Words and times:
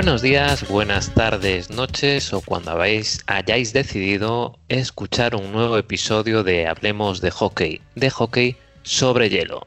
Buenos 0.00 0.22
días, 0.22 0.66
buenas 0.66 1.12
tardes, 1.12 1.68
noches 1.68 2.32
o 2.32 2.40
cuando 2.40 2.70
habéis, 2.70 3.22
hayáis 3.26 3.74
decidido 3.74 4.56
escuchar 4.70 5.36
un 5.36 5.52
nuevo 5.52 5.76
episodio 5.76 6.42
de 6.42 6.66
Hablemos 6.66 7.20
de 7.20 7.30
Hockey, 7.30 7.82
de 7.96 8.08
hockey 8.08 8.56
sobre 8.82 9.28
hielo. 9.28 9.60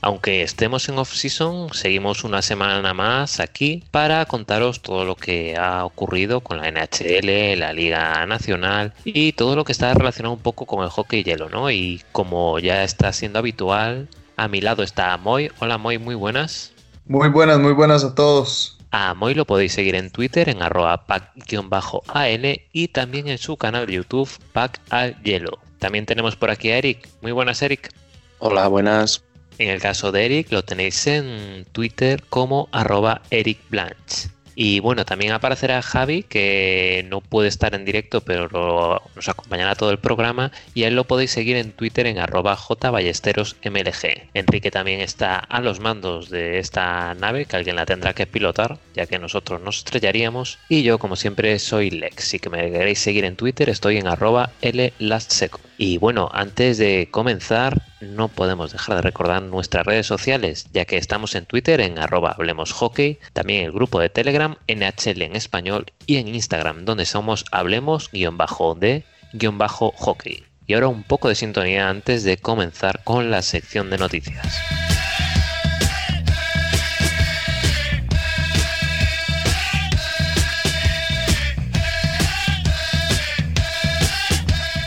Aunque 0.00 0.42
estemos 0.42 0.88
en 0.88 1.00
off-season, 1.00 1.74
seguimos 1.74 2.22
una 2.22 2.40
semana 2.40 2.94
más 2.94 3.40
aquí 3.40 3.82
para 3.90 4.24
contaros 4.26 4.80
todo 4.80 5.04
lo 5.04 5.16
que 5.16 5.56
ha 5.56 5.84
ocurrido 5.84 6.40
con 6.40 6.58
la 6.58 6.70
NHL, 6.70 7.58
la 7.58 7.72
Liga 7.72 8.24
Nacional 8.26 8.94
y 9.04 9.32
todo 9.32 9.56
lo 9.56 9.64
que 9.64 9.72
está 9.72 9.92
relacionado 9.92 10.34
un 10.34 10.40
poco 10.40 10.66
con 10.66 10.84
el 10.84 10.90
hockey 10.90 11.24
hielo, 11.24 11.48
¿no? 11.48 11.68
Y 11.72 12.00
como 12.12 12.60
ya 12.60 12.84
está 12.84 13.12
siendo 13.12 13.40
habitual, 13.40 14.08
a 14.36 14.46
mi 14.46 14.60
lado 14.60 14.84
está 14.84 15.16
Moy. 15.16 15.50
Hola 15.58 15.78
Moy, 15.78 15.98
muy 15.98 16.14
buenas. 16.14 16.70
Muy 17.06 17.28
buenas, 17.28 17.58
muy 17.58 17.72
buenas 17.72 18.04
a 18.04 18.14
todos. 18.14 18.73
A 18.96 19.12
Moy 19.12 19.34
lo 19.34 19.44
podéis 19.44 19.72
seguir 19.72 19.96
en 19.96 20.08
Twitter 20.08 20.48
en 20.48 20.62
arroba 20.62 21.04
pack-al 21.04 22.60
y 22.72 22.88
también 22.88 23.26
en 23.26 23.38
su 23.38 23.56
canal 23.56 23.86
de 23.86 23.94
YouTube 23.94 24.30
Pack 24.52 24.80
al 24.88 25.20
Hielo. 25.24 25.58
También 25.80 26.06
tenemos 26.06 26.36
por 26.36 26.48
aquí 26.48 26.70
a 26.70 26.78
Eric. 26.78 27.08
Muy 27.20 27.32
buenas, 27.32 27.60
Eric. 27.60 27.90
Hola, 28.38 28.68
buenas. 28.68 29.24
En 29.58 29.70
el 29.70 29.80
caso 29.80 30.12
de 30.12 30.26
Eric 30.26 30.52
lo 30.52 30.62
tenéis 30.62 31.08
en 31.08 31.66
Twitter 31.72 32.22
como 32.30 32.68
arroba 32.70 33.22
Eric 33.30 33.58
Blanche. 33.68 34.28
Y 34.54 34.80
bueno, 34.80 35.04
también 35.04 35.32
aparecerá 35.32 35.82
Javi, 35.82 36.22
que 36.22 37.06
no 37.08 37.20
puede 37.20 37.48
estar 37.48 37.74
en 37.74 37.84
directo, 37.84 38.20
pero 38.20 39.00
nos 39.14 39.28
acompañará 39.28 39.74
todo 39.74 39.90
el 39.90 39.98
programa. 39.98 40.52
Y 40.74 40.84
a 40.84 40.88
él 40.88 40.94
lo 40.94 41.04
podéis 41.04 41.32
seguir 41.32 41.56
en 41.56 41.72
Twitter 41.72 42.06
en 42.06 42.18
arroba 42.18 42.56
jballesterosmlg. 42.56 44.28
Enrique 44.34 44.70
también 44.70 45.00
está 45.00 45.38
a 45.38 45.60
los 45.60 45.80
mandos 45.80 46.30
de 46.30 46.58
esta 46.58 47.14
nave, 47.14 47.46
que 47.46 47.56
alguien 47.56 47.76
la 47.76 47.86
tendrá 47.86 48.14
que 48.14 48.26
pilotar, 48.26 48.78
ya 48.94 49.06
que 49.06 49.18
nosotros 49.18 49.60
nos 49.60 49.78
estrellaríamos. 49.78 50.58
Y 50.68 50.82
yo, 50.82 50.98
como 50.98 51.16
siempre, 51.16 51.58
soy 51.58 51.90
Lex. 51.90 52.24
Si 52.24 52.38
que 52.38 52.50
me 52.50 52.70
queréis 52.70 52.98
seguir 52.98 53.24
en 53.24 53.36
Twitter, 53.36 53.68
estoy 53.68 53.98
en 53.98 54.06
arroba 54.06 54.50
LLastSeco. 54.62 55.60
Y 55.76 55.98
bueno, 55.98 56.30
antes 56.32 56.78
de 56.78 57.08
comenzar, 57.10 57.82
no 58.00 58.28
podemos 58.28 58.70
dejar 58.72 58.94
de 58.96 59.02
recordar 59.02 59.42
nuestras 59.42 59.84
redes 59.84 60.06
sociales, 60.06 60.68
ya 60.72 60.84
que 60.84 60.96
estamos 60.96 61.34
en 61.34 61.46
Twitter 61.46 61.80
en 61.80 61.98
arroba 61.98 62.30
hablemos 62.30 62.70
hockey, 62.72 63.18
también 63.32 63.64
el 63.64 63.72
grupo 63.72 63.98
de 63.98 64.08
Telegram 64.08 64.54
NHL 64.68 65.22
en 65.22 65.34
español 65.34 65.86
y 66.06 66.18
en 66.18 66.28
Instagram, 66.28 66.84
donde 66.84 67.06
somos 67.06 67.44
hablemos-de-hockey. 67.50 70.44
Y 70.66 70.72
ahora 70.72 70.88
un 70.88 71.02
poco 71.02 71.28
de 71.28 71.34
sintonía 71.34 71.90
antes 71.90 72.24
de 72.24 72.38
comenzar 72.38 73.04
con 73.04 73.30
la 73.30 73.42
sección 73.42 73.90
de 73.90 73.98
noticias. 73.98 74.58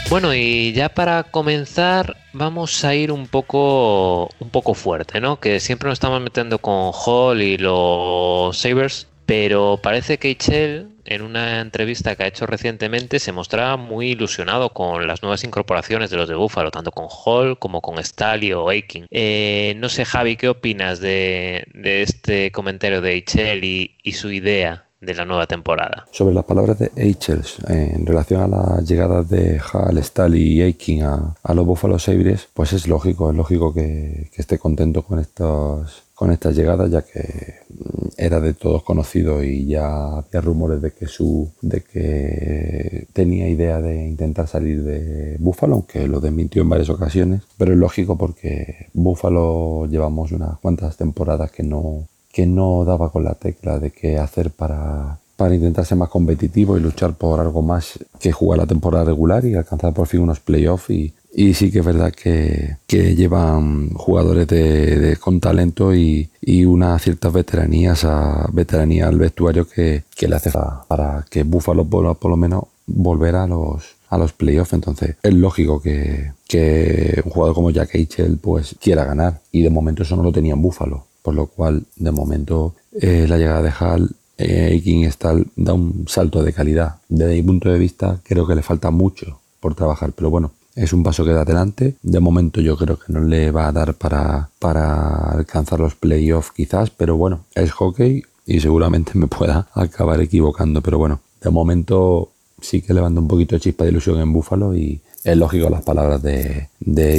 Bueno, 0.10 0.34
y 0.34 0.72
ya 0.72 0.88
para 0.88 1.24
comenzar 1.24 2.16
vamos 2.32 2.86
a 2.86 2.96
ir 2.96 3.12
un 3.12 3.28
poco 3.28 4.30
un 4.40 4.50
poco 4.50 4.74
fuerte, 4.74 5.20
¿no? 5.20 5.42
Que 5.42 5.60
siempre 5.60 5.90
nos 5.90 5.98
estamos 5.98 6.22
metiendo 6.22 6.60
con 6.60 6.92
Hall 6.94 7.42
y 7.42 7.58
los 7.58 8.58
Sabers, 8.58 9.08
pero 9.26 9.82
parece 9.84 10.18
que 10.18 10.30
Eichel 10.30 10.88
en 11.04 11.22
una 11.24 11.60
entrevista 11.60 12.16
que 12.16 12.24
ha 12.24 12.28
hecho 12.28 12.46
recientemente 12.46 13.20
se 13.20 13.34
mostraba 13.34 13.76
muy 13.76 14.12
ilusionado 14.12 14.70
con 14.70 15.08
las 15.08 15.24
nuevas 15.24 15.44
incorporaciones 15.44 16.10
de 16.10 16.16
los 16.16 16.30
de 16.30 16.36
Buffalo, 16.36 16.72
tanto 16.72 16.92
con 16.92 17.08
Hall 17.10 17.60
como 17.60 17.82
con 17.82 18.02
Staley 18.02 18.54
o 18.54 18.70
Aiking. 18.70 19.08
Eh, 19.12 19.76
no 19.78 19.90
sé, 19.90 20.06
Javi, 20.06 20.38
¿qué 20.38 20.48
opinas 20.48 21.02
de, 21.02 21.68
este 21.84 22.52
comentario 22.54 23.02
de 23.02 23.12
Eichel 23.12 23.64
y 23.64 24.12
su 24.14 24.32
idea 24.32 24.87
de 25.00 25.14
la 25.14 25.26
nueva 25.26 25.46
temporada. 25.46 26.06
Sobre 26.12 26.34
las 26.34 26.46
palabras 26.46 26.80
de 26.80 26.92
Eichels 26.96 27.58
en 27.68 28.06
relación 28.06 28.42
a 28.42 28.48
las 28.48 28.88
llegadas 28.88 29.30
de 29.30 29.60
Hall, 29.60 29.98
Stall 30.00 30.36
y 30.36 30.62
Aiking 30.62 31.04
a, 31.04 31.54
los 31.54 31.66
Buffalo 31.66 32.00
Sabres, 32.00 32.48
pues 32.54 32.74
es 32.74 32.88
lógico, 32.88 33.30
es 33.30 33.38
lógico 33.38 33.74
que, 33.74 34.30
esté 34.36 34.60
contento 34.60 35.02
con 35.04 35.20
estos 35.20 36.04
con 36.14 36.32
estas 36.32 36.56
llegadas 36.56 36.90
ya 36.90 37.04
que 37.04 37.56
mm, 37.70 38.08
era 38.18 38.40
de 38.40 38.54
todos 38.54 38.82
conocido 38.84 39.44
y 39.44 39.68
ya 39.68 40.18
había 40.18 40.42
rumores 40.42 40.82
de 40.82 40.92
que 40.92 41.08
su 41.08 41.52
de 41.62 41.82
que 41.82 43.08
tenía 43.14 43.48
idea 43.48 43.80
de 43.82 44.08
intentar 44.08 44.48
salir 44.48 44.84
de 44.84 45.38
Buffalo 45.40 45.76
aunque 45.76 46.08
lo 46.08 46.20
desmintió 46.20 46.62
en 46.62 46.70
varias 46.70 46.90
ocasiones 46.90 47.44
pero 47.58 47.74
es 47.74 47.78
lógico 47.78 48.18
porque 48.18 48.90
Buffalo 48.94 49.86
llevamos 49.88 50.32
unas 50.32 50.58
cuantas 50.60 50.98
temporadas 50.98 51.52
que 51.52 51.64
no 51.64 52.08
que 52.32 52.46
no 52.46 52.86
daba 52.86 53.12
con 53.12 53.24
la 53.24 53.34
tecla 53.34 53.80
de 53.80 53.92
qué 53.92 54.18
hacer 54.18 54.52
para, 54.52 55.20
para 55.38 55.56
intentar 55.56 55.86
ser 55.86 55.98
más 55.98 56.10
competitivo 56.10 56.78
y 56.78 56.82
luchar 56.82 57.14
por 57.14 57.40
algo 57.40 57.62
más 57.62 58.00
que 58.20 58.32
jugar 58.32 58.60
la 58.60 58.66
temporada 58.66 59.06
regular 59.06 59.46
y 59.46 59.56
alcanzar 59.56 59.94
por 59.94 60.08
fin 60.08 60.22
unos 60.22 60.40
playoffs 60.40 60.90
y, 60.90 61.14
sí 61.54 61.72
que 61.72 61.80
es 61.80 61.86
verdad 61.86 62.12
que, 62.12 62.78
que 62.88 63.16
llevan 63.16 63.92
jugadores 63.92 64.48
de, 64.48 65.18
con 65.20 65.40
talento 65.40 65.94
y, 65.94 66.30
y 66.42 66.66
unas 66.66 67.04
ciertas 67.04 67.32
veteranías 67.32 68.04
a 68.06 68.50
veteranía 68.52 69.08
al 69.08 69.20
vestuario 69.20 69.68
que, 69.68 70.04
que 70.16 70.28
le 70.28 70.36
hace 70.36 70.52
para, 70.52 71.26
que 71.30 71.44
Buffalo 71.44 71.86
pueda 71.86 72.16
por 72.16 72.32
lo 72.32 72.38
menos 72.38 72.64
volver 72.88 73.36
a 73.36 73.46
los 73.46 73.96
a 74.10 74.18
los 74.18 74.32
playoffs 74.32 74.74
entonces 74.74 75.18
es 75.22 75.34
lógico 75.34 75.82
que, 75.82 76.32
que 76.48 77.22
un 77.26 77.32
jugador 77.32 77.54
como 77.54 77.70
Jack 77.72 77.96
Eichel 77.96 78.38
pues 78.38 78.76
quiera 78.82 79.04
ganar. 79.04 79.42
Y 79.52 79.64
de 79.64 79.70
momento 79.70 80.04
eso 80.04 80.16
no 80.16 80.24
lo 80.24 80.32
tenía 80.32 80.54
en 80.54 80.62
Buffalo 80.62 81.07
por 81.28 81.36
lo 81.36 81.48
cual 81.48 81.84
de 81.98 82.12
momento 82.12 82.74
eh, 83.02 83.26
la 83.28 83.38
llegada 83.38 83.62
de 83.62 83.74
Hall 83.78 84.16
eh, 84.38 84.80
King 84.82 85.10
da 85.58 85.74
un 85.74 86.06
salto 86.08 86.42
de 86.42 86.54
calidad. 86.54 87.00
Desde 87.10 87.34
mi 87.34 87.44
punto 87.44 87.70
de 87.70 87.78
vista 87.78 88.22
creo 88.24 88.48
que 88.48 88.56
le 88.56 88.62
falta 88.62 88.92
mucho 88.92 89.42
por 89.60 89.76
trabajar, 89.76 90.14
pero 90.14 90.30
bueno, 90.30 90.52
es 90.74 90.94
un 90.94 91.04
paso 91.04 91.26
que 91.26 91.34
da 91.34 91.42
adelante. 91.42 91.96
De 92.02 92.22
momento 92.22 92.62
yo 92.62 92.78
creo 92.78 92.98
que 92.98 93.12
no 93.12 93.20
le 93.20 93.52
va 93.52 93.68
a 93.68 93.74
dar 93.74 93.96
para, 93.96 94.50
para 94.58 95.32
alcanzar 95.32 95.82
los 95.82 95.96
playoffs 95.96 96.52
quizás, 96.52 96.92
pero 96.92 97.18
bueno, 97.18 97.42
es 97.56 97.72
hockey 97.72 98.24
y 98.46 98.62
seguramente 98.62 99.12
me 99.16 99.28
pueda 99.28 99.68
acabar 99.74 100.22
equivocando, 100.22 100.82
pero 100.82 100.98
bueno, 100.98 101.20
de 101.42 101.50
momento 101.50 102.32
sí 102.62 102.82
que 102.82 102.94
levanta 102.94 103.20
un 103.20 103.28
poquito 103.28 103.58
de 103.58 103.60
chispa 103.60 103.84
de 103.84 103.90
ilusión 103.92 104.18
en 104.22 104.32
Búfalo 104.32 104.74
y 104.74 105.02
es 105.26 105.36
lógico 105.36 105.70
las 105.70 105.84
palabras 105.84 106.24
de, 106.24 106.70
de 106.80 107.18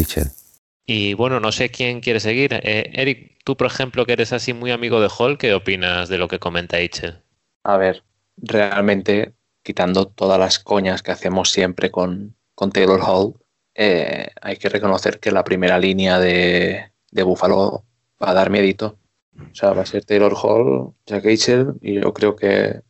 Y 0.91 1.12
bueno, 1.12 1.38
no 1.38 1.53
sé 1.53 1.69
quién 1.69 2.00
quiere 2.00 2.19
seguir. 2.19 2.54
Eh, 2.54 2.91
Eric, 2.94 3.38
Tú, 3.49 3.56
por 3.56 3.66
ejemplo, 3.66 4.04
que 4.04 4.12
eres 4.12 4.34
así 4.34 4.53
muy 4.53 4.72
amigo 4.72 5.00
de 5.00 5.09
Hall, 5.09 5.38
¿qué 5.38 5.54
opinas 5.54 6.10
de 6.10 6.19
lo 6.19 6.28
que 6.28 6.38
comenta 6.38 6.78
Eichel? 6.78 7.22
A 7.65 7.78
ver, 7.78 8.04
realmente, 8.37 9.32
quitando 9.62 10.06
todas 10.06 10.38
las 10.38 10.59
coñas 10.59 11.03
que 11.03 11.12
hacemos 11.12 11.50
siempre 11.50 11.91
con, 11.91 12.37
Taylor 12.75 13.00
Hall, 13.00 13.37
eh, 13.75 14.28
hay 14.43 14.59
que 14.59 14.69
reconocer 14.69 15.19
que 15.19 15.31
la 15.31 15.44
primera 15.44 15.78
línea 15.78 16.19
de, 16.19 16.93
de 17.10 17.22
Buffalo 17.22 17.87
va 18.22 18.32
a 18.32 18.34
dar 18.34 18.50
miedito. 18.50 18.98
O 19.34 19.54
sea, 19.54 19.72
va 19.72 19.81
a 19.81 19.87
ser 19.87 20.04
Taylor 20.04 20.34
Hall, 20.34 20.93
Jack 21.06 21.25
Eichel, 21.25 21.72
y 21.81 22.03
yo 22.03 22.12
creo 22.12 22.36
que 22.36 22.83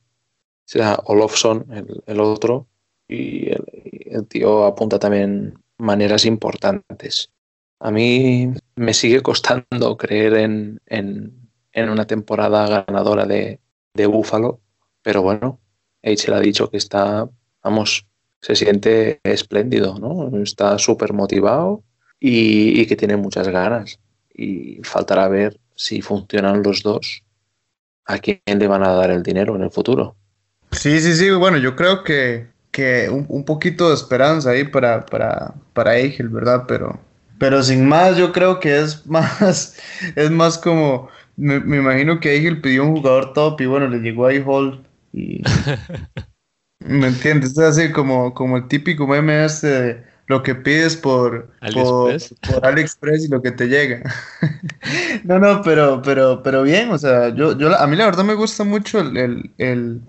será 0.65 0.99
Olofsson 1.05 1.67
el, 1.73 2.03
el 2.05 2.21
otro. 2.21 2.67
Y 3.07 3.51
el 3.51 4.27
tío 4.27 4.65
apunta 4.65 4.99
también 4.99 5.55
maneras 5.77 6.25
importantes. 6.25 7.31
A 7.81 7.91
mí 7.91 8.53
me 8.77 8.95
sigue 8.95 9.23
costando 9.23 9.97
creer 9.97 10.35
en, 10.35 10.81
una 11.75 12.07
temporada 12.07 12.85
ganadora 12.87 13.25
de, 13.25 13.61
de 13.95 14.07
Búfalo, 14.07 14.61
pero 15.03 15.23
bueno, 15.23 15.61
Eichel 16.03 16.35
ha 16.35 16.41
dicho 16.41 16.71
que 16.71 16.77
está, 16.77 17.29
vamos, 17.63 18.07
se 18.41 18.55
siente 18.55 19.21
espléndido, 19.25 19.99
¿no? 19.99 20.43
Está 20.43 20.79
súper 20.79 21.13
motivado 21.13 21.83
y, 22.21 22.87
que 22.87 22.97
tiene 22.97 23.17
muchas 23.17 23.49
ganas. 23.49 23.99
Y 24.33 24.81
faltará 24.83 25.29
ver 25.29 25.59
si 25.75 26.03
funcionan 26.03 26.63
los 26.63 26.83
dos, 26.83 27.25
a 28.05 28.19
quién 28.19 28.41
le 28.47 28.69
van 28.69 28.85
a 28.85 28.93
dar 28.95 29.11
el 29.11 29.23
dinero 29.23 29.57
en 29.57 29.63
el 29.63 29.71
futuro. 29.71 30.17
Sí, 30.71 31.01
sí, 31.01 31.15
sí, 31.15 31.31
bueno, 31.31 31.59
yo 31.59 31.77
creo 31.77 32.05
que, 32.05 32.49
que 32.71 33.09
un, 33.09 33.45
poquito 33.45 33.89
de 33.89 33.95
esperanza 33.95 34.51
ahí 34.51 34.65
para, 34.65 35.05
para, 35.07 35.55
para 35.73 35.97
Eichel, 35.97 36.29
¿verdad? 36.29 36.65
Pero 36.69 37.01
pero 37.39 37.63
sin 37.63 37.87
más, 37.87 38.17
yo 38.17 38.33
creo 38.33 38.61
que 38.61 38.79
es 38.79 39.07
más, 39.07 39.77
es 40.17 40.31
más 40.31 40.59
como, 40.59 41.09
me, 41.37 41.57
imagino 41.57 42.21
que 42.21 42.37
Eagle 42.37 42.57
pidió 42.57 42.85
un 42.85 42.97
jugador 42.97 43.33
top 43.33 43.61
y 43.61 43.67
bueno, 43.67 43.89
le 43.89 43.99
llegó 43.99 44.27
ahí 44.27 44.43
Hall 44.45 44.85
y... 45.13 45.43
¿Me 46.81 47.09
entiendes? 47.09 47.53
Es 47.53 47.59
así 47.59 47.91
como, 47.91 48.33
como 48.35 48.57
el 48.57 48.69
típico 48.69 49.07
meme 49.07 49.45
este 49.45 49.67
de 49.67 50.05
lo 50.29 50.43
que 50.43 50.55
pides 50.55 50.97
por 50.97 51.51
AliExpress, 51.61 52.35
por, 52.53 52.67
AliExpress 52.67 53.25
y 53.25 53.29
lo 53.29 53.43
que 53.43 53.51
te 53.51 53.67
llega. 53.67 54.03
no, 55.25 55.41
no, 55.41 55.61
pero, 55.63 56.01
pero, 56.03 56.43
pero 56.43 56.63
bien, 56.63 56.91
o 56.91 56.99
sea, 56.99 57.31
yo, 57.35 57.59
yo, 57.59 57.77
a 57.77 57.87
mí 57.89 57.97
la 57.97 58.05
verdad 58.05 58.25
me 58.25 58.35
gusta 58.35 58.63
mucho 58.63 59.01
el, 59.01 59.17
el, 59.17 59.51
el 59.59 60.01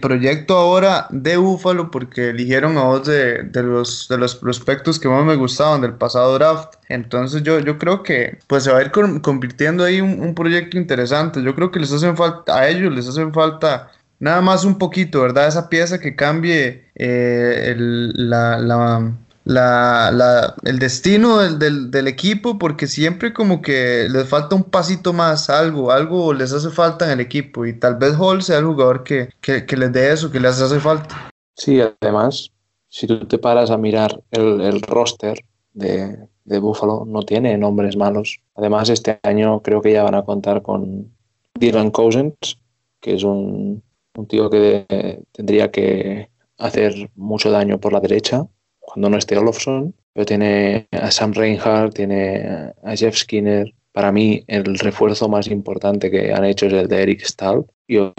proyecto 0.00 0.56
ahora 0.56 1.06
de 1.10 1.36
Buffalo 1.36 1.90
porque 1.90 2.30
eligieron 2.30 2.76
a 2.76 2.84
dos 2.84 3.06
de, 3.06 3.48
los, 3.62 4.08
de 4.08 4.18
los 4.18 4.34
prospectos 4.34 4.98
que 4.98 5.08
más 5.08 5.24
me 5.24 5.36
gustaban 5.36 5.80
del 5.80 5.94
pasado 5.94 6.34
draft. 6.34 6.74
Entonces 6.88 7.42
yo, 7.42 7.58
yo 7.60 7.78
creo 7.78 8.02
que 8.02 8.38
pues 8.46 8.64
se 8.64 8.72
va 8.72 8.78
a 8.78 8.82
ir 8.82 8.90
convirtiendo 8.90 9.84
ahí 9.84 10.00
un, 10.00 10.34
proyecto 10.34 10.76
interesante. 10.76 11.42
Yo 11.42 11.54
creo 11.54 11.70
que 11.70 11.80
les 11.80 11.92
hacen 11.92 12.16
falta, 12.16 12.58
a 12.58 12.68
ellos 12.68 12.94
les 12.94 13.08
hacen 13.08 13.32
falta 13.32 13.90
nada 14.18 14.40
más 14.40 14.64
un 14.64 14.78
poquito, 14.78 15.22
¿verdad? 15.22 15.48
Esa 15.48 15.68
pieza 15.68 15.98
que 15.98 16.14
cambie 16.14 16.90
eh, 16.94 17.74
la, 17.76 19.14
el 19.56 20.78
destino 20.78 21.38
del, 21.38 22.08
equipo, 22.08 22.58
porque 22.58 22.86
siempre 22.86 23.32
como 23.32 23.62
que 23.62 24.08
les 24.08 24.28
falta 24.28 24.54
un 24.54 24.64
pasito 24.64 25.12
más, 25.12 25.50
algo, 25.50 25.90
algo 25.90 26.32
les 26.32 26.52
hace 26.52 26.70
falta 26.70 27.06
en 27.06 27.12
el 27.12 27.20
equipo 27.20 27.66
y 27.66 27.78
tal 27.78 27.96
vez 27.96 28.14
Hall 28.18 28.42
sea 28.42 28.58
el 28.58 28.66
jugador 28.66 29.02
que, 29.02 29.30
que, 29.40 29.76
les 29.76 29.92
dé 29.92 30.12
eso, 30.12 30.30
que 30.30 30.40
les 30.40 30.60
hace 30.60 30.78
falta. 30.78 31.30
Sí, 31.56 31.80
además, 31.80 32.50
si 32.88 33.06
tú 33.06 33.26
te 33.26 33.38
paras 33.38 33.70
a 33.70 33.76
mirar 33.76 34.22
el, 34.30 34.60
el 34.60 34.82
roster 34.82 35.44
de, 35.72 36.28
Buffalo, 36.44 37.04
no 37.06 37.22
tiene 37.22 37.56
nombres 37.56 37.96
malos. 37.96 38.40
Además, 38.56 38.88
este 38.88 39.20
año 39.22 39.60
creo 39.62 39.80
que 39.80 39.92
ya 39.92 40.02
van 40.02 40.16
a 40.16 40.24
contar 40.24 40.62
con 40.62 41.12
Dylan 41.54 41.92
Cousins, 41.92 42.58
que 43.00 43.14
es 43.14 43.22
un 43.22 43.82
tío 44.28 44.50
que 44.50 45.22
tendría 45.32 45.70
que 45.70 46.28
hacer 46.58 47.10
mucho 47.14 47.50
daño 47.50 47.78
por 47.78 47.92
la 47.92 48.00
derecha 48.00 48.46
cuando 48.92 49.10
no 49.10 49.16
esté 49.16 49.36
Olofsson, 49.36 49.94
pero 50.12 50.26
tiene 50.26 50.88
a 50.92 51.10
Sam 51.10 51.32
Reinhardt, 51.32 51.94
tiene 51.94 52.72
a 52.82 52.96
Jeff 52.96 53.16
Skinner. 53.16 53.72
Para 53.92 54.12
mí 54.12 54.44
el 54.46 54.78
refuerzo 54.78 55.28
más 55.28 55.48
importante 55.48 56.10
que 56.10 56.32
han 56.32 56.44
hecho 56.44 56.66
es 56.66 56.72
el 56.72 56.88
de 56.88 57.02
Eric 57.02 57.24
Stahl. 57.24 57.66
Yo 57.88 58.12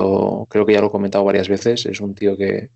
creo 0.49 0.65
que 0.65 0.73
ya 0.73 0.81
lo 0.81 0.87
he 0.87 0.91
comentado 0.91 1.23
varias 1.23 1.49
veces, 1.49 1.85
es 1.85 2.01
un 2.01 2.15
tío 2.15 2.37
que 2.37 2.69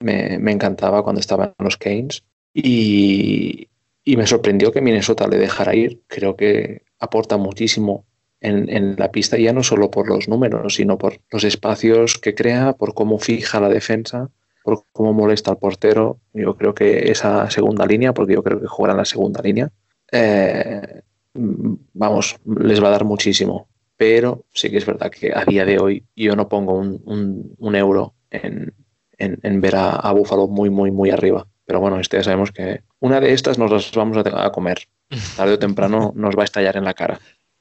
me, 0.00 0.38
me 0.38 0.52
encantaba 0.52 1.02
cuando 1.02 1.20
estaba 1.20 1.54
en 1.58 1.64
los 1.64 1.76
Canes 1.76 2.24
y, 2.54 3.68
y 4.04 4.16
me 4.16 4.26
sorprendió 4.26 4.72
que 4.72 4.80
Minnesota 4.80 5.28
le 5.28 5.38
dejara 5.38 5.74
ir. 5.74 6.02
Creo 6.08 6.36
que 6.36 6.82
aporta 6.98 7.36
muchísimo 7.36 8.04
en, 8.42 8.96
la 8.98 9.10
pista, 9.10 9.38
ya 9.38 9.52
no 9.52 9.62
solo 9.62 9.90
por 9.90 10.08
los 10.08 10.28
números, 10.28 10.74
sino 10.74 10.98
por 10.98 11.20
los 11.30 11.44
espacios 11.44 12.18
que 12.18 12.34
crea, 12.34 12.72
por 12.72 12.94
cómo 12.94 13.18
fija 13.18 13.60
la 13.60 13.68
defensa, 13.68 14.30
por 14.62 14.84
cómo 14.92 15.12
molesta 15.12 15.50
al 15.50 15.58
portero. 15.58 16.18
Yo 16.32 16.56
creo 16.56 16.74
que 16.74 17.10
esa 17.10 17.50
segunda 17.50 17.86
línea, 17.86 18.12
porque 18.12 18.34
yo 18.34 18.42
creo 18.42 18.60
que 18.60 18.66
jugará 18.66 18.92
en 18.92 18.98
la 18.98 19.04
segunda 19.04 19.40
línea, 19.42 19.70
eh, 20.10 21.02
vamos, 21.34 22.36
les 22.44 22.82
va 22.82 22.88
a 22.88 22.92
dar 22.92 23.04
muchísimo. 23.04 23.68
Pero 23.96 24.44
sí 24.52 24.70
que 24.70 24.78
es 24.78 24.86
verdad 24.86 25.10
que 25.10 25.32
a 25.34 25.44
día 25.44 25.64
de 25.64 25.78
hoy 25.78 26.04
yo 26.16 26.34
no 26.34 26.48
pongo 26.48 26.74
un, 26.74 27.76
euro 27.76 28.14
en, 28.30 29.60
ver 29.60 29.76
a, 29.76 29.90
a 29.90 30.12
Búfalo 30.12 30.48
muy, 30.48 30.70
muy, 30.70 30.90
muy 30.90 31.10
arriba. 31.10 31.46
Pero 31.64 31.80
bueno, 31.80 32.00
este 32.00 32.16
ya 32.16 32.24
sabemos 32.24 32.50
que 32.50 32.82
una 32.98 33.20
de 33.20 33.32
estas 33.32 33.58
nos 33.58 33.70
las 33.70 33.92
vamos 33.92 34.16
a, 34.16 34.44
a 34.44 34.50
comer. 34.50 34.88
Tarde 35.36 35.54
o 35.54 35.58
temprano 35.58 36.12
nos 36.16 36.36
va 36.36 36.42
a 36.42 36.44
estallar 36.44 36.76
en 36.76 36.84
la 36.84 36.94
cara. 36.94 37.20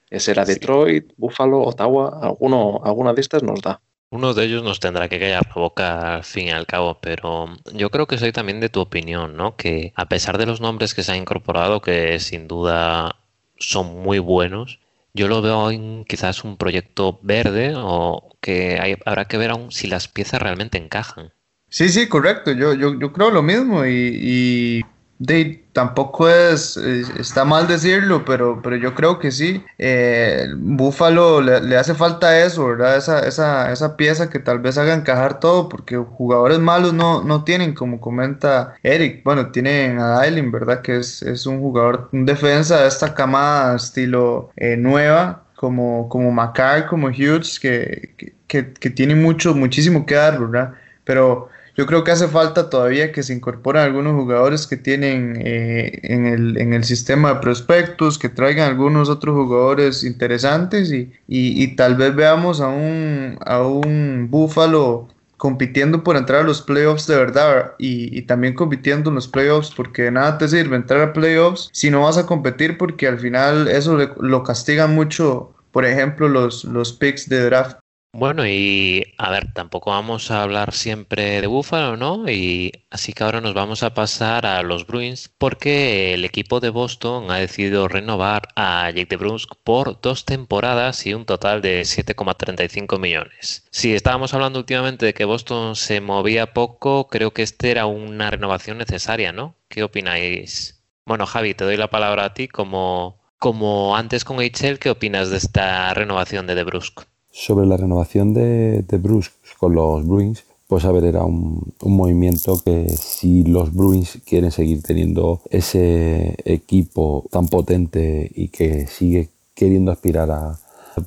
Será 0.09 0.44
Detroit, 0.44 1.13
Buffalo, 1.15 1.62
Ottawa, 1.62 2.19
alguno, 2.21 2.81
alguna 2.83 3.13
de 3.13 3.21
estas 3.21 3.44
nos 3.44 3.62
da. 3.62 3.81
Uno 4.12 4.34
de 4.34 4.44
ellos 4.44 4.62
nos 4.62 4.81
tendrá 4.81 5.08
que 5.08 5.19
callar 5.19 5.48
la 5.48 5.54
boca 5.54 6.16
al 6.16 6.25
fin 6.25 6.48
y 6.48 6.52
al 6.52 6.68
cabo, 6.68 7.00
pero 7.02 7.46
yo 7.74 7.90
creo 7.90 8.08
que 8.08 8.18
soy 8.18 8.34
también 8.34 8.60
de 8.60 8.68
tu 8.68 8.81
opinión, 8.81 9.38
¿no? 9.38 9.56
Que 9.56 9.94
a 9.96 10.10
pesar 10.10 10.38
de 10.38 10.46
los 10.46 10.60
nombres 10.60 10.94
que 10.94 11.02
se 11.02 11.13
han 11.13 11.19
incorporado, 11.19 11.81
que 11.81 12.19
sin 12.19 12.46
duda 12.50 13.16
son 13.58 14.04
muy 14.04 14.19
buenos, 14.19 14.80
yo 15.13 15.30
lo 15.30 15.42
veo 15.42 15.72
en 15.72 16.04
quizás 16.04 16.44
un 16.44 16.58
proyecto 16.58 17.19
verde 17.22 17.74
o 17.78 18.36
que 18.42 18.98
habrá 19.06 19.25
que 19.25 19.38
ver 19.38 19.52
aún 19.52 19.72
si 19.72 19.88
las 19.88 20.10
piezas 20.10 20.42
realmente 20.42 20.78
encajan. 20.78 21.31
Sí, 21.69 21.88
sí, 21.88 22.10
correcto. 22.10 22.52
Yo, 22.52 22.74
yo, 22.74 23.00
yo 23.00 23.13
creo 23.13 23.31
lo 23.31 23.42
mismo 23.42 23.86
y 23.86 24.86
de, 25.22 25.64
tampoco 25.72 26.28
es, 26.28 26.78
está 26.78 27.46
mal 27.46 27.68
decirlo, 27.68 28.26
pero, 28.26 28.60
pero 28.64 28.76
yo 28.76 28.96
creo 28.96 29.20
que 29.20 29.30
sí. 29.32 29.64
Eh, 29.78 30.48
Búfalo 30.58 31.42
le, 31.42 31.78
hace 31.78 31.94
falta 31.94 32.44
eso, 32.44 32.66
¿verdad? 32.66 32.98
Esa, 32.98 33.20
esa, 33.28 33.72
esa, 33.72 33.96
pieza 33.98 34.32
que 34.32 34.40
tal 34.40 34.60
vez 34.60 34.80
haga 34.80 34.96
encajar 34.96 35.40
todo, 35.40 35.70
porque 35.70 35.96
jugadores 35.98 36.58
malos 36.58 36.94
no, 36.94 37.24
no 37.24 37.44
tienen, 37.44 37.76
como 37.76 38.02
comenta 38.02 38.74
Eric. 38.82 39.24
Bueno, 39.24 39.52
tienen 39.52 40.00
a 40.00 40.24
Dylan, 40.24 40.52
¿verdad? 40.52 40.82
Que 40.82 40.98
es, 40.98 41.22
es, 41.22 41.46
un 41.46 41.60
jugador, 41.60 42.10
un 42.14 42.26
defensa 42.26 42.82
de 42.82 42.88
esta 42.88 43.14
camada 43.14 43.76
estilo 43.76 44.50
eh, 44.56 44.76
nueva, 44.76 45.44
como, 45.56 46.10
como 46.10 46.32
Macar, 46.32 46.88
como 46.88 47.10
Hughes, 47.10 47.60
que, 47.60 48.34
que, 48.48 48.74
que 48.74 48.90
tiene 48.90 49.14
mucho, 49.14 49.54
muchísimo 49.54 50.04
que 50.04 50.16
dar, 50.16 50.40
¿verdad? 50.40 50.74
Pero 51.04 51.50
yo 51.76 51.86
creo 51.86 52.04
que 52.04 52.12
hace 52.12 52.28
falta 52.28 52.70
todavía 52.70 53.12
que 53.12 53.24
se 53.24 53.34
incorporen 53.34 53.84
algunos 53.84 54.14
jugadores 54.14 54.68
que 54.68 54.78
tienen 54.78 55.38
eh, 55.40 56.00
en, 56.04 56.26
el, 56.26 56.58
en, 56.58 56.74
el, 56.74 56.84
sistema 56.84 57.34
de 57.34 57.40
prospectos, 57.40 58.18
que 58.18 58.30
traigan 58.30 58.70
algunos 58.70 59.10
otros 59.10 59.36
jugadores 59.36 60.04
interesantes 60.04 60.92
y, 60.92 61.12
y, 61.28 61.76
tal 61.76 61.96
vez 61.96 62.16
veamos 62.16 62.60
a 62.60 62.68
un, 62.68 63.38
a 63.46 63.62
un 63.62 64.28
Búfalo 64.30 65.08
compitiendo 65.38 66.04
por 66.04 66.18
entrar 66.18 66.42
a 66.42 66.44
los 66.44 66.62
playoffs 66.62 67.08
de 67.08 67.16
verdad 67.16 67.74
y, 67.80 68.16
y, 68.16 68.24
también 68.24 68.54
compitiendo 68.54 69.10
en 69.10 69.16
los 69.16 69.28
playoffs 69.28 69.72
porque 69.76 70.04
de 70.04 70.12
nada 70.12 70.38
te 70.38 70.48
sirve 70.48 70.76
entrar 70.76 71.02
a 71.02 71.14
playoffs 71.14 71.70
si 71.74 71.90
no 71.90 72.02
vas 72.02 72.18
a 72.18 72.28
competir 72.28 72.78
porque 72.78 73.08
al 73.08 73.18
final 73.18 73.68
eso 73.68 73.98
lo 73.98 74.44
castigan 74.44 74.94
mucho, 74.94 75.52
por 75.72 75.86
ejemplo, 75.86 76.28
los, 76.28 76.64
los 76.66 76.94
picks 76.94 77.28
de 77.28 77.46
draft. 77.46 77.81
Bueno, 78.13 78.46
y 78.46 79.13
a 79.18 79.31
ver, 79.31 79.54
tampoco 79.54 79.92
vamos 79.92 80.31
a 80.31 80.44
hablar 80.44 80.74
siempre 80.74 81.40
de 81.40 81.48
Buffalo, 81.48 81.96
¿no? 81.96 82.30
Y 82.30 82.72
así 82.90 83.13
que 83.13 83.24
ahora 83.24 83.40
nos 83.40 83.54
vamos 83.54 83.84
a 83.84 83.94
pasar 83.94 84.46
a 84.46 84.62
los 84.63 84.86
Bruins 84.86 85.30
porque 85.38 86.13
el 86.13 86.25
equipo 86.25 86.60
de 86.60 86.69
Boston 86.69 87.31
ha 87.31 87.38
decidido 87.38 87.88
renovar 87.88 88.50
a 88.56 88.90
Jake 88.90 89.06
DeBrusk 89.06 89.56
por 89.63 90.02
dos 90.02 90.25
temporadas 90.25 91.06
y 91.08 91.13
un 91.13 91.25
total 91.25 91.62
de 91.62 91.81
7,35 91.86 93.00
millones. 93.00 93.66
Si 93.72 93.94
estábamos 93.94 94.34
hablando 94.34 94.60
últimamente 94.60 95.06
de 95.06 95.13
que 95.13 95.25
Boston 95.25 95.77
se 95.77 96.01
movía 96.01 96.53
poco, 96.53 97.08
creo 97.08 97.32
que 97.32 97.44
este 97.44 97.72
era 97.72 97.86
una 97.86 98.30
renovación 98.30 98.77
necesaria, 98.77 99.32
¿no? 99.32 99.56
¿Qué 99.70 99.84
opináis? 99.84 100.84
Bueno, 101.06 101.25
Javi, 101.25 101.53
te 101.53 101.63
doy 101.63 101.77
la 101.77 101.89
palabra 101.89 102.25
a 102.25 102.34
ti 102.34 102.50
como, 102.50 103.22
como 103.39 103.96
antes 103.96 104.25
con 104.25 104.38
HL, 104.41 104.80
¿qué 104.80 104.89
opinas 104.89 105.30
de 105.30 105.38
esta 105.38 105.94
renovación 105.94 106.46
de 106.46 106.56
DeBrusk? 106.56 107.11
Sobre 107.32 107.66
la 107.66 107.78
renovación 107.78 108.34
de, 108.34 108.84
de 108.84 108.98
Bruce 108.98 109.32
con 109.58 109.76
los 109.76 110.06
Bruins, 110.06 110.44
pues 110.72 110.86
a 110.86 110.92
ver, 110.94 111.04
era 111.04 111.26
un, 111.26 111.74
movimiento 111.82 112.58
que 112.64 112.88
si 112.90 113.44
los 113.44 113.74
Bruins 113.74 114.20
quieren 114.26 114.52
seguir 114.52 114.82
teniendo 114.82 115.42
ese 115.50 116.34
equipo 116.46 117.26
tan 117.30 117.50
potente 117.50 118.32
y 118.34 118.48
que 118.48 118.88
sigue 118.88 119.32
queriendo 119.54 119.92
aspirar 119.92 120.32
a, 120.32 120.58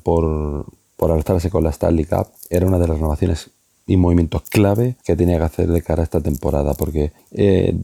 por, 0.03 0.67
por 0.95 1.11
alzarse 1.11 1.49
con 1.49 1.63
la 1.63 1.71
Stanley 1.71 2.05
Cup, 2.05 2.27
era 2.51 2.67
una 2.67 2.77
de 2.77 2.87
las 2.87 2.97
renovaciones 2.97 3.49
y 3.87 3.97
movimientos 3.97 4.43
clave 4.43 4.97
que 5.03 5.15
tenía 5.15 5.39
que 5.39 5.45
hacer 5.45 5.71
de 5.71 5.81
cara 5.81 6.01
a 6.01 6.03
esta 6.03 6.21
temporada, 6.21 6.75
porque 6.75 7.11
eh, 7.31 7.75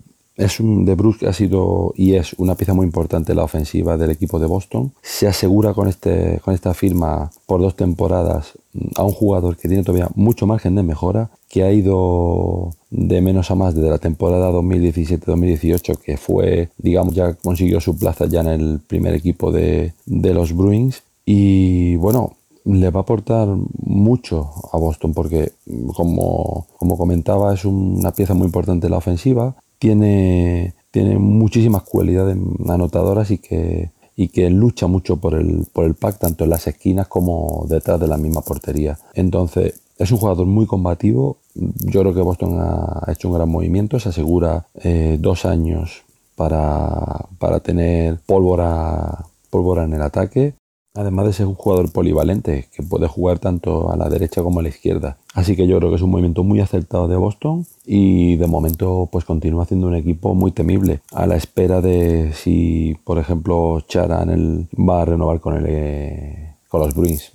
es 0.42 0.60
un 0.60 0.86
de 0.86 0.96
Bruce 0.96 1.20
que 1.20 1.28
ha 1.28 1.34
sido 1.34 1.94
y 1.96 2.16
es 2.16 2.34
una 2.34 2.56
pieza 2.56 2.74
muy 2.74 2.86
importante 2.86 3.32
en 3.32 3.38
la 3.38 3.44
ofensiva 3.44 3.98
del 3.98 4.10
equipo 4.10 4.40
de 4.40 4.48
Boston. 4.48 4.92
Se 5.02 5.28
asegura 5.28 5.74
con, 5.74 5.88
este, 5.88 6.40
con 6.44 6.54
esta 6.54 6.74
firma 6.74 7.30
por 7.46 7.62
dos 7.62 7.76
temporadas 7.76 8.54
a 8.96 9.04
un 9.04 9.12
jugador 9.12 9.56
que 9.58 9.68
tiene 9.68 9.84
todavía 9.84 10.10
mucho 10.16 10.48
margen 10.48 10.76
de 10.76 10.84
mejora, 10.84 11.30
que 11.48 11.64
ha 11.64 11.72
ido 11.72 12.72
de 12.90 13.22
menos 13.22 13.52
a 13.52 13.56
más 13.56 13.76
desde 13.76 13.90
la 13.90 14.00
temporada 14.00 14.52
2017-2018, 14.52 15.98
que 15.98 16.18
fue, 16.18 16.70
digamos, 16.78 17.14
ya 17.14 17.34
consiguió 17.34 17.80
su 17.80 17.98
plaza 17.98 18.26
ya 18.26 18.42
en 18.42 18.48
el 18.48 18.80
primer 18.80 19.14
equipo 19.14 19.52
de, 19.52 19.94
de 20.06 20.34
los 20.34 20.56
Bruins. 20.56 21.04
Y 21.26 21.98
bueno, 21.98 22.34
le 22.66 22.90
va 22.90 23.02
a 23.02 23.04
aportar 23.04 23.48
mucho 23.86 24.50
a 24.72 24.78
Boston 24.78 25.14
porque, 25.14 25.52
como, 25.96 26.66
como 26.78 26.98
comentaba, 26.98 27.54
es 27.54 27.66
una 27.66 28.12
pieza 28.12 28.34
muy 28.34 28.46
importante 28.46 28.88
en 28.88 28.92
la 28.92 28.98
ofensiva 28.98 29.56
tiene, 29.82 30.76
tiene 30.92 31.18
muchísimas 31.18 31.82
cualidades 31.82 32.38
anotadoras 32.70 33.32
y 33.32 33.40
que, 33.40 33.90
y 34.16 34.28
que 34.28 34.52
lucha 34.52 34.86
mucho 34.86 35.18
por 35.18 35.34
el, 35.34 35.66
por 35.74 35.86
el 35.86 35.96
pack, 35.96 36.20
tanto 36.20 36.44
en 36.44 36.52
las 36.52 36.68
esquinas 36.68 37.08
como 37.08 37.66
detrás 37.68 38.00
de 38.00 38.08
la 38.08 38.18
misma 38.18 38.42
portería. 38.42 39.00
Entonces, 39.16 39.82
es 39.98 40.12
un 40.12 40.20
jugador 40.20 40.46
muy 40.46 40.68
combativo. 40.68 41.38
Yo 41.56 42.02
creo 42.02 42.14
que 42.14 42.22
Boston 42.22 42.60
ha 42.60 43.12
hecho 43.12 43.28
un 43.28 43.34
gran 43.34 43.50
movimiento. 43.50 44.00
Se 44.00 44.10
asegura 44.10 44.68
eh, 44.84 45.18
dos 45.20 45.46
años 45.46 46.04
para, 46.36 47.26
para 47.40 47.60
tener 47.62 48.20
pólvora, 48.24 49.26
pólvora 49.50 49.86
en 49.86 49.94
el 49.94 50.02
ataque. 50.04 50.54
Además 50.94 51.26
de 51.26 51.34
ser 51.34 51.46
un 51.46 51.56
jugador 51.56 51.92
polivalente 51.92 52.68
que 52.76 52.84
puede 52.84 53.08
jugar 53.08 53.40
tanto 53.40 53.92
a 53.92 53.96
la 53.96 54.10
derecha 54.10 54.44
como 54.44 54.60
a 54.60 54.64
la 54.64 54.70
izquierda. 54.70 55.18
Así 55.34 55.56
que 55.56 55.66
yo 55.66 55.78
creo 55.78 55.90
que 55.90 55.96
es 55.96 56.02
un 56.02 56.12
movimiento 56.12 56.44
muy 56.44 56.60
acertado 56.60 57.08
de 57.08 57.16
Boston 57.16 57.66
y 57.86 58.36
de 58.36 58.48
momento 58.48 59.08
pues 59.10 59.24
continúa 59.24 59.66
siendo 59.66 59.88
un 59.88 59.96
equipo 59.96 60.36
muy 60.36 60.52
temible 60.52 61.00
a 61.14 61.28
la 61.28 61.38
espera 61.38 61.80
de 61.80 62.34
si 62.34 62.98
por 63.06 63.20
ejemplo 63.20 63.82
Charan 63.88 64.68
va 64.78 65.02
a 65.02 65.06
renovar 65.06 65.40
con, 65.40 65.56
el, 65.56 65.66
eh, 65.70 66.56
con 66.68 66.82
los 66.82 66.94
Bruins. 66.94 67.32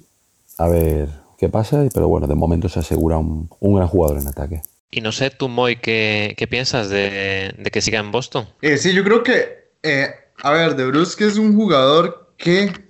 A 0.59 0.69
ver, 0.69 1.09
qué 1.39 1.49
pasa, 1.49 1.87
pero 1.93 2.09
bueno, 2.09 2.27
de 2.27 2.35
momento 2.35 2.69
se 2.69 2.81
asegura 2.81 3.19
un, 3.19 3.49
gran 3.61 3.89
jugador 3.89 4.19
en 4.19 4.29
ataque. 4.29 4.63
Y 4.91 5.01
no 5.01 5.13
sé, 5.13 5.31
tú, 5.31 5.49
Moy, 5.49 5.77
¿qué, 5.77 6.35
qué 6.37 6.47
piensas 6.47 6.89
de, 6.89 7.55
que 7.73 7.81
siga 7.81 8.01
en 8.01 8.13
Boston? 8.13 8.47
Eh, 8.63 8.79
sí, 8.79 8.95
yo 8.95 9.05
creo 9.05 9.23
que, 9.23 9.71
eh, 9.83 10.09
a 10.43 10.53
ver, 10.53 10.77
De 10.77 10.87
Brusque 10.87 11.27
es 11.27 11.37
un 11.37 11.55
jugador 11.55 12.33
que 12.39 12.86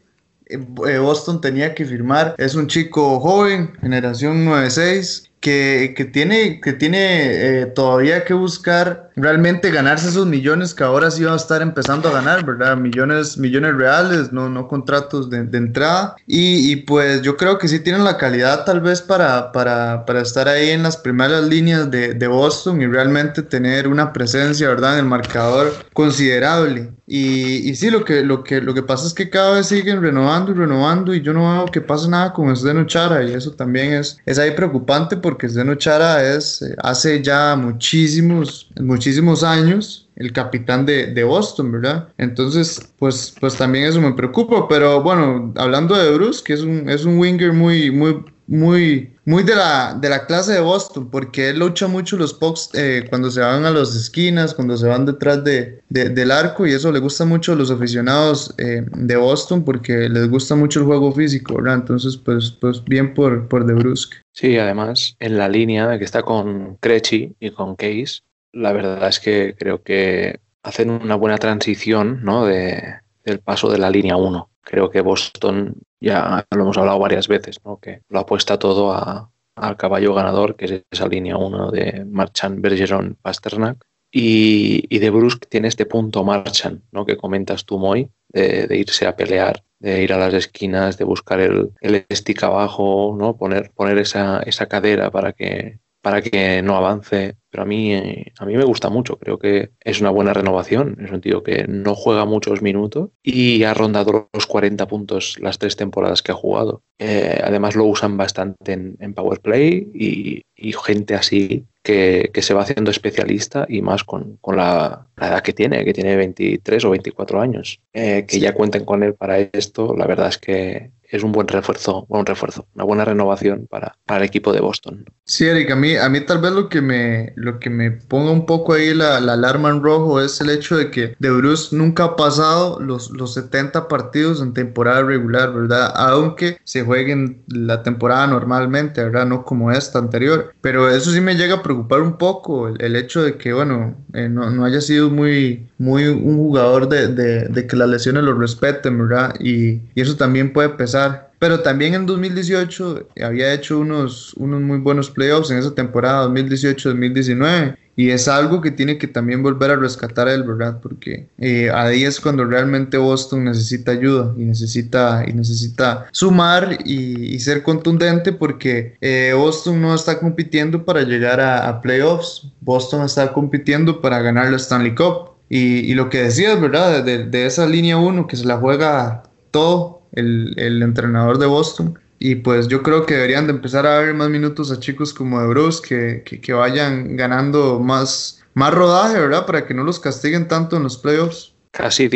Boston 1.00 1.40
tenía 1.40 1.74
que 1.74 1.84
firmar. 1.84 2.34
Es 2.38 2.54
un 2.54 2.66
chico 2.66 3.20
joven, 3.20 3.72
generación 3.80 4.44
96, 4.44 5.30
que, 5.40 5.94
que 5.96 6.04
tiene, 6.04 6.60
que 6.60 6.72
tiene 6.72 7.60
eh, 7.60 7.66
todavía 7.66 8.24
que 8.24 8.34
buscar 8.34 9.05
realmente 9.16 9.70
ganarse 9.70 10.08
esos 10.08 10.26
millones 10.26 10.74
que 10.74 10.84
ahora 10.84 11.10
sí 11.10 11.24
va 11.24 11.32
a 11.32 11.36
estar 11.36 11.62
empezando 11.62 12.08
a 12.08 12.12
ganar, 12.12 12.44
¿verdad? 12.44 12.76
Millones, 12.76 13.38
millones 13.38 13.74
reales, 13.74 14.30
no, 14.30 14.50
no 14.50 14.68
contratos 14.68 15.30
de, 15.30 15.44
de 15.44 15.58
entrada. 15.58 16.14
Y, 16.26 16.70
y, 16.70 16.76
pues 16.76 17.22
yo 17.22 17.36
creo 17.36 17.56
que 17.58 17.66
sí 17.66 17.80
tienen 17.80 18.04
la 18.04 18.18
calidad 18.18 18.64
tal 18.64 18.80
vez 18.80 19.00
para, 19.00 19.52
para, 19.52 20.04
para 20.04 20.20
estar 20.20 20.48
ahí 20.48 20.70
en 20.70 20.82
las 20.82 20.98
primeras 20.98 21.44
líneas 21.44 21.90
de, 21.90 22.14
de, 22.14 22.26
Boston 22.26 22.82
y 22.82 22.86
realmente 22.86 23.42
tener 23.42 23.88
una 23.88 24.12
presencia, 24.12 24.68
¿verdad? 24.68 24.94
En 24.94 25.00
el 25.00 25.04
marcador 25.06 25.72
considerable. 25.94 26.90
Y, 27.06 27.70
y 27.70 27.74
sí, 27.76 27.90
lo 27.90 28.04
que, 28.04 28.22
lo, 28.22 28.42
que, 28.42 28.60
lo 28.60 28.74
que 28.74 28.82
pasa 28.82 29.06
es 29.06 29.14
que 29.14 29.30
cada 29.30 29.54
vez 29.54 29.68
siguen 29.68 30.02
renovando 30.02 30.50
y 30.50 30.54
renovando 30.54 31.14
y 31.14 31.22
yo 31.22 31.32
no 31.32 31.52
veo 31.52 31.66
que 31.66 31.80
pase 31.80 32.08
nada 32.08 32.32
con 32.32 32.54
Zdeno 32.54 32.84
Chara 32.84 33.22
y 33.22 33.32
eso 33.32 33.52
también 33.52 33.92
es, 33.92 34.18
es 34.26 34.38
ahí 34.38 34.50
preocupante 34.50 35.16
porque 35.16 35.48
Zdeno 35.48 35.76
Chara 35.76 36.22
es, 36.24 36.62
eh, 36.62 36.74
hace 36.82 37.22
ya 37.22 37.54
muchísimos, 37.54 38.65
muchísimos 38.80 39.42
años 39.42 40.08
el 40.16 40.32
capitán 40.32 40.86
de, 40.86 41.08
de, 41.08 41.24
Boston, 41.24 41.72
¿verdad? 41.72 42.08
Entonces, 42.16 42.92
pues, 42.98 43.34
pues 43.38 43.56
también 43.56 43.84
eso 43.84 44.00
me 44.00 44.14
preocupa, 44.14 44.66
pero 44.66 45.02
bueno, 45.02 45.52
hablando 45.56 45.94
de 45.94 46.12
Bruce, 46.14 46.42
que 46.42 46.54
es 46.54 46.62
un, 46.62 46.88
es 46.88 47.04
un 47.04 47.18
winger 47.18 47.52
muy, 47.52 47.90
muy, 47.90 48.24
muy, 48.46 49.14
muy 49.26 49.42
de 49.42 49.54
la, 49.54 49.94
de 50.00 50.08
la 50.08 50.24
clase 50.24 50.52
de 50.52 50.60
Boston, 50.60 51.10
porque 51.10 51.50
él 51.50 51.58
lucha 51.58 51.86
mucho 51.86 52.16
los 52.16 52.32
pucks 52.32 52.70
eh, 52.74 53.04
cuando 53.10 53.30
se 53.30 53.40
van 53.40 53.66
a 53.66 53.70
las 53.70 53.94
esquinas, 53.94 54.54
cuando 54.54 54.76
se 54.76 54.86
van 54.86 55.04
detrás 55.04 55.42
de, 55.44 55.82
del 55.88 56.30
arco, 56.30 56.66
y 56.66 56.72
eso 56.72 56.92
le 56.92 57.00
gusta 57.00 57.24
mucho 57.24 57.52
a 57.52 57.56
los 57.56 57.70
aficionados 57.70 58.54
eh, 58.56 58.86
de 58.90 59.16
Boston, 59.16 59.64
porque 59.64 60.08
les 60.08 60.30
gusta 60.30 60.54
mucho 60.54 60.80
el 60.80 60.86
juego 60.86 61.12
físico, 61.12 61.56
¿verdad? 61.56 61.74
Entonces, 61.74 62.16
pues, 62.16 62.52
pues 62.52 62.82
bien 62.84 63.12
por, 63.14 63.48
por 63.48 63.66
De 63.66 63.74
Brusque. 63.74 64.16
Sí, 64.32 64.56
además, 64.56 65.16
en 65.18 65.38
la 65.38 65.48
línea 65.48 65.98
que 65.98 66.04
está 66.04 66.22
con 66.22 66.76
Crechi 66.76 67.34
y 67.40 67.50
con 67.50 67.74
Case, 67.74 68.20
la 68.52 68.72
verdad 68.72 69.08
es 69.08 69.20
que 69.20 69.54
creo 69.58 69.82
que 69.82 70.40
hacen 70.62 70.90
una 70.90 71.14
buena 71.14 71.38
transición 71.38 72.24
¿no? 72.24 72.44
de, 72.44 73.00
del 73.24 73.40
paso 73.40 73.70
de 73.70 73.78
la 73.78 73.90
línea 73.90 74.16
1. 74.16 74.50
Creo 74.62 74.90
que 74.90 75.00
Boston, 75.00 75.74
ya 76.00 76.44
lo 76.50 76.62
hemos 76.62 76.78
hablado 76.78 76.98
varias 76.98 77.28
veces, 77.28 77.58
¿no? 77.64 77.78
que 77.78 78.02
lo 78.08 78.20
apuesta 78.20 78.58
todo 78.58 78.92
a, 78.92 79.30
al 79.56 79.76
caballo 79.76 80.14
ganador, 80.14 80.56
que 80.56 80.64
es 80.64 80.82
esa 80.90 81.06
línea 81.06 81.36
1 81.36 81.70
de 81.70 82.04
Marchand, 82.04 82.60
Bergeron, 82.60 83.16
Pasternak. 83.22 83.84
Y, 84.10 84.98
de 84.98 85.10
Brusque 85.10 85.46
tiene 85.46 85.68
este 85.68 85.84
punto 85.84 86.24
Marchand, 86.24 86.82
¿no? 86.90 87.04
que 87.04 87.16
comentas 87.16 87.64
tú, 87.64 87.78
Moy, 87.78 88.08
de, 88.28 88.66
de, 88.66 88.76
irse 88.78 89.06
a 89.06 89.14
pelear, 89.14 89.62
de 89.78 90.02
ir 90.02 90.12
a 90.12 90.18
las 90.18 90.32
esquinas, 90.32 90.96
de 90.96 91.04
buscar 91.04 91.40
el, 91.40 91.72
el 91.80 92.06
stick 92.10 92.42
abajo, 92.42 93.14
¿no? 93.18 93.36
poner, 93.36 93.70
poner 93.72 93.98
esa, 93.98 94.40
esa 94.40 94.66
cadera 94.66 95.10
para 95.10 95.32
que, 95.32 95.80
para 96.06 96.22
que 96.22 96.62
no 96.62 96.76
avance. 96.76 97.34
Pero 97.50 97.64
a 97.64 97.66
mí, 97.66 97.92
a 97.92 98.46
mí 98.46 98.56
me 98.56 98.62
gusta 98.62 98.90
mucho. 98.90 99.18
Creo 99.18 99.40
que 99.40 99.70
es 99.80 100.00
una 100.00 100.10
buena 100.10 100.32
renovación. 100.32 100.96
Es 101.04 101.10
un 101.10 101.20
tío 101.20 101.42
que 101.42 101.66
no 101.66 101.96
juega 101.96 102.24
muchos 102.24 102.62
minutos 102.62 103.10
y 103.24 103.64
ha 103.64 103.74
rondado 103.74 104.28
los 104.32 104.46
40 104.46 104.86
puntos 104.86 105.36
las 105.40 105.58
tres 105.58 105.74
temporadas 105.74 106.22
que 106.22 106.30
ha 106.30 106.36
jugado. 106.36 106.82
Eh, 107.00 107.40
además 107.42 107.74
lo 107.74 107.86
usan 107.86 108.16
bastante 108.16 108.72
en, 108.74 108.96
en 109.00 109.14
Power 109.14 109.40
Play 109.40 109.90
y, 109.92 110.42
y, 110.54 110.72
gente 110.74 111.16
así 111.16 111.64
que, 111.82 112.30
que, 112.32 112.42
se 112.42 112.54
va 112.54 112.62
haciendo 112.62 112.92
especialista 112.92 113.66
y 113.68 113.82
más 113.82 114.04
con, 114.04 114.36
con 114.40 114.56
la, 114.56 115.08
la, 115.16 115.26
edad 115.26 115.42
que 115.42 115.52
tiene, 115.52 115.84
que 115.84 115.92
tiene 115.92 116.14
23 116.14 116.84
o 116.84 116.90
24 116.90 117.40
años. 117.40 117.80
Eh, 117.92 118.26
que 118.28 118.38
ya 118.38 118.54
cuenten 118.54 118.84
con 118.84 119.02
él 119.02 119.14
para 119.14 119.40
esto, 119.40 119.96
la 119.96 120.06
verdad 120.06 120.28
es 120.28 120.38
que 120.38 120.92
es 121.10 121.22
un 121.22 121.32
buen 121.32 121.48
refuerzo, 121.48 122.06
buen 122.08 122.26
refuerzo, 122.26 122.66
una 122.74 122.84
buena 122.84 123.04
renovación 123.04 123.66
para, 123.68 123.96
para, 124.06 124.20
el 124.20 124.26
equipo 124.26 124.52
de 124.52 124.60
Boston. 124.60 125.04
Sí, 125.24 125.46
Eric, 125.46 125.70
a 125.70 125.76
mí, 125.76 125.96
a 125.96 126.08
mí 126.08 126.20
tal 126.20 126.40
vez 126.40 126.52
lo 126.52 126.68
que 126.68 126.80
me, 126.80 127.32
lo 127.36 127.58
que 127.58 127.70
me 127.70 127.90
ponga 127.90 128.30
un 128.30 128.46
poco 128.46 128.74
ahí 128.74 128.94
la, 128.94 129.20
la 129.20 129.34
alarma 129.34 129.70
en 129.70 129.82
rojo 129.82 130.20
es 130.20 130.40
el 130.40 130.50
hecho 130.50 130.76
de 130.76 130.90
que 130.90 131.16
De 131.18 131.30
Bruce 131.30 131.74
nunca 131.74 132.04
ha 132.04 132.16
pasado 132.16 132.80
los, 132.80 133.10
los 133.10 133.34
70 133.34 133.88
partidos 133.88 134.40
en 134.40 134.54
temporada 134.54 135.02
regular, 135.02 135.52
¿verdad? 135.52 135.92
Aunque 135.94 136.58
se 136.64 136.82
jueguen 136.82 137.42
la 137.48 137.82
temporada 137.82 138.26
normalmente, 138.26 139.02
¿verdad? 139.02 139.26
No 139.26 139.44
como 139.44 139.72
esta 139.72 139.98
anterior. 139.98 140.54
Pero 140.60 140.88
eso 140.88 141.10
sí 141.10 141.20
me 141.20 141.34
llega 141.34 141.56
a 141.56 141.62
preocupar 141.62 142.00
un 142.00 142.16
poco, 142.18 142.68
el, 142.68 142.80
el 142.80 142.96
hecho 142.96 143.22
de 143.22 143.36
que, 143.36 143.52
bueno, 143.52 143.96
eh, 144.14 144.28
no, 144.28 144.50
no, 144.50 144.64
haya 144.64 144.80
sido 144.80 145.10
muy, 145.10 145.68
muy 145.78 146.06
un 146.06 146.36
jugador 146.36 146.88
de, 146.88 147.08
de, 147.08 147.48
de 147.48 147.66
que 147.66 147.76
las 147.76 147.88
lesiones 147.88 148.24
lo 148.24 148.34
respeten, 148.34 148.98
¿verdad? 148.98 149.34
Y, 149.40 149.80
y 149.94 150.00
eso 150.00 150.16
también 150.16 150.52
puede 150.52 150.70
pesar 150.70 151.26
pero 151.38 151.60
también 151.60 151.94
en 151.94 152.06
2018 152.06 153.08
había 153.22 153.52
hecho 153.52 153.78
unos, 153.78 154.32
unos 154.34 154.62
muy 154.62 154.78
buenos 154.78 155.10
playoffs 155.10 155.50
en 155.50 155.58
esa 155.58 155.74
temporada 155.74 156.26
2018-2019 156.28 157.76
y 157.98 158.10
es 158.10 158.28
algo 158.28 158.60
que 158.60 158.70
tiene 158.70 158.98
que 158.98 159.06
también 159.06 159.42
volver 159.42 159.70
a 159.70 159.76
rescatar 159.76 160.28
él, 160.28 160.42
¿verdad? 160.42 160.80
Porque 160.82 161.28
eh, 161.38 161.70
ahí 161.72 162.04
es 162.04 162.20
cuando 162.20 162.44
realmente 162.44 162.98
Boston 162.98 163.44
necesita 163.44 163.92
ayuda 163.92 164.34
y 164.36 164.44
necesita, 164.44 165.24
y 165.26 165.32
necesita 165.32 166.06
sumar 166.12 166.78
y, 166.84 167.34
y 167.34 167.40
ser 167.40 167.62
contundente 167.62 168.32
porque 168.32 168.96
eh, 169.00 169.32
Boston 169.34 169.80
no 169.80 169.94
está 169.94 170.18
compitiendo 170.18 170.84
para 170.84 171.02
llegar 171.02 171.40
a, 171.40 171.68
a, 171.68 171.80
playoffs, 171.80 172.46
Boston 172.60 173.04
está 173.04 173.32
compitiendo 173.32 174.00
para 174.02 174.20
ganar 174.20 174.50
la 174.50 174.56
Stanley 174.58 174.94
Cup. 174.94 175.35
Y, 175.48 175.90
y 175.90 175.94
lo 175.94 176.10
que 176.10 176.22
decías, 176.22 176.60
¿verdad? 176.60 177.04
De, 177.04 177.24
de 177.24 177.46
esa 177.46 177.66
línea 177.66 177.96
1 177.96 178.26
que 178.26 178.36
se 178.36 178.44
la 178.44 178.56
juega 178.56 179.22
todo 179.50 180.02
el, 180.12 180.82
entrenador 180.82 181.38
de 181.38 181.46
Boston. 181.46 181.98
Y 182.18 182.36
pues 182.36 182.68
yo 182.68 182.82
creo 182.82 183.04
que 183.04 183.14
deberían 183.14 183.46
de 183.46 183.52
empezar 183.52 183.86
a 183.86 184.00
dar 184.02 184.14
más 184.14 184.30
minutos 184.30 184.70
a 184.70 184.80
chicos 184.80 185.12
como 185.12 185.40
de 185.40 185.48
Bruce, 185.48 185.82
que, 185.86 186.22
que, 186.24 186.40
que, 186.40 186.52
vayan 186.52 187.16
ganando 187.16 187.78
más, 187.78 188.42
más 188.54 188.72
rodaje, 188.72 189.20
¿verdad? 189.20 189.46
Para 189.46 189.66
que 189.66 189.74
no 189.74 189.84
los 189.84 190.00
castiguen 190.00 190.48
tanto 190.48 190.76
en 190.76 190.82
los 190.82 190.96
playoffs. 190.96 191.54
Casi 191.72 192.08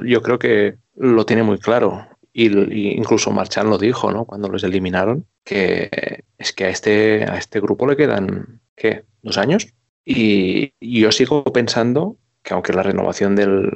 yo 0.00 0.22
creo 0.22 0.38
que 0.38 0.76
lo 0.96 1.24
tiene 1.24 1.42
muy 1.42 1.58
claro. 1.58 2.06
Y, 2.32 2.46
incluso 2.96 3.30
Marchand 3.30 3.70
lo 3.70 3.78
dijo, 3.78 4.12
¿no? 4.12 4.24
Cuando 4.24 4.48
los 4.48 4.64
eliminaron, 4.64 5.26
que 5.44 6.22
es 6.36 6.52
que 6.52 6.64
a 6.64 6.68
este, 6.68 7.24
a 7.24 7.36
este 7.36 7.60
grupo 7.60 7.86
le 7.86 7.96
quedan, 7.96 8.60
¿qué? 8.76 9.04
¿Dos 9.22 9.38
años? 9.38 9.68
Y, 10.10 10.72
yo 10.80 11.12
sigo 11.12 11.44
pensando 11.44 12.16
que 12.42 12.54
aunque 12.54 12.72
la 12.72 12.82
renovación 12.82 13.36
del, 13.36 13.70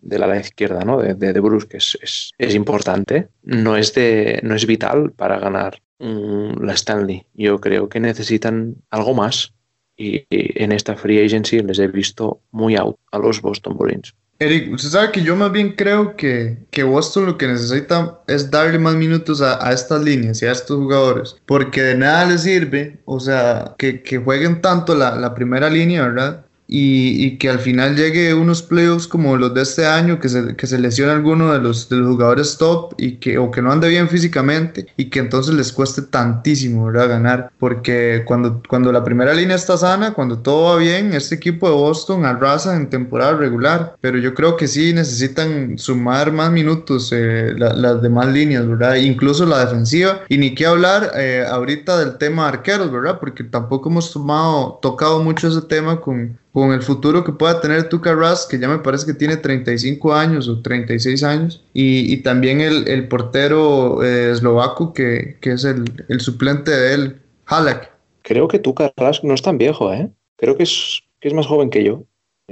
de 0.00 0.18
la 0.18 0.38
izquierda, 0.38 0.84
¿no? 0.84 0.98
De, 0.98 1.14
de, 1.14 1.40
Bruce, 1.40 1.68
es, 1.70 1.98
es, 2.02 2.32
es, 2.36 2.54
importante, 2.54 3.28
no 3.42 3.78
es, 3.78 3.94
de, 3.94 4.40
no 4.42 4.54
es 4.54 4.66
vital 4.66 5.12
para 5.12 5.38
ganar 5.38 5.80
um, 5.98 6.54
la 6.62 6.74
Stanley. 6.74 7.24
Yo 7.32 7.60
creo 7.60 7.88
que 7.88 7.98
necesitan 7.98 8.76
algo 8.90 9.14
más. 9.14 9.54
Y, 9.96 10.26
y, 10.28 10.62
en 10.62 10.72
esta 10.72 10.96
free 10.96 11.24
agency 11.24 11.60
les 11.60 11.78
he 11.78 11.88
visto 11.88 12.42
muy 12.50 12.76
out 12.76 12.98
a 13.10 13.18
los 13.18 13.40
Boston 13.40 13.78
Bruins. 13.78 14.14
Eric, 14.42 14.72
usted 14.72 14.88
sabe 14.88 15.12
que 15.12 15.22
yo 15.22 15.36
más 15.36 15.52
bien 15.52 15.74
creo 15.76 16.16
que, 16.16 16.56
que 16.70 16.82
Boston 16.82 17.26
lo 17.26 17.36
que 17.36 17.46
necesita 17.46 18.20
es 18.26 18.50
darle 18.50 18.78
más 18.78 18.94
minutos 18.94 19.42
a, 19.42 19.62
a, 19.66 19.70
estas 19.70 20.02
líneas 20.02 20.40
y 20.40 20.46
a 20.46 20.52
estos 20.52 20.78
jugadores, 20.78 21.36
porque 21.44 21.82
de 21.82 21.94
nada 21.94 22.24
les 22.24 22.44
sirve, 22.44 22.98
o 23.04 23.20
sea, 23.20 23.74
que, 23.76 24.02
que 24.02 24.16
jueguen 24.16 24.62
tanto 24.62 24.94
la, 24.94 25.14
la 25.16 25.34
primera 25.34 25.68
línea, 25.68 26.06
¿verdad? 26.06 26.46
Y, 26.72 27.26
y, 27.26 27.36
que 27.36 27.50
al 27.50 27.58
final 27.58 27.96
llegue 27.96 28.32
unos 28.32 28.62
playoffs 28.62 29.08
como 29.08 29.36
los 29.36 29.52
de 29.54 29.62
este 29.62 29.86
año, 29.86 30.20
que 30.20 30.28
se, 30.28 30.54
que 30.54 30.68
se 30.68 30.78
lesione 30.78 31.10
alguno 31.10 31.52
de 31.52 31.58
los, 31.58 31.88
de 31.88 31.96
los 31.96 32.06
jugadores 32.06 32.58
top 32.58 32.94
y 32.96 33.16
que, 33.16 33.38
o 33.38 33.50
que 33.50 33.60
no 33.60 33.72
ande 33.72 33.88
bien 33.88 34.08
físicamente 34.08 34.86
y 34.96 35.06
que 35.06 35.18
entonces 35.18 35.52
les 35.56 35.72
cueste 35.72 36.02
tantísimo 36.02 36.86
¿verdad? 36.86 37.08
ganar. 37.08 37.50
Porque 37.58 38.22
cuando, 38.24 38.62
cuando 38.68 38.92
la 38.92 39.02
primera 39.02 39.34
línea 39.34 39.56
está 39.56 39.76
sana, 39.76 40.14
cuando 40.14 40.38
todo 40.38 40.72
va 40.72 40.76
bien, 40.76 41.12
este 41.12 41.34
equipo 41.34 41.68
de 41.68 41.74
Boston 41.74 42.24
arrasa 42.24 42.76
en 42.76 42.88
temporada 42.88 43.36
regular. 43.36 43.96
Pero 44.00 44.18
yo 44.18 44.32
creo 44.34 44.56
que 44.56 44.68
sí 44.68 44.92
necesitan 44.92 45.76
sumar 45.76 46.30
más 46.30 46.52
minutos 46.52 47.10
eh, 47.12 47.52
la, 47.58 47.72
las 47.74 48.00
demás 48.00 48.28
líneas, 48.28 48.68
¿verdad? 48.68 48.94
Incluso 48.94 49.44
la 49.44 49.64
defensiva. 49.64 50.20
Y 50.28 50.38
ni 50.38 50.54
qué 50.54 50.66
hablar 50.66 51.10
eh, 51.16 51.44
ahorita 51.50 51.98
del 51.98 52.16
tema 52.16 52.46
arqueros, 52.46 52.92
¿verdad? 52.92 53.18
Porque 53.18 53.42
tampoco 53.42 53.88
hemos 53.88 54.12
tomado, 54.12 54.78
tocado 54.80 55.20
mucho 55.20 55.48
ese 55.48 55.62
tema 55.62 56.00
con, 56.00 56.38
con 56.52 56.72
el 56.72 56.82
futuro 56.82 57.22
que 57.22 57.32
pueda 57.32 57.60
tener 57.60 57.88
Tuka 57.88 58.14
Rask, 58.14 58.50
que 58.50 58.58
ya 58.58 58.68
me 58.68 58.78
parece 58.78 59.06
que 59.06 59.14
tiene 59.14 59.36
35 59.36 60.14
años 60.14 60.48
o 60.48 60.60
36 60.60 61.22
años, 61.22 61.64
y, 61.72 62.12
y 62.12 62.16
también 62.18 62.60
el, 62.60 62.88
el 62.88 63.08
portero 63.08 64.02
eh, 64.02 64.32
eslovaco 64.32 64.92
que, 64.92 65.38
que 65.40 65.52
es 65.52 65.64
el, 65.64 65.84
el, 66.08 66.20
suplente 66.20 66.70
de 66.70 66.94
él, 66.94 67.20
Halak. 67.46 67.92
Creo 68.22 68.48
que 68.48 68.58
Tuka 68.58 68.92
Rask 68.96 69.22
no 69.22 69.34
es 69.34 69.42
tan 69.42 69.58
viejo, 69.58 69.92
¿eh? 69.92 70.10
Creo 70.36 70.56
que 70.56 70.64
es, 70.64 71.02
que 71.20 71.28
es 71.28 71.34
más 71.34 71.46
joven 71.46 71.70
que 71.70 71.84
yo. 71.84 72.04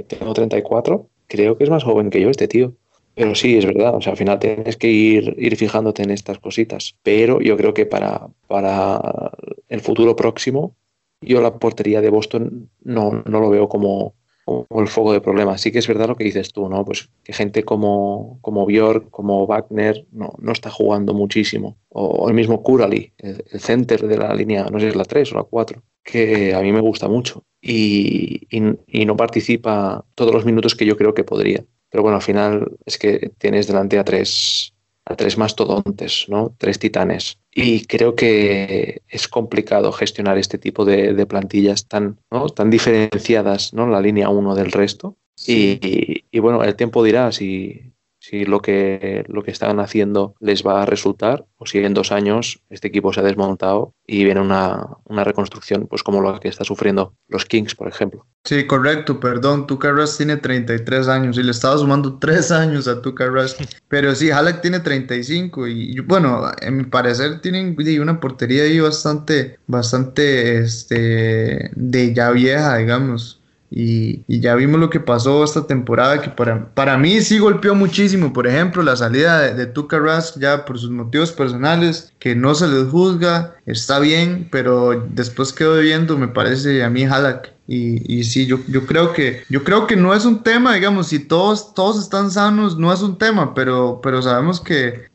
Tengo 0.07 0.33
34, 0.33 1.09
creo 1.26 1.59
que 1.59 1.64
es 1.64 1.71
más 1.71 1.83
joven 1.83 2.11
que 2.11 2.21
yo 2.21 2.31
este 2.31 2.47
tío. 2.47 2.75
Pero 3.14 3.35
sí, 3.35 3.59
es 3.59 3.67
verdad, 3.67 3.97
o 3.97 4.00
sea, 4.00 4.12
al 4.12 4.17
final 4.17 4.38
tienes 4.38 4.76
que 4.76 4.88
ir, 4.88 5.35
ir 5.38 5.57
fijándote 5.57 6.05
en 6.05 6.11
estas 6.11 6.38
cositas. 6.38 6.95
Pero 7.02 7.40
yo 7.40 7.57
creo 7.57 7.75
que 7.75 7.85
para, 7.85 8.28
para 8.47 9.33
el 9.69 9.81
futuro 9.81 10.14
próximo, 10.14 10.76
yo 11.21 11.41
la 11.41 11.59
portería 11.59 12.01
de 12.01 12.11
Boston 12.11 12.71
no, 12.83 13.23
no 13.27 13.41
lo 13.41 13.51
veo 13.51 13.69
como, 13.69 14.15
como 14.45 14.83
el 14.83 14.89
foco 14.89 15.13
de 15.13 15.21
problemas. 15.21 15.61
Sí 15.61 15.71
que 15.71 15.79
es 15.79 15.89
verdad 15.89 16.09
lo 16.09 16.17
que 16.17 16.25
dices 16.25 16.53
tú, 16.53 16.69
¿no? 16.69 16.85
Pues 16.85 17.11
que 17.23 17.33
gente 17.33 17.65
como, 17.65 18.39
como 18.41 18.67
Björk, 18.67 19.11
como 19.11 19.47
Wagner, 19.47 20.07
no, 20.13 20.33
no 20.39 20.53
está 20.53 20.71
jugando 20.71 21.15
muchísimo. 21.15 21.77
O, 21.91 22.29
el 22.29 22.35
mismo 22.35 22.63
Kurali, 22.63 23.13
el, 23.19 23.45
center 23.61 24.07
de 24.07 24.17
la 24.17 24.35
línea, 24.35 24.65
no 24.65 24.79
sé 24.79 24.87
si 24.87 24.91
es 24.91 24.97
la 24.97 25.05
3 25.05 25.33
o 25.33 25.37
la 25.37 25.45
4, 25.45 25.83
que 26.03 26.55
a 26.55 26.61
mí 26.61 26.73
me 26.73 26.81
gusta 26.81 27.09
mucho. 27.09 27.43
Y, 27.61 28.47
y, 28.51 29.05
no 29.05 29.17
participa 29.17 30.05
todos 30.15 30.33
los 30.33 30.45
minutos 30.45 30.75
que 30.75 30.87
yo 30.87 30.97
creo 30.97 31.13
que 31.13 31.25
podría. 31.25 31.65
Pero 31.91 32.03
bueno, 32.03 32.17
al 32.17 32.23
final 32.23 32.77
es 32.87 32.99
que 32.99 33.33
tienes 33.39 33.67
delante 33.67 33.99
a 33.99 34.05
tres, 34.05 34.75
a 35.09 35.17
tres 35.17 35.38
mastodontes, 35.38 36.27
¿no? 36.29 36.55
Tres 36.59 36.79
titanes. 36.79 37.38
Y 37.50 37.87
creo 37.87 38.15
que 38.15 39.00
es 39.09 39.27
complicado 39.27 39.91
gestionar 39.93 40.37
este 40.37 40.59
tipo 40.59 40.85
de, 40.85 41.27
plantillas 41.27 41.87
tan, 41.87 42.19
tan 42.55 42.71
diferenciadas, 42.71 43.73
¿no? 43.73 43.87
La 43.87 44.03
línea 44.03 44.29
1 44.29 44.55
del 44.55 44.71
resto. 44.71 45.17
Y, 45.47 46.25
y, 46.31 46.38
bueno, 46.41 46.62
el 46.62 46.75
tiempo 46.75 47.03
dirá 47.03 47.33
si, 47.33 47.93
si 48.28 48.44
lo 48.44 48.61
que, 48.61 49.25
lo 49.28 49.42
que 49.42 49.50
están 49.50 49.80
haciendo 49.80 50.35
les 50.38 50.62
va 50.66 50.82
a 50.82 50.87
resultar 50.87 51.47
o 51.56 51.64
si 51.64 51.78
en 51.78 51.94
dos 51.94 52.12
años 52.12 52.61
este 52.68 52.88
equipo 52.88 53.12
se 53.12 53.20
ha 53.20 53.23
desmontado 53.23 53.94
y 54.06 54.25
viene 54.25 54.40
una, 54.40 54.87
reconstrucción 55.08 55.87
pues 55.87 56.02
como 56.02 56.20
la 56.20 56.38
que 56.38 56.49
está 56.49 56.64
sufriendo 56.64 57.14
los 57.28 57.47
Kings, 57.47 57.75
por 57.75 57.88
ejemplo. 57.88 58.26
Sí, 58.44 58.66
correcto, 58.66 59.18
perdón, 59.18 59.66
Tuca 59.66 59.90
Rush 59.90 60.18
tiene 60.18 60.37
33 60.37 61.08
años 61.08 61.38
y 61.38 61.42
le 61.42 61.52
estaba 61.52 61.78
sumando 61.78 62.18
3 62.18 62.50
años 62.50 62.87
a 62.87 63.00
Tuca 63.00 63.26
Rush, 63.26 63.54
pero 63.88 64.14
sí, 64.14 64.30
Halleck 64.30 64.61
tiene 64.61 64.80
35 64.80 65.66
y 65.66 65.99
bueno, 66.00 66.50
en 66.61 66.76
mi 66.76 66.85
parecer 66.85 67.40
tienen 67.40 67.76
una 68.00 68.20
portería 68.20 68.64
ahí 68.64 68.78
bastante, 68.78 69.58
bastante, 69.66 70.58
este, 70.58 71.70
de 71.75 72.14
ya 72.14 72.30
vieja, 72.30 72.76
digamos. 72.76 73.38
Y, 73.71 74.23
ya 74.41 74.55
vimos 74.55 74.81
lo 74.81 74.89
que 74.89 75.01
pasó 75.01 75.45
esta 75.45 75.67
temporada, 75.67 76.21
que 76.23 76.31
para, 76.31 76.69
para 76.75 76.97
mí 76.97 77.21
sí 77.21 77.39
golpeó 77.39 77.75
muchísimo. 77.75 78.33
Por 78.33 78.47
ejemplo, 78.47 78.83
la 78.83 78.97
salida 78.97 79.41
de, 79.41 79.55
de 79.55 79.67
Tuca 79.67 79.99
Rask 79.99 80.39
ya 80.39 80.65
por 80.65 80.79
sus 80.79 80.91
motivos 80.91 81.33
personales, 81.33 82.13
que 82.19 82.35
no 82.35 82.55
se 82.55 82.69
les 82.69 82.89
juzga, 82.89 83.55
está 83.67 83.99
bien, 83.99 84.49
pero 84.51 85.07
después 85.11 85.53
quedo 85.53 85.79
viendo, 85.79 86.17
me 86.17 86.29
parece 86.29 86.83
a 86.83 86.91
mí 86.91 87.05
Halak. 87.05 87.53
Y, 87.67 88.21
y 88.21 88.25
sí, 88.25 88.47
yo, 88.47 88.61
yo, 88.69 88.87
creo 88.87 89.13
que, 89.13 89.43
yo 89.51 89.63
creo 89.63 89.87
que 89.87 89.97
no 89.97 90.15
es 90.15 90.25
un 90.25 90.43
tema, 90.43 90.75
digamos, 90.75 91.09
si 91.09 91.19
todos, 91.19 91.75
todos 91.75 91.99
están 91.99 92.31
sanos, 92.31 92.79
no 92.79 92.91
es 92.91 93.03
un 93.03 93.19
tema, 93.19 93.53
pero, 93.53 94.01
pero 94.03 94.23
sabemos 94.23 94.59
que 94.61 95.09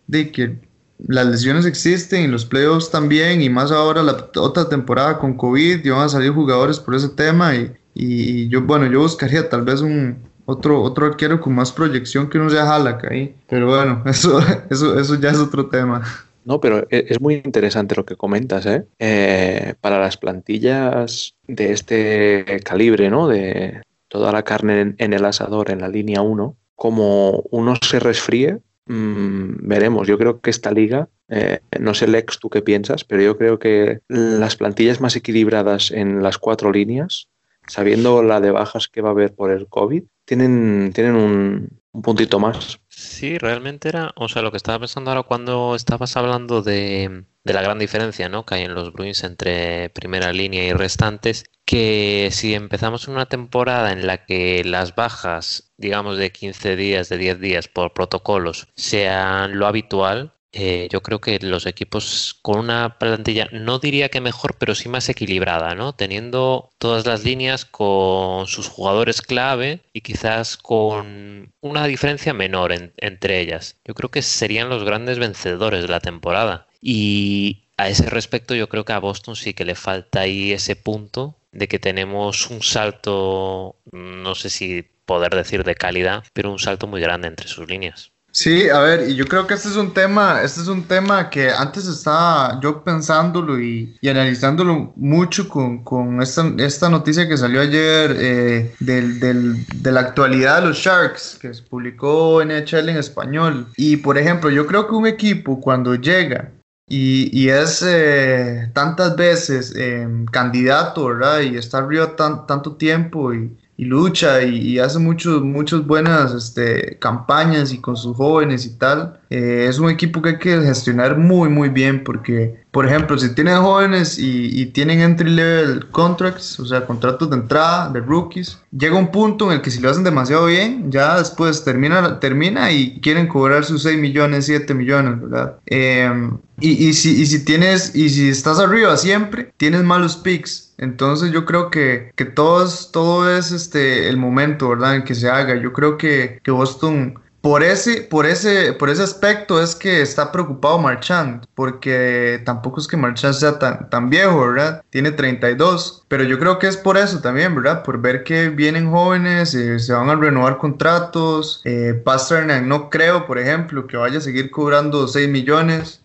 las 1.08 1.26
lesiones 1.26 1.66
existen 1.66 2.24
y 2.24 2.28
los 2.28 2.46
playoffs 2.46 2.92
también, 2.92 3.42
y 3.42 3.50
más 3.50 3.72
ahora 3.72 4.04
la 4.04 4.30
otra 4.36 4.70
temporada 4.70 5.18
con 5.18 5.36
COVID, 5.36 5.84
y 5.84 5.90
van 5.90 6.02
a 6.02 6.10
salir 6.10 6.32
jugadores 6.32 6.80
por 6.80 6.94
ese 6.96 7.10
tema, 7.10 7.56
y, 7.56 7.72
y 7.94 8.48
yo, 8.50 8.62
bueno, 8.62 8.88
yo 8.88 9.02
buscaría 9.02 9.50
tal 9.50 9.64
vez 9.64 9.82
un 9.82 10.18
otro, 10.46 10.82
otro 10.82 11.06
arquero 11.06 11.40
con 11.40 11.54
más 11.54 11.72
proyección 11.72 12.30
que 12.30 12.38
no 12.38 12.50
sea 12.50 12.74
Halak 12.74 13.12
ahí. 13.12 13.36
Pero 13.48 13.68
bueno, 13.68 14.04
eso, 14.08 14.40
eso, 14.70 15.00
eso 15.00 15.20
ya 15.20 15.30
es 15.30 15.38
otro 15.38 15.68
tema. 15.68 16.02
No, 16.46 16.60
pero 16.60 16.86
e, 16.90 17.06
es 17.10 17.22
muy 17.22 17.36
interesante 17.36 17.96
lo 17.96 18.06
que 18.06 18.16
comentas, 18.16 18.66
¿eh? 18.66 18.86
¿eh? 19.00 19.76
para 19.80 20.00
las 20.00 20.18
plantillas 20.18 21.36
de 21.48 21.72
este 21.72 22.60
calibre, 22.64 23.10
¿no? 23.10 23.28
De 23.28 23.82
toda 24.10 24.32
la 24.32 24.44
carne 24.44 24.96
en, 24.98 25.14
el 25.14 25.26
asador 25.26 25.72
en 25.72 25.82
la 25.82 25.88
línea 25.88 26.22
1, 26.22 26.56
como 26.76 27.44
uno 27.52 27.76
se 27.82 28.00
resfríe, 28.00 28.60
mm, 28.88 29.68
veremos. 29.68 30.08
Yo 30.08 30.18
creo 30.18 30.42
que 30.42 30.50
esta 30.50 30.72
liga, 30.72 31.08
eh, 31.30 31.60
no 31.80 31.94
sé 31.94 32.08
Lex, 32.08 32.40
tú 32.40 32.50
qué 32.50 32.62
piensas, 32.62 33.06
pero 33.06 33.24
yo 33.24 33.38
creo 33.38 33.58
que 33.58 34.02
las 34.10 34.58
plantillas 34.58 35.00
más 35.00 35.16
equilibradas 35.16 35.92
en 35.92 36.22
las 36.22 36.38
cuatro 36.38 36.72
líneas 36.72 37.30
sabiendo 37.68 38.24
la 38.24 38.42
de 38.42 38.52
bajas 38.52 38.88
que 38.88 39.02
va 39.02 39.10
a 39.10 39.12
haber 39.14 39.34
por 39.34 39.52
el 39.52 39.68
COVID, 39.68 40.04
tienen, 40.26 40.92
tienen 40.94 41.16
un, 41.16 41.82
puntito 42.02 42.40
más. 42.40 42.80
Sí, 42.88 43.38
realmente 43.38 43.90
era, 43.90 44.14
o 44.16 44.28
sea, 44.28 44.42
lo 44.42 44.52
que 44.52 44.58
estaba 44.58 44.80
pensando 44.80 45.12
ahora 45.12 45.24
cuando 45.24 45.76
estabas 45.76 46.18
hablando 46.18 46.62
de, 46.62 47.26
de, 47.44 47.54
la 47.54 47.62
gran 47.62 47.80
diferencia 47.80 48.30
¿no? 48.30 48.46
que 48.46 48.56
hay 48.56 48.64
en 48.64 48.74
los 48.74 48.94
Bruins 48.94 49.24
entre 49.24 49.90
primera 49.90 50.34
línea 50.34 50.66
y 50.66 50.74
restantes, 50.74 51.46
que 51.66 52.30
si 52.32 52.54
empezamos 52.54 53.08
una 53.08 53.28
temporada 53.28 53.92
en 53.92 54.08
la 54.08 54.26
que 54.26 54.64
las 54.64 54.96
bajas, 54.96 55.72
digamos, 55.78 56.18
de 56.18 56.32
15 56.32 56.76
días, 56.76 57.10
de 57.10 57.18
10 57.18 57.40
días 57.40 57.68
por 57.68 57.94
protocolos 57.94 58.68
sean 58.76 59.58
lo 59.58 59.68
habitual, 59.68 60.34
eh, 60.56 60.88
yo 60.92 61.02
creo 61.02 61.20
que 61.20 61.40
los 61.40 61.66
equipos 61.66 62.38
con 62.44 62.60
una 62.60 63.00
plantilla, 63.00 63.48
no 63.52 63.80
diría 63.80 64.10
que 64.10 64.22
mejor, 64.22 64.56
pero 64.60 64.76
sí 64.76 64.88
más 64.88 65.10
equilibrada, 65.10 65.74
¿no? 65.74 65.94
Teniendo 65.94 66.70
todas 66.78 67.08
las 67.08 67.24
líneas 67.24 67.66
con 67.66 68.46
sus 68.48 68.70
jugadores 68.70 69.24
clave 69.24 69.82
y 69.94 70.02
quizás 70.02 70.58
con 70.58 71.52
una 71.60 71.88
diferencia 71.88 72.34
menor 72.34 72.72
entre 72.98 73.40
ellas. 73.40 73.78
Yo 73.84 73.96
creo 73.96 74.12
que 74.12 74.22
serían 74.22 74.70
los 74.70 74.84
grandes 74.84 75.18
vencedores 75.18 75.82
de 75.82 75.88
la 75.88 76.00
temporada. 76.00 76.68
Y 76.82 77.64
a 77.78 77.90
ese 77.90 78.10
respecto, 78.10 78.54
yo 78.54 78.70
creo 78.70 78.86
que 78.86 78.94
a 78.94 79.00
Boston 79.00 79.36
sí 79.36 79.54
que 79.54 79.66
le 79.66 79.76
falta 79.76 80.22
ahí 80.22 80.52
ese 80.52 80.76
punto 80.76 81.36
de 81.52 81.68
que 81.68 81.80
tenemos 81.80 82.48
un 82.50 82.62
salto, 82.62 83.76
no 83.92 84.36
sé 84.36 84.50
si 84.50 84.88
poder 85.06 85.36
decir 85.36 85.64
de 85.64 85.76
calidad, 85.76 86.24
pero 86.34 86.52
un 86.52 86.60
salto 86.60 86.88
muy 86.88 87.02
grande 87.02 87.28
entre 87.28 87.48
sus 87.48 87.68
líneas. 87.68 88.13
Sí, 88.36 88.68
a 88.68 88.80
ver, 88.80 89.08
y 89.08 89.16
yo 89.16 89.28
creo 89.28 89.46
que 89.46 89.54
este 89.54 89.68
es 89.68 89.76
un 89.76 89.94
tema, 89.94 90.42
este 90.42 90.62
es 90.62 90.68
un 90.68 90.82
tema 90.86 91.30
que 91.30 91.52
antes 91.52 91.86
estaba 91.86 92.60
yo 92.62 92.84
pensándolo 92.84 93.60
y, 93.62 93.96
analizándolo 94.04 94.92
mucho 94.96 95.48
con, 95.48 95.84
con 95.84 96.20
esta, 96.20 96.52
esta, 96.58 96.90
noticia 96.90 97.28
que 97.30 97.38
salió 97.38 97.62
ayer 97.62 98.18
eh, 98.20 98.76
del, 98.80 99.20
del, 99.20 99.64
de 99.68 99.92
la 99.92 100.00
actualidad 100.00 100.62
de 100.62 100.70
los 100.70 100.78
Sharks, 100.78 101.38
que 101.40 101.54
se 101.54 101.62
publicó 101.62 102.44
NHL 102.44 102.90
en 102.90 102.98
español. 102.98 103.68
Y 103.78 103.98
por 103.98 104.18
ejemplo, 104.18 104.50
yo 104.50 104.66
creo 104.66 104.88
que 104.88 104.96
un 104.96 105.06
equipo 105.06 105.62
cuando 105.62 105.94
llega 105.94 106.50
y, 106.90 107.30
y, 107.40 107.50
es 107.50 107.84
eh, 107.86 108.72
tantas 108.74 109.16
veces 109.16 109.76
eh, 109.78 110.08
candidato, 110.32 111.06
¿verdad? 111.06 111.42
Y 111.42 111.56
está 111.56 111.78
arriba 111.78 112.16
tan, 112.16 112.48
tanto 112.48 112.78
tiempo 112.78 113.32
y, 113.32 113.56
y 113.76 113.86
lucha 113.86 114.44
y, 114.44 114.78
hace 114.80 115.00
muchos, 115.00 115.42
muchas 115.42 115.86
buenas 115.86 116.34
este, 116.34 116.98
campañas 117.00 117.74
y 117.74 117.80
con 117.80 117.98
sus 117.98 118.16
jóvenes 118.16 118.66
y 118.66 118.78
tal. 118.78 119.20
Eh, 119.34 119.66
es 119.68 119.80
un 119.80 119.90
equipo 119.90 120.22
que 120.22 120.30
hay 120.30 120.38
que 120.38 120.62
gestionar 120.62 121.18
muy, 121.18 121.50
muy 121.50 121.70
bien 121.70 122.04
porque, 122.04 122.62
por 122.70 122.86
ejemplo, 122.86 123.18
si 123.18 123.34
tienen 123.34 123.58
jóvenes 123.58 124.20
y, 124.20 124.68
tienen 124.68 125.02
entry 125.02 125.32
level 125.32 125.90
contracts, 125.90 126.60
o 126.60 126.66
sea, 126.68 126.86
contratos 126.86 127.32
de 127.32 127.38
entrada 127.38 127.90
de 127.90 128.00
rookies, 128.00 128.60
llega 128.72 128.96
un 128.96 129.12
punto 129.12 129.48
en 129.48 129.54
el 129.54 129.62
que 129.64 129.72
si 129.72 129.80
lo 129.80 129.90
hacen 129.90 130.04
demasiado 130.04 130.46
bien, 130.46 130.92
ya 130.92 131.18
después 131.18 131.64
termina, 131.64 132.20
termina 132.20 132.72
y 132.72 133.02
quieren 133.02 133.28
cobrar 133.28 133.66
sus 133.66 133.82
6 133.82 133.98
millones, 133.98 134.46
7 134.46 134.72
millones, 134.76 135.20
¿verdad? 135.20 135.58
Em, 135.66 136.38
y, 136.60 136.90
y, 136.90 136.94
si, 136.94 137.20
y 137.20 137.26
si 137.26 137.44
tienes, 137.44 137.96
y 137.96 138.10
si 138.10 138.30
estás 138.30 138.60
arriba 138.60 138.96
siempre, 138.98 139.52
tienes 139.58 139.82
malos 139.82 140.16
picks 140.16 140.74
entonces 140.78 141.32
yo 141.32 141.46
creo 141.46 141.70
que, 141.70 142.12
que 142.16 142.26
todo, 142.26 142.66
es, 142.66 142.90
todo 142.92 143.30
es 143.30 143.52
este, 143.52 144.10
el 144.10 144.18
momento, 144.18 144.70
¿verdad? 144.70 144.96
En 144.96 145.04
que 145.04 145.16
se 145.16 145.30
haga. 145.30 145.56
Yo 145.56 145.72
creo 145.72 145.98
que, 145.98 146.42
que 146.44 146.52
Boston 146.52 147.20
por 147.44 147.62
ese, 147.62 148.02
por 148.02 148.26
ese, 148.26 148.74
por 148.74 148.90
ese 148.90 149.04
aspecto 149.04 149.62
es 149.62 149.76
que 149.76 150.02
está 150.02 150.32
preocupado 150.32 150.80
Marchand, 150.80 151.46
porque 151.54 152.42
tampoco 152.46 152.80
es 152.80 152.88
que 152.88 152.98
Marchand 152.98 153.36
sea 153.36 153.60
tan, 153.60 153.90
tan 153.90 154.10
viejo, 154.10 154.48
¿verdad? 154.48 154.82
Tiene 154.90 155.12
32, 155.12 156.06
pero 156.08 156.24
yo 156.24 156.40
creo 156.40 156.58
que 156.58 156.68
es 156.68 156.78
por 156.78 156.98
eso 156.98 157.20
también, 157.20 157.54
¿verdad? 157.54 157.84
Por 157.84 158.02
ver 158.02 158.24
que 158.24 158.50
vienen 158.50 158.90
jóvenes, 158.90 159.54
eh, 159.54 159.78
se 159.78 159.94
van 159.94 160.10
a 160.10 160.16
renovar 160.16 160.58
contratos. 160.58 161.62
Eh, 161.66 162.02
Pasternak 162.04 162.64
no 162.64 162.90
creo, 162.90 163.28
por 163.28 163.38
ejemplo, 163.38 163.86
que 163.88 163.98
vaya 163.98 164.20
a 164.20 164.22
seguir 164.22 164.50
cobrando 164.50 165.08
6 165.08 165.28
millones 165.28 166.02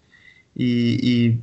y, 0.56 0.98
y 1.08 1.40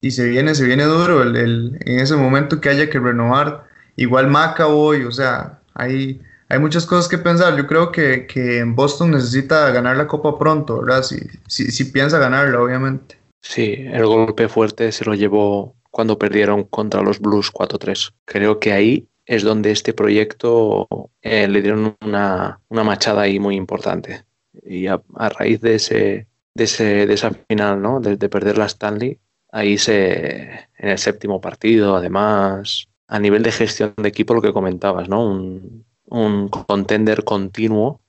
y 0.00 0.10
se 0.12 0.28
viene, 0.28 0.54
se 0.54 0.64
viene 0.64 0.84
duro 0.84 1.22
el, 1.22 1.78
en 1.84 1.98
ese 2.00 2.16
momento 2.16 2.60
que 2.60 2.68
haya 2.68 2.88
que 2.88 2.98
renovar. 2.98 3.64
Igual 3.96 4.32
hoy 4.68 5.04
o 5.04 5.10
sea, 5.10 5.58
hay, 5.74 6.20
hay 6.48 6.58
muchas 6.58 6.86
cosas 6.86 7.08
que 7.08 7.18
pensar. 7.18 7.56
Yo 7.56 7.66
creo 7.66 7.90
que, 7.92 8.26
que 8.26 8.64
Boston 8.64 9.12
necesita 9.12 9.70
ganar 9.70 9.96
la 9.96 10.06
Copa 10.06 10.38
pronto, 10.38 10.80
¿verdad? 10.82 11.02
Si, 11.02 11.18
si, 11.46 11.70
si 11.70 11.84
piensa 11.86 12.18
ganarla, 12.18 12.60
obviamente. 12.60 13.18
Sí, 13.42 13.84
el 13.92 14.06
golpe 14.06 14.48
fuerte 14.48 14.92
se 14.92 15.04
lo 15.04 15.14
llevó 15.14 15.74
cuando 15.90 16.18
perdieron 16.18 16.64
contra 16.64 17.02
los 17.02 17.20
Blues 17.20 17.52
4-3. 17.52 18.12
Creo 18.24 18.60
que 18.60 18.72
ahí 18.72 19.08
es 19.24 19.42
donde 19.42 19.70
este 19.70 19.92
proyecto 19.92 20.86
eh, 21.22 21.48
le 21.48 21.62
dieron 21.62 21.96
una, 22.04 22.60
una, 22.68 22.84
machada 22.84 23.22
ahí 23.22 23.40
muy 23.40 23.56
importante. 23.56 24.24
Y 24.62 24.86
a, 24.86 25.00
raíz 25.16 25.60
de 25.60 25.76
ese, 25.76 26.26
de 26.54 26.64
ese 26.64 27.06
de 27.06 27.14
esa 27.14 27.30
final, 27.48 27.82
¿no? 27.82 28.00
De, 28.00 28.16
de, 28.16 28.28
perder 28.28 28.58
la 28.58 28.66
Stanley, 28.66 29.18
Ahí 29.56 29.78
se, 29.78 30.42
en 30.76 30.88
el 30.90 30.98
séptimo 30.98 31.40
partido, 31.40 31.96
además, 31.96 32.88
a 33.08 33.18
nivel 33.18 33.42
de 33.42 33.52
gestión 33.52 33.94
de 33.96 34.08
equipo, 34.10 34.34
lo 34.34 34.42
que 34.42 34.52
comentabas, 34.52 35.08
¿no? 35.08 35.24
Un, 35.24 35.85
un 36.06 36.48
contender 36.48 37.24
continuo. 37.24 38.00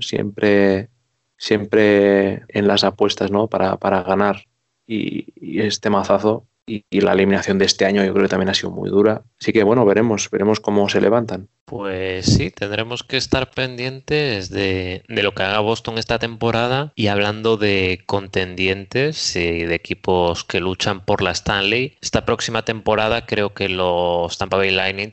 Siempre 0.00 0.90
siempre 1.38 2.44
en 2.48 2.66
las 2.66 2.84
apuestas 2.84 3.30
¿no? 3.30 3.48
para, 3.48 3.76
para 3.76 4.02
ganar 4.02 4.44
y, 4.86 5.26
este 5.60 5.90
mazazo 5.90 6.46
y, 6.66 6.82
la 7.00 7.12
eliminación 7.12 7.58
de 7.58 7.64
este 7.64 7.84
año 7.84 8.04
yo 8.04 8.12
creo 8.12 8.24
que 8.24 8.30
también 8.30 8.48
ha 8.48 8.54
sido 8.54 8.70
muy 8.70 8.90
dura. 8.90 9.22
Así 9.40 9.52
que 9.52 9.62
bueno, 9.62 9.84
veremos, 9.84 10.28
veremos 10.30 10.58
cómo 10.58 10.88
se 10.88 11.00
levantan. 11.00 11.48
Pues 11.64 12.26
sí, 12.26 12.50
tendremos 12.50 13.02
que 13.04 13.16
estar 13.16 13.50
pendientes 13.50 14.50
de, 14.50 15.04
de 15.08 15.22
lo 15.22 15.32
que 15.32 15.42
haga 15.44 15.60
Boston 15.60 15.98
esta 15.98 16.18
temporada 16.18 16.92
y 16.96 17.08
hablando 17.08 17.56
de 17.56 18.02
contendientes 18.06 19.36
y 19.36 19.64
de 19.64 19.74
equipos 19.74 20.44
que 20.44 20.60
luchan 20.60 21.04
por 21.04 21.22
la 21.22 21.32
Stanley, 21.32 21.96
esta 22.00 22.24
próxima 22.24 22.64
temporada 22.64 23.26
creo 23.26 23.54
que 23.54 23.68
los 23.68 24.38
Tampa 24.38 24.56
Bay 24.56 24.70
Lightning 24.70 25.12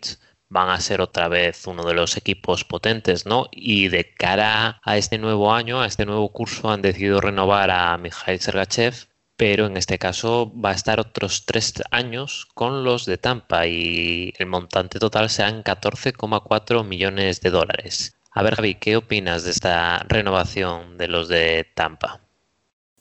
van 0.54 0.70
a 0.70 0.80
ser 0.80 1.02
otra 1.02 1.28
vez 1.28 1.68
uno 1.68 1.84
de 1.84 1.96
los 1.96 2.16
equipos 2.18 2.64
potentes, 2.64 3.26
¿no? 3.26 3.48
Y 3.52 3.90
de 3.90 4.14
cara 4.14 4.80
a 4.84 4.98
este 4.98 5.18
nuevo 5.18 5.54
año, 5.54 5.82
a 5.82 5.88
este 5.88 6.06
nuevo 6.06 6.32
curso, 6.32 6.70
han 6.70 6.82
decidido 6.82 7.20
renovar 7.22 7.72
a 7.72 7.98
Mikhail 7.98 8.40
Sergachev 8.40 9.08
pero 9.36 9.66
en 9.66 9.78
este 9.78 9.98
caso 9.98 10.54
va 10.56 10.70
a 10.70 10.74
estar 10.74 11.00
otros 11.00 11.46
tres 11.46 11.74
años 11.92 12.48
con 12.54 12.84
los 12.84 13.06
de 13.06 13.18
Tampa 13.18 13.68
y 13.68 14.34
el 14.38 14.46
montante 14.46 15.00
total 15.00 15.30
serán 15.30 15.64
14,4 15.64 16.86
millones 16.86 17.42
de 17.42 17.50
dólares. 17.50 18.16
A 18.32 18.44
ver, 18.44 18.56
Javi, 18.56 18.76
¿qué 18.76 18.96
opinas 18.96 19.44
de 19.44 19.52
esta 19.52 20.06
renovación 20.08 20.98
de 20.98 21.08
los 21.08 21.28
de 21.28 21.68
Tampa? 21.76 22.22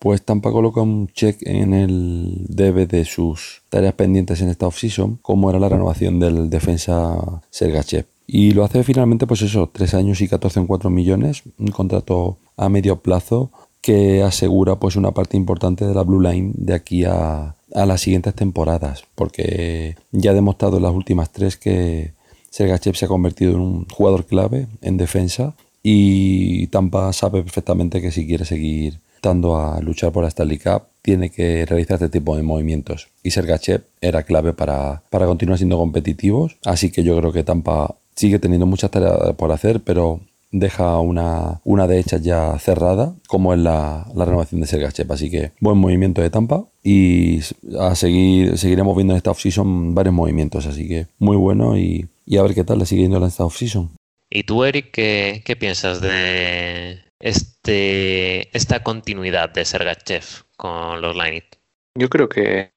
Pues 0.03 0.25
Tampa 0.25 0.51
coloca 0.51 0.81
un 0.81 1.07
check 1.07 1.39
en 1.43 1.73
el 1.73 2.45
debe 2.49 2.89
de 2.89 3.05
sus 3.05 3.63
tareas 3.69 3.95
pendientes 3.95 4.41
en 4.41 4.49
esta 4.49 4.67
offseason, 4.67 5.21
como 5.23 5.49
era 5.49 5.61
la 5.61 5.69
renovación 5.69 6.19
del 6.19 6.51
defensa 6.51 7.41
Sergachev. 7.51 8.07
Y 8.27 8.51
lo 8.51 8.65
hace 8.65 8.83
finalmente, 8.83 9.29
pues 9.29 9.43
eso, 9.43 9.71
tres 9.73 9.95
años 9.95 10.21
y 10.21 10.27
14,4 10.27 10.91
millones, 10.91 11.45
un 11.57 11.69
contrato 11.69 12.39
a 12.57 12.69
medio 12.69 12.97
plazo 13.01 13.53
que 13.81 14.25
asegura 14.25 14.75
pues 14.81 14.97
una 14.97 15.13
parte 15.13 15.37
importante 15.37 15.87
de 15.87 15.95
la 15.95 16.03
Blue 16.03 16.21
Line 16.21 16.51
de 16.57 16.75
aquí 16.75 17.05
a, 17.05 17.55
las 17.73 18.01
siguientes 18.01 18.35
temporadas, 18.35 19.05
porque 19.15 19.95
ya 20.11 20.33
ha 20.33 20.35
demostrado 20.35 20.79
en 20.79 20.83
las 20.83 20.93
últimas 20.93 21.31
tres 21.31 21.57
que 21.57 22.15
Sergachev 22.51 22.97
se 22.97 23.05
ha 23.05 23.09
convertido 23.09 23.53
en 23.53 23.61
un 23.61 23.87
jugador 23.89 24.27
clave 24.27 24.67
en 24.81 24.97
defensa 24.97 25.55
y 25.81 26.67
Tampa 26.67 27.13
sabe 27.13 27.41
perfectamente 27.45 28.01
que 28.01 28.11
si 28.11 28.27
quiere 28.27 28.45
seguir 28.45 28.99
dando 29.23 29.57
a 29.57 29.81
luchar 29.81 30.13
por 30.13 30.25
la 30.25 30.29
Stanley 30.29 30.59
Cup 30.59 30.83
tiene 31.01 31.31
que 31.31 31.65
realizar 31.67 31.95
este 31.95 32.09
tipo 32.09 32.37
de 32.37 32.43
movimientos 32.43 33.09
y 33.23 33.31
Sergachev 33.31 33.85
era 34.01 34.23
clave 34.25 34.53
para, 34.53 35.03
para 35.11 35.27
continuar 35.27 35.59
siendo 35.59 35.79
competitivos, 35.79 36.57
así 36.65 36.91
que 36.91 37.03
yo 37.03 37.17
creo 37.19 37.33
que 37.33 37.45
Tampa 37.45 37.97
sigue 38.15 38.39
teniendo 38.39 38.67
muchas 38.67 38.91
tareas 38.91 39.35
por 39.37 39.53
hacer, 39.53 39.81
pero 39.81 40.21
deja 40.53 40.99
una, 40.99 41.61
una 41.65 41.87
de 41.87 41.99
hechas 41.99 42.23
ya 42.23 42.59
cerrada, 42.59 43.15
como 43.27 43.55
es 43.55 43.59
la, 43.59 44.07
renovación 44.15 44.61
de 44.61 44.67
Sergachev. 44.67 45.11
Así 45.11 45.31
que 45.31 45.53
buen 45.61 45.79
movimiento 45.79 46.21
de 46.21 46.31
Tampa 46.31 46.67
y 46.85 47.41
a 47.81 47.95
seguir, 47.95 48.57
seguiremos 48.59 48.95
viendo 48.95 49.15
en 49.15 49.17
esta 49.17 49.31
offseason 49.31 49.95
varios 49.95 50.15
movimientos. 50.15 50.67
Así 50.67 50.87
que 50.87 51.07
muy 51.19 51.37
bueno 51.37 51.77
y, 51.77 52.09
a 52.39 52.43
ver 52.43 52.55
qué 52.55 52.65
tal 52.65 52.79
le 52.79 52.87
sigue 52.87 53.03
yendo 53.03 53.17
en 53.17 53.25
esta 53.25 53.45
offseason. 53.45 53.91
¿Y 54.31 54.45
tú, 54.45 54.65
Eric, 54.65 54.91
qué, 54.93 55.43
qué 55.45 55.57
piensas 55.57 56.01
de 56.01 57.01
este, 57.23 58.55
esta 58.57 58.83
continuidad 58.83 59.51
de 59.51 59.65
Sergachev 59.65 60.25
con 60.57 61.01
los 61.01 61.17
Lightning? 61.17 61.49
Yo 61.95 62.09
creo 62.09 62.29
que 62.29 62.73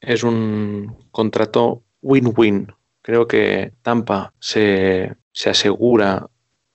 es 0.00 0.24
un 0.24 1.08
contrato 1.10 1.84
win-win. 2.00 2.72
Creo 3.02 3.26
que 3.26 3.72
Tampa 3.82 4.32
se, 4.40 5.14
se 5.32 5.50
asegura 5.50 6.28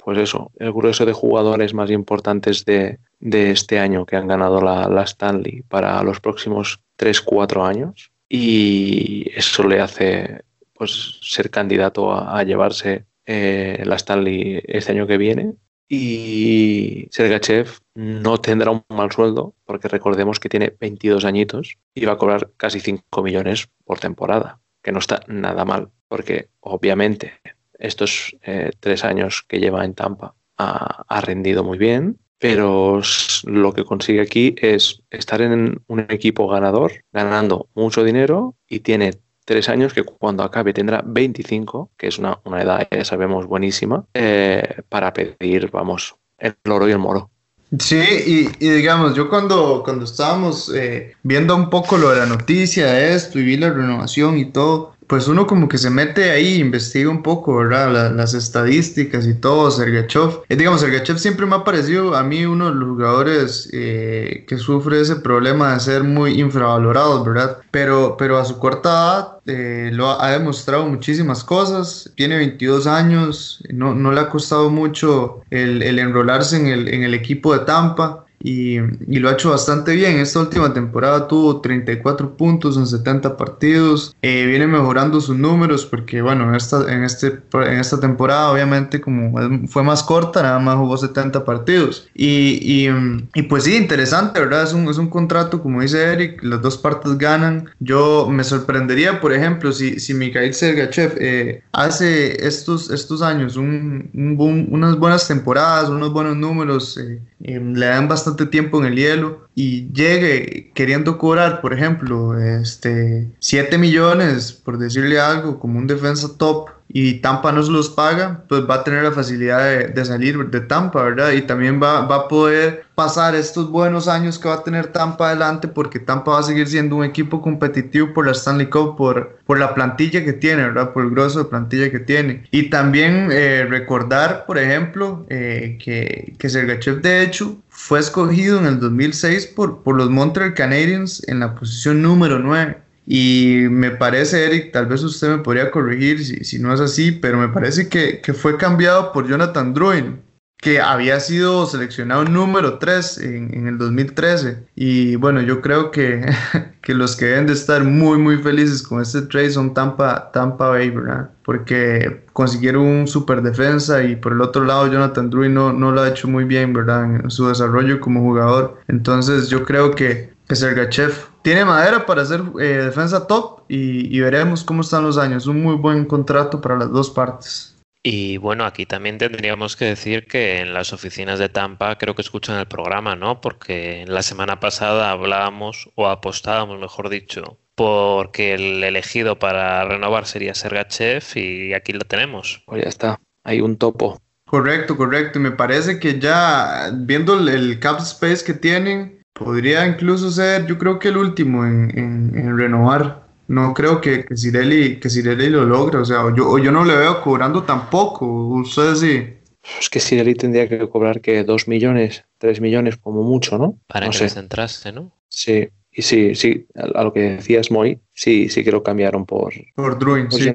pues 0.07 0.19
eso, 0.19 0.53
el 0.57 0.71
grueso 0.71 1.05
de 1.05 1.11
jugadores 1.11 1.73
más 1.73 1.91
importantes 1.91 2.63
de, 2.63 2.97
este 3.19 3.77
año 3.77 4.05
que 4.05 4.15
han 4.15 4.25
ganado 4.25 4.61
la, 4.61 5.03
Stanley 5.03 5.63
para 5.63 6.01
los 6.01 6.21
próximos 6.21 6.79
3-4 6.97 7.67
años 7.67 8.13
y 8.29 9.29
eso 9.35 9.63
le 9.63 9.81
hace 9.81 10.43
pues 10.73 11.19
ser 11.23 11.49
candidato 11.49 12.13
a, 12.13 12.41
llevarse 12.43 13.03
eh, 13.25 13.83
la 13.83 13.97
Stanley 13.97 14.63
este 14.65 14.93
año 14.93 15.07
que 15.07 15.17
viene 15.17 15.55
y 15.89 17.07
Sergachev 17.11 17.69
no 17.95 18.39
tendrá 18.39 18.71
un 18.71 18.83
mal 18.89 19.11
sueldo 19.11 19.55
porque 19.65 19.87
recordemos 19.87 20.39
que 20.39 20.49
tiene 20.49 20.73
22 20.79 21.25
añitos 21.25 21.77
y 21.93 22.05
va 22.05 22.13
a 22.13 22.17
cobrar 22.17 22.51
casi 22.57 22.79
5 22.79 23.23
millones 23.23 23.69
por 23.85 23.99
temporada, 23.99 24.59
que 24.81 24.91
no 24.91 24.99
está 24.99 25.21
nada 25.27 25.65
mal 25.65 25.89
porque 26.07 26.49
obviamente 26.59 27.33
estos 27.79 28.35
eh, 28.41 28.71
tres 28.79 29.03
años 29.03 29.43
que 29.47 29.59
lleva 29.59 29.85
en 29.85 29.93
Tampa 29.93 30.35
ha, 30.57 31.21
rendido 31.21 31.63
muy 31.63 31.77
bien, 31.77 32.17
pero 32.39 33.01
lo 33.43 33.73
que 33.73 33.83
consigue 33.83 34.21
aquí 34.21 34.55
es 34.57 35.03
estar 35.11 35.41
en 35.41 35.81
un 35.87 35.99
equipo 36.09 36.47
ganador, 36.47 36.91
ganando 37.11 37.69
mucho 37.75 38.03
dinero 38.03 38.55
y 38.67 38.79
tiene 38.79 39.13
tres 39.47 39.69
años 39.69 39.93
que 39.93 40.03
cuando 40.03 40.43
acabe 40.43 40.73
tendrá 40.73 41.01
25, 41.05 41.91
que 41.97 42.07
es 42.07 42.19
una, 42.19 42.37
edad, 42.61 42.85
ya 42.91 43.05
sabemos, 43.05 43.47
buenísima, 43.47 44.03
eh, 44.13 44.81
para 44.89 45.13
pedir, 45.13 45.71
vamos, 45.71 46.15
el 46.37 46.53
oro 46.69 46.87
y 46.87 46.91
el 46.91 46.99
moro. 46.99 47.31
Sí, 47.79 48.49
y, 48.59 48.69
digamos, 48.69 49.15
yo 49.15 49.29
cuando, 49.29 49.83
cuando 49.83 50.03
estábamos 50.03 50.69
eh, 50.75 51.15
viendo 51.23 51.55
un 51.55 51.69
poco 51.69 51.97
lo 51.97 52.09
de 52.09 52.19
la 52.19 52.25
noticia 52.25 53.09
esto 53.13 53.39
y 53.39 53.43
vi 53.43 53.57
la 53.57 53.71
renovación 53.71 54.37
y 54.37 54.45
todo, 54.51 54.95
pues 55.07 55.27
uno 55.27 55.47
como 55.47 55.69
que 55.69 55.77
se 55.77 55.89
mete 55.89 56.31
ahí, 56.31 56.59
investiga 56.59 57.09
un 57.09 57.23
poco, 57.23 57.55
¿verdad? 57.55 58.13
las 58.13 58.33
estadísticas 58.33 59.25
y 59.25 59.33
todo, 59.33 59.71
Sergachev. 59.71 60.41
Eh, 60.49 60.55
digamos, 60.55 60.81
Sergachev 60.81 61.17
siempre 61.17 61.45
me 61.45 61.55
ha 61.55 61.63
parecido 61.63 62.15
a 62.15 62.23
mí 62.23 62.45
uno 62.45 62.69
de 62.69 62.75
los 62.75 62.89
jugadores 62.89 63.69
eh, 63.71 64.43
que 64.47 64.57
sufre 64.57 64.99
ese 64.99 65.15
problema 65.15 65.73
de 65.73 65.79
ser 65.79 66.03
muy 66.03 66.39
infravalorado, 66.39 67.23
¿verdad? 67.23 67.57
Pero, 67.71 68.15
pero 68.17 68.37
a 68.37 68.45
su 68.45 68.59
corta 68.59 68.89
edad 68.89 69.37
eh, 69.45 69.89
lo 69.93 70.21
ha, 70.21 70.31
demostrado 70.31 70.85
muchísimas 70.85 71.43
cosas. 71.43 72.11
Tiene 72.15 72.37
22 72.37 72.85
años, 72.85 73.63
no, 73.69 73.95
no 73.95 74.11
le 74.11 74.19
ha 74.19 74.29
costado 74.29 74.69
mucho 74.69 75.41
el, 75.49 75.81
enrolarse 75.99 76.57
en 76.57 77.03
el 77.03 77.13
equipo 77.13 77.57
de 77.57 77.65
Tampa 77.65 78.26
y, 78.39 78.77
lo 79.19 79.29
ha 79.29 79.33
hecho 79.33 79.49
bastante 79.49 79.95
bien. 79.95 80.19
Esta 80.19 80.39
última 80.39 80.73
temporada 80.73 81.27
tuvo 81.27 81.59
34 81.59 82.37
puntos 82.37 82.77
en 82.77 82.85
70 82.85 83.35
partidos. 83.35 84.15
Eh, 84.21 84.45
viene 84.45 84.67
mejorando 84.67 85.19
sus 85.19 85.37
números 85.37 85.85
porque, 85.85 86.21
bueno, 86.21 86.47
en 86.49 86.55
esta, 86.55 86.91
en, 86.91 87.03
este, 87.03 87.39
en 87.53 87.79
esta 87.79 87.99
temporada, 87.99 88.51
obviamente, 88.51 89.01
como 89.01 89.33
fue 89.67 89.83
más 89.83 90.03
corta, 90.03 90.43
nada 90.43 90.59
más 90.59 90.75
jugó 90.75 90.97
70 90.97 91.43
partidos. 91.45 92.07
Y, 92.13 92.87
y, 93.33 93.41
pues 93.43 93.63
sí, 93.63 93.75
interesante, 93.75 94.39
¿verdad? 94.39 94.63
Es 94.63 94.73
un, 94.73 94.87
es 94.87 94.97
un 94.97 95.09
contrato, 95.09 95.61
como 95.61 95.81
dice 95.81 96.13
Eric, 96.13 96.43
las 96.43 96.61
dos 96.61 96.77
partes 96.77 97.17
ganan. 97.17 97.69
Yo 97.79 98.27
me 98.29 98.43
sorprendería, 98.43 99.19
por 99.19 99.33
ejemplo, 99.33 99.71
si, 99.71 99.99
si 99.99 100.13
Mikhail 100.13 100.53
Sergachev 100.53 101.15
eh, 101.19 101.63
hace 101.71 102.45
estos, 102.45 102.91
estos 102.91 103.21
años 103.21 103.57
un, 103.57 104.09
un 104.13 104.67
unas 104.69 104.97
buenas 104.97 105.27
temporadas, 105.27 105.89
unos 105.89 106.13
buenos 106.13 106.35
números, 106.35 106.97
eh, 106.97 107.19
le 107.39 107.85
dan 107.85 108.07
bastante 108.07 108.26
tiempo 108.35 108.79
en 108.79 108.85
el 108.85 108.95
hielo 108.95 109.47
y 109.55 109.91
llegue 109.91 110.71
queriendo 110.73 111.17
cobrar, 111.17 111.61
por 111.61 111.73
ejemplo, 111.73 112.37
este 112.37 113.27
7 113.39 113.77
millones, 113.77 114.51
por 114.51 114.77
decirle 114.77 115.19
algo, 115.19 115.59
como 115.59 115.79
un 115.79 115.87
defensa 115.87 116.29
top, 116.37 116.69
y 116.89 117.15
Tampa 117.15 117.51
no 117.51 117.61
se 117.63 117.71
los 117.71 117.89
paga, 117.89 118.43
pues 118.47 118.61
va 118.67 118.75
a 118.75 118.83
tener 118.83 119.03
la 119.03 119.11
facilidad 119.11 119.89
de, 119.89 120.05
salir 120.05 120.37
de 120.49 120.61
Tampa, 120.61 121.03
¿verdad? 121.03 121.31
Y 121.31 121.41
también 121.41 121.81
va, 121.81 122.01
va, 122.05 122.15
a 122.15 122.27
poder 122.27 122.85
pasar 122.95 123.35
estos 123.35 123.69
buenos 123.69 124.07
años 124.07 124.39
que 124.39 124.47
va 124.47 124.55
a 124.55 124.63
tener 124.63 124.87
Tampa 124.87 125.27
adelante, 125.27 125.67
porque 125.67 125.99
Tampa 125.99 126.31
va 126.31 126.39
a 126.39 126.43
seguir 126.43 126.67
siendo 126.67 126.95
un 126.95 127.03
equipo 127.03 127.41
competitivo 127.41 128.13
por 128.13 128.25
la 128.25 128.31
Stanley 128.31 128.67
Cup, 128.67 128.95
por, 128.95 129.37
por 129.45 129.59
la 129.59 129.73
plantilla 129.75 130.23
que 130.23 130.33
tiene, 130.33 130.63
¿verdad? 130.63 130.93
Por 130.93 131.03
el 131.03 131.11
grosso 131.11 131.39
de 131.39 131.45
plantilla 131.45 131.91
que 131.91 131.99
tiene. 131.99 132.45
Y 132.51 132.69
también 132.69 133.29
eh, 133.31 133.65
recordar, 133.69 134.45
por 134.45 134.57
ejemplo, 134.57 135.25
eh, 135.29 135.77
que, 135.83 136.35
que 136.39 136.49
Sergachev, 136.49 137.01
de 137.01 137.21
hecho, 137.21 137.57
fue 137.77 137.99
escogido 137.99 138.57
en 138.57 138.65
el 138.65 138.79
2006 138.79 139.45
por, 139.45 139.83
por 139.83 139.95
los 139.95 140.09
Montreal 140.09 140.55
Canadiens 140.55 141.21
en 141.27 141.39
la 141.39 141.53
posición 141.53 142.01
número 142.01 142.39
9. 142.39 142.75
Y 143.05 143.67
me 143.69 143.91
parece, 143.91 144.45
Eric, 144.45 144.71
tal 144.73 144.87
vez 144.87 145.03
usted 145.03 145.29
me 145.29 145.37
podría 145.37 145.69
corregir 145.69 146.25
si, 146.25 146.43
si 146.43 146.57
no 146.57 146.73
es 146.73 146.81
así, 146.81 147.11
pero 147.11 147.37
me 147.37 147.49
parece 147.49 147.87
que, 147.87 148.19
que 148.19 148.33
fue 148.33 148.57
cambiado 148.57 149.13
por 149.13 149.27
Jonathan 149.27 149.75
Drouin, 149.75 150.19
que 150.59 150.81
había 150.81 151.19
sido 151.19 151.67
seleccionado 151.67 152.25
número 152.25 152.79
3 152.79 153.19
en, 153.19 153.53
en, 153.53 153.67
el 153.67 153.77
2013. 153.77 154.67
Y 154.75 155.15
bueno, 155.15 155.41
yo 155.41 155.61
creo 155.61 155.91
que, 155.91 156.25
que, 156.81 156.93
los 156.95 157.15
que 157.15 157.25
deben 157.25 157.45
de 157.45 157.53
estar 157.53 157.83
muy, 157.83 158.17
muy 158.17 158.37
felices 158.37 158.81
con 158.81 159.01
este 159.01 159.21
trade 159.21 159.51
son 159.51 159.73
Tampa, 159.73 160.31
Tampa 160.31 160.69
Bay, 160.69 160.89
¿verdad? 160.89 161.29
Porque 161.43 162.23
consiguieron 162.33 162.83
un 162.85 163.07
super 163.07 163.41
defensa 163.41 164.03
y 164.03 164.15
por 164.15 164.33
el 164.33 164.41
otro 164.41 164.63
lado 164.65 164.87
Jonathan 164.87 165.29
Drouin 165.29 165.53
no, 165.53 165.73
no 165.73 165.91
lo 165.91 166.01
ha 166.01 166.09
hecho 166.09 166.27
muy 166.27 166.43
bien, 166.43 166.73
¿verdad? 166.73 167.03
En 167.03 167.31
su 167.31 167.47
desarrollo 167.47 167.99
como 167.99 168.21
jugador. 168.21 168.79
Entonces 168.87 169.49
yo 169.49 169.63
creo 169.63 169.91
que, 169.91 170.33
que 170.47 170.55
Sergachev 170.55 171.13
tiene 171.47 171.63
madera 171.63 172.05
para 172.05 172.23
hacer 172.23 172.43
eh, 172.59 172.83
defensa 172.83 173.25
top 173.25 173.61
y, 173.69 174.19
veremos 174.19 174.65
cómo 174.65 174.81
están 174.81 175.03
los 175.03 175.17
años. 175.17 175.47
Un 175.47 175.63
muy 175.63 175.75
buen 175.75 176.03
contrato 176.03 176.59
para 176.59 176.77
las 176.77 176.91
dos 176.91 177.09
partes. 177.09 177.76
Y 178.09 178.37
bueno, 178.37 178.63
aquí 178.63 178.85
también 178.85 179.17
tendríamos 179.17 179.75
que 179.75 179.83
decir 179.83 180.27
que 180.27 180.61
en 180.61 180.73
las 180.73 180.93
oficinas 180.93 181.39
de 181.39 181.49
Tampa 181.49 181.97
creo 181.97 182.15
que 182.15 182.21
escuchan 182.21 182.57
el 182.57 182.65
programa, 182.65 183.17
¿no? 183.17 183.41
Porque 183.41 184.05
la 184.07 184.21
semana 184.21 184.61
pasada 184.61 185.11
hablábamos, 185.11 185.89
o 185.95 186.07
apostábamos, 186.07 186.79
mejor 186.79 187.09
dicho, 187.09 187.59
porque 187.75 188.53
el 188.53 188.81
elegido 188.81 189.37
para 189.39 189.83
renovar 189.83 190.25
sería 190.25 190.55
Sergachev 190.55 191.21
y 191.35 191.73
aquí 191.73 191.91
lo 191.91 191.99
tenemos. 191.99 192.63
Pues 192.65 192.81
ya 192.81 192.87
está, 192.87 193.19
hay 193.43 193.59
un 193.59 193.75
topo. 193.75 194.21
Correcto, 194.45 194.95
correcto. 194.95 195.41
Me 195.41 195.51
parece 195.51 195.99
que 195.99 196.17
ya 196.17 196.89
viendo 196.93 197.37
el, 197.37 197.77
cap 197.81 197.99
space 197.99 198.45
que 198.45 198.53
tienen, 198.53 199.21
podría 199.33 199.85
incluso 199.85 200.31
ser, 200.31 200.65
yo 200.65 200.77
creo 200.77 200.97
que 200.99 201.09
el 201.09 201.17
último 201.17 201.65
en, 201.65 202.57
renovar. 202.57 203.26
No 203.47 203.73
creo 203.73 204.01
que, 204.01 204.25
que, 204.25 204.35
Cirelli, 204.35 204.99
que 204.99 205.09
lo 205.49 205.65
logre. 205.65 205.99
O 205.99 206.05
sea, 206.05 206.23
yo, 206.35 206.57
yo 206.57 206.71
no 206.71 206.83
le 206.83 206.95
veo 206.95 207.21
cobrando 207.21 207.63
tampoco. 207.63 208.25
Ustedes 208.25 208.99
sí. 208.99 209.33
Es 209.79 209.89
que 209.89 209.99
Cirelli 209.99 210.35
tendría 210.35 210.67
que 210.67 210.87
cobrar 210.89 211.21
que 211.21 211.43
2 211.43 211.67
millones, 211.67 212.23
3 212.37 212.61
millones 212.61 212.97
como 212.97 213.23
mucho, 213.23 213.57
¿no? 213.57 213.77
Para 213.87 214.07
no 214.07 214.11
que 214.11 214.29
se 214.29 214.39
entrase, 214.39 214.91
¿no? 214.91 215.11
Sí, 215.29 215.69
y 215.91 216.01
sí, 216.01 216.35
sí, 216.35 216.67
a, 216.75 217.03
lo 217.03 217.11
que 217.11 217.21
decías, 217.21 217.71
Moy, 217.71 217.99
sí, 218.13 218.49
sí 218.49 218.63
que 218.63 218.71
lo 218.71 218.83
cambiaron 218.83 219.25
por... 219.25 219.53
Por 219.75 219.97
Druin, 219.97 220.31
sí. 220.31 220.53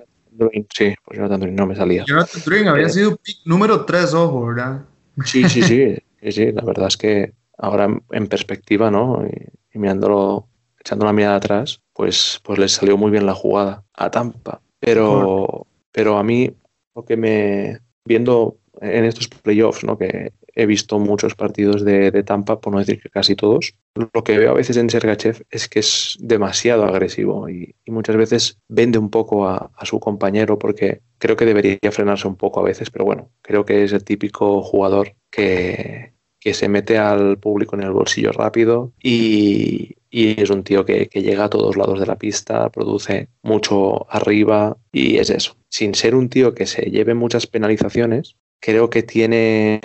sí, 0.72 0.94
pues 1.04 1.18
Jonathan 1.18 1.40
Druin 1.40 1.56
no 1.56 1.66
me 1.66 1.74
salía. 1.74 2.04
Jonathan 2.06 2.42
Druin 2.44 2.68
había 2.68 2.86
eh, 2.86 2.90
sido 2.90 3.16
pick 3.16 3.38
número 3.44 3.84
3, 3.84 4.14
ojo, 4.14 4.46
¿verdad? 4.46 4.84
Sí, 5.24 5.48
sí, 5.48 5.62
sí, 5.62 5.96
sí, 6.30 6.52
la 6.52 6.62
verdad 6.62 6.86
es 6.86 6.96
que 6.96 7.32
ahora 7.58 7.88
en 8.10 8.26
perspectiva, 8.28 8.90
¿no? 8.90 9.26
Y, 9.74 9.78
mirándolo, 9.78 10.48
echando 10.82 11.04
una 11.04 11.12
mirada 11.12 11.36
atrás, 11.36 11.80
pues, 11.94 12.40
pues 12.42 12.58
les 12.58 12.72
salió 12.72 12.96
muy 12.96 13.10
bien 13.10 13.24
la 13.24 13.34
jugada 13.34 13.84
a 13.94 14.10
Tampa. 14.10 14.60
Pero, 14.80 15.66
pero 15.92 16.18
a 16.18 16.24
mí, 16.24 16.50
lo 16.94 17.04
que 17.04 17.16
me, 17.16 17.78
viendo 18.04 18.56
en 18.80 19.04
estos 19.04 19.28
playoffs, 19.28 19.84
¿no? 19.84 19.96
Que 19.96 20.32
he 20.54 20.66
visto 20.66 20.98
muchos 20.98 21.34
partidos 21.34 21.84
de, 21.84 22.10
Tampa, 22.24 22.60
por 22.60 22.72
no 22.72 22.80
decir 22.80 23.00
que 23.00 23.08
casi 23.08 23.36
todos. 23.36 23.74
Lo 23.94 24.24
que 24.24 24.38
veo 24.38 24.50
a 24.50 24.54
veces 24.54 24.76
en 24.76 24.90
Sergachev 24.90 25.44
es 25.50 25.68
que 25.68 25.78
es 25.78 26.16
demasiado 26.20 26.84
agresivo 26.84 27.48
y, 27.48 27.74
muchas 27.86 28.16
veces 28.16 28.58
vende 28.68 28.98
un 28.98 29.10
poco 29.10 29.46
a, 29.46 29.70
su 29.84 30.00
compañero 30.00 30.58
porque 30.58 31.00
creo 31.18 31.36
que 31.36 31.44
debería 31.44 31.78
frenarse 31.90 32.26
un 32.26 32.36
poco 32.36 32.60
a 32.60 32.64
veces, 32.64 32.90
pero 32.90 33.04
bueno, 33.04 33.30
creo 33.42 33.64
que 33.64 33.84
es 33.84 33.92
el 33.92 34.02
típico 34.02 34.62
jugador 34.62 35.14
que, 35.30 36.12
se 36.40 36.68
mete 36.68 36.98
al 36.98 37.38
público 37.38 37.76
en 37.76 37.82
el 37.82 37.92
bolsillo 37.92 38.32
rápido 38.32 38.92
y, 39.00 39.94
es 40.12 40.50
un 40.50 40.62
tío 40.62 40.84
que, 40.84 41.08
que, 41.08 41.22
llega 41.22 41.44
a 41.44 41.50
todos 41.50 41.76
lados 41.76 41.98
de 41.98 42.06
la 42.06 42.16
pista, 42.16 42.68
produce 42.70 43.28
mucho 43.42 44.06
arriba 44.10 44.76
y 44.92 45.16
es 45.16 45.30
eso. 45.30 45.56
Sin 45.68 45.94
ser 45.94 46.14
un 46.14 46.28
tío 46.28 46.54
que 46.54 46.66
se 46.66 46.90
lleve 46.90 47.14
muchas 47.14 47.46
penalizaciones, 47.46 48.36
creo 48.60 48.90
que 48.90 49.02
tiene 49.02 49.80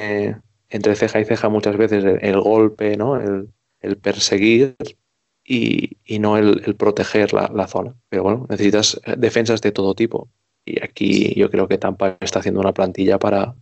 entre 0.69 0.95
ceja 0.95 1.19
y 1.19 1.25
ceja 1.25 1.49
muchas 1.49 1.77
veces 1.77 2.03
el, 2.21 2.39
golpe, 2.39 2.97
¿no? 2.97 3.19
el, 3.19 3.97
perseguir 3.97 4.75
y, 5.43 5.97
no 6.19 6.37
el, 6.37 6.75
proteger 6.75 7.33
la, 7.33 7.67
zona. 7.67 7.95
Pero 8.09 8.23
bueno, 8.23 8.45
necesitas 8.49 8.99
defensas 9.17 9.61
de 9.61 9.71
todo 9.71 9.95
tipo. 9.95 10.29
Y 10.65 10.83
aquí 10.83 11.33
yo 11.35 11.49
creo 11.49 11.67
que 11.67 11.77
Tampa 11.77 12.17
está 12.19 12.39
haciendo 12.39 12.59
una 12.59 12.73
plantilla 12.73 13.17
para, 13.17 13.55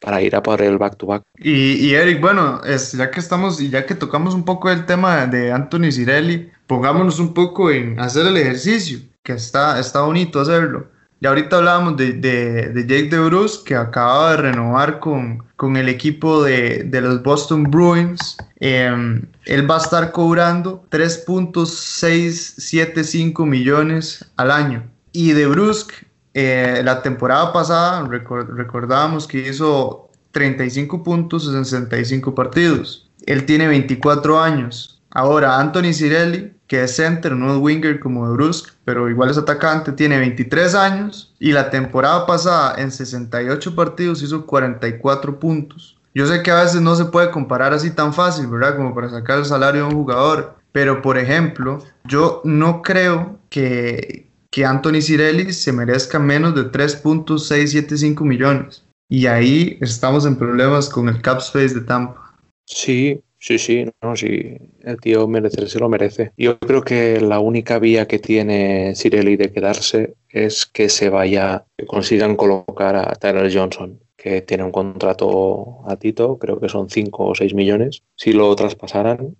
para 0.00 0.22
ir 0.22 0.34
a 0.34 0.42
por 0.42 0.60
el 0.62 0.78
back-to-back. 0.78 1.22
Y, 1.38 1.94
Eric, 1.94 2.20
bueno, 2.20 2.60
es, 2.64 2.92
ya 2.92 3.10
que 3.10 3.20
estamos 3.20 3.60
y 3.60 3.68
ya 3.70 3.86
que 3.86 3.94
tocamos 3.94 4.34
un 4.34 4.44
poco 4.44 4.70
el 4.70 4.86
tema 4.86 5.26
de 5.26 5.52
Anthony 5.52 5.92
Cirelli, 5.92 6.50
pongámonos 6.66 7.18
un 7.18 7.34
poco 7.34 7.70
en 7.70 8.00
hacer 8.00 8.26
el 8.26 8.36
ejercicio, 8.36 9.00
que 9.22 9.34
está, 9.34 9.78
está 9.78 10.00
bonito 10.02 10.40
hacerlo. 10.40 10.88
Y 11.22 11.26
ahorita 11.26 11.58
hablábamos 11.58 11.98
de, 11.98 12.14
de, 12.14 12.70
de 12.70 12.86
Jake 12.86 13.10
DeBruce, 13.10 13.62
que 13.64 13.76
acaba 13.76 14.30
de 14.30 14.38
renovar 14.38 15.00
con, 15.00 15.44
con 15.56 15.76
el 15.76 15.90
equipo 15.90 16.42
de, 16.42 16.84
de 16.84 17.00
los 17.02 17.22
Boston 17.22 17.64
Bruins. 17.64 18.38
Em, 18.58 19.26
él 19.44 19.70
va 19.70 19.76
a 19.76 19.82
estar 19.82 20.12
cobrando 20.12 20.82
3.675 20.90 23.44
millones 23.44 24.24
al 24.36 24.50
año. 24.50 24.82
Y 25.12 25.32
de 25.32 25.46
Brusque, 25.46 26.06
eh, 26.34 26.80
la 26.84 27.02
temporada 27.02 27.52
pasada, 27.52 28.06
recordábamos 28.08 29.26
que 29.26 29.48
hizo 29.48 30.10
35 30.32 31.02
puntos 31.02 31.52
en 31.52 31.64
65 31.64 32.34
partidos. 32.34 33.10
Él 33.26 33.44
tiene 33.46 33.66
24 33.68 34.40
años. 34.40 35.02
Ahora, 35.10 35.58
Anthony 35.58 35.92
Cirelli, 35.92 36.52
que 36.68 36.84
es 36.84 36.94
center, 36.94 37.32
no 37.32 37.52
es 37.52 37.58
winger 37.58 37.98
como 37.98 38.28
de 38.28 38.34
Brusque, 38.34 38.70
pero 38.84 39.10
igual 39.10 39.30
es 39.30 39.38
atacante, 39.38 39.90
tiene 39.90 40.18
23 40.20 40.74
años 40.76 41.34
y 41.40 41.50
la 41.50 41.68
temporada 41.68 42.26
pasada 42.26 42.80
en 42.80 42.92
68 42.92 43.74
partidos 43.74 44.22
hizo 44.22 44.46
44 44.46 45.40
puntos. 45.40 45.98
Yo 46.14 46.26
sé 46.26 46.42
que 46.42 46.50
a 46.50 46.62
veces 46.62 46.80
no 46.80 46.94
se 46.94 47.06
puede 47.06 47.30
comparar 47.30 47.72
así 47.72 47.90
tan 47.90 48.14
fácil, 48.14 48.46
¿verdad? 48.46 48.76
Como 48.76 48.94
para 48.94 49.10
sacar 49.10 49.38
el 49.38 49.44
salario 49.44 49.82
de 49.82 49.94
un 49.94 50.00
jugador. 50.00 50.56
Pero, 50.72 51.02
por 51.02 51.18
ejemplo, 51.18 51.82
yo 52.04 52.40
no 52.44 52.82
creo 52.82 53.38
que, 53.48 54.29
que 54.50 54.64
Anthony 54.64 55.00
Cirelli 55.00 55.52
se 55.52 55.72
merezca 55.72 56.18
menos 56.18 56.54
de 56.54 56.70
3.675 56.70 58.22
millones. 58.24 58.84
Y 59.08 59.26
ahí 59.26 59.78
estamos 59.80 60.26
en 60.26 60.36
problemas 60.36 60.88
con 60.88 61.08
el 61.08 61.20
cap 61.22 61.38
space 61.38 61.74
de 61.74 61.80
Tampa. 61.80 62.34
Sí, 62.66 63.22
Sí, 63.42 63.58
sí, 63.58 63.86
no, 64.02 64.16
sí, 64.16 64.58
el 64.82 65.00
tío 65.00 65.26
merece, 65.26 65.66
se 65.66 65.78
lo 65.78 65.88
merece. 65.88 66.30
Yo 66.36 66.58
creo 66.58 66.82
que 66.82 67.22
la 67.22 67.40
única 67.40 67.78
vía 67.78 68.06
que 68.06 68.18
tiene 68.18 68.94
Cirelli 68.94 69.36
de 69.36 69.50
quedarse 69.50 70.14
es 70.28 70.66
que 70.66 70.90
se 70.90 71.08
vaya, 71.08 71.64
que 71.78 71.86
consigan 71.86 72.36
colocar 72.36 72.96
a 72.96 73.14
Tyler 73.14 73.50
Johnson, 73.50 73.98
que 74.14 74.42
tiene 74.42 74.64
un 74.64 74.72
contrato 74.72 75.80
a 75.88 75.96
Tito, 75.96 76.38
creo 76.38 76.60
que 76.60 76.68
son 76.68 76.90
5 76.90 77.28
o 77.28 77.34
6 77.34 77.54
millones. 77.54 78.02
Si 78.14 78.34
lo 78.34 78.54
traspasaran, 78.54 79.34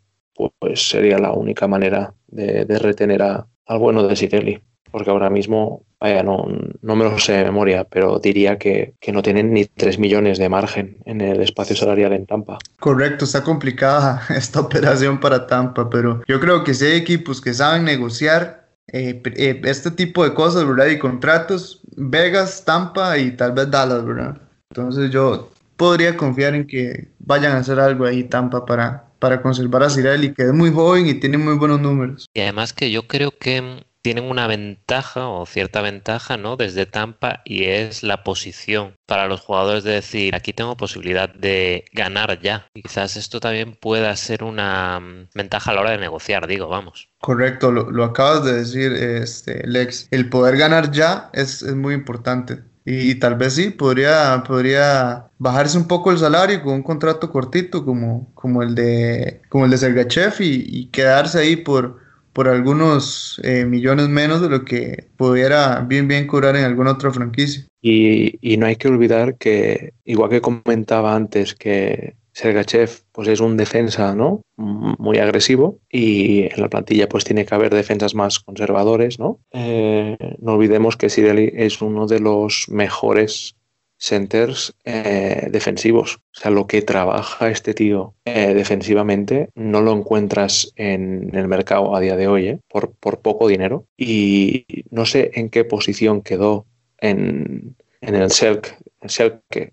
pues 0.58 0.88
sería 0.88 1.18
la 1.18 1.32
única 1.32 1.68
manera 1.68 2.14
de, 2.26 2.64
retener 2.78 3.20
a, 3.20 3.46
al 3.66 3.78
bueno 3.78 4.08
de 4.08 4.16
Cirelli 4.16 4.62
porque 4.90 5.10
ahora 5.10 5.30
mismo, 5.30 5.84
vaya, 6.00 6.22
no, 6.22 6.46
no 6.82 6.96
me 6.96 7.04
lo 7.04 7.18
sé 7.18 7.32
de 7.32 7.44
memoria, 7.44 7.84
pero 7.84 8.18
diría 8.18 8.58
que, 8.58 8.94
no 9.12 9.22
tienen 9.22 9.52
ni 9.52 9.64
3 9.64 9.98
millones 9.98 10.38
de 10.38 10.48
margen 10.48 10.98
en 11.04 11.20
el 11.20 11.40
espacio 11.40 11.76
salarial 11.76 12.12
en 12.12 12.26
Tampa. 12.26 12.58
Correcto, 12.78 13.24
está 13.24 13.42
complicada 13.42 14.22
esta 14.30 14.60
operación 14.60 15.20
para 15.20 15.46
Tampa, 15.46 15.88
pero 15.90 16.22
yo 16.26 16.40
creo 16.40 16.64
que 16.64 16.74
si 16.74 16.86
hay 16.86 16.98
equipos 16.98 17.40
que 17.40 17.54
saben 17.54 17.84
negociar 17.84 18.68
eh, 18.92 19.22
eh, 19.36 19.60
este 19.64 19.90
tipo 19.90 20.24
de 20.24 20.34
cosas, 20.34 20.66
¿verdad? 20.66 20.86
Y 20.86 20.98
contratos, 20.98 21.80
Vegas, 21.96 22.64
Tampa 22.64 23.18
y 23.18 23.32
tal 23.32 23.52
vez 23.52 23.70
Dallas, 23.70 24.04
¿verdad? 24.04 24.40
Entonces 24.70 25.10
yo 25.10 25.50
podría 25.76 26.16
confiar 26.16 26.54
en 26.54 26.66
que 26.66 27.08
vayan 27.18 27.52
a 27.52 27.58
hacer 27.58 27.80
algo 27.80 28.04
ahí 28.04 28.24
Tampa 28.24 28.66
para, 28.66 29.04
para 29.18 29.40
conservar 29.40 29.82
a 29.82 29.90
Cirelli, 29.90 30.34
que 30.34 30.42
es 30.42 30.52
muy 30.52 30.72
joven 30.72 31.06
y 31.06 31.14
tiene 31.14 31.38
muy 31.38 31.54
buenos 31.54 31.80
números. 31.80 32.26
Y 32.34 32.40
además 32.40 32.72
que 32.72 32.90
yo 32.90 33.06
creo 33.06 33.30
que 33.30 33.82
tienen 34.02 34.24
una 34.24 34.46
ventaja 34.46 35.28
o 35.28 35.46
cierta 35.46 35.82
ventaja, 35.82 36.36
¿no? 36.36 36.56
Desde 36.56 36.86
Tampa 36.86 37.42
y 37.44 37.64
es 37.64 38.02
la 38.02 38.24
posición 38.24 38.96
para 39.06 39.26
los 39.26 39.40
jugadores 39.40 39.84
de 39.84 39.92
decir, 39.92 40.34
aquí 40.34 40.52
tengo 40.52 40.76
posibilidad 40.76 41.28
de 41.28 41.84
ganar 41.92 42.40
ya. 42.40 42.66
Y 42.74 42.82
quizás 42.82 43.16
esto 43.16 43.40
también 43.40 43.76
pueda 43.80 44.14
ser 44.16 44.42
una 44.42 45.00
mm, 45.00 45.28
ventaja 45.34 45.70
a 45.70 45.74
la 45.74 45.80
hora 45.82 45.90
de 45.92 45.98
negociar, 45.98 46.46
digo, 46.46 46.68
vamos. 46.68 47.08
Correcto, 47.20 47.70
lo, 47.70 48.04
acabas 48.04 48.44
de 48.44 48.54
decir, 48.54 48.92
este, 48.92 49.66
Lex. 49.66 50.08
El 50.10 50.28
poder 50.28 50.56
ganar 50.56 50.90
ya 50.90 51.30
es, 51.32 51.62
muy 51.62 51.94
importante. 51.94 52.60
Y, 52.86 53.16
tal 53.16 53.34
vez 53.34 53.54
sí, 53.54 53.70
podría, 53.70 54.42
podría 54.46 55.26
bajarse 55.38 55.76
un 55.76 55.86
poco 55.86 56.10
el 56.10 56.18
salario 56.18 56.62
con 56.62 56.74
un 56.74 56.82
contrato 56.82 57.30
cortito 57.30 57.84
como, 57.84 58.32
como 58.34 58.62
el 58.62 58.74
de 58.74 59.42
como 59.50 59.66
el 59.66 59.70
de 59.70 59.78
Sergachev 59.78 60.34
y 60.40 60.86
quedarse 60.86 61.38
ahí 61.38 61.56
por, 61.56 61.98
por 62.40 62.48
algunos 62.48 63.38
eh, 63.44 63.66
millones 63.66 64.08
menos 64.08 64.40
de 64.40 64.48
lo 64.48 64.64
que 64.64 65.08
pudiera 65.18 65.80
bien 65.80 66.08
bien 66.08 66.26
cobrar 66.26 66.56
en 66.56 66.64
alguna 66.64 66.92
otra 66.92 67.10
franquicia. 67.10 67.66
Y, 67.82 68.56
no 68.56 68.64
hay 68.64 68.76
que 68.76 68.88
olvidar 68.88 69.36
que, 69.36 69.92
igual 70.06 70.30
que 70.30 70.40
comentaba 70.40 71.14
antes, 71.14 71.54
que 71.54 72.14
Sergachev 72.32 73.02
pues 73.12 73.28
es 73.28 73.40
un 73.40 73.58
defensa 73.58 74.14
¿no? 74.14 74.40
muy 74.56 75.18
agresivo 75.18 75.80
y 75.90 76.44
en 76.44 76.62
la 76.62 76.70
plantilla 76.70 77.10
pues 77.10 77.24
tiene 77.24 77.44
que 77.44 77.54
haber 77.54 77.74
defensas 77.74 78.14
más 78.14 78.40
conservadores. 78.40 79.18
No, 79.18 79.38
eh, 79.52 80.16
no 80.38 80.54
olvidemos 80.54 80.96
que 80.96 81.10
Sireli 81.10 81.52
es 81.54 81.82
uno 81.82 82.06
de 82.06 82.20
los 82.20 82.64
mejores 82.70 83.54
centers 84.00 84.74
eh, 84.84 85.48
defensivos. 85.50 86.16
O 86.16 86.40
sea, 86.40 86.50
lo 86.50 86.66
que 86.66 86.82
trabaja 86.82 87.50
este 87.50 87.74
tío 87.74 88.14
eh, 88.24 88.54
defensivamente 88.54 89.50
no 89.54 89.82
lo 89.82 89.92
encuentras 89.92 90.72
en 90.76 91.30
el 91.34 91.46
mercado 91.46 91.94
a 91.94 92.00
día 92.00 92.16
de 92.16 92.26
hoy, 92.26 92.48
eh, 92.48 92.60
por, 92.68 92.92
por, 92.92 93.20
poco 93.20 93.46
dinero. 93.46 93.84
Y 93.96 94.64
no 94.90 95.04
sé 95.04 95.30
en 95.34 95.50
qué 95.50 95.64
posición 95.64 96.22
quedó 96.22 96.66
en, 96.98 97.76
en 98.00 98.14
el 98.14 98.30
el 98.30 98.60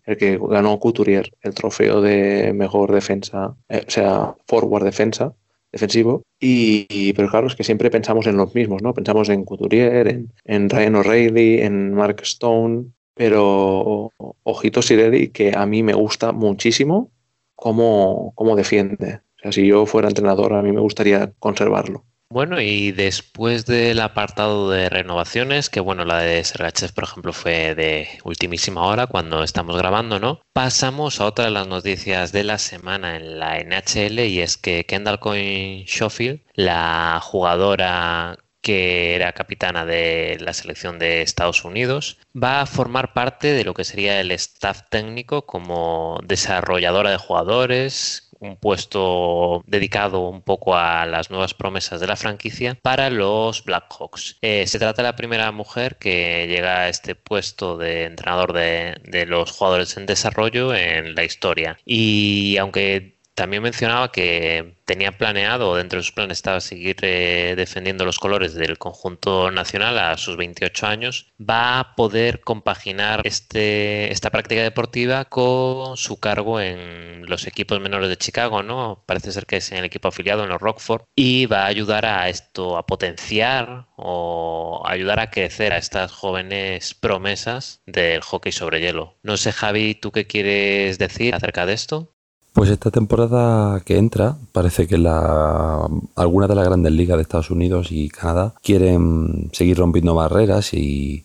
el 0.05 0.17
que 0.17 0.39
ganó 0.41 0.79
Couturier 0.79 1.31
el 1.41 1.53
trofeo 1.53 2.01
de 2.01 2.53
mejor 2.53 2.93
defensa, 2.93 3.55
o 3.69 3.89
sea, 3.89 4.35
forward 4.45 4.83
defensa 4.85 5.33
defensivo. 5.71 6.23
Y, 6.39 7.13
pero 7.13 7.29
claro, 7.29 7.47
es 7.47 7.55
que 7.55 7.63
siempre 7.63 7.89
pensamos 7.89 8.27
en 8.27 8.37
los 8.37 8.53
mismos, 8.55 8.81
¿no? 8.81 8.93
Pensamos 8.93 9.29
en 9.29 9.43
Couturier, 9.43 10.07
en, 10.07 10.33
en 10.45 10.69
Ryan 10.69 10.95
O'Reilly, 10.95 11.61
en 11.61 11.93
Mark 11.93 12.21
Stone, 12.23 12.85
pero 13.17 14.12
ojito 14.43 14.82
Sireli, 14.82 15.30
que 15.30 15.53
a 15.56 15.65
mí 15.65 15.84
me 15.84 15.93
gusta 15.93 16.32
muchísimo 16.32 17.12
cómo, 17.56 18.34
cómo 18.36 18.56
defiende. 18.56 19.21
O 19.38 19.39
sea, 19.41 19.51
si 19.51 19.67
yo 19.67 19.86
fuera 19.86 20.08
entrenador, 20.08 20.53
a 20.53 20.62
mí 20.62 20.71
me 20.71 20.82
gustaría 20.82 21.32
conservarlo. 21.39 22.06
Bueno, 22.30 22.60
y 22.60 22.91
después 22.91 23.65
del 23.65 24.01
apartado 24.01 24.69
de 24.69 24.89
renovaciones, 24.89 25.69
que 25.69 25.80
bueno, 25.80 26.03
la 26.03 26.19
de 26.19 26.43
Sergachev, 26.43 26.93
por 26.93 27.06
ejemplo, 27.06 27.32
fue 27.32 27.73
de 27.73 28.10
ultimísima 28.25 28.86
hora 28.86 29.08
cuando 29.08 29.43
estamos 29.43 29.77
grabando, 29.77 30.19
¿no? 30.19 30.41
Pasamos 30.51 31.21
a 31.21 31.25
otra 31.25 31.45
de 31.45 31.51
las 31.51 31.67
noticias 31.67 32.34
de 32.34 32.43
la 32.43 32.58
semana 32.58 33.15
en 33.15 33.39
la 33.39 33.60
NHL 33.63 34.19
y 34.19 34.41
es 34.41 34.58
que 34.58 34.86
Kendall 34.86 35.19
Coyne 35.19 35.86
Schofield, 35.88 36.41
la 36.53 37.21
jugadora 37.23 38.38
que 38.67 39.15
era 39.15 39.32
capitana 39.32 39.86
de 39.86 40.36
la 40.41 40.51
selección 40.51 40.99
de 40.99 41.21
Estados 41.21 41.63
Unidos, 41.63 42.17
va 42.36 42.60
a 42.60 42.65
formar 42.65 43.13
parte 43.13 43.53
de 43.53 43.63
lo 43.63 43.73
que 43.73 43.86
sería 43.86 44.19
el 44.19 44.30
staff 44.32 44.82
técnico 44.89 45.45
como 45.45 46.19
desarrolladora 46.25 47.12
de 47.12 47.17
jugadores, 47.17 48.30
un 48.41 48.58
puesto 48.58 49.63
dedicado 49.67 50.27
un 50.27 50.41
poco 50.41 50.75
a 50.75 51.06
las 51.06 51.30
nuevas 51.30 51.53
promesas 51.53 52.01
de 52.01 52.08
la 52.08 52.17
franquicia 52.17 52.77
para 52.82 53.10
los 53.10 53.63
Blackhawks. 53.63 54.38
Eh, 54.41 54.67
se 54.67 54.80
trata 54.80 55.01
de 55.01 55.08
la 55.08 55.15
primera 55.15 55.49
mujer 55.53 55.95
que 55.95 56.45
llega 56.49 56.82
a 56.82 56.89
este 56.89 57.15
puesto 57.15 57.77
de 57.77 58.03
entrenador 58.03 58.51
de, 58.51 58.97
de 59.06 59.25
los 59.25 59.51
jugadores 59.51 59.95
en 59.95 60.06
desarrollo 60.06 60.75
en 60.75 61.15
la 61.15 61.23
historia. 61.23 61.80
Y 61.86 62.58
aunque 62.58 63.16
también 63.38 63.62
mencionaba 63.62 64.12
que 64.12 64.78
tenía 64.86 65.12
planeado, 65.12 65.76
dentro 65.76 66.00
de 66.00 66.04
sus 66.04 66.12
planes 66.12 66.39
estaba 66.39 66.60
seguir 66.60 66.97
eh, 67.04 67.54
defendiendo 67.56 68.04
los 68.04 68.17
colores 68.17 68.56
del 68.56 68.80
conjunto 68.80 69.52
nacional 69.52 70.00
a 70.00 70.17
sus 70.17 70.38
28 70.38 70.88
años. 70.88 71.32
Va 71.39 71.80
a 71.80 71.95
poder 71.95 72.41
compaginar 72.41 73.21
este, 73.26 74.12
esta 74.12 74.32
práctica 74.32 74.63
deportiva 74.63 75.26
con 75.26 75.97
su 75.97 76.19
cargo 76.19 76.60
en 76.60 77.28
los 77.28 77.45
equipos 77.45 77.80
menores 77.80 78.10
de 78.10 78.17
Chicago, 78.17 78.63
¿no? 78.63 79.04
Parece 79.06 79.32
ser 79.32 79.45
que 79.45 79.58
es 79.58 79.71
en 79.71 79.78
el 79.78 79.86
equipo 79.86 80.08
afiliado 80.08 80.43
en 80.43 80.50
los 80.50 80.60
Rockford 80.60 81.04
y 81.15 81.45
va 81.45 81.65
a 81.65 81.67
ayudar 81.67 82.08
a 82.08 82.30
esto, 82.30 82.76
a 82.76 82.88
potenciar 82.88 83.86
o 83.97 84.82
ayudar 84.88 85.19
a 85.19 85.30
crecer 85.30 85.73
a 85.73 85.78
estas 85.78 86.12
jóvenes 86.12 86.95
promesas 86.95 87.84
del 87.86 88.21
hockey 88.21 88.52
sobre 88.52 88.82
hielo. 88.82 89.15
No 89.21 89.38
sé, 89.38 89.52
Javi, 89.52 89.93
¿tú 89.93 90.12
qué 90.12 90.26
quieres 90.26 90.97
decir 90.97 91.36
acerca 91.36 91.67
de 91.67 91.73
esto? 91.73 92.16
Pues 92.57 92.71
esta 92.71 92.89
temporada 92.89 93.81
que 93.81 93.99
entra, 93.99 94.35
parece 94.51 94.87
que 94.87 94.95
algunas 94.95 96.49
de 96.49 96.55
las 96.55 96.65
grandes 96.65 96.91
ligas 96.91 97.17
de 97.17 97.21
Estados 97.21 97.51
Unidos 97.51 97.89
y 97.91 98.09
Canadá 98.09 98.55
quieren 98.63 99.51
seguir 99.53 99.77
rompiendo 99.77 100.15
barreras 100.15 100.73
y, 100.73 101.23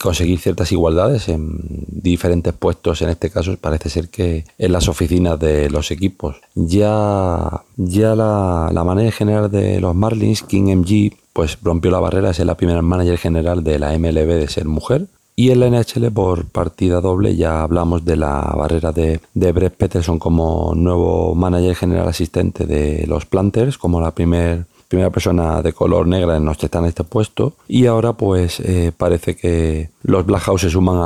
conseguir 0.00 0.38
ciertas 0.38 0.72
igualdades 0.72 1.28
en 1.28 1.84
diferentes 1.86 2.54
puestos. 2.54 3.02
En 3.02 3.10
este 3.10 3.28
caso, 3.28 3.58
parece 3.60 3.90
ser 3.90 4.08
que 4.08 4.46
en 4.56 4.72
las 4.72 4.88
oficinas 4.88 5.38
de 5.38 5.68
los 5.68 5.90
equipos. 5.90 6.40
Ya, 6.54 7.62
ya 7.76 8.14
la, 8.14 8.70
la 8.72 8.82
manager 8.82 9.12
general 9.12 9.50
de 9.50 9.82
los 9.82 9.94
Marlins, 9.94 10.42
King 10.42 10.76
MG, 10.76 11.14
pues 11.34 11.58
rompió 11.62 11.90
la 11.90 12.00
barrera, 12.00 12.30
es 12.30 12.38
la 12.38 12.56
primera 12.56 12.80
manager 12.80 13.18
general 13.18 13.62
de 13.62 13.78
la 13.78 13.98
MLB 13.98 14.28
de 14.28 14.48
ser 14.48 14.64
mujer. 14.64 15.08
Y 15.36 15.50
en 15.50 15.60
la 15.60 15.70
NHL 15.70 16.10
por 16.12 16.44
partida 16.46 17.00
doble 17.00 17.34
ya 17.34 17.62
hablamos 17.62 18.04
de 18.04 18.16
la 18.16 18.40
barrera 18.56 18.92
de, 18.92 19.20
de 19.32 19.52
Brett 19.52 19.74
Peterson 19.74 20.18
como 20.18 20.74
nuevo 20.74 21.34
manager 21.34 21.74
general 21.74 22.08
asistente 22.08 22.66
de 22.66 23.06
los 23.06 23.24
Planters, 23.24 23.78
como 23.78 24.00
la 24.00 24.10
primer, 24.10 24.66
primera 24.88 25.10
persona 25.10 25.62
de 25.62 25.72
color 25.72 26.06
negra 26.06 26.36
en 26.36 26.44
los 26.44 26.58
que 26.58 26.66
está 26.66 26.80
en 26.80 26.86
este 26.86 27.04
puesto. 27.04 27.54
Y 27.68 27.86
ahora 27.86 28.12
pues 28.12 28.60
eh, 28.60 28.92
parece 28.94 29.36
que 29.36 29.90
los 30.02 30.26
Black 30.26 30.42
House 30.42 30.62
se 30.62 30.70
suman 30.70 30.98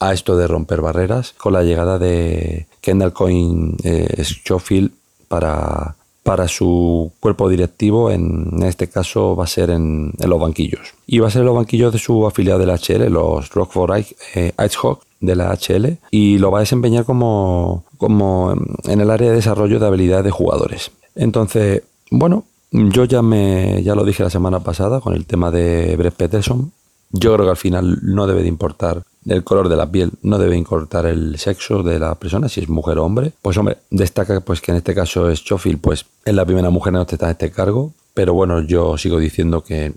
a, 0.00 0.12
esto 0.12 0.36
de 0.36 0.48
romper 0.48 0.80
barreras 0.80 1.34
con 1.36 1.52
la 1.52 1.62
llegada 1.62 1.98
de 1.98 2.66
Kendall 2.80 3.12
Coyne 3.12 3.76
eh, 3.84 4.24
Schofield 4.24 4.90
para 5.28 5.97
para 6.28 6.46
su 6.46 7.10
cuerpo 7.20 7.48
directivo, 7.48 8.10
en 8.10 8.62
este 8.62 8.88
caso 8.88 9.34
va 9.34 9.44
a 9.44 9.46
ser 9.46 9.70
en, 9.70 10.12
los 10.18 10.38
banquillos. 10.38 10.92
Y 11.06 11.20
va 11.20 11.28
a 11.28 11.30
ser 11.30 11.40
en 11.40 11.46
los 11.46 11.54
banquillos 11.54 11.90
de 11.90 11.98
su 11.98 12.26
afiliado 12.26 12.60
de 12.60 12.66
la 12.66 12.76
HL, 12.76 13.10
los 13.10 13.48
Rockford 13.48 14.04
eh, 14.34 14.52
Icehawk 14.62 15.00
de 15.20 15.34
la 15.34 15.56
HL, 15.56 15.96
y 16.10 16.36
lo 16.36 16.50
va 16.50 16.58
a 16.58 16.60
desempeñar 16.60 17.06
como, 17.06 17.84
como 17.96 18.54
en 18.84 19.00
el 19.00 19.10
área 19.10 19.30
de 19.30 19.36
desarrollo 19.36 19.80
de 19.80 19.86
habilidades 19.86 20.26
de 20.26 20.30
jugadores. 20.30 20.90
Entonces, 21.14 21.84
bueno, 22.10 22.44
yo 22.72 23.06
ya, 23.06 23.22
me, 23.22 23.82
ya 23.82 23.94
lo 23.94 24.04
dije 24.04 24.22
la 24.22 24.28
semana 24.28 24.60
pasada 24.60 25.00
con 25.00 25.14
el 25.14 25.24
tema 25.24 25.50
de 25.50 25.96
Brett 25.96 26.14
Peterson. 26.14 26.72
Yo 27.10 27.34
creo 27.34 27.46
que 27.46 27.50
al 27.50 27.56
final 27.56 27.98
no 28.02 28.26
debe 28.26 28.42
de 28.42 28.48
importar 28.48 29.02
el 29.26 29.44
color 29.44 29.68
de 29.68 29.76
la 29.76 29.90
piel, 29.90 30.12
no 30.22 30.38
debe 30.38 30.56
importar 30.56 31.06
el 31.06 31.38
sexo 31.38 31.82
de 31.82 31.98
la 31.98 32.14
persona, 32.14 32.48
si 32.48 32.60
es 32.60 32.68
mujer 32.68 32.98
o 32.98 33.04
hombre. 33.04 33.32
Pues 33.42 33.56
hombre, 33.56 33.78
destaca 33.90 34.40
pues 34.40 34.60
que 34.60 34.70
en 34.70 34.78
este 34.78 34.94
caso 34.94 35.28
es 35.28 35.44
Chofield, 35.44 35.80
pues 35.80 36.06
es 36.24 36.34
la 36.34 36.44
primera 36.44 36.70
mujer 36.70 36.94
en 36.94 36.98
en 36.98 37.30
este 37.30 37.50
cargo, 37.50 37.92
pero 38.14 38.34
bueno, 38.34 38.62
yo 38.62 38.96
sigo 38.98 39.18
diciendo 39.18 39.62
que 39.62 39.92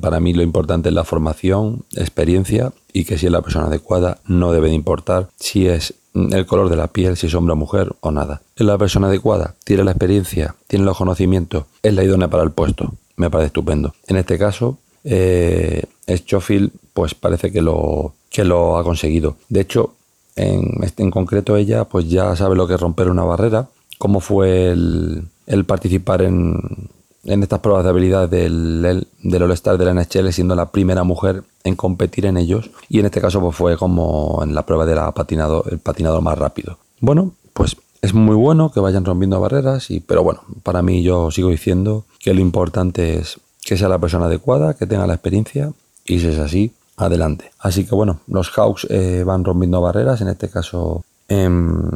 para 0.00 0.20
mí 0.20 0.32
lo 0.32 0.42
importante 0.42 0.88
es 0.88 0.94
la 0.94 1.04
formación, 1.04 1.84
experiencia 1.94 2.72
y 2.92 3.04
que 3.04 3.18
si 3.18 3.26
es 3.26 3.32
la 3.32 3.42
persona 3.42 3.66
adecuada 3.66 4.18
no 4.26 4.52
debe 4.52 4.68
de 4.68 4.74
importar 4.74 5.28
si 5.38 5.66
es 5.66 5.94
el 6.14 6.46
color 6.46 6.68
de 6.68 6.76
la 6.76 6.88
piel, 6.88 7.16
si 7.16 7.26
es 7.26 7.34
hombre 7.34 7.52
o 7.52 7.56
mujer 7.56 7.92
o 8.00 8.10
nada. 8.10 8.40
Es 8.56 8.64
la 8.64 8.78
persona 8.78 9.08
adecuada, 9.08 9.54
tiene 9.64 9.84
la 9.84 9.90
experiencia, 9.90 10.54
tiene 10.68 10.84
los 10.84 10.96
conocimientos, 10.96 11.64
es 11.82 11.92
la 11.92 12.04
idónea 12.04 12.28
para 12.28 12.44
el 12.44 12.52
puesto. 12.52 12.94
Me 13.16 13.30
parece 13.30 13.46
estupendo. 13.48 13.94
En 14.06 14.16
este 14.16 14.38
caso, 14.38 14.78
eh, 15.04 15.84
Schofield, 16.08 16.70
pues 16.92 17.14
parece 17.14 17.52
que 17.52 17.62
lo, 17.62 18.14
que 18.30 18.44
lo 18.44 18.76
ha 18.76 18.84
conseguido. 18.84 19.36
De 19.48 19.60
hecho, 19.60 19.94
en, 20.36 20.82
este, 20.82 21.02
en 21.02 21.10
concreto 21.10 21.56
ella, 21.56 21.84
pues 21.84 22.08
ya 22.08 22.34
sabe 22.36 22.56
lo 22.56 22.66
que 22.66 22.74
es 22.74 22.80
romper 22.80 23.08
una 23.08 23.24
barrera, 23.24 23.68
cómo 23.98 24.20
fue 24.20 24.70
el, 24.70 25.28
participar 25.66 26.22
en, 26.22 26.90
en, 27.24 27.42
estas 27.42 27.60
pruebas 27.60 27.84
de 27.84 27.90
habilidad 27.90 28.28
del, 28.28 29.06
del 29.22 29.42
All-Star 29.42 29.78
de 29.78 29.84
la 29.84 29.94
NHL, 29.94 30.32
siendo 30.32 30.54
la 30.54 30.70
primera 30.70 31.04
mujer 31.04 31.44
en 31.62 31.76
competir 31.76 32.26
en 32.26 32.36
ellos. 32.36 32.70
Y 32.88 33.00
en 33.00 33.06
este 33.06 33.20
caso, 33.20 33.40
pues 33.40 33.54
fue 33.54 33.76
como 33.76 34.40
en 34.42 34.54
la 34.54 34.66
prueba 34.66 34.86
de 34.86 34.96
la 34.96 35.12
patinado, 35.12 35.64
el 35.70 35.78
patinador 35.78 36.22
más 36.22 36.38
rápido. 36.38 36.78
Bueno, 37.00 37.32
pues 37.52 37.76
es 38.02 38.12
muy 38.12 38.36
bueno 38.36 38.70
que 38.70 38.80
vayan 38.80 39.04
rompiendo 39.04 39.40
barreras, 39.40 39.90
y, 39.90 40.00
pero 40.00 40.22
bueno, 40.22 40.42
para 40.62 40.82
mí 40.82 41.02
yo 41.02 41.30
sigo 41.30 41.48
diciendo 41.48 42.04
que 42.18 42.34
lo 42.34 42.40
importante 42.40 43.18
es 43.18 43.38
que 43.64 43.76
sea 43.76 43.88
la 43.88 43.98
persona 43.98 44.26
adecuada, 44.26 44.74
que 44.74 44.86
tenga 44.86 45.06
la 45.06 45.14
experiencia 45.14 45.72
y 46.04 46.20
si 46.20 46.28
es 46.28 46.38
así, 46.38 46.74
adelante. 46.96 47.50
Así 47.58 47.84
que 47.84 47.94
bueno, 47.94 48.20
los 48.26 48.50
Hawks 48.50 48.86
eh, 48.90 49.24
van 49.24 49.44
rompiendo 49.44 49.80
barreras, 49.80 50.20
en 50.20 50.28
este 50.28 50.48
caso 50.48 51.04
en, 51.28 51.88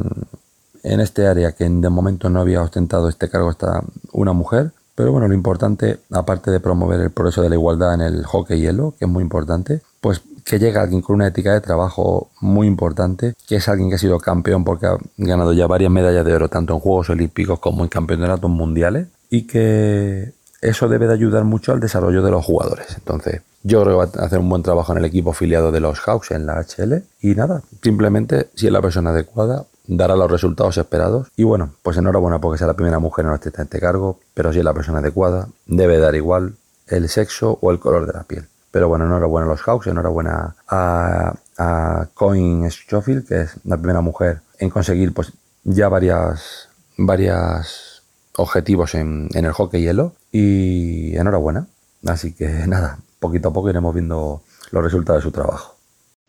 este 0.83 1.27
área 1.27 1.51
que 1.51 1.69
de 1.69 1.89
momento 1.89 2.29
no 2.29 2.41
había 2.41 2.61
ostentado 2.61 3.09
este 3.09 3.29
cargo 3.29 3.51
está 3.51 3.83
una 4.11 4.33
mujer. 4.33 4.71
Pero 4.95 5.13
bueno, 5.13 5.29
lo 5.29 5.33
importante, 5.33 5.99
aparte 6.11 6.51
de 6.51 6.59
promover 6.59 6.99
el 6.99 7.11
progreso 7.11 7.41
de 7.41 7.47
la 7.47 7.55
igualdad 7.55 7.93
en 7.93 8.01
el 8.01 8.25
hockey 8.25 8.59
hielo, 8.59 8.95
que 8.99 9.05
es 9.05 9.11
muy 9.11 9.23
importante, 9.23 9.81
pues 10.01 10.21
que 10.43 10.59
llega 10.59 10.81
alguien 10.81 11.01
con 11.01 11.15
una 11.15 11.27
ética 11.27 11.53
de 11.53 11.61
trabajo 11.61 12.31
muy 12.41 12.67
importante, 12.67 13.33
que 13.47 13.57
es 13.57 13.69
alguien 13.69 13.87
que 13.87 13.95
ha 13.95 13.99
sido 13.99 14.19
campeón 14.19 14.65
porque 14.65 14.87
ha 14.87 14.97
ganado 15.17 15.53
ya 15.53 15.67
varias 15.67 15.91
medallas 15.91 16.25
de 16.25 16.33
oro, 16.33 16.49
tanto 16.49 16.73
en 16.73 16.81
Juegos 16.81 17.09
Olímpicos 17.11 17.59
como 17.59 17.83
en 17.83 17.89
campeonatos 17.89 18.49
mundiales, 18.49 19.07
y 19.29 19.43
que 19.43 20.33
eso 20.61 20.87
debe 20.87 21.07
de 21.07 21.13
ayudar 21.13 21.43
mucho 21.43 21.71
al 21.71 21.79
desarrollo 21.79 22.21
de 22.21 22.31
los 22.31 22.45
jugadores. 22.45 22.95
Entonces, 22.97 23.41
yo 23.63 23.81
creo 23.81 23.99
que 23.99 24.07
va 24.07 24.21
a 24.21 24.25
hacer 24.25 24.39
un 24.39 24.49
buen 24.49 24.63
trabajo 24.63 24.91
en 24.91 24.99
el 24.99 25.05
equipo 25.05 25.31
afiliado 25.31 25.71
de 25.71 25.79
los 25.79 25.99
Hawks 25.99 26.31
en 26.31 26.45
la 26.45 26.59
HL. 26.59 27.03
Y 27.21 27.35
nada, 27.35 27.61
simplemente, 27.81 28.49
si 28.55 28.67
es 28.67 28.73
la 28.73 28.81
persona 28.81 29.11
adecuada, 29.11 29.65
dará 29.87 30.15
los 30.15 30.29
resultados 30.29 30.77
esperados. 30.77 31.27
Y 31.35 31.43
bueno, 31.43 31.73
pues 31.81 31.97
enhorabuena 31.97 32.39
porque 32.39 32.57
sea 32.57 32.67
la 32.67 32.75
primera 32.75 32.99
mujer 32.99 33.25
en 33.25 33.33
este, 33.33 33.49
este 33.49 33.79
cargo, 33.79 34.19
pero 34.33 34.53
si 34.53 34.59
es 34.59 34.65
la 34.65 34.73
persona 34.73 34.99
adecuada, 34.99 35.47
debe 35.65 35.97
dar 35.97 36.15
igual 36.15 36.55
el 36.87 37.09
sexo 37.09 37.57
o 37.61 37.71
el 37.71 37.79
color 37.79 38.05
de 38.05 38.13
la 38.13 38.23
piel. 38.23 38.47
Pero 38.71 38.87
bueno, 38.87 39.05
enhorabuena 39.05 39.47
a 39.47 39.49
los 39.49 39.61
Hawks, 39.61 39.87
enhorabuena 39.87 40.55
a, 40.67 41.33
a 41.57 42.07
Coin 42.13 42.69
Schofield, 42.69 43.27
que 43.27 43.41
es 43.41 43.51
la 43.63 43.77
primera 43.77 44.01
mujer 44.01 44.41
en 44.59 44.69
conseguir 44.69 45.13
pues 45.13 45.31
ya 45.63 45.89
varias, 45.89 46.69
varias 46.97 48.03
objetivos 48.35 48.93
en, 48.95 49.27
en 49.33 49.45
el 49.45 49.53
hockey 49.53 49.81
hielo 49.81 50.13
y 50.31 51.15
enhorabuena. 51.15 51.67
Así 52.05 52.33
que 52.33 52.47
nada, 52.67 52.99
poquito 53.19 53.49
a 53.49 53.53
poco 53.53 53.69
iremos 53.69 53.93
viendo 53.93 54.43
los 54.71 54.83
resultados 54.83 55.23
de 55.23 55.29
su 55.29 55.31
trabajo. 55.31 55.75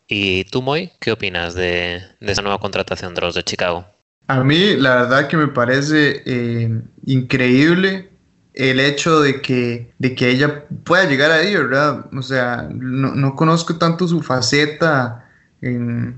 ¿Y 0.07 0.43
tú, 0.45 0.61
Moy, 0.61 0.91
qué 0.99 1.13
opinas 1.13 1.53
de, 1.53 2.01
esa 2.19 2.41
nueva 2.41 2.59
contratación 2.59 3.15
de 3.15 3.21
los 3.21 3.33
de 3.33 3.43
Chicago? 3.43 3.85
A 4.27 4.43
mí, 4.43 4.75
la 4.75 4.95
verdad 4.95 5.27
que 5.27 5.37
me 5.37 5.47
parece 5.47 6.21
eh, 6.25 6.81
increíble 7.05 8.09
el 8.53 8.79
hecho 8.79 9.21
de 9.21 9.41
que, 9.41 9.93
de 9.97 10.15
que 10.15 10.29
ella 10.29 10.65
pueda 10.83 11.05
llegar 11.05 11.31
ahí, 11.31 11.55
¿verdad? 11.55 12.05
O 12.13 12.21
sea, 12.21 12.67
no, 12.69 13.35
conozco 13.35 13.77
tanto 13.77 14.07
su 14.07 14.21
faceta 14.21 15.29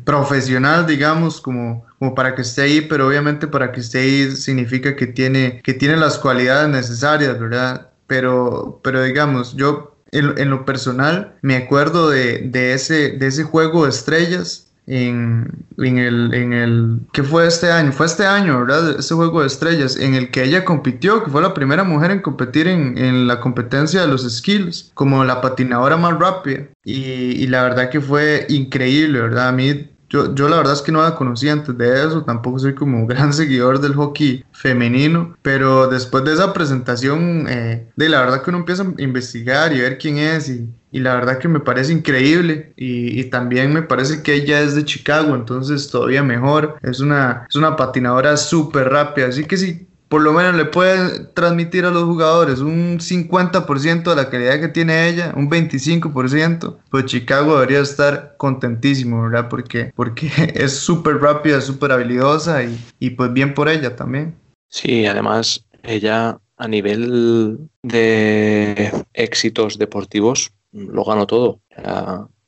profesional, 0.05 0.85
digamos, 0.85 1.41
como, 1.41 1.85
como 1.99 2.15
para 2.15 2.33
que 2.33 2.43
esté 2.43 2.61
ahí, 2.61 2.81
pero 2.81 3.07
obviamente 3.07 3.47
para 3.47 3.71
que 3.71 3.81
esté 3.81 3.99
ahí 3.99 4.31
significa 4.35 4.95
que 4.95 5.07
tiene, 5.07 5.61
que 5.63 5.73
tiene 5.73 5.97
las 5.97 6.17
cualidades 6.17 6.69
necesarias, 6.69 7.37
¿verdad? 7.39 7.89
Pero, 8.07 8.79
pero 8.83 9.03
digamos, 9.03 9.55
yo 9.55 9.97
en, 10.11 10.49
lo 10.49 10.65
personal 10.65 11.35
me 11.41 11.57
acuerdo 11.57 12.09
de, 12.09 12.73
ese, 12.73 13.11
de 13.11 13.27
ese 13.27 13.43
juego 13.43 13.83
de 13.83 13.89
estrellas 13.89 14.62
en, 14.87 15.65
en, 15.77 15.97
el, 15.97 16.33
en 16.33 16.53
el, 16.53 16.99
¿qué 17.13 17.23
fue 17.23 17.47
este 17.47 17.71
año? 17.71 17.91
Fue 17.91 18.05
este 18.05 18.25
año, 18.25 18.65
¿verdad? 18.65 18.99
Ese 18.99 19.13
juego 19.13 19.41
de 19.41 19.47
estrellas 19.47 19.95
en 19.97 20.15
el 20.15 20.31
que 20.31 20.43
ella 20.43 20.65
compitió, 20.65 21.23
que 21.23 21.31
fue 21.31 21.41
la 21.41 21.53
primera 21.53 21.83
mujer 21.83 22.11
en 22.11 22.21
competir 22.21 22.67
en, 22.67 22.97
en 22.97 23.27
la 23.27 23.39
competencia 23.39 24.01
de 24.01 24.07
los 24.07 24.29
skills, 24.29 24.91
como 24.93 25.23
la 25.23 25.41
patinadora 25.41 25.97
más 25.97 26.17
rápida. 26.19 26.67
Y, 26.83 27.03
y 27.03 27.47
la 27.47 27.63
verdad 27.63 27.89
que 27.89 28.01
fue 28.01 28.45
increíble, 28.49 29.21
¿verdad? 29.21 29.49
A 29.49 29.51
mí 29.51 29.89
yo, 30.13 30.35
yo, 30.35 30.47
la 30.47 30.57
verdad 30.57 30.73
es 30.73 30.83
que 30.83 30.91
no 30.91 31.01
la 31.01 31.15
conocía 31.15 31.53
antes 31.53 31.75
de 31.75 32.05
eso, 32.05 32.23
tampoco 32.23 32.59
soy 32.59 32.75
como 32.75 32.99
un 32.99 33.07
gran 33.07 33.33
seguidor 33.33 33.81
del 33.81 33.95
hockey 33.95 34.45
femenino, 34.51 35.35
pero 35.41 35.87
después 35.87 36.23
de 36.23 36.33
esa 36.33 36.53
presentación, 36.53 37.47
eh, 37.49 37.89
de 37.95 38.09
la 38.09 38.19
verdad 38.19 38.43
que 38.43 38.51
uno 38.51 38.59
empieza 38.59 38.83
a 38.83 39.01
investigar 39.01 39.73
y 39.73 39.81
ver 39.81 39.97
quién 39.97 40.19
es 40.19 40.49
y, 40.49 40.69
y 40.93 40.99
la 40.99 41.15
verdad 41.15 41.39
que 41.39 41.47
me 41.47 41.59
parece 41.59 41.91
increíble 41.91 42.71
y, 42.77 43.23
también 43.25 43.73
me 43.73 43.81
parece 43.81 44.21
que 44.21 44.35
ella 44.35 44.61
es 44.61 44.75
de 44.75 44.85
Chicago, 44.85 45.33
entonces 45.33 45.89
todavía 45.89 46.21
mejor, 46.21 46.77
es 46.83 46.99
una, 46.99 47.47
es 47.49 47.55
una 47.55 47.75
patinadora 47.75 48.37
súper 48.37 48.89
rápida, 48.89 49.27
así 49.27 49.45
que 49.45 49.57
sí 49.57 49.87
por 50.07 50.21
lo 50.21 50.31
menos 50.31 50.55
le 50.55 50.65
puede 50.65 51.25
transmitir 51.33 51.85
a 51.85 51.89
los 51.89 52.03
jugadores 52.03 52.59
un 52.59 52.99
50% 52.99 54.03
de 54.03 54.15
la 54.15 54.29
calidad 54.29 54.59
que 54.59 54.67
tiene 54.67 55.09
ella, 55.09 55.33
un 55.35 55.49
25%, 55.49 56.77
pues 56.91 57.05
Chicago 57.05 57.55
debería 57.55 57.79
estar 57.79 58.35
contentísimo, 58.37 59.23
¿verdad? 59.23 59.49
Porque, 59.49 59.91
porque 59.95 60.29
es 60.53 60.77
súper 60.77 61.17
rápida, 61.17 61.59
súper 61.61 61.91
habilidosa 61.91 62.63
y, 62.63 62.77
y 62.99 63.09
pues 63.09 63.33
bien 63.33 63.55
por 63.55 63.67
ella 63.67 63.95
también. 63.95 64.35
Sí, 64.69 65.07
además 65.07 65.65
ella 65.81 66.37
a 66.57 66.67
nivel 66.67 67.57
de 67.81 68.91
éxitos 69.13 69.79
deportivos 69.79 70.51
lo 70.73 71.03
ganó 71.03 71.27
todo. 71.27 71.61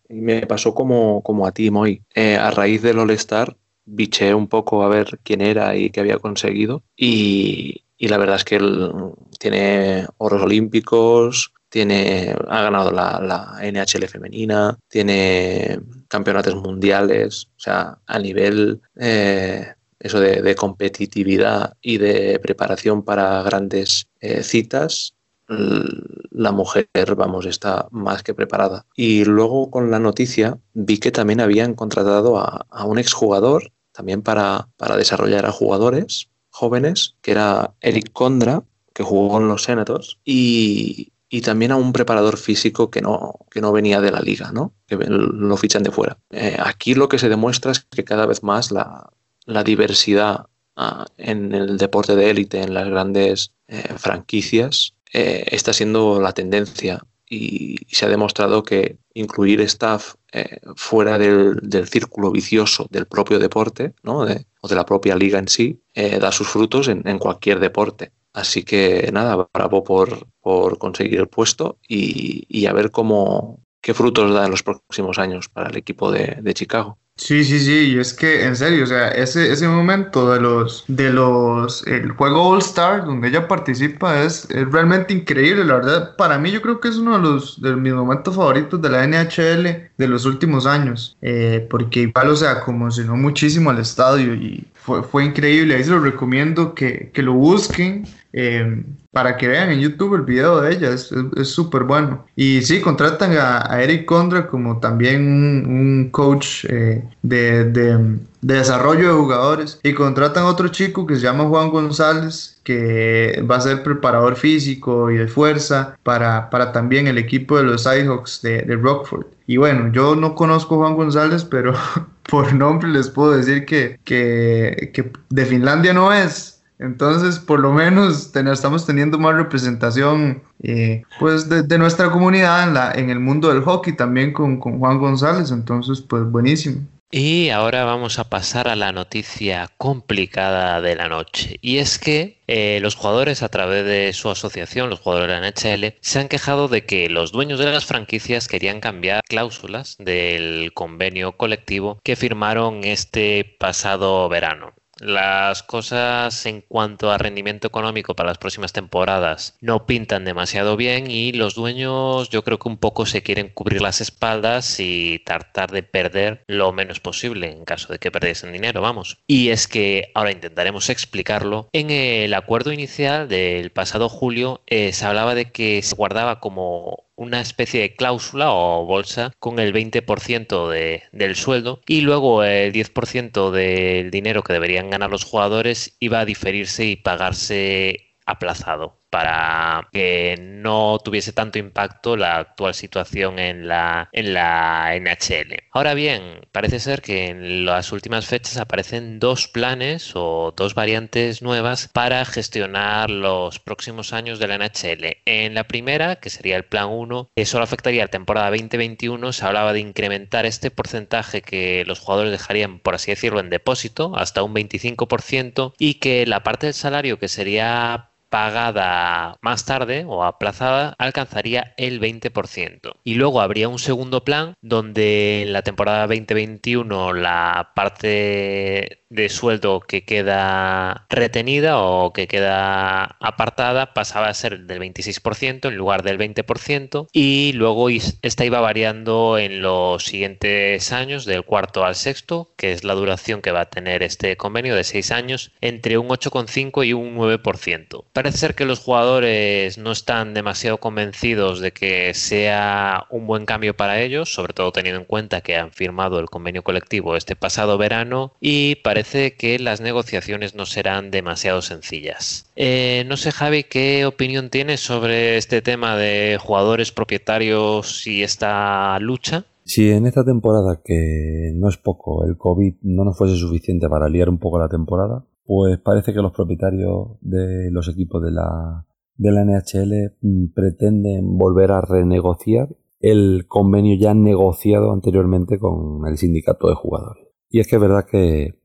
y 0.09 0.21
me 0.21 0.45
pasó 0.45 0.73
como, 0.73 1.21
como 1.23 1.47
a 1.47 1.51
ti, 1.51 1.71
Moy. 1.71 2.03
Eh, 2.13 2.35
a 2.35 2.51
raíz 2.51 2.81
del 2.81 2.99
All-Star 2.99 3.55
biché 3.85 4.33
un 4.33 4.47
poco 4.47 4.83
a 4.83 4.89
ver 4.89 5.19
quién 5.23 5.41
era 5.41 5.75
y 5.75 5.89
qué 5.89 5.99
había 6.01 6.17
conseguido. 6.17 6.83
Y, 6.95 7.83
y 7.97 8.07
la 8.07 8.17
verdad 8.17 8.37
es 8.37 8.43
que 8.43 8.55
él 8.57 8.91
tiene 9.39 10.07
oros 10.17 10.41
olímpicos, 10.41 11.53
tiene, 11.69 12.35
ha 12.47 12.61
ganado 12.61 12.91
la, 12.91 13.19
la, 13.21 13.59
NHL 13.61 14.07
femenina, 14.07 14.77
tiene 14.87 15.79
campeonatos 16.07 16.55
mundiales, 16.55 17.47
o 17.57 17.59
sea, 17.59 17.97
a 18.05 18.19
nivel 18.19 18.81
eh, 18.95 19.73
eso 19.99 20.19
de, 20.19 20.41
de, 20.41 20.55
competitividad 20.55 21.73
y 21.81 21.97
de 21.97 22.39
preparación 22.39 23.03
para 23.03 23.41
grandes 23.43 24.07
eh, 24.19 24.43
citas, 24.43 25.14
la 25.47 26.51
mujer, 26.51 26.87
vamos, 27.15 27.45
está 27.45 27.87
más 27.91 28.23
que 28.23 28.33
preparada. 28.33 28.85
Y 28.95 29.25
luego 29.25 29.69
con 29.69 29.91
la 29.91 29.99
noticia 29.99 30.59
vi 30.73 30.97
que 30.97 31.11
también 31.11 31.41
habían 31.41 31.73
contratado 31.75 32.39
a, 32.39 32.65
un 32.85 32.99
exjugador 32.99 33.71
también 33.91 34.21
para, 34.21 34.67
para 34.77 34.97
desarrollar 34.97 35.45
a 35.45 35.51
jugadores 35.51 36.29
jóvenes, 36.49 37.15
que 37.21 37.31
era 37.31 37.73
Eric 37.81 38.11
Condra, 38.13 38.63
que 38.93 39.03
jugó 39.03 39.29
con 39.29 39.47
los 39.47 39.63
Senators, 39.63 40.19
y, 40.23 41.11
y, 41.29 41.41
también 41.41 41.73
a 41.73 41.75
un 41.75 41.91
preparador 41.91 42.37
físico 42.37 42.89
que 42.89 43.01
no, 43.01 43.39
que 43.51 43.59
no 43.59 43.73
venía 43.73 43.99
de 43.99 44.11
la 44.11 44.21
liga, 44.21 44.51
¿no? 44.53 44.73
que 44.87 44.95
lo 44.95 45.57
fichan 45.57 45.83
de 45.83 45.91
fuera. 45.91 46.17
Eh, 46.31 46.57
aquí 46.57 46.95
lo 46.95 47.09
que 47.09 47.19
se 47.19 47.27
demuestra 47.27 47.71
es 47.71 47.81
que 47.81 48.05
cada 48.05 48.25
vez 48.25 48.41
más 48.41 48.71
la, 48.71 49.09
la 49.45 49.63
diversidad 49.63 50.47
uh, 50.77 51.03
en 51.17 51.53
el 51.53 51.77
deporte 51.77 52.15
de 52.15 52.29
élite, 52.29 52.61
en 52.61 52.73
las 52.73 52.87
grandes 52.87 53.53
eh, 53.67 53.93
franquicias, 53.97 54.94
eh, 55.13 55.45
está 55.51 55.73
siendo 55.73 56.19
la 56.19 56.33
tendencia 56.33 57.01
y, 57.29 57.77
se 57.87 58.05
ha 58.05 58.09
demostrado 58.09 58.63
que 58.63 58.97
incluir 59.13 59.61
staff 59.61 60.15
eh, 60.31 60.59
fuera 60.75 61.17
del, 61.17 61.59
círculo 61.87 62.31
vicioso 62.31 62.87
del 62.89 63.05
propio 63.05 63.39
deporte 63.39 63.93
¿no? 64.03 64.25
de, 64.25 64.45
o 64.61 64.67
de 64.67 64.75
la 64.75 64.85
propia 64.85 65.15
liga 65.15 65.39
en 65.39 65.47
sí 65.47 65.81
eh, 65.93 66.19
da 66.19 66.31
sus 66.31 66.47
frutos 66.47 66.87
en, 66.87 67.19
cualquier 67.19 67.59
deporte. 67.59 68.11
Así 68.33 68.63
que 68.63 69.09
nada, 69.13 69.47
bravo 69.53 69.83
por, 69.83 70.27
por 70.41 70.77
conseguir 70.77 71.19
el 71.19 71.29
puesto 71.29 71.77
y, 71.87 72.65
a 72.65 72.73
ver 72.73 72.91
cómo 72.91 73.59
qué 73.81 73.93
frutos 73.93 74.33
da 74.33 74.45
en 74.45 74.51
los 74.51 74.63
próximos 74.63 75.19
años 75.19 75.47
para 75.47 75.69
el 75.69 75.77
equipo 75.77 76.11
de 76.11 76.53
Chicago. 76.53 76.97
Sí, 77.17 77.45
sí, 77.45 77.59
sí, 77.59 77.93
y 77.93 77.99
es 77.99 78.13
que 78.13 78.43
en 78.43 78.57
serio, 78.57 78.83
o 78.83 78.87
sea, 78.87 79.07
ese, 79.07 79.49
ese 79.49 79.69
momento 79.69 80.33
de 80.33 80.41
los, 80.41 80.83
de 80.89 81.13
los, 81.13 81.87
el 81.87 82.11
juego 82.11 82.49
All 82.49 82.59
Star 82.59 83.05
donde 83.05 83.29
ella 83.29 83.47
participa 83.47 84.21
es, 84.21 84.49
es, 84.49 84.69
realmente 84.69 85.13
increíble, 85.13 85.63
la 85.63 85.75
verdad, 85.75 86.15
para 86.17 86.37
mí 86.37 86.51
yo 86.51 86.61
creo 86.61 86.81
que 86.81 86.89
es 86.89 86.97
uno 86.97 87.13
de 87.13 87.19
los, 87.19 87.61
de 87.61 87.73
mis 87.77 87.93
momentos 87.93 88.35
favoritos 88.35 88.81
de 88.81 88.89
la 88.89 89.07
NHL 89.07 89.91
de 89.97 90.07
los 90.09 90.25
últimos 90.25 90.65
años, 90.65 91.15
eh, 91.21 91.65
porque 91.69 92.01
igual, 92.01 92.29
o 92.29 92.35
sea, 92.35 92.59
conmocionó 92.59 93.15
muchísimo 93.15 93.69
al 93.69 93.79
estadio 93.79 94.35
y 94.35 94.65
fue, 94.73 95.01
fue 95.01 95.23
increíble, 95.23 95.75
ahí 95.75 95.85
se 95.85 95.91
lo 95.91 96.01
recomiendo 96.01 96.75
que, 96.75 97.11
que 97.13 97.21
lo 97.21 97.33
busquen, 97.33 98.05
eh, 98.33 98.83
para 99.15 99.37
que 99.37 99.47
vean 99.47 99.71
en 99.71 99.79
YouTube 99.79 100.15
el 100.15 100.23
video 100.23 100.59
de 100.59 100.73
ella, 100.73 100.89
es 100.89 101.07
súper 101.43 101.83
bueno. 101.83 102.25
Y 102.35 102.61
sí, 102.63 102.81
contratan 102.81 103.31
a, 103.39 103.81
Eric 103.81 104.03
Condra 104.03 104.45
como 104.45 104.81
también 104.81 105.21
un, 105.65 106.09
coach 106.11 106.65
eh, 106.67 107.01
de, 107.21 107.63
de, 107.63 107.97
de, 108.41 108.55
desarrollo 108.55 109.07
de 109.07 109.13
jugadores. 109.13 109.79
Y 109.83 109.93
contratan 109.93 110.43
a 110.43 110.47
otro 110.47 110.67
chico 110.67 111.07
que 111.07 111.15
se 111.15 111.21
llama 111.21 111.45
Juan 111.45 111.69
González, 111.69 112.59
que 112.65 113.41
va 113.49 113.55
a 113.55 113.61
ser 113.61 113.83
preparador 113.83 114.35
físico 114.35 115.09
y 115.09 115.15
de 115.15 115.29
fuerza 115.29 115.95
para, 116.03 116.49
para 116.49 116.73
también 116.73 117.07
el 117.07 117.17
equipo 117.17 117.55
de 117.55 117.63
los 117.63 117.83
Cyhawks 117.83 118.41
de, 118.41 118.63
de 118.63 118.75
Rockford. 118.75 119.27
Y 119.47 119.55
bueno, 119.55 119.93
yo 119.93 120.17
no 120.17 120.35
conozco 120.35 120.75
Juan 120.75 120.95
González, 120.95 121.45
pero 121.45 121.73
por 122.29 122.53
nombre 122.53 122.89
les 122.89 123.09
puedo 123.09 123.31
decir 123.31 123.63
que, 123.63 123.97
que 124.03 125.09
de 125.29 125.45
Finlandia 125.45 125.93
no 125.93 126.11
es. 126.11 126.54
Entonces, 126.79 127.39
por 127.39 127.59
lo 127.59 127.71
menos 127.71 128.35
estamos 128.35 128.85
teniendo 128.85 129.17
más 129.17 129.35
representación 129.35 130.43
eh, 130.61 131.03
pues 131.19 131.47
de, 131.49 131.77
nuestra 131.77 132.11
comunidad 132.11 132.97
en, 132.97 133.09
el 133.09 133.19
mundo 133.19 133.49
del 133.49 133.63
hockey 133.63 133.95
también 133.95 134.33
con, 134.33 134.59
con, 134.59 134.79
Juan 134.79 134.99
González. 134.99 135.51
Entonces, 135.51 136.01
pues 136.01 136.23
buenísimo. 136.23 136.81
Y 137.11 137.49
ahora 137.49 137.85
vamos 137.85 138.19
a 138.19 138.29
pasar 138.29 138.67
a 138.67 138.75
la 138.75 138.91
noticia 138.91 139.69
complicada 139.77 140.81
de 140.81 140.95
la 140.95 141.07
noche. 141.07 141.57
Y 141.61 141.77
es 141.77 141.97
que 141.97 142.41
eh, 142.47 142.79
los 142.81 142.95
jugadores 142.95 143.41
a 143.41 143.47
través 143.47 143.85
de 143.85 144.11
su 144.11 144.29
asociación, 144.29 144.89
los 144.89 144.99
jugadores 144.99 145.29
de 145.29 145.39
la 145.39 145.47
NHL, 145.47 145.95
se 146.01 146.19
han 146.19 146.27
quejado 146.27 146.67
de 146.67 146.85
que 146.85 147.09
los 147.09 147.31
dueños 147.31 147.59
de 147.59 147.71
las 147.71 147.85
franquicias 147.85 148.49
querían 148.49 148.81
cambiar 148.81 149.23
cláusulas 149.29 149.95
del 149.97 150.73
convenio 150.73 151.37
colectivo 151.37 151.99
que 152.03 152.17
firmaron 152.17 152.83
este 152.83 153.55
pasado 153.59 154.27
verano. 154.27 154.73
Las 154.99 155.61
cosas 155.63 156.45
en 156.45 156.61
cuanto 156.61 157.11
a 157.11 157.17
rendimiento 157.17 157.67
económico 157.67 158.15
para 158.15 158.29
las 158.29 158.37
próximas 158.37 158.71
temporadas 158.71 159.57
no 159.59 159.85
pintan 159.85 160.23
demasiado 160.23 160.77
bien 160.77 161.11
y 161.11 161.33
los 161.33 161.55
dueños 161.55 162.29
yo 162.29 162.43
creo 162.43 162.59
que 162.59 162.69
un 162.69 162.77
poco 162.77 163.05
se 163.05 163.21
quieren 163.21 163.49
cubrir 163.49 163.81
las 163.81 163.99
espaldas 163.99 164.79
y 164.79 165.19
tratar 165.25 165.71
de 165.71 165.83
perder 165.83 166.43
lo 166.47 166.71
menos 166.71 166.99
posible 166.99 167.51
en 167.51 167.65
caso 167.65 167.91
de 167.91 167.99
que 167.99 168.11
perdiesen 168.11 168.53
dinero, 168.53 168.81
vamos. 168.81 169.17
Y 169.27 169.49
es 169.49 169.67
que 169.67 170.11
ahora 170.15 170.31
intentaremos 170.31 170.89
explicarlo. 170.89 171.67
En 171.73 171.89
el 171.89 172.33
acuerdo 172.33 172.71
inicial 172.71 173.27
del 173.27 173.71
pasado 173.71 174.07
julio 174.07 174.61
eh, 174.67 174.93
se 174.93 175.05
hablaba 175.05 175.35
de 175.35 175.51
que 175.51 175.81
se 175.81 175.95
guardaba 175.95 176.39
como 176.39 177.05
una 177.15 177.41
especie 177.41 177.81
de 177.81 177.95
cláusula 177.95 178.51
o 178.51 178.85
bolsa 178.85 179.31
con 179.39 179.59
el 179.59 179.73
20% 179.73 180.69
de, 180.69 181.03
del 181.11 181.35
sueldo 181.35 181.81
y 181.87 182.01
luego 182.01 182.43
el 182.43 182.73
10% 182.73 183.51
del 183.51 184.11
dinero 184.11 184.43
que 184.43 184.53
deberían 184.53 184.89
ganar 184.89 185.09
los 185.09 185.23
jugadores 185.23 185.95
iba 185.99 186.19
a 186.19 186.25
diferirse 186.25 186.85
y 186.85 186.95
pagarse 186.95 188.15
aplazado 188.25 189.04
para 189.15 189.87
que 189.93 190.35
no 190.37 190.99
tuviese 190.99 191.31
tanto 191.31 191.57
impacto 191.57 192.17
la 192.17 192.35
actual 192.39 192.73
situación 192.73 193.39
en 193.39 193.65
la, 193.65 194.09
en 194.11 194.33
la 194.33 194.91
NHL. 194.99 195.55
Ahora 195.71 195.93
bien, 195.93 196.41
parece 196.51 196.81
ser 196.81 197.01
que 197.01 197.27
en 197.27 197.63
las 197.65 197.93
últimas 197.93 198.25
fechas 198.25 198.57
aparecen 198.57 199.19
dos 199.19 199.47
planes 199.47 200.11
o 200.15 200.53
dos 200.57 200.75
variantes 200.75 201.41
nuevas 201.41 201.89
para 201.93 202.25
gestionar 202.25 203.09
los 203.09 203.57
próximos 203.59 204.11
años 204.11 204.37
de 204.37 204.49
la 204.49 204.57
NHL. 204.57 205.21
En 205.23 205.53
la 205.53 205.63
primera, 205.63 206.17
que 206.17 206.29
sería 206.29 206.57
el 206.57 206.65
plan 206.65 206.89
1, 206.89 207.29
que 207.33 207.45
solo 207.45 207.63
afectaría 207.63 208.01
a 208.01 208.07
la 208.07 208.11
temporada 208.11 208.49
2021, 208.49 209.31
se 209.31 209.45
hablaba 209.45 209.71
de 209.71 209.79
incrementar 209.79 210.45
este 210.45 210.71
porcentaje 210.71 211.41
que 211.41 211.85
los 211.85 211.99
jugadores 211.99 212.33
dejarían, 212.33 212.79
por 212.79 212.95
así 212.95 213.11
decirlo, 213.11 213.39
en 213.39 213.49
depósito 213.49 214.11
hasta 214.17 214.43
un 214.43 214.53
25% 214.53 215.71
y 215.79 215.93
que 216.01 216.25
la 216.25 216.43
parte 216.43 216.67
del 216.67 216.73
salario 216.73 217.17
que 217.17 217.29
sería 217.29 218.09
pagada 218.35 219.37
más 219.39 219.63
tarde 219.63 220.03
o 220.05 220.25
aplazada 220.25 220.93
alcanzaría 220.97 221.73
el 221.77 222.01
20%. 222.01 222.91
Y 223.05 223.15
luego 223.15 223.39
habría 223.39 223.69
un 223.69 223.79
segundo 223.79 224.25
plan 224.25 224.55
donde 224.61 225.43
en 225.43 225.53
la 225.53 225.61
temporada 225.61 226.05
2021 226.05 227.13
la 227.13 227.71
parte 227.75 229.05
de 229.09 229.29
sueldo 229.29 229.79
que 229.79 230.03
queda 230.03 231.05
retenida 231.09 231.79
o 231.79 232.11
que 232.11 232.27
queda 232.27 233.15
apartada 233.21 233.93
pasaba 233.93 234.27
a 234.27 234.33
ser 234.33 234.65
del 234.65 234.79
26% 234.79 235.69
en 235.69 235.77
lugar 235.77 236.03
del 236.03 236.17
20% 236.17 237.07
y 237.13 237.53
luego 237.53 237.87
esta 237.89 238.43
iba 238.43 238.59
variando 238.59 239.37
en 239.37 239.61
los 239.61 240.03
siguientes 240.03 240.91
años 240.91 241.23
del 241.23 241.45
cuarto 241.45 241.85
al 241.85 241.95
sexto, 241.95 242.49
que 242.57 242.73
es 242.73 242.83
la 242.83 242.95
duración 242.95 243.41
que 243.41 243.51
va 243.51 243.61
a 243.61 243.69
tener 243.69 244.03
este 244.03 244.35
convenio 244.35 244.75
de 244.75 244.83
6 244.83 245.11
años, 245.11 245.51
entre 245.61 245.97
un 245.97 246.09
8,5 246.09 246.85
y 246.85 246.91
un 246.91 247.15
9%. 247.15 248.03
Parece 248.25 248.39
ser 248.39 248.55
que 248.55 248.65
los 248.65 248.79
jugadores 248.79 249.77
no 249.77 249.91
están 249.91 250.33
demasiado 250.33 250.79
convencidos 250.79 251.59
de 251.59 251.71
que 251.71 252.11
sea 252.15 253.05
un 253.11 253.27
buen 253.27 253.45
cambio 253.45 253.77
para 253.77 254.01
ellos, 254.01 254.33
sobre 254.33 254.51
todo 254.51 254.71
teniendo 254.71 254.99
en 254.99 255.05
cuenta 255.05 255.41
que 255.41 255.55
han 255.55 255.69
firmado 255.69 256.17
el 256.17 256.25
convenio 256.25 256.63
colectivo 256.63 257.15
este 257.15 257.35
pasado 257.35 257.77
verano 257.77 258.33
y 258.41 258.77
parece 258.77 259.35
que 259.35 259.59
las 259.59 259.79
negociaciones 259.79 260.55
no 260.55 260.65
serán 260.65 261.11
demasiado 261.11 261.61
sencillas. 261.61 262.51
Eh, 262.55 263.03
no 263.05 263.15
sé, 263.15 263.31
Javi, 263.31 263.65
¿qué 263.65 264.07
opinión 264.07 264.49
tienes 264.49 264.79
sobre 264.79 265.37
este 265.37 265.61
tema 265.61 265.95
de 265.95 266.39
jugadores 266.41 266.91
propietarios 266.91 268.07
y 268.07 268.23
esta 268.23 268.97
lucha? 269.01 269.45
Si 269.65 269.91
en 269.91 270.07
esta 270.07 270.25
temporada, 270.25 270.81
que 270.83 271.51
no 271.53 271.69
es 271.69 271.77
poco, 271.77 272.25
el 272.25 272.37
COVID 272.37 272.73
no 272.81 273.03
nos 273.03 273.15
fuese 273.19 273.35
suficiente 273.35 273.87
para 273.87 274.09
liar 274.09 274.29
un 274.29 274.39
poco 274.39 274.57
la 274.57 274.67
temporada, 274.67 275.25
pues 275.45 275.79
parece 275.79 276.13
que 276.13 276.21
los 276.21 276.33
propietarios 276.33 277.17
de 277.21 277.69
los 277.71 277.87
equipos 277.87 278.21
de 278.23 278.31
la, 278.31 278.85
de 279.15 279.31
la 279.31 279.45
NHL 279.45 280.15
mm, 280.21 280.53
pretenden 280.53 281.37
volver 281.37 281.71
a 281.71 281.81
renegociar 281.81 282.69
el 282.99 283.45
convenio 283.47 283.97
ya 283.99 284.13
negociado 284.13 284.91
anteriormente 284.91 285.59
con 285.59 286.07
el 286.07 286.17
sindicato 286.17 286.67
de 286.67 286.75
jugadores. 286.75 287.27
Y 287.49 287.59
es 287.59 287.67
que 287.67 287.75
es 287.75 287.81
verdad 287.81 288.05
que 288.09 288.59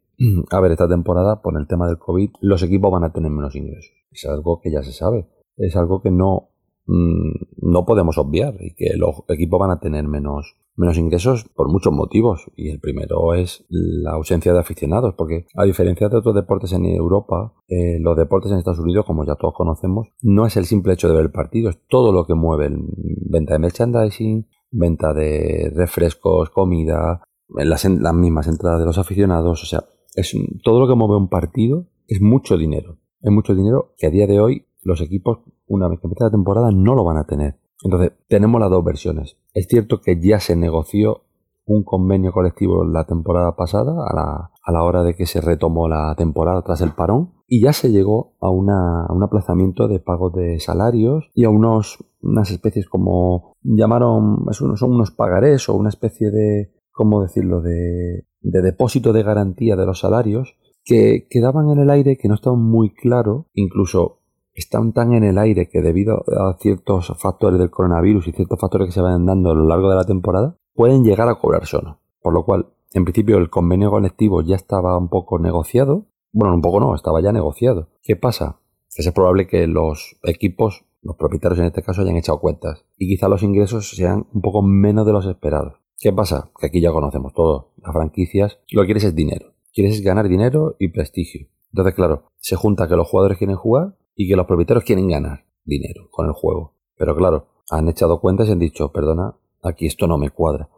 a 0.51 0.61
ver, 0.61 0.73
esta 0.73 0.89
temporada, 0.89 1.41
por 1.41 1.59
el 1.59 1.67
tema 1.67 1.87
del 1.87 1.99
COVID, 1.99 2.31
los 2.41 2.63
equipos 2.63 2.93
van 2.93 3.05
a 3.05 3.13
tener 3.13 3.31
menos 3.31 3.55
ingresos. 3.57 3.93
Es 4.11 4.27
algo 4.27 4.61
que 4.61 4.71
ya 4.71 4.83
se 4.83 4.93
sabe. 4.93 5.29
Es 5.57 5.77
algo 5.77 6.03
que 6.03 6.11
no, 6.11 6.50
mm, 6.50 6.50
no 6.91 7.85
podemos 7.87 8.19
obviar 8.19 8.55
y 8.61 8.75
que 8.75 8.97
los 8.97 9.23
equipos 9.29 9.61
van 9.61 9.71
a 9.71 9.81
tener 9.81 10.09
menos, 10.09 10.57
menos 10.77 10.99
ingresos 10.99 11.45
por 11.55 11.71
muchos 11.71 11.93
motivos. 11.93 12.51
Y 12.57 12.71
el 12.71 12.81
primero 12.81 13.35
es 13.35 13.65
la 13.69 14.13
ausencia 14.13 14.53
de 14.53 14.61
aficionados, 14.61 15.15
porque 15.17 15.47
a 15.55 15.65
diferencia 15.65 16.09
de 16.09 16.17
otros 16.17 16.35
deportes 16.35 16.73
en 16.73 16.87
Europa, 16.87 17.55
eh, 17.69 17.99
los 18.01 18.17
deportes 18.17 18.51
en 18.53 18.59
Estados 18.59 18.81
Unidos, 18.81 19.05
como 19.07 19.25
ya 19.25 19.37
todos 19.37 19.55
conocemos, 19.55 20.09
no 20.23 20.47
es 20.47 20.57
el 20.57 20.65
simple 20.65 20.95
hecho 20.95 21.09
de 21.09 21.15
ver 21.15 21.25
el 21.25 21.33
partido, 21.33 21.71
es 21.71 21.79
todo 21.89 22.13
lo 22.13 22.27
que 22.27 22.35
mueve. 22.35 22.71
Venta 22.71 23.55
de 23.55 23.59
merchandising, 23.61 24.47
venta 24.71 25.13
de 25.13 25.73
refrescos, 25.75 26.51
comida, 26.51 27.23
las, 27.49 27.85
las 27.85 28.15
mismas 28.15 28.49
entradas 28.49 28.81
de 28.81 28.87
los 28.87 28.99
aficionados, 28.99 29.63
o 29.63 29.67
sea, 29.67 29.85
es 30.15 30.37
todo 30.65 30.81
lo 30.81 30.89
que 30.89 30.97
mueve 30.97 31.17
un 31.17 31.29
partido 31.29 31.87
es 32.11 32.21
mucho 32.21 32.59
dinero. 32.59 32.99
Es 33.23 33.31
mucho 33.31 33.55
dinero 33.55 33.95
que 33.97 34.09
a 34.09 34.11
día 34.11 34.27
de 34.27 34.41
hoy 34.41 34.67
los 34.83 35.01
equipos, 35.01 35.39
una 35.71 35.89
vez 35.89 36.01
que 36.01 36.07
empiece 36.07 36.25
la 36.25 36.31
temporada, 36.31 36.71
no 36.73 36.95
lo 36.95 37.05
van 37.05 37.17
a 37.17 37.25
tener. 37.25 37.59
Entonces, 37.83 38.13
tenemos 38.29 38.61
las 38.61 38.71
dos 38.71 38.85
versiones. 38.85 39.39
Es 39.55 39.67
cierto 39.69 40.01
que 40.01 40.21
ya 40.21 40.41
se 40.41 40.57
negoció 40.57 41.23
un 41.65 41.85
convenio 41.85 42.33
colectivo 42.33 42.85
la 42.85 43.05
temporada 43.05 43.55
pasada, 43.55 43.93
a 43.93 44.15
la, 44.15 44.51
a 44.63 44.73
la 44.73 44.83
hora 44.83 45.05
de 45.05 45.15
que 45.15 45.27
se 45.27 45.41
retomó 45.41 45.89
la 45.89 46.15
temporada 46.17 46.63
tras 46.63 46.81
el 46.81 46.93
parón, 46.93 47.35
y 47.47 47.63
ya 47.63 47.73
se 47.73 47.91
llegó 47.91 48.35
a, 48.41 48.51
una, 48.51 49.07
un 49.09 49.23
aplazamiento 49.23 49.87
de 49.87 50.01
pagos 50.01 50.33
de 50.35 50.59
salarios 50.59 51.31
y 51.35 51.45
a 51.45 51.51
unos, 51.51 52.05
unas 52.21 52.51
especies 52.51 52.89
como 52.89 53.55
llamaron, 53.63 54.45
son 54.53 54.93
unos 54.93 55.13
pagarés 55.13 55.69
o 55.69 55.77
una 55.77 55.91
especie 55.91 56.31
de, 56.31 56.73
¿cómo 56.93 57.23
decirlo?, 57.23 57.61
de, 57.61 58.27
de 58.41 58.63
depósito 58.63 59.13
de 59.13 59.23
garantía 59.23 59.77
de 59.77 59.87
los 59.87 60.01
salarios 60.01 60.57
que 60.85 61.27
quedaban 61.31 61.71
en 61.71 61.79
el 61.79 61.91
aire, 61.91 62.17
que 62.17 62.29
no 62.29 62.35
estaban 62.35 62.63
muy 62.63 62.93
claro, 62.95 63.47
incluso 63.53 64.20
están 64.61 64.93
tan 64.93 65.13
en 65.13 65.25
el 65.25 65.39
aire 65.39 65.69
que 65.69 65.83
debido 65.83 66.23
a 66.39 66.57
ciertos 66.61 67.13
factores 67.19 67.59
del 67.59 67.71
coronavirus 67.71 68.29
y 68.29 68.33
ciertos 68.33 68.61
factores 68.61 68.89
que 68.89 68.93
se 68.93 69.01
vayan 69.01 69.27
dando 69.27 69.51
a 69.51 69.55
lo 69.55 69.65
largo 69.65 69.91
de 69.91 69.97
la 69.97 70.05
temporada, 70.05 70.57
pueden 70.75 71.05
llegar 71.05 71.29
a 71.29 71.35
cobrar 71.35 71.67
solo. 71.67 71.99
Por 72.23 72.33
lo 72.33 72.45
cual, 72.45 72.69
en 72.93 73.05
principio, 73.05 73.39
el 73.39 73.51
convenio 73.51 73.91
colectivo 73.91 74.43
ya 74.43 74.57
estaba 74.57 74.97
un 74.97 75.09
poco 75.09 75.39
negociado. 75.39 76.07
Bueno, 76.33 76.55
un 76.55 76.63
poco 76.63 76.81
no, 76.81 76.95
estaba 76.95 77.21
ya 77.21 77.33
negociado. 77.33 77.89
¿Qué 78.03 78.17
pasa? 78.17 78.61
Es 78.95 79.11
probable 79.13 79.47
que 79.47 79.67
los 79.67 80.17
equipos, 80.25 80.85
los 81.03 81.17
propietarios 81.17 81.59
en 81.61 81.67
este 81.67 81.83
caso, 81.83 82.03
hayan 82.03 82.17
echado 82.17 82.41
cuentas 82.41 82.85
y 82.99 83.09
quizá 83.09 83.29
los 83.29 83.43
ingresos 83.43 83.91
sean 83.91 84.27
un 84.33 84.43
poco 84.43 84.63
menos 84.63 85.07
de 85.07 85.13
los 85.13 85.27
esperados. 85.27 85.81
¿Qué 85.99 86.13
pasa? 86.13 86.51
Que 86.59 86.67
aquí 86.67 86.81
ya 86.81 86.93
conocemos 86.93 87.33
todo. 87.33 87.73
Las 87.83 87.93
franquicias, 87.93 88.59
lo 88.71 88.83
que 88.83 88.87
quieres 88.87 89.05
es 89.05 89.15
dinero. 89.15 89.55
Quieres 89.73 90.03
ganar 90.03 90.29
dinero 90.29 90.77
y 90.79 90.89
prestigio. 90.89 91.47
Entonces, 91.73 91.95
claro, 91.95 92.33
se 92.39 92.57
junta 92.57 92.89
que 92.89 92.97
los 92.97 93.09
jugadores 93.09 93.39
quieren 93.39 93.57
jugar 93.57 93.97
y 94.21 94.29
que 94.29 94.37
los 94.37 94.47
propietarios 94.47 94.85
quieren 94.85 95.09
ganar 95.09 95.47
dinero 95.65 96.09
con 96.11 96.27
el 96.27 96.33
juego. 96.33 96.75
Pero 96.97 97.17
claro, 97.17 97.47
han 97.71 97.89
echado 97.89 98.21
cuentas 98.21 98.49
y 98.49 98.53
han 98.53 98.59
dicho, 98.59 98.93
perdona, 98.93 99.35
aquí 99.63 99.87
esto 99.87 100.07
no 100.07 100.19
me 100.19 100.31
cuadra. 100.31 100.69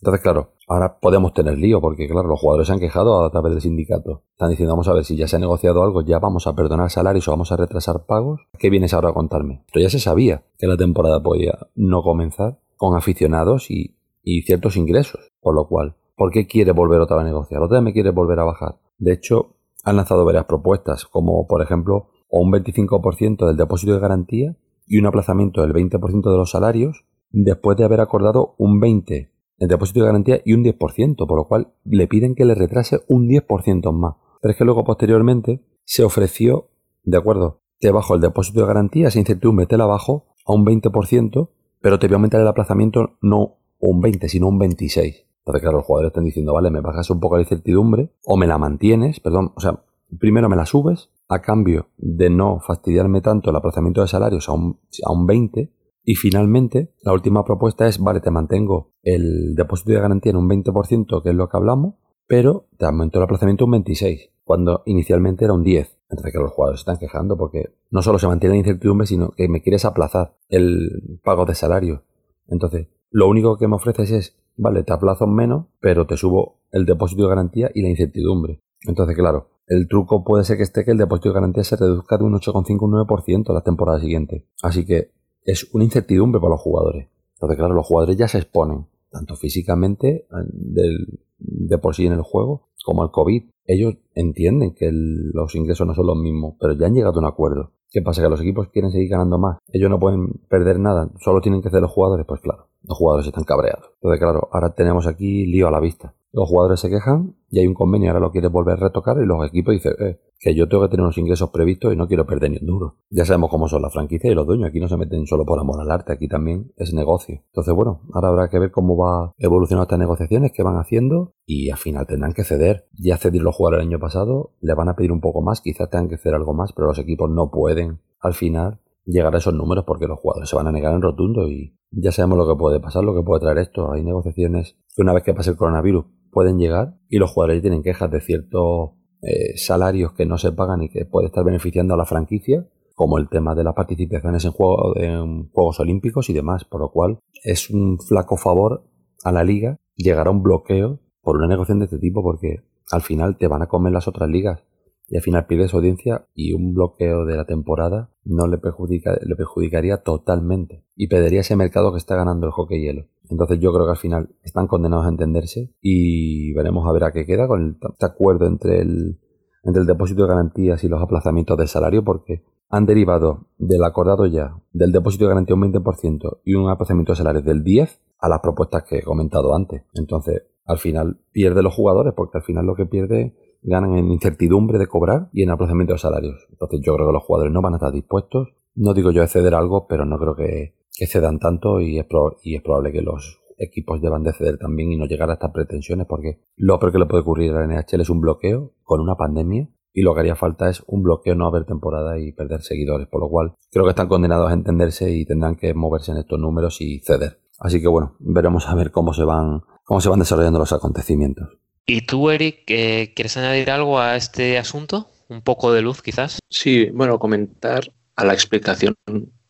Entonces, 0.00 0.22
claro, 0.22 0.52
ahora 0.68 0.98
podemos 0.98 1.32
tener 1.32 1.58
lío 1.58 1.80
porque, 1.80 2.08
claro, 2.08 2.28
los 2.28 2.38
jugadores 2.40 2.66
se 2.66 2.74
han 2.74 2.80
quejado 2.80 3.24
a 3.24 3.30
través 3.30 3.52
del 3.52 3.62
sindicato. 3.62 4.24
Están 4.32 4.50
diciendo, 4.50 4.74
vamos 4.74 4.88
a 4.88 4.92
ver 4.92 5.04
si 5.04 5.16
ya 5.16 5.26
se 5.26 5.36
ha 5.36 5.38
negociado 5.38 5.82
algo, 5.82 6.02
ya 6.02 6.18
vamos 6.18 6.46
a 6.46 6.54
perdonar 6.54 6.90
salarios 6.90 7.26
o 7.28 7.30
vamos 7.30 7.52
a 7.52 7.56
retrasar 7.56 8.04
pagos. 8.04 8.40
¿Qué 8.58 8.70
vienes 8.70 8.92
ahora 8.92 9.10
a 9.10 9.14
contarme? 9.14 9.62
Esto 9.66 9.80
ya 9.80 9.88
se 9.88 9.98
sabía 9.98 10.44
que 10.58 10.66
la 10.66 10.76
temporada 10.76 11.22
podía 11.22 11.58
no 11.74 12.02
comenzar 12.02 12.60
con 12.76 12.96
aficionados 12.96 13.70
y 13.70 13.96
y 14.22 14.42
ciertos 14.42 14.76
ingresos. 14.76 15.32
Por 15.40 15.54
lo 15.54 15.66
cual, 15.66 15.96
¿por 16.16 16.30
qué 16.30 16.46
quiere 16.46 16.72
volver 16.72 17.00
otra 17.00 17.16
vez 17.16 17.24
a 17.24 17.28
negociar? 17.28 17.62
Otra 17.62 17.78
vez 17.78 17.84
me 17.84 17.92
quiere 17.92 18.10
volver 18.10 18.38
a 18.40 18.44
bajar. 18.44 18.76
De 18.98 19.12
hecho, 19.12 19.56
han 19.84 19.96
lanzado 19.96 20.24
varias 20.24 20.44
propuestas, 20.44 21.06
como 21.06 21.46
por 21.46 21.62
ejemplo, 21.62 22.10
o 22.30 22.40
un 22.40 22.52
25% 22.52 23.46
del 23.46 23.56
depósito 23.56 23.92
de 23.92 24.00
garantía 24.00 24.56
y 24.86 24.98
un 24.98 25.06
aplazamiento 25.06 25.62
del 25.62 25.72
20% 25.72 26.30
de 26.30 26.36
los 26.36 26.50
salarios, 26.50 27.04
después 27.30 27.76
de 27.76 27.84
haber 27.84 28.00
acordado 28.00 28.54
un 28.58 28.80
20% 28.80 29.30
el 29.60 29.68
depósito 29.68 30.00
de 30.00 30.06
garantía 30.06 30.40
y 30.42 30.54
un 30.54 30.64
10%, 30.64 31.26
por 31.26 31.36
lo 31.36 31.46
cual 31.46 31.74
le 31.84 32.08
piden 32.08 32.34
que 32.34 32.46
le 32.46 32.54
retrase 32.54 33.00
un 33.08 33.28
10% 33.28 33.92
más. 33.92 34.14
Pero 34.40 34.52
es 34.52 34.58
que 34.58 34.64
luego 34.64 34.84
posteriormente 34.84 35.62
se 35.84 36.02
ofreció, 36.02 36.70
de 37.04 37.18
acuerdo, 37.18 37.60
te 37.78 37.90
bajo 37.90 38.14
el 38.14 38.22
depósito 38.22 38.60
de 38.60 38.66
garantía, 38.66 39.08
esa 39.08 39.18
incertidumbre 39.18 39.66
te 39.66 39.76
la 39.76 39.84
bajo 39.84 40.28
a 40.46 40.54
un 40.54 40.64
20%, 40.64 41.50
pero 41.80 41.98
te 41.98 42.06
voy 42.06 42.14
a 42.14 42.16
aumentar 42.16 42.40
el 42.40 42.48
aplazamiento 42.48 43.18
no 43.20 43.58
un 43.78 44.00
20, 44.00 44.28
sino 44.28 44.48
un 44.48 44.58
26. 44.58 45.26
Entonces, 45.40 45.62
claro, 45.62 45.78
los 45.78 45.86
jugadores 45.86 46.10
están 46.10 46.24
diciendo, 46.24 46.54
vale, 46.54 46.70
me 46.70 46.80
bajas 46.80 47.10
un 47.10 47.20
poco 47.20 47.36
la 47.36 47.42
incertidumbre 47.42 48.10
o 48.24 48.38
me 48.38 48.46
la 48.46 48.56
mantienes, 48.56 49.20
perdón, 49.20 49.52
o 49.56 49.60
sea, 49.60 49.82
primero 50.18 50.48
me 50.48 50.56
la 50.56 50.64
subes 50.64 51.10
a 51.30 51.40
cambio 51.40 51.90
de 51.96 52.28
no 52.28 52.58
fastidiarme 52.60 53.20
tanto 53.20 53.50
el 53.50 53.56
aplazamiento 53.56 54.02
de 54.02 54.08
salarios 54.08 54.48
a 54.48 54.52
un, 54.52 54.80
a 55.06 55.12
un 55.12 55.26
20 55.26 55.72
y 56.02 56.14
finalmente 56.16 56.92
la 57.02 57.12
última 57.12 57.44
propuesta 57.44 57.86
es, 57.86 58.00
vale, 58.00 58.20
te 58.20 58.32
mantengo 58.32 58.94
el 59.02 59.54
depósito 59.54 59.92
de 59.92 60.00
garantía 60.00 60.30
en 60.30 60.38
un 60.38 60.48
20%, 60.48 61.22
que 61.22 61.28
es 61.28 61.34
lo 61.34 61.48
que 61.48 61.56
hablamos, 61.56 61.94
pero 62.26 62.66
te 62.78 62.84
aumento 62.84 63.18
el 63.18 63.24
aplazamiento 63.24 63.66
un 63.66 63.70
26, 63.72 64.30
cuando 64.42 64.82
inicialmente 64.86 65.44
era 65.44 65.54
un 65.54 65.62
10. 65.62 65.98
Entonces, 66.10 66.32
que 66.32 66.38
los 66.40 66.50
jugadores 66.50 66.80
se 66.80 66.82
están 66.82 66.98
quejando 66.98 67.36
porque 67.36 67.76
no 67.90 68.02
solo 68.02 68.18
se 68.18 68.26
mantiene 68.26 68.56
la 68.56 68.58
incertidumbre, 68.58 69.06
sino 69.06 69.30
que 69.30 69.48
me 69.48 69.62
quieres 69.62 69.84
aplazar 69.84 70.36
el 70.48 71.20
pago 71.22 71.46
de 71.46 71.54
salario. 71.54 72.02
Entonces, 72.48 72.88
lo 73.10 73.28
único 73.28 73.56
que 73.56 73.68
me 73.68 73.76
ofreces 73.76 74.10
es, 74.10 74.36
vale, 74.56 74.82
te 74.82 74.92
aplazo 74.92 75.28
menos, 75.28 75.66
pero 75.80 76.06
te 76.08 76.16
subo 76.16 76.62
el 76.72 76.86
depósito 76.86 77.22
de 77.22 77.28
garantía 77.28 77.70
y 77.72 77.82
la 77.82 77.90
incertidumbre. 77.90 78.60
Entonces, 78.86 79.16
claro, 79.16 79.50
el 79.70 79.86
truco 79.86 80.24
puede 80.24 80.42
ser 80.42 80.56
que 80.56 80.64
esté 80.64 80.84
que 80.84 80.90
el 80.90 80.98
depósito 80.98 81.28
de 81.28 81.36
garantía 81.36 81.62
se 81.62 81.76
reduzca 81.76 82.18
de 82.18 82.24
un 82.24 82.34
8,5 82.34 82.82
un 82.82 83.06
9% 83.06 83.54
la 83.54 83.62
temporada 83.62 84.00
siguiente. 84.00 84.44
Así 84.62 84.84
que 84.84 85.12
es 85.44 85.72
una 85.72 85.84
incertidumbre 85.84 86.40
para 86.40 86.50
los 86.50 86.60
jugadores. 86.60 87.08
Entonces, 87.34 87.56
claro, 87.56 87.74
los 87.74 87.86
jugadores 87.86 88.16
ya 88.16 88.26
se 88.26 88.38
exponen, 88.38 88.86
tanto 89.10 89.36
físicamente 89.36 90.26
del, 90.52 91.20
de 91.38 91.78
por 91.78 91.94
sí 91.94 92.04
en 92.04 92.14
el 92.14 92.22
juego, 92.22 92.68
como 92.84 93.04
el 93.04 93.12
COVID. 93.12 93.44
Ellos 93.64 93.94
entienden 94.16 94.74
que 94.74 94.90
los 94.92 95.54
ingresos 95.54 95.86
no 95.86 95.94
son 95.94 96.08
los 96.08 96.18
mismos, 96.18 96.56
pero 96.58 96.72
ya 96.72 96.86
han 96.86 96.94
llegado 96.94 97.20
a 97.20 97.22
un 97.22 97.28
acuerdo. 97.28 97.70
¿Qué 97.92 98.02
pasa? 98.02 98.22
¿Que 98.22 98.28
los 98.28 98.40
equipos 98.40 98.70
quieren 98.72 98.90
seguir 98.90 99.08
ganando 99.08 99.38
más? 99.38 99.58
Ellos 99.68 99.88
no 99.88 100.00
pueden 100.00 100.32
perder 100.48 100.80
nada, 100.80 101.08
solo 101.20 101.40
tienen 101.40 101.62
que 101.62 101.68
hacer 101.68 101.80
los 101.80 101.92
jugadores. 101.92 102.26
Pues 102.26 102.40
claro, 102.40 102.66
los 102.82 102.96
jugadores 102.96 103.26
están 103.26 103.44
cabreados. 103.44 103.90
Entonces, 103.94 104.20
claro, 104.20 104.48
ahora 104.52 104.74
tenemos 104.74 105.06
aquí 105.06 105.46
lío 105.46 105.68
a 105.68 105.70
la 105.70 105.80
vista. 105.80 106.14
Los 106.32 106.48
jugadores 106.48 106.78
se 106.78 106.88
quejan 106.88 107.34
y 107.50 107.58
hay 107.58 107.66
un 107.66 107.74
convenio, 107.74 108.10
ahora 108.10 108.20
lo 108.20 108.30
quieres 108.30 108.52
volver 108.52 108.74
a 108.74 108.86
retocar 108.86 109.16
y 109.20 109.26
los 109.26 109.44
equipos 109.48 109.74
dicen 109.74 109.94
eh, 109.98 110.20
que 110.38 110.54
yo 110.54 110.68
tengo 110.68 110.84
que 110.84 110.90
tener 110.90 111.02
unos 111.02 111.18
ingresos 111.18 111.50
previstos 111.50 111.92
y 111.92 111.96
no 111.96 112.06
quiero 112.06 112.24
perder 112.24 112.52
ni 112.52 112.58
un 112.58 112.66
duro. 112.66 112.96
Ya 113.10 113.24
sabemos 113.24 113.50
cómo 113.50 113.66
son 113.66 113.82
las 113.82 113.92
franquicias 113.92 114.30
y 114.30 114.34
los 114.36 114.46
dueños, 114.46 114.68
aquí 114.68 114.78
no 114.78 114.88
se 114.88 114.96
meten 114.96 115.26
solo 115.26 115.44
por 115.44 115.58
amor 115.58 115.80
al 115.80 115.90
arte, 115.90 116.12
aquí 116.12 116.28
también 116.28 116.72
es 116.76 116.94
negocio. 116.94 117.42
Entonces, 117.46 117.74
bueno, 117.74 118.02
ahora 118.12 118.28
habrá 118.28 118.48
que 118.48 118.60
ver 118.60 118.70
cómo 118.70 118.96
va 118.96 119.32
evolucionando 119.38 119.82
estas 119.82 119.98
negociaciones, 119.98 120.52
que 120.52 120.62
van 120.62 120.76
haciendo 120.76 121.32
y 121.44 121.70
al 121.70 121.78
final 121.78 122.06
tendrán 122.06 122.32
que 122.32 122.44
ceder. 122.44 122.86
Ya 122.92 123.16
cedieron 123.16 123.46
los 123.46 123.56
jugadores 123.56 123.82
el 123.82 123.88
año 123.88 123.98
pasado, 123.98 124.52
le 124.60 124.74
van 124.74 124.88
a 124.88 124.94
pedir 124.94 125.10
un 125.10 125.20
poco 125.20 125.42
más, 125.42 125.60
quizás 125.60 125.90
tengan 125.90 126.08
que 126.08 126.16
ceder 126.16 126.36
algo 126.36 126.54
más, 126.54 126.72
pero 126.72 126.86
los 126.86 126.98
equipos 127.00 127.28
no 127.28 127.50
pueden 127.50 127.98
al 128.20 128.34
final 128.34 128.78
llegar 129.10 129.34
a 129.34 129.38
esos 129.38 129.54
números 129.54 129.84
porque 129.86 130.06
los 130.06 130.18
jugadores 130.18 130.48
se 130.48 130.56
van 130.56 130.66
a 130.66 130.72
negar 130.72 130.94
en 130.94 131.02
rotundo 131.02 131.48
y 131.48 131.76
ya 131.90 132.12
sabemos 132.12 132.38
lo 132.38 132.46
que 132.46 132.58
puede 132.58 132.80
pasar, 132.80 133.04
lo 133.04 133.14
que 133.14 133.22
puede 133.22 133.40
traer 133.40 133.58
esto. 133.58 133.92
Hay 133.92 134.04
negociaciones 134.04 134.76
que 134.94 135.02
una 135.02 135.12
vez 135.12 135.22
que 135.22 135.34
pase 135.34 135.50
el 135.50 135.56
coronavirus 135.56 136.06
pueden 136.30 136.58
llegar 136.58 136.96
y 137.08 137.18
los 137.18 137.32
jugadores 137.32 137.62
tienen 137.62 137.82
quejas 137.82 138.10
de 138.10 138.20
ciertos 138.20 138.90
eh, 139.22 139.56
salarios 139.56 140.12
que 140.12 140.26
no 140.26 140.38
se 140.38 140.52
pagan 140.52 140.82
y 140.82 140.88
que 140.88 141.04
puede 141.04 141.26
estar 141.26 141.44
beneficiando 141.44 141.94
a 141.94 141.96
la 141.96 142.06
franquicia, 142.06 142.66
como 142.94 143.18
el 143.18 143.28
tema 143.28 143.54
de 143.54 143.64
las 143.64 143.74
participaciones 143.74 144.44
en, 144.44 144.52
en 144.96 145.48
Juegos 145.50 145.80
Olímpicos 145.80 146.30
y 146.30 146.32
demás, 146.32 146.64
por 146.64 146.80
lo 146.80 146.90
cual 146.90 147.18
es 147.44 147.70
un 147.70 147.98
flaco 147.98 148.36
favor 148.36 148.84
a 149.24 149.32
la 149.32 149.44
liga 149.44 149.76
llegar 149.96 150.28
a 150.28 150.30
un 150.30 150.42
bloqueo 150.42 151.00
por 151.22 151.36
una 151.36 151.48
negociación 151.48 151.80
de 151.80 151.84
este 151.86 151.98
tipo 151.98 152.22
porque 152.22 152.62
al 152.90 153.02
final 153.02 153.36
te 153.36 153.46
van 153.46 153.62
a 153.62 153.68
comer 153.68 153.92
las 153.92 154.08
otras 154.08 154.28
ligas 154.28 154.62
y 155.10 155.16
al 155.16 155.22
final 155.22 155.46
pierdes 155.46 155.74
audiencia 155.74 156.26
y 156.34 156.52
un 156.52 156.72
bloqueo 156.72 157.24
de 157.24 157.36
la 157.36 157.44
temporada 157.44 158.10
no 158.24 158.46
le, 158.46 158.58
perjudica, 158.58 159.18
le 159.20 159.34
perjudicaría 159.34 159.98
totalmente 159.98 160.84
y 160.94 161.08
perdería 161.08 161.40
ese 161.40 161.56
mercado 161.56 161.90
que 161.90 161.98
está 161.98 162.14
ganando 162.14 162.46
el 162.46 162.52
hockey 162.52 162.80
hielo. 162.80 163.06
Entonces 163.28 163.58
yo 163.58 163.72
creo 163.72 163.86
que 163.86 163.92
al 163.92 163.98
final 163.98 164.30
están 164.44 164.68
condenados 164.68 165.06
a 165.06 165.08
entenderse 165.08 165.74
y 165.80 166.52
veremos 166.54 166.86
a 166.86 166.92
ver 166.92 167.04
a 167.04 167.12
qué 167.12 167.26
queda 167.26 167.48
con 167.48 167.60
el, 167.60 167.76
este 167.90 168.06
acuerdo 168.06 168.46
entre 168.46 168.80
el, 168.80 169.18
entre 169.64 169.80
el 169.80 169.86
depósito 169.86 170.22
de 170.22 170.28
garantías 170.28 170.84
y 170.84 170.88
los 170.88 171.02
aplazamientos 171.02 171.58
del 171.58 171.68
salario 171.68 172.04
porque 172.04 172.44
han 172.68 172.86
derivado 172.86 173.48
del 173.58 173.82
acordado 173.82 174.26
ya 174.26 174.62
del 174.72 174.92
depósito 174.92 175.24
de 175.24 175.30
garantía 175.30 175.56
un 175.56 175.72
20% 175.72 176.38
y 176.44 176.54
un 176.54 176.70
aplazamiento 176.70 177.12
de 177.12 177.16
salarios 177.16 177.44
del 177.44 177.64
10% 177.64 177.98
a 178.20 178.28
las 178.28 178.40
propuestas 178.40 178.84
que 178.84 178.98
he 178.98 179.02
comentado 179.02 179.54
antes. 179.54 179.82
Entonces, 179.94 180.42
al 180.66 180.78
final 180.78 181.18
pierde 181.32 181.62
los 181.62 181.74
jugadores 181.74 182.12
porque 182.14 182.38
al 182.38 182.44
final 182.44 182.66
lo 182.66 182.76
que 182.76 182.86
pierde 182.86 183.34
ganan 183.62 183.96
en 183.96 184.10
incertidumbre 184.10 184.78
de 184.78 184.86
cobrar 184.86 185.28
y 185.32 185.42
en 185.42 185.50
aplazamiento 185.50 185.94
de 185.94 185.98
salarios. 185.98 186.46
Entonces 186.50 186.80
yo 186.82 186.94
creo 186.94 187.06
que 187.08 187.12
los 187.12 187.22
jugadores 187.22 187.52
no 187.52 187.62
van 187.62 187.74
a 187.74 187.76
estar 187.76 187.92
dispuestos. 187.92 188.48
No 188.74 188.94
digo 188.94 189.10
yo 189.10 189.22
a 189.22 189.26
ceder 189.26 189.54
algo, 189.54 189.86
pero 189.88 190.04
no 190.04 190.18
creo 190.18 190.34
que, 190.34 190.74
cedan 191.06 191.38
tanto 191.38 191.80
y 191.80 191.98
es, 191.98 192.06
y 192.42 192.56
es 192.56 192.62
probable 192.62 192.92
que 192.92 193.00
los 193.00 193.40
equipos 193.56 194.00
deban 194.00 194.22
de 194.22 194.32
ceder 194.32 194.58
también 194.58 194.92
y 194.92 194.96
no 194.96 195.06
llegar 195.06 195.30
a 195.30 195.34
estas 195.34 195.50
pretensiones 195.50 196.06
porque 196.08 196.40
lo 196.56 196.78
peor 196.78 196.92
que 196.92 196.98
le 196.98 197.06
puede 197.06 197.22
ocurrir 197.22 197.52
a 197.52 197.60
la 197.60 197.66
NHL 197.66 198.00
es 198.00 198.10
un 198.10 198.20
bloqueo 198.20 198.72
con 198.82 199.00
una 199.00 199.16
pandemia 199.16 199.68
y 199.92 200.02
lo 200.02 200.14
que 200.14 200.20
haría 200.20 200.36
falta 200.36 200.68
es 200.68 200.82
un 200.86 201.02
bloqueo, 201.02 201.34
no 201.34 201.46
haber 201.46 201.64
temporada 201.64 202.18
y 202.18 202.32
perder 202.32 202.62
seguidores, 202.62 203.08
por 203.08 203.20
lo 203.20 203.28
cual 203.28 203.54
creo 203.70 203.84
que 203.84 203.90
están 203.90 204.08
condenados 204.08 204.50
a 204.50 204.54
entenderse 204.54 205.10
y 205.10 205.24
tendrán 205.24 205.56
que 205.56 205.74
moverse 205.74 206.12
en 206.12 206.18
estos 206.18 206.38
números 206.38 206.80
y 206.80 207.00
ceder. 207.00 207.40
Así 207.58 207.80
que 207.80 207.88
bueno, 207.88 208.16
veremos 208.20 208.68
a 208.68 208.74
ver 208.74 208.90
cómo 208.90 209.12
se 209.12 209.24
van, 209.24 209.62
cómo 209.84 210.00
se 210.00 210.08
van 210.08 210.20
desarrollando 210.20 210.58
los 210.58 210.72
acontecimientos. 210.72 211.48
¿Y 211.86 212.02
tú, 212.02 212.30
Eric, 212.30 212.62
eh, 212.68 213.12
quieres 213.14 213.36
añadir 213.36 213.70
algo 213.70 213.98
a 214.00 214.16
este 214.16 214.58
asunto? 214.58 215.10
¿Un 215.28 215.42
poco 215.42 215.72
de 215.72 215.82
luz, 215.82 216.02
quizás? 216.02 216.38
Sí, 216.48 216.90
bueno, 216.92 217.18
comentar 217.18 217.92
a 218.16 218.24
la 218.24 218.32
explicación 218.32 218.94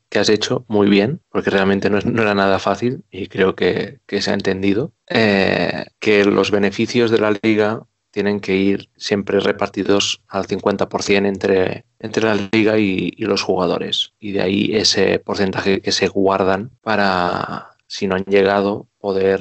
que 0.08 0.18
has 0.18 0.28
hecho 0.28 0.64
muy 0.68 0.88
bien, 0.88 1.20
porque 1.30 1.50
realmente 1.50 1.88
no, 1.88 1.98
era 1.98 2.34
nada 2.34 2.58
fácil 2.58 3.04
y 3.10 3.28
creo 3.28 3.54
que, 3.54 4.00
se 4.08 4.30
ha 4.30 4.34
entendido, 4.34 4.92
eh, 5.08 5.86
que 5.98 6.24
los 6.24 6.50
beneficios 6.50 7.10
de 7.10 7.18
la 7.18 7.38
liga 7.42 7.86
tienen 8.10 8.40
que 8.40 8.56
ir 8.56 8.90
siempre 8.96 9.38
repartidos 9.38 10.20
al 10.26 10.46
50% 10.46 11.26
entre, 11.26 11.84
entre 12.00 12.24
la 12.24 12.48
liga 12.52 12.76
y, 12.78 13.12
y, 13.16 13.24
los 13.24 13.42
jugadores. 13.42 14.14
Y 14.18 14.32
de 14.32 14.42
ahí 14.42 14.70
ese 14.74 15.20
porcentaje 15.20 15.80
que 15.80 15.92
se 15.92 16.08
guardan 16.08 16.72
para, 16.80 17.76
si 17.86 18.08
no 18.08 18.16
han 18.16 18.24
llegado, 18.24 18.88
poder, 18.98 19.40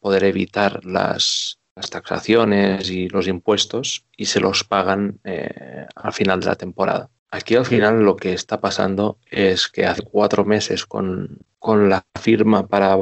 poder 0.00 0.24
evitar 0.24 0.84
las, 0.84 1.60
las 1.78 1.90
taxaciones 1.90 2.90
y 2.90 3.08
los 3.08 3.28
impuestos 3.28 4.04
y 4.16 4.26
se 4.26 4.40
los 4.40 4.64
pagan 4.64 5.20
eh, 5.22 5.86
al 5.94 6.12
final 6.12 6.40
de 6.40 6.46
la 6.46 6.56
temporada. 6.56 7.08
Aquí 7.30 7.54
al 7.54 7.66
final 7.66 8.02
lo 8.02 8.16
que 8.16 8.32
está 8.32 8.60
pasando 8.60 9.18
es 9.30 9.68
que 9.68 9.86
hace 9.86 10.02
cuatro 10.02 10.44
meses 10.44 10.86
con, 10.86 11.38
la 11.62 12.02
firma 12.20 12.66
para 12.66 12.96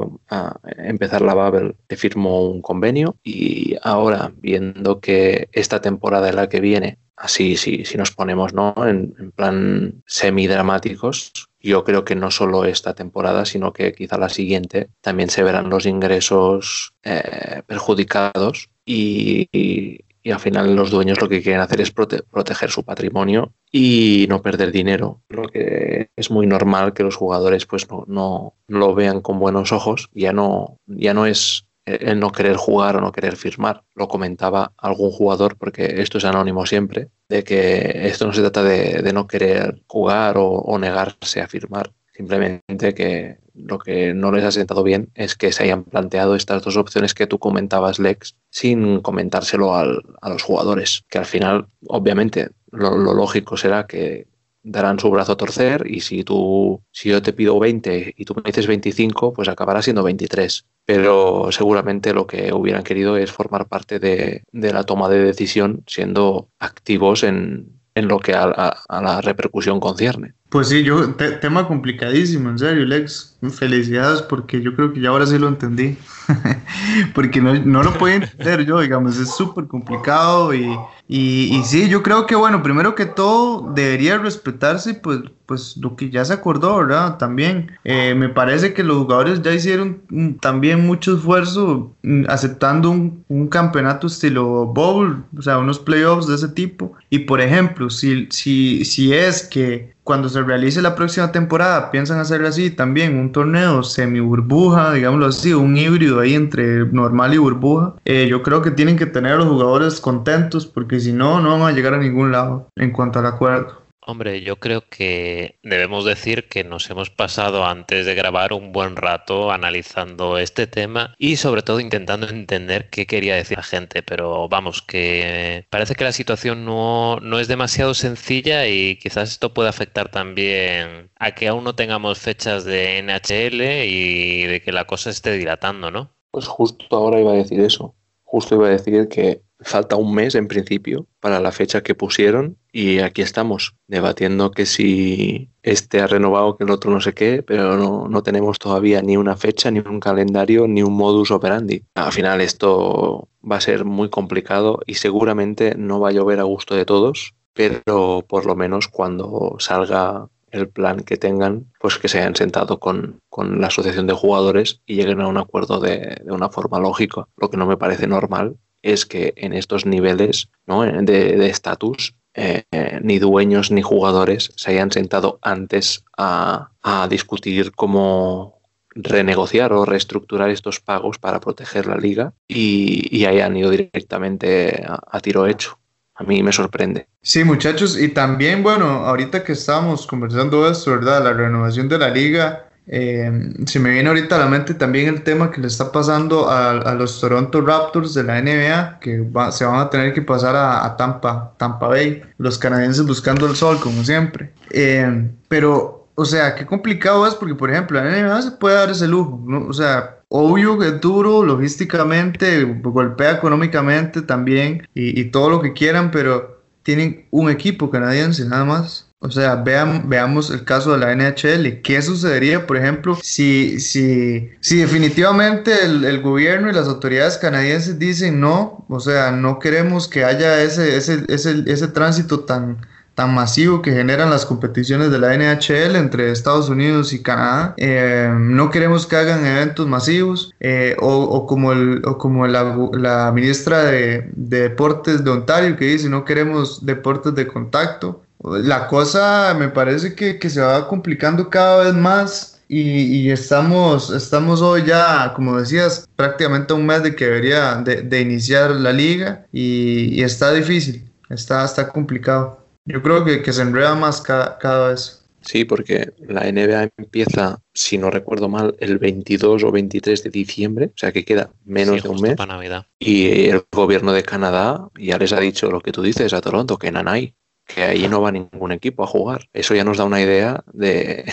empezar 0.78 1.22
la 1.22 1.34
Babel 1.34 1.76
se 1.88 1.96
firmó 1.96 2.50
un 2.50 2.60
convenio 2.60 3.16
y 3.22 3.76
ahora 3.82 4.32
viendo 4.36 4.98
que 4.98 5.48
esta 5.52 5.80
temporada 5.80 6.28
es 6.28 6.34
la 6.34 6.48
que 6.48 6.60
viene, 6.60 6.98
así 7.16 7.56
si, 7.56 7.84
si 7.84 7.96
nos 7.96 8.10
ponemos 8.10 8.52
¿no? 8.52 8.74
en, 8.78 9.14
en 9.20 9.30
plan 9.30 10.02
semi-dramáticos, 10.06 11.48
yo 11.66 11.84
creo 11.84 12.04
que 12.04 12.14
no 12.14 12.30
solo 12.30 12.64
esta 12.64 12.94
temporada, 12.94 13.44
sino 13.44 13.72
que 13.72 13.92
quizá 13.92 14.18
la 14.18 14.28
siguiente 14.28 14.88
también 15.00 15.28
se 15.30 15.42
verán 15.42 15.68
los 15.68 15.86
ingresos 15.86 16.94
eh, 17.02 17.62
perjudicados 17.66 18.70
y, 18.84 20.00
al 20.24 20.40
final 20.40 20.74
los 20.74 20.90
dueños 20.90 21.20
lo 21.20 21.28
que 21.28 21.40
quieren 21.40 21.60
hacer 21.60 21.80
es 21.80 21.92
proteger 21.92 22.68
su 22.68 22.84
patrimonio 22.84 23.52
y 23.70 24.26
no 24.28 24.42
perder 24.42 24.72
dinero, 24.72 25.22
lo 25.28 25.44
que 25.44 26.10
es 26.16 26.30
muy 26.32 26.48
normal 26.48 26.94
que 26.94 27.04
los 27.04 27.14
jugadores 27.14 27.64
pues 27.64 27.88
no, 27.88 28.04
no, 28.08 28.54
lo 28.66 28.92
vean 28.92 29.20
con 29.20 29.38
buenos 29.38 29.70
ojos, 29.70 30.08
ya 30.12 30.32
no, 30.32 30.78
ya 30.86 31.14
no 31.14 31.26
es 31.26 31.66
el 31.86 32.18
no 32.18 32.32
querer 32.32 32.56
jugar 32.56 32.96
o 32.96 33.00
no 33.00 33.12
querer 33.12 33.36
firmar. 33.36 33.84
Lo 33.94 34.08
comentaba 34.08 34.72
algún 34.76 35.10
jugador, 35.10 35.56
porque 35.56 36.02
esto 36.02 36.18
es 36.18 36.24
anónimo 36.24 36.66
siempre, 36.66 37.08
de 37.28 37.44
que 37.44 38.08
esto 38.08 38.26
no 38.26 38.32
se 38.32 38.42
trata 38.42 38.62
de, 38.62 39.12
no 39.12 39.26
querer 39.26 39.82
jugar 39.86 40.34
o, 40.38 40.78
negarse 40.78 41.40
a 41.40 41.48
firmar. 41.48 41.92
Simplemente 42.12 42.94
que 42.94 43.38
lo 43.54 43.78
que 43.78 44.14
no 44.14 44.32
les 44.32 44.44
ha 44.44 44.50
sentado 44.50 44.82
bien 44.82 45.10
es 45.14 45.34
que 45.34 45.52
se 45.52 45.64
hayan 45.64 45.84
planteado 45.84 46.34
estas 46.34 46.62
dos 46.62 46.76
opciones 46.76 47.14
que 47.14 47.26
tú 47.26 47.38
comentabas, 47.38 47.98
Lex, 47.98 48.36
sin 48.50 49.00
comentárselo 49.00 49.74
a 49.74 50.28
los 50.28 50.42
jugadores. 50.42 51.04
Que 51.08 51.18
al 51.18 51.26
final, 51.26 51.68
obviamente, 51.86 52.50
lo 52.70 53.14
lógico 53.14 53.56
será 53.56 53.86
que 53.86 54.26
darán 54.66 54.98
su 54.98 55.08
brazo 55.10 55.32
a 55.32 55.36
torcer 55.36 55.86
y 55.86 56.00
si 56.00 56.24
tú 56.24 56.82
si 56.90 57.10
yo 57.10 57.22
te 57.22 57.32
pido 57.32 57.58
20 57.58 58.14
y 58.16 58.24
tú 58.24 58.34
me 58.34 58.42
dices 58.44 58.66
25, 58.66 59.32
pues 59.32 59.48
acabará 59.48 59.80
siendo 59.80 60.02
23. 60.02 60.66
Pero 60.84 61.48
seguramente 61.52 62.12
lo 62.12 62.26
que 62.26 62.52
hubieran 62.52 62.82
querido 62.82 63.16
es 63.16 63.30
formar 63.30 63.68
parte 63.68 63.98
de, 63.98 64.42
de 64.52 64.72
la 64.72 64.84
toma 64.84 65.08
de 65.08 65.20
decisión 65.20 65.82
siendo 65.86 66.48
activos 66.58 67.22
en, 67.22 67.76
en 67.96 68.08
lo 68.08 68.18
que 68.18 68.34
a, 68.34 68.44
a, 68.44 69.02
la 69.02 69.20
repercusión 69.20 69.80
concierne. 69.80 70.34
Pues 70.50 70.68
sí, 70.68 70.84
yo, 70.84 71.14
tema 71.14 71.66
complicadísimo, 71.66 72.50
en 72.50 72.58
serio, 72.58 72.84
Lex. 72.84 73.35
Felicidades 73.52 74.22
porque 74.22 74.60
yo 74.60 74.74
creo 74.74 74.92
que 74.92 75.00
ya 75.00 75.10
ahora 75.10 75.26
sí 75.26 75.38
lo 75.38 75.48
entendí. 75.48 75.96
porque 77.14 77.40
no, 77.40 77.54
no, 77.54 77.82
lo 77.82 77.94
puedo 77.94 78.14
entender 78.14 78.64
yo, 78.64 78.80
digamos, 78.80 79.18
es 79.18 79.34
súper 79.34 79.66
complicado 79.66 80.52
y, 80.54 80.76
y, 81.08 81.56
y, 81.56 81.64
sí, 81.64 81.88
yo 81.88 82.02
creo 82.02 82.26
que, 82.26 82.34
bueno, 82.34 82.62
primero 82.62 82.94
que 82.94 83.06
todo 83.06 83.72
debería 83.72 84.18
respetarse 84.18 84.94
pues, 84.94 85.20
pues 85.46 85.76
lo 85.76 85.94
que 85.94 86.10
ya 86.10 86.24
se 86.24 86.32
acordó, 86.32 86.78
¿verdad? 86.78 87.16
También 87.18 87.70
eh, 87.84 88.14
me 88.14 88.28
parece 88.28 88.74
que 88.74 88.82
los 88.82 88.98
jugadores 88.98 89.42
ya 89.42 89.52
hicieron 89.52 90.02
también 90.40 90.84
mucho 90.84 91.16
esfuerzo 91.16 91.94
mm, 92.02 92.24
aceptando 92.28 92.90
un, 92.90 93.24
un, 93.28 93.46
campeonato 93.46 94.08
estilo 94.08 94.66
bowl, 94.66 95.24
o 95.36 95.42
sea, 95.42 95.58
unos 95.58 95.78
playoffs 95.78 96.26
de 96.26 96.34
ese 96.34 96.48
tipo. 96.48 96.94
Y 97.08 97.20
por 97.20 97.40
ejemplo, 97.40 97.88
si, 97.88 98.26
si, 98.30 98.84
si 98.84 99.12
es 99.12 99.44
que 99.44 99.94
cuando 100.06 100.28
se 100.28 100.40
realice 100.40 100.80
la 100.82 100.94
próxima 100.94 101.32
temporada 101.32 101.90
piensan 101.90 102.20
hacer 102.20 102.44
así 102.44 102.70
también 102.70 103.18
un 103.18 103.32
torneo 103.36 103.82
semi 103.82 104.18
burbuja, 104.18 104.94
digámoslo 104.94 105.26
así, 105.26 105.52
un 105.52 105.76
híbrido 105.76 106.20
ahí 106.20 106.32
entre 106.32 106.86
normal 106.86 107.34
y 107.34 107.36
burbuja, 107.36 107.92
eh, 108.06 108.26
yo 108.30 108.42
creo 108.42 108.62
que 108.62 108.70
tienen 108.70 108.96
que 108.96 109.04
tener 109.04 109.34
a 109.34 109.36
los 109.36 109.48
jugadores 109.48 110.00
contentos 110.00 110.64
porque 110.66 111.00
si 111.00 111.12
no, 111.12 111.42
no 111.42 111.58
van 111.58 111.70
a 111.70 111.76
llegar 111.76 111.92
a 111.92 111.98
ningún 111.98 112.32
lado 112.32 112.66
en 112.76 112.92
cuanto 112.92 113.18
al 113.18 113.26
acuerdo. 113.26 113.85
Hombre, 114.08 114.40
yo 114.42 114.60
creo 114.60 114.88
que 114.88 115.58
debemos 115.64 116.04
decir 116.04 116.48
que 116.48 116.62
nos 116.62 116.88
hemos 116.90 117.10
pasado 117.10 117.66
antes 117.66 118.06
de 118.06 118.14
grabar 118.14 118.52
un 118.52 118.70
buen 118.70 118.94
rato 118.94 119.50
analizando 119.50 120.38
este 120.38 120.68
tema 120.68 121.16
y 121.18 121.34
sobre 121.34 121.62
todo 121.62 121.80
intentando 121.80 122.28
entender 122.28 122.88
qué 122.88 123.04
quería 123.08 123.34
decir 123.34 123.56
la 123.56 123.64
gente, 123.64 124.04
pero 124.04 124.48
vamos, 124.48 124.80
que 124.80 125.66
parece 125.70 125.96
que 125.96 126.04
la 126.04 126.12
situación 126.12 126.64
no, 126.64 127.18
no 127.18 127.40
es 127.40 127.48
demasiado 127.48 127.94
sencilla 127.94 128.68
y 128.68 128.96
quizás 128.96 129.30
esto 129.32 129.52
puede 129.52 129.70
afectar 129.70 130.08
también 130.08 131.10
a 131.18 131.32
que 131.32 131.48
aún 131.48 131.64
no 131.64 131.74
tengamos 131.74 132.20
fechas 132.20 132.64
de 132.64 133.02
NHL 133.02 133.60
y 133.88 134.44
de 134.44 134.62
que 134.62 134.70
la 134.70 134.84
cosa 134.84 135.10
esté 135.10 135.32
dilatando, 135.32 135.90
¿no? 135.90 136.12
Pues 136.30 136.46
justo 136.46 136.86
ahora 136.94 137.18
iba 137.18 137.32
a 137.32 137.36
decir 137.36 137.58
eso. 137.58 137.96
Justo 138.22 138.54
iba 138.54 138.68
a 138.68 138.70
decir 138.70 139.08
que 139.08 139.42
falta 139.60 139.96
un 139.96 140.14
mes 140.14 140.34
en 140.34 140.48
principio 140.48 141.06
para 141.20 141.40
la 141.40 141.52
fecha 141.52 141.82
que 141.82 141.94
pusieron 141.94 142.56
y 142.72 142.98
aquí 142.98 143.22
estamos, 143.22 143.74
debatiendo 143.86 144.50
que 144.50 144.66
si 144.66 145.50
este 145.62 146.00
ha 146.00 146.06
renovado, 146.06 146.56
que 146.56 146.64
el 146.64 146.70
otro 146.70 146.90
no 146.90 147.00
sé 147.00 147.14
qué, 147.14 147.42
pero 147.42 147.76
no, 147.76 148.08
no, 148.08 148.22
tenemos 148.22 148.58
todavía 148.58 149.02
ni 149.02 149.16
una 149.16 149.36
fecha, 149.36 149.70
ni 149.70 149.80
un 149.80 150.00
calendario, 150.00 150.68
ni 150.68 150.82
un 150.82 150.94
modus 150.94 151.30
operandi. 151.30 151.84
Al 151.94 152.12
final 152.12 152.40
esto 152.40 153.28
va 153.50 153.56
a 153.56 153.60
ser 153.60 153.84
muy 153.84 154.10
complicado 154.10 154.80
y 154.86 154.94
seguramente 154.94 155.74
no 155.76 156.00
va 156.00 156.10
a 156.10 156.12
llover 156.12 156.40
a 156.40 156.44
gusto 156.44 156.74
de 156.74 156.84
todos, 156.84 157.34
pero 157.54 158.24
por 158.28 158.46
lo 158.46 158.54
menos 158.54 158.88
cuando 158.88 159.56
salga 159.58 160.28
el 160.50 160.68
plan 160.68 161.00
que 161.00 161.16
tengan, 161.16 161.66
pues 161.80 161.98
que 161.98 162.08
se 162.08 162.18
hayan 162.18 162.36
sentado 162.36 162.78
con, 162.78 163.18
con 163.28 163.60
la 163.60 163.66
asociación 163.66 164.06
de 164.06 164.14
jugadores 164.14 164.80
y 164.86 164.94
lleguen 164.94 165.20
a 165.20 165.28
un 165.28 165.36
acuerdo 165.38 165.80
de, 165.80 166.20
de 166.24 166.32
una 166.32 166.48
forma 166.50 166.78
lógica. 166.78 167.26
Lo 167.36 167.50
que 167.50 167.56
no 167.56 167.66
me 167.66 167.76
parece 167.76 168.06
normal 168.06 168.56
es 168.82 169.06
que 169.06 169.34
en 169.36 169.52
estos 169.52 169.86
niveles 169.86 170.48
¿no? 170.66 170.82
de 170.82 171.46
estatus 171.48 172.14
eh, 172.38 172.64
ni 173.02 173.18
dueños 173.18 173.70
ni 173.70 173.80
jugadores 173.80 174.52
se 174.56 174.72
hayan 174.72 174.92
sentado 174.92 175.38
antes 175.40 176.04
a, 176.18 176.70
a, 176.82 177.08
discutir 177.08 177.72
cómo 177.72 178.60
renegociar 178.94 179.72
o 179.72 179.86
reestructurar 179.86 180.50
estos 180.50 180.80
pagos 180.80 181.18
para 181.18 181.40
proteger 181.40 181.86
la 181.86 181.96
liga 181.96 182.34
y, 182.46 183.08
y 183.10 183.24
hayan 183.24 183.56
ido 183.56 183.70
directamente 183.70 184.84
a, 184.86 185.00
a, 185.10 185.20
tiro 185.20 185.46
hecho. 185.46 185.78
A 186.14 186.24
mí 186.24 186.42
me 186.42 186.52
sorprende. 186.52 187.08
Sí, 187.22 187.42
muchachos, 187.42 187.98
y 187.98 188.08
también, 188.08 188.62
bueno, 188.62 189.06
ahorita 189.06 189.42
que 189.42 189.52
estamos 189.52 190.06
conversando 190.06 190.68
esto, 190.70 190.90
¿verdad? 190.90 191.24
La 191.24 191.32
renovación 191.32 191.88
de 191.88 191.98
la 191.98 192.10
liga, 192.10 192.68
eh, 192.88 193.52
se 193.66 193.80
me 193.80 193.90
viene 193.90 194.08
ahorita 194.08 194.36
a 194.36 194.38
la 194.38 194.46
mente 194.46 194.72
también 194.74 195.08
el 195.08 195.22
tema 195.22 195.50
que 195.50 195.60
le 195.60 195.66
está 195.66 195.90
pasando 195.90 196.48
a, 196.48 196.70
a 196.70 196.94
los 196.94 197.20
Toronto 197.20 197.60
Raptors 197.60 198.14
de 198.14 198.22
la 198.22 198.40
NBA, 198.40 199.00
que 199.00 199.20
va, 199.20 199.50
se 199.50 199.64
van 199.64 199.80
a 199.80 199.90
tener 199.90 200.12
que 200.12 200.22
pasar 200.22 200.54
a, 200.54 200.84
a, 200.84 200.96
Tampa, 200.96 201.52
Tampa 201.56 201.88
Bay, 201.88 202.22
los 202.38 202.58
canadienses 202.58 203.04
buscando 203.04 203.46
el 203.46 203.56
sol, 203.56 203.80
como 203.80 204.04
siempre. 204.04 204.52
Eh, 204.70 205.28
pero, 205.48 206.08
o 206.14 206.24
sea, 206.24 206.54
qué 206.54 206.64
complicado 206.64 207.26
es 207.26 207.34
porque, 207.34 207.56
por 207.56 207.70
ejemplo, 207.70 208.02
la 208.02 208.10
NBA 208.10 208.42
se 208.42 208.50
puede 208.52 208.76
dar 208.76 208.90
ese 208.90 209.08
lujo, 209.08 209.42
¿no? 209.44 209.66
O 209.66 209.72
sea, 209.72 210.18
obvio 210.28 210.78
que 210.78 210.88
es 210.88 211.00
duro 211.00 211.44
logísticamente, 211.44 212.62
golpea 212.64 213.32
económicamente 213.32 214.22
también 214.22 214.86
y, 214.94 215.20
y 215.20 215.24
todo 215.30 215.50
lo 215.50 215.60
que 215.60 215.72
quieran, 215.72 216.12
pero 216.12 216.62
tienen 216.84 217.26
un 217.32 217.50
equipo 217.50 217.90
canadiense 217.90 218.44
nada 218.44 218.64
más. 218.64 219.05
O 219.18 219.30
sea, 219.30 219.56
veamos 219.56 220.50
el 220.50 220.64
caso 220.64 220.92
de 220.92 220.98
la 220.98 221.14
NHL. 221.14 221.80
¿Qué 221.82 222.02
sucedería, 222.02 222.66
por 222.66 222.76
ejemplo, 222.76 223.18
si, 223.22 223.80
si, 223.80 224.50
si 224.60 224.76
definitivamente 224.76 225.84
el, 225.84 226.04
el, 226.04 226.20
gobierno 226.20 226.68
y 226.68 226.74
las 226.74 226.86
autoridades 226.86 227.38
canadienses 227.38 227.98
dicen 227.98 228.40
no? 228.40 228.84
O 228.90 229.00
sea, 229.00 229.32
no 229.32 229.58
queremos 229.58 230.06
que 230.06 230.24
haya 230.24 230.62
ese, 230.62 230.96
ese, 230.96 231.24
ese, 231.28 231.64
ese 231.66 231.88
tránsito 231.88 232.40
tan, 232.40 232.86
tan 233.14 233.34
masivo 233.34 233.80
que 233.80 233.92
generan 233.92 234.28
las 234.28 234.44
competiciones 234.44 235.10
de 235.10 235.18
la 235.18 235.34
NHL 235.34 235.96
entre 235.96 236.30
Estados 236.30 236.68
Unidos 236.68 237.14
y 237.14 237.22
Canadá. 237.22 237.74
Eh, 237.78 238.30
no 238.38 238.68
queremos 238.70 239.06
que 239.06 239.16
hagan 239.16 239.46
eventos 239.46 239.86
masivos 239.86 240.52
eh, 240.60 240.94
o, 241.00 241.22
o, 241.22 241.46
como, 241.46 241.72
el, 241.72 242.02
o 242.04 242.18
como 242.18 242.46
la, 242.46 242.76
la 242.92 243.32
ministra 243.32 243.84
de, 243.84 244.30
de, 244.34 244.68
Deportes 244.68 245.24
de 245.24 245.30
Ontario 245.30 245.76
que 245.78 245.86
dice 245.86 246.10
no 246.10 246.26
queremos 246.26 246.84
deportes 246.84 247.34
de 247.34 247.46
contacto 247.46 248.25
la 248.42 248.86
cosa 248.86 249.54
me 249.58 249.68
parece 249.68 250.14
que, 250.14 250.38
que, 250.38 250.50
se 250.50 250.60
va 250.60 250.86
complicando 250.88 251.48
cada 251.48 251.84
vez 251.84 251.94
más 251.94 252.60
y, 252.68 252.80
y, 252.80 253.30
estamos, 253.30 254.10
estamos 254.10 254.60
hoy 254.60 254.84
ya, 254.84 255.32
como 255.34 255.58
decías, 255.58 256.08
prácticamente 256.16 256.72
a 256.72 256.76
un 256.76 256.86
mes 256.86 257.02
de 257.02 257.14
que 257.14 257.24
debería 257.24 257.76
de, 257.76 258.02
de 258.02 258.20
iniciar 258.20 258.72
la 258.72 258.92
liga 258.92 259.46
y, 259.52 260.18
y, 260.18 260.22
está 260.22 260.52
difícil, 260.52 261.08
está, 261.30 261.64
está 261.64 261.88
complicado. 261.88 262.64
Yo 262.84 263.02
creo 263.02 263.24
que, 263.24 263.42
que 263.42 263.52
se 263.52 263.62
enreda 263.62 263.94
más 263.94 264.20
cada, 264.20 264.58
cada 264.58 264.88
vez. 264.88 265.22
Sí, 265.46 265.64
porque 265.64 266.12
la 266.18 266.50
NBA 266.50 266.90
empieza, 266.96 267.60
si 267.72 267.98
no 267.98 268.10
recuerdo 268.10 268.48
mal, 268.48 268.74
el 268.80 268.98
22 268.98 269.62
o 269.62 269.70
23 269.70 270.24
de 270.24 270.30
diciembre, 270.30 270.86
o 270.86 270.98
sea 270.98 271.12
que 271.12 271.24
queda 271.24 271.50
menos 271.64 271.96
sí, 271.96 272.02
de 272.02 272.08
un 272.08 272.20
mes. 272.20 272.34
Para 272.34 272.54
Navidad. 272.54 272.86
Y 272.98 273.46
el 273.48 273.62
gobierno 273.70 274.12
de 274.12 274.24
Canadá 274.24 274.88
ya 274.98 275.18
les 275.18 275.32
ha 275.32 275.38
dicho 275.38 275.70
lo 275.70 275.80
que 275.80 275.92
tú 275.92 276.02
dices 276.02 276.32
a 276.32 276.40
Toronto, 276.40 276.78
que 276.78 276.90
Nanay, 276.90 277.32
que 277.66 277.82
ahí 277.82 278.08
no 278.08 278.20
va 278.20 278.32
ningún 278.32 278.72
equipo 278.72 279.02
a 279.02 279.06
jugar. 279.06 279.48
Eso 279.52 279.74
ya 279.74 279.84
nos 279.84 279.98
da 279.98 280.04
una 280.04 280.20
idea 280.20 280.64
de, 280.72 281.24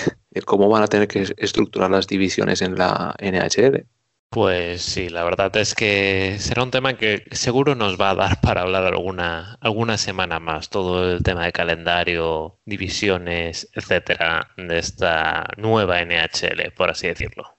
cómo 0.45 0.69
van 0.69 0.83
a 0.83 0.87
tener 0.87 1.07
que 1.07 1.25
estructurar 1.37 1.91
las 1.91 2.07
divisiones 2.07 2.61
en 2.61 2.75
la 2.75 3.15
NHL. 3.19 3.85
Pues 4.29 4.81
sí, 4.81 5.09
la 5.09 5.23
verdad 5.23 5.55
es 5.57 5.75
que 5.75 6.37
será 6.39 6.63
un 6.63 6.71
tema 6.71 6.97
que 6.97 7.23
seguro 7.31 7.75
nos 7.75 8.01
va 8.01 8.09
a 8.09 8.15
dar 8.15 8.41
para 8.41 8.61
hablar 8.63 8.83
alguna, 8.85 9.59
alguna 9.61 9.99
semana 9.99 10.39
más, 10.39 10.71
todo 10.71 11.13
el 11.13 11.21
tema 11.21 11.45
de 11.45 11.51
calendario, 11.51 12.57
divisiones, 12.65 13.69
etcétera, 13.73 14.49
de 14.57 14.79
esta 14.79 15.47
nueva 15.57 16.03
NHL, 16.03 16.71
por 16.75 16.89
así 16.89 17.05
decirlo. 17.05 17.55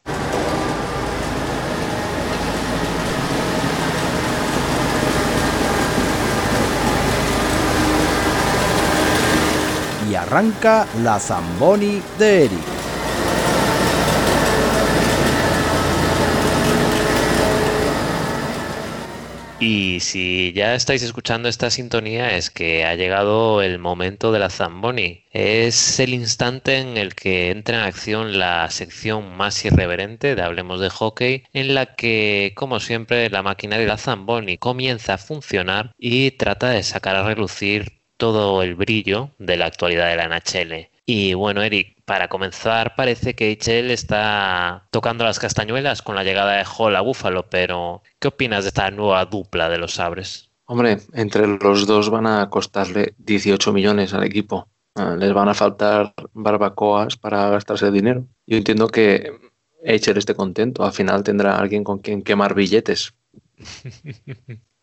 y 10.14 10.16
arranca 10.34 10.84
la 11.04 11.20
Zamboni 11.20 12.02
de 12.18 12.46
Eric. 12.46 12.58
Y 19.60 20.00
si 20.00 20.52
ya 20.52 20.74
estáis 20.74 21.04
escuchando 21.04 21.48
esta 21.48 21.70
sintonía 21.70 22.36
es 22.36 22.50
que 22.50 22.84
ha 22.84 22.96
llegado 22.96 23.62
el 23.62 23.78
momento 23.78 24.32
de 24.32 24.40
la 24.40 24.50
Zamboni. 24.50 25.24
Es 25.30 26.00
el 26.00 26.12
instante 26.12 26.78
en 26.78 26.96
el 26.96 27.14
que 27.14 27.52
entra 27.52 27.76
en 27.78 27.84
acción 27.84 28.36
la 28.36 28.68
sección 28.70 29.36
más 29.36 29.64
irreverente 29.64 30.34
de 30.34 30.42
Hablemos 30.42 30.80
de 30.80 30.90
Hockey, 30.90 31.44
en 31.52 31.74
la 31.74 31.94
que, 31.94 32.54
como 32.56 32.80
siempre, 32.80 33.30
la 33.30 33.44
maquinaria 33.44 33.84
de 33.84 33.92
la 33.92 33.98
Zamboni 33.98 34.58
comienza 34.58 35.14
a 35.14 35.18
funcionar 35.18 35.92
y 35.96 36.32
trata 36.32 36.70
de 36.70 36.82
sacar 36.82 37.14
a 37.14 37.22
relucir 37.22 38.03
todo 38.16 38.62
el 38.62 38.74
brillo 38.74 39.30
de 39.38 39.56
la 39.56 39.66
actualidad 39.66 40.08
de 40.08 40.16
la 40.16 40.28
NHL. 40.28 40.88
Y 41.06 41.34
bueno, 41.34 41.62
Eric, 41.62 41.96
para 42.04 42.28
comenzar, 42.28 42.94
parece 42.96 43.34
que 43.34 43.52
HL 43.52 43.90
está 43.90 44.86
tocando 44.90 45.24
las 45.24 45.38
castañuelas 45.38 46.00
con 46.00 46.14
la 46.14 46.24
llegada 46.24 46.56
de 46.56 46.64
Hall 46.64 46.96
a 46.96 47.02
Buffalo, 47.02 47.46
pero 47.50 48.02
¿qué 48.18 48.28
opinas 48.28 48.64
de 48.64 48.68
esta 48.68 48.90
nueva 48.90 49.24
dupla 49.26 49.68
de 49.68 49.78
los 49.78 49.94
Sabres? 49.94 50.50
Hombre, 50.66 50.98
entre 51.12 51.46
los 51.46 51.86
dos 51.86 52.08
van 52.08 52.26
a 52.26 52.48
costarle 52.48 53.14
18 53.18 53.72
millones 53.72 54.14
al 54.14 54.24
equipo. 54.24 54.66
Les 55.18 55.32
van 55.32 55.48
a 55.48 55.54
faltar 55.54 56.14
barbacoas 56.32 57.16
para 57.16 57.50
gastarse 57.50 57.86
el 57.86 57.92
dinero. 57.92 58.26
Yo 58.46 58.56
entiendo 58.56 58.88
que 58.88 59.30
HL 59.84 60.16
esté 60.16 60.34
contento. 60.34 60.84
Al 60.84 60.92
final 60.92 61.22
tendrá 61.22 61.58
alguien 61.58 61.84
con 61.84 61.98
quien 61.98 62.22
quemar 62.22 62.54
billetes. 62.54 63.12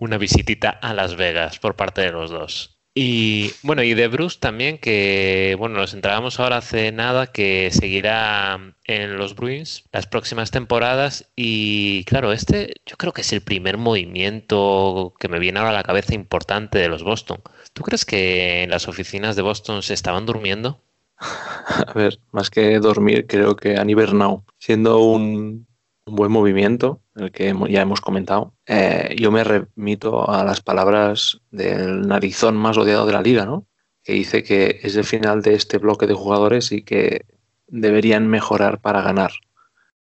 una 0.00 0.18
visitita 0.18 0.70
a 0.70 0.94
Las 0.94 1.16
Vegas 1.16 1.58
por 1.58 1.76
parte 1.76 2.00
de 2.00 2.10
los 2.10 2.30
dos. 2.30 2.80
Y 2.92 3.52
bueno, 3.62 3.84
y 3.84 3.94
de 3.94 4.08
Bruce 4.08 4.38
también, 4.40 4.76
que 4.76 5.54
bueno, 5.58 5.78
nos 5.78 5.94
enterábamos 5.94 6.40
ahora 6.40 6.56
hace 6.56 6.90
nada 6.90 7.28
que 7.28 7.70
seguirá 7.70 8.74
en 8.84 9.16
los 9.16 9.36
Bruins 9.36 9.84
las 9.92 10.08
próximas 10.08 10.50
temporadas. 10.50 11.30
Y 11.36 12.04
claro, 12.04 12.32
este 12.32 12.74
yo 12.86 12.96
creo 12.96 13.12
que 13.12 13.20
es 13.20 13.32
el 13.32 13.42
primer 13.42 13.78
movimiento 13.78 15.14
que 15.20 15.28
me 15.28 15.38
viene 15.38 15.60
ahora 15.60 15.70
a 15.70 15.74
la 15.74 15.84
cabeza 15.84 16.14
importante 16.14 16.78
de 16.78 16.88
los 16.88 17.04
Boston. 17.04 17.40
¿Tú 17.72 17.84
crees 17.84 18.04
que 18.04 18.64
en 18.64 18.70
las 18.70 18.88
oficinas 18.88 19.36
de 19.36 19.42
Boston 19.42 19.84
se 19.84 19.94
estaban 19.94 20.26
durmiendo? 20.26 20.82
A 21.18 21.92
ver, 21.94 22.18
más 22.32 22.50
que 22.50 22.80
dormir, 22.80 23.26
creo 23.28 23.54
que 23.54 23.76
han 23.76 23.88
hibernado, 23.88 24.44
siendo 24.58 24.98
un, 24.98 25.68
un 26.06 26.16
buen 26.16 26.32
movimiento, 26.32 27.00
el 27.24 27.32
que 27.32 27.54
ya 27.68 27.82
hemos 27.82 28.00
comentado, 28.00 28.54
eh, 28.66 29.14
yo 29.18 29.30
me 29.30 29.44
remito 29.44 30.28
a 30.28 30.44
las 30.44 30.60
palabras 30.60 31.40
del 31.50 32.06
narizón 32.06 32.56
más 32.56 32.76
odiado 32.76 33.06
de 33.06 33.12
la 33.12 33.22
liga, 33.22 33.44
¿no? 33.44 33.66
que 34.02 34.12
dice 34.12 34.42
que 34.42 34.80
es 34.82 34.96
el 34.96 35.04
final 35.04 35.42
de 35.42 35.54
este 35.54 35.78
bloque 35.78 36.06
de 36.06 36.14
jugadores 36.14 36.72
y 36.72 36.82
que 36.82 37.26
deberían 37.66 38.28
mejorar 38.28 38.80
para 38.80 39.02
ganar. 39.02 39.32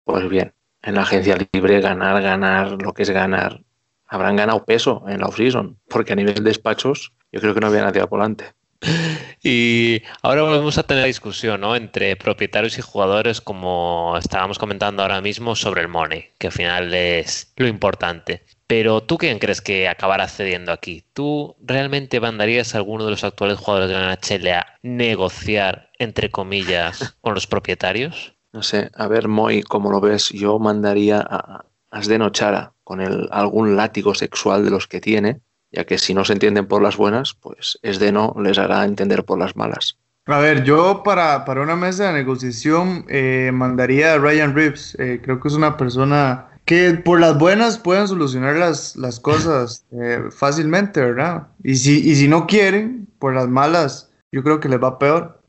Pues 0.04 0.28
bien, 0.28 0.54
en 0.82 0.94
la 0.94 1.02
agencia 1.02 1.36
libre 1.52 1.80
ganar, 1.80 2.22
ganar, 2.22 2.82
lo 2.82 2.92
que 2.92 3.02
es 3.02 3.10
ganar, 3.10 3.62
habrán 4.06 4.36
ganado 4.36 4.64
peso 4.64 5.04
en 5.08 5.20
la 5.20 5.26
off-season, 5.26 5.78
porque 5.88 6.12
a 6.12 6.16
nivel 6.16 6.34
de 6.34 6.42
despachos 6.42 7.12
yo 7.30 7.40
creo 7.40 7.54
que 7.54 7.60
no 7.60 7.68
había 7.68 7.82
nadie 7.82 8.00
al 8.00 8.08
volante. 8.08 8.44
Y 9.44 10.02
ahora 10.22 10.42
volvemos 10.42 10.78
a 10.78 10.84
tener 10.84 11.04
discusión 11.04 11.62
¿no? 11.62 11.74
entre 11.74 12.14
propietarios 12.14 12.78
y 12.78 12.82
jugadores, 12.82 13.40
como 13.40 14.14
estábamos 14.16 14.56
comentando 14.58 15.02
ahora 15.02 15.20
mismo, 15.20 15.56
sobre 15.56 15.80
el 15.80 15.88
money, 15.88 16.26
que 16.38 16.46
al 16.46 16.52
final 16.52 16.94
es 16.94 17.52
lo 17.56 17.66
importante. 17.66 18.44
Pero 18.68 19.02
tú 19.02 19.18
quién 19.18 19.40
crees 19.40 19.60
que 19.60 19.88
acabará 19.88 20.28
cediendo 20.28 20.70
aquí? 20.70 21.04
¿Tú 21.12 21.56
realmente 21.60 22.20
mandarías 22.20 22.74
a 22.74 22.78
alguno 22.78 23.04
de 23.04 23.10
los 23.10 23.24
actuales 23.24 23.58
jugadores 23.58 23.90
de 23.90 23.96
la 23.96 24.12
NHL 24.12 24.48
a 24.48 24.66
negociar, 24.82 25.90
entre 25.98 26.30
comillas, 26.30 27.16
con 27.20 27.34
los 27.34 27.48
propietarios? 27.48 28.34
No 28.52 28.62
sé, 28.62 28.90
a 28.94 29.08
ver, 29.08 29.26
Moy, 29.26 29.62
como 29.62 29.90
lo 29.90 30.00
ves, 30.00 30.28
yo 30.28 30.58
mandaría 30.58 31.18
a 31.18 31.64
Asdeno 31.90 32.30
Chara 32.30 32.74
con 32.84 33.00
el, 33.00 33.28
algún 33.32 33.76
látigo 33.76 34.14
sexual 34.14 34.64
de 34.64 34.70
los 34.70 34.86
que 34.86 35.00
tiene 35.00 35.40
ya 35.72 35.84
que 35.84 35.98
si 35.98 36.14
no 36.14 36.24
se 36.24 36.34
entienden 36.34 36.66
por 36.66 36.82
las 36.82 36.96
buenas, 36.96 37.34
pues 37.34 37.78
es 37.82 37.98
de 37.98 38.12
no 38.12 38.34
les 38.38 38.58
hará 38.58 38.84
entender 38.84 39.24
por 39.24 39.38
las 39.38 39.56
malas. 39.56 39.98
A 40.26 40.38
ver, 40.38 40.62
yo 40.62 41.02
para, 41.02 41.44
para 41.44 41.62
una 41.62 41.74
mesa 41.74 42.06
de 42.06 42.12
negociación 42.12 43.04
eh, 43.08 43.50
mandaría 43.52 44.14
a 44.14 44.18
Ryan 44.18 44.54
Reeves. 44.54 44.96
Eh, 45.00 45.20
creo 45.22 45.40
que 45.40 45.48
es 45.48 45.54
una 45.54 45.76
persona 45.76 46.46
que 46.64 46.92
por 46.92 47.18
las 47.18 47.36
buenas 47.38 47.78
pueden 47.78 48.06
solucionar 48.06 48.56
las, 48.56 48.94
las 48.94 49.18
cosas 49.18 49.84
eh, 49.92 50.20
fácilmente, 50.30 51.00
¿verdad? 51.00 51.48
Y 51.64 51.74
si, 51.74 52.08
y 52.08 52.14
si 52.14 52.28
no 52.28 52.46
quieren, 52.46 53.08
por 53.18 53.34
las 53.34 53.48
malas, 53.48 54.12
yo 54.30 54.42
creo 54.42 54.60
que 54.60 54.68
les 54.68 54.80
va 54.80 54.98
peor. 54.98 55.40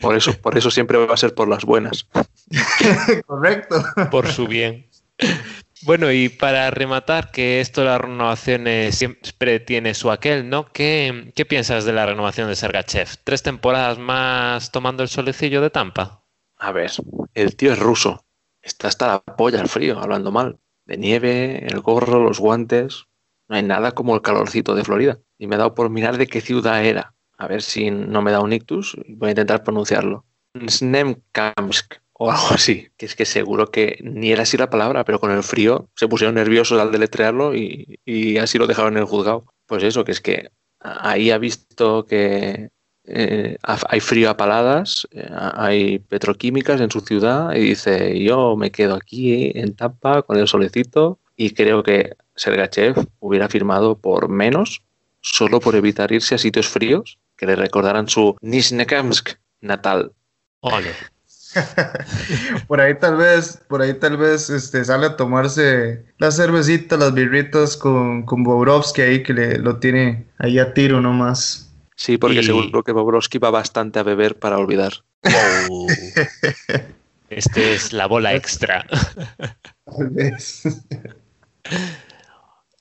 Por 0.00 0.16
eso, 0.16 0.32
por 0.34 0.56
eso 0.58 0.70
siempre 0.70 0.98
va 0.98 1.14
a 1.14 1.16
ser 1.16 1.34
por 1.34 1.48
las 1.48 1.64
buenas. 1.64 2.06
Correcto. 3.26 3.82
Por 4.10 4.26
su 4.28 4.46
bien. 4.46 4.86
Bueno, 5.82 6.10
y 6.10 6.30
para 6.30 6.70
rematar, 6.70 7.30
que 7.30 7.60
esto 7.60 7.82
de 7.82 7.88
las 7.88 8.00
renovaciones 8.00 8.96
siempre 8.96 9.60
tiene 9.60 9.94
su 9.94 10.10
aquel, 10.10 10.48
¿no? 10.48 10.72
¿Qué, 10.72 11.32
qué 11.34 11.44
piensas 11.44 11.84
de 11.84 11.92
la 11.92 12.06
renovación 12.06 12.48
de 12.48 12.56
Sergachev? 12.56 13.08
¿Tres 13.24 13.42
temporadas 13.42 13.98
más 13.98 14.72
tomando 14.72 15.02
el 15.02 15.10
solecillo 15.10 15.60
de 15.60 15.70
Tampa? 15.70 16.24
A 16.56 16.72
ver, 16.72 16.90
el 17.34 17.56
tío 17.56 17.72
es 17.72 17.78
ruso. 17.78 18.24
Está 18.62 18.88
hasta 18.88 19.06
la 19.06 19.20
polla 19.20 19.60
al 19.60 19.68
frío, 19.68 19.98
hablando 19.98 20.32
mal. 20.32 20.58
De 20.86 20.96
nieve, 20.96 21.66
el 21.66 21.80
gorro, 21.80 22.20
los 22.20 22.40
guantes. 22.40 23.04
No 23.48 23.56
hay 23.56 23.62
nada 23.62 23.92
como 23.92 24.14
el 24.14 24.22
calorcito 24.22 24.74
de 24.74 24.84
Florida. 24.84 25.18
Y 25.38 25.46
me 25.46 25.56
he 25.56 25.58
dado 25.58 25.74
por 25.74 25.90
mirar 25.90 26.16
de 26.16 26.26
qué 26.26 26.40
ciudad 26.40 26.84
era. 26.84 27.14
A 27.36 27.46
ver 27.48 27.60
si 27.60 27.90
no 27.90 28.22
me 28.22 28.32
da 28.32 28.40
un 28.40 28.54
ictus. 28.54 28.96
Voy 29.08 29.28
a 29.28 29.32
intentar 29.32 29.62
pronunciarlo. 29.62 30.24
Snemkamsk 30.68 31.96
o 32.18 32.30
algo 32.30 32.48
así. 32.50 32.88
Que 32.96 33.06
es 33.06 33.14
que 33.14 33.24
seguro 33.24 33.70
que 33.70 33.98
ni 34.02 34.32
era 34.32 34.42
así 34.42 34.56
la 34.56 34.70
palabra, 34.70 35.04
pero 35.04 35.20
con 35.20 35.30
el 35.30 35.42
frío 35.42 35.88
se 35.94 36.08
pusieron 36.08 36.34
nerviosos 36.34 36.80
al 36.80 36.92
deletrearlo 36.92 37.54
y, 37.54 38.38
así 38.38 38.58
lo 38.58 38.66
dejaron 38.66 38.94
en 38.94 39.00
el 39.00 39.04
juzgado. 39.04 39.44
Pues 39.66 39.82
eso, 39.82 40.04
que 40.04 40.12
es 40.12 40.20
que 40.20 40.50
ahí 40.80 41.30
ha 41.30 41.38
visto 41.38 42.06
que 42.06 42.70
eh, 43.04 43.56
hay 43.62 44.00
frío 44.00 44.30
a 44.30 44.36
paladas, 44.36 45.06
eh, 45.12 45.28
hay 45.54 45.98
petroquímicas 45.98 46.80
en 46.80 46.90
su 46.90 47.00
ciudad 47.00 47.54
y 47.54 47.60
dice, 47.60 48.18
yo 48.22 48.56
me 48.56 48.70
quedo 48.70 48.94
aquí 48.94 49.52
en 49.54 49.74
Tampa 49.74 50.22
con 50.22 50.38
el 50.38 50.48
solecito 50.48 51.18
y 51.36 51.50
creo 51.50 51.82
que 51.82 52.16
Sergachev 52.34 53.06
hubiera 53.20 53.48
firmado 53.48 53.98
por 53.98 54.28
menos 54.28 54.82
solo 55.20 55.60
por 55.60 55.74
evitar 55.74 56.12
irse 56.12 56.36
a 56.36 56.38
sitios 56.38 56.68
fríos 56.68 57.18
que 57.36 57.46
le 57.46 57.56
recordaran 57.56 58.08
su 58.08 58.36
Nizhnekamsk 58.40 59.34
natal. 59.60 60.12
Ole. 60.60 60.94
por 62.66 62.80
ahí 62.80 62.94
tal 62.98 63.16
vez, 63.16 63.60
por 63.68 63.82
ahí 63.82 63.94
tal 63.94 64.16
vez 64.16 64.50
este, 64.50 64.84
sale 64.84 65.06
a 65.06 65.16
tomarse 65.16 66.04
la 66.18 66.30
cervecita, 66.30 66.96
las 66.96 67.14
birritas 67.14 67.76
con, 67.76 68.24
con 68.24 68.42
Bobrovsky 68.42 69.02
ahí 69.02 69.22
que 69.22 69.32
le, 69.34 69.58
lo 69.58 69.78
tiene 69.78 70.26
ahí 70.38 70.58
a 70.58 70.72
tiro 70.74 71.00
nomás. 71.00 71.70
Sí, 71.96 72.18
porque 72.18 72.40
Y- 72.40 72.44
seguro 72.44 72.82
que 72.84 72.92
Bobrovsky 72.92 73.38
va 73.38 73.50
bastante 73.50 73.98
a 73.98 74.02
beber 74.02 74.38
para 74.38 74.58
olvidar. 74.58 74.92
Oh. 75.70 75.86
Este 77.30 77.74
es 77.74 77.92
la 77.92 78.06
bola 78.06 78.34
extra. 78.34 78.86
Tal 79.84 80.10
vez. 80.10 80.62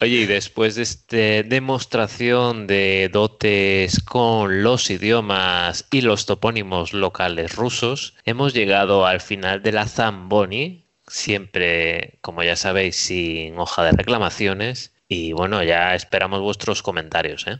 Oye, 0.05 0.17
y 0.17 0.25
después 0.27 0.75
de 0.75 0.83
esta 0.83 1.17
demostración 1.49 2.67
de 2.67 3.09
dotes 3.11 3.99
con 4.03 4.61
los 4.61 4.91
idiomas 4.91 5.87
y 5.89 6.01
los 6.01 6.27
topónimos 6.27 6.93
locales 6.93 7.55
rusos, 7.55 8.13
hemos 8.23 8.53
llegado 8.53 9.07
al 9.07 9.19
final 9.19 9.63
de 9.63 9.71
la 9.71 9.87
Zamboni, 9.87 10.85
siempre, 11.07 12.19
como 12.21 12.43
ya 12.43 12.55
sabéis, 12.55 12.97
sin 12.97 13.57
hoja 13.57 13.83
de 13.83 13.93
reclamaciones. 13.93 14.93
Y 15.07 15.33
bueno, 15.33 15.63
ya 15.63 15.95
esperamos 15.95 16.39
vuestros 16.39 16.83
comentarios, 16.83 17.47
¿eh? 17.47 17.57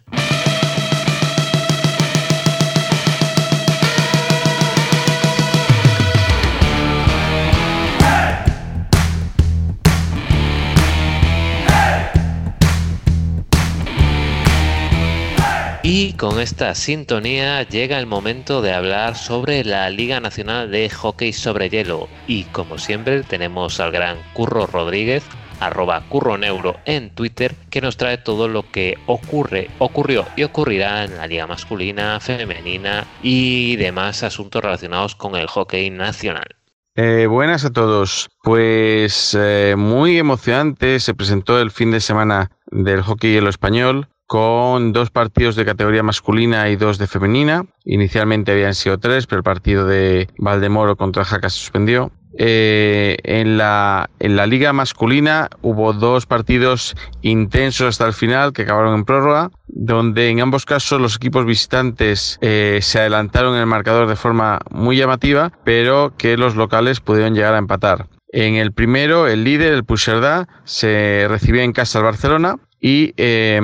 Y 15.87 16.13
con 16.13 16.39
esta 16.39 16.73
sintonía 16.73 17.61
llega 17.61 17.99
el 17.99 18.07
momento 18.07 18.63
de 18.63 18.73
hablar 18.73 19.15
sobre 19.15 19.63
la 19.63 19.87
Liga 19.91 20.19
Nacional 20.19 20.71
de 20.71 20.89
Hockey 20.89 21.31
sobre 21.31 21.69
Hielo. 21.69 22.09
Y 22.25 22.45
como 22.45 22.79
siempre 22.79 23.21
tenemos 23.21 23.79
al 23.79 23.91
gran 23.91 24.17
Curro 24.33 24.65
Rodríguez, 24.65 25.23
arroba 25.59 26.01
curroneuro 26.09 26.75
en 26.85 27.11
Twitter, 27.11 27.53
que 27.69 27.81
nos 27.81 27.97
trae 27.97 28.17
todo 28.17 28.47
lo 28.47 28.63
que 28.71 28.97
ocurre, 29.05 29.69
ocurrió 29.77 30.25
y 30.35 30.41
ocurrirá 30.41 31.03
en 31.03 31.17
la 31.17 31.27
Liga 31.27 31.45
masculina, 31.45 32.19
femenina 32.19 33.05
y 33.21 33.75
demás 33.75 34.23
asuntos 34.23 34.63
relacionados 34.63 35.13
con 35.13 35.35
el 35.35 35.45
hockey 35.45 35.91
nacional. 35.91 36.47
Eh, 36.95 37.27
buenas 37.27 37.63
a 37.63 37.71
todos. 37.71 38.27
Pues 38.41 39.37
eh, 39.39 39.75
muy 39.77 40.17
emocionante 40.17 40.99
se 40.99 41.13
presentó 41.13 41.59
el 41.59 41.69
fin 41.69 41.91
de 41.91 41.99
semana 41.99 42.49
del 42.71 43.03
hockey 43.03 43.33
hielo 43.33 43.51
español 43.51 44.07
con 44.27 44.93
dos 44.93 45.11
partidos 45.11 45.55
de 45.55 45.65
categoría 45.65 46.03
masculina 46.03 46.69
y 46.69 46.75
dos 46.75 46.97
de 46.97 47.07
femenina. 47.07 47.65
Inicialmente 47.83 48.51
habían 48.51 48.73
sido 48.73 48.97
tres, 48.97 49.27
pero 49.27 49.39
el 49.39 49.43
partido 49.43 49.85
de 49.87 50.27
Valdemoro 50.37 50.95
contra 50.95 51.25
Jaca 51.25 51.49
se 51.49 51.59
suspendió. 51.59 52.11
Eh, 52.37 53.17
en, 53.23 53.57
la, 53.57 54.09
en 54.19 54.35
la 54.35 54.45
liga 54.45 54.73
masculina 54.73 55.49
hubo 55.61 55.93
dos 55.93 56.25
partidos 56.25 56.93
intensos 57.21 57.87
hasta 57.87 58.05
el 58.07 58.13
final 58.13 58.51
que 58.51 58.63
acabaron 58.63 58.93
en 58.93 59.05
prórroga, 59.05 59.51
donde 59.67 60.29
en 60.29 60.41
ambos 60.41 60.65
casos 60.65 60.99
los 60.99 61.15
equipos 61.15 61.45
visitantes 61.45 62.37
eh, 62.41 62.79
se 62.81 62.99
adelantaron 62.99 63.53
en 63.55 63.61
el 63.61 63.67
marcador 63.67 64.07
de 64.07 64.17
forma 64.17 64.59
muy 64.69 64.97
llamativa, 64.97 65.53
pero 65.63 66.13
que 66.17 66.35
los 66.35 66.55
locales 66.55 66.99
pudieron 66.99 67.35
llegar 67.35 67.53
a 67.53 67.59
empatar. 67.59 68.07
En 68.33 68.55
el 68.55 68.73
primero, 68.73 69.27
el 69.27 69.45
líder, 69.45 69.71
el 69.71 69.85
Puigcerdá, 69.85 70.49
se 70.65 71.25
recibía 71.29 71.63
en 71.63 71.71
casa 71.71 71.99
al 71.99 72.05
Barcelona 72.05 72.57
y, 72.87 73.15
eh, 73.17 73.59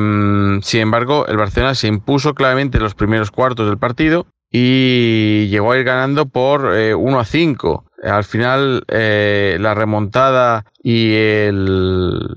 sin 0.63 0.79
embargo, 0.79 1.27
el 1.27 1.37
Barcelona 1.37 1.75
se 1.75 1.85
impuso 1.85 2.33
claramente 2.33 2.79
en 2.79 2.83
los 2.83 2.95
primeros 2.95 3.29
cuartos 3.29 3.67
del 3.67 3.77
partido 3.77 4.25
y 4.49 5.47
llegó 5.49 5.71
a 5.71 5.77
ir 5.77 5.83
ganando 5.83 6.25
por 6.25 6.75
eh, 6.75 6.95
1 6.95 7.19
a 7.19 7.23
5. 7.23 7.85
Al 8.01 8.23
final, 8.23 8.83
eh, 8.87 9.57
la 9.59 9.75
remontada 9.75 10.65
y 10.81 11.13
el 11.13 12.33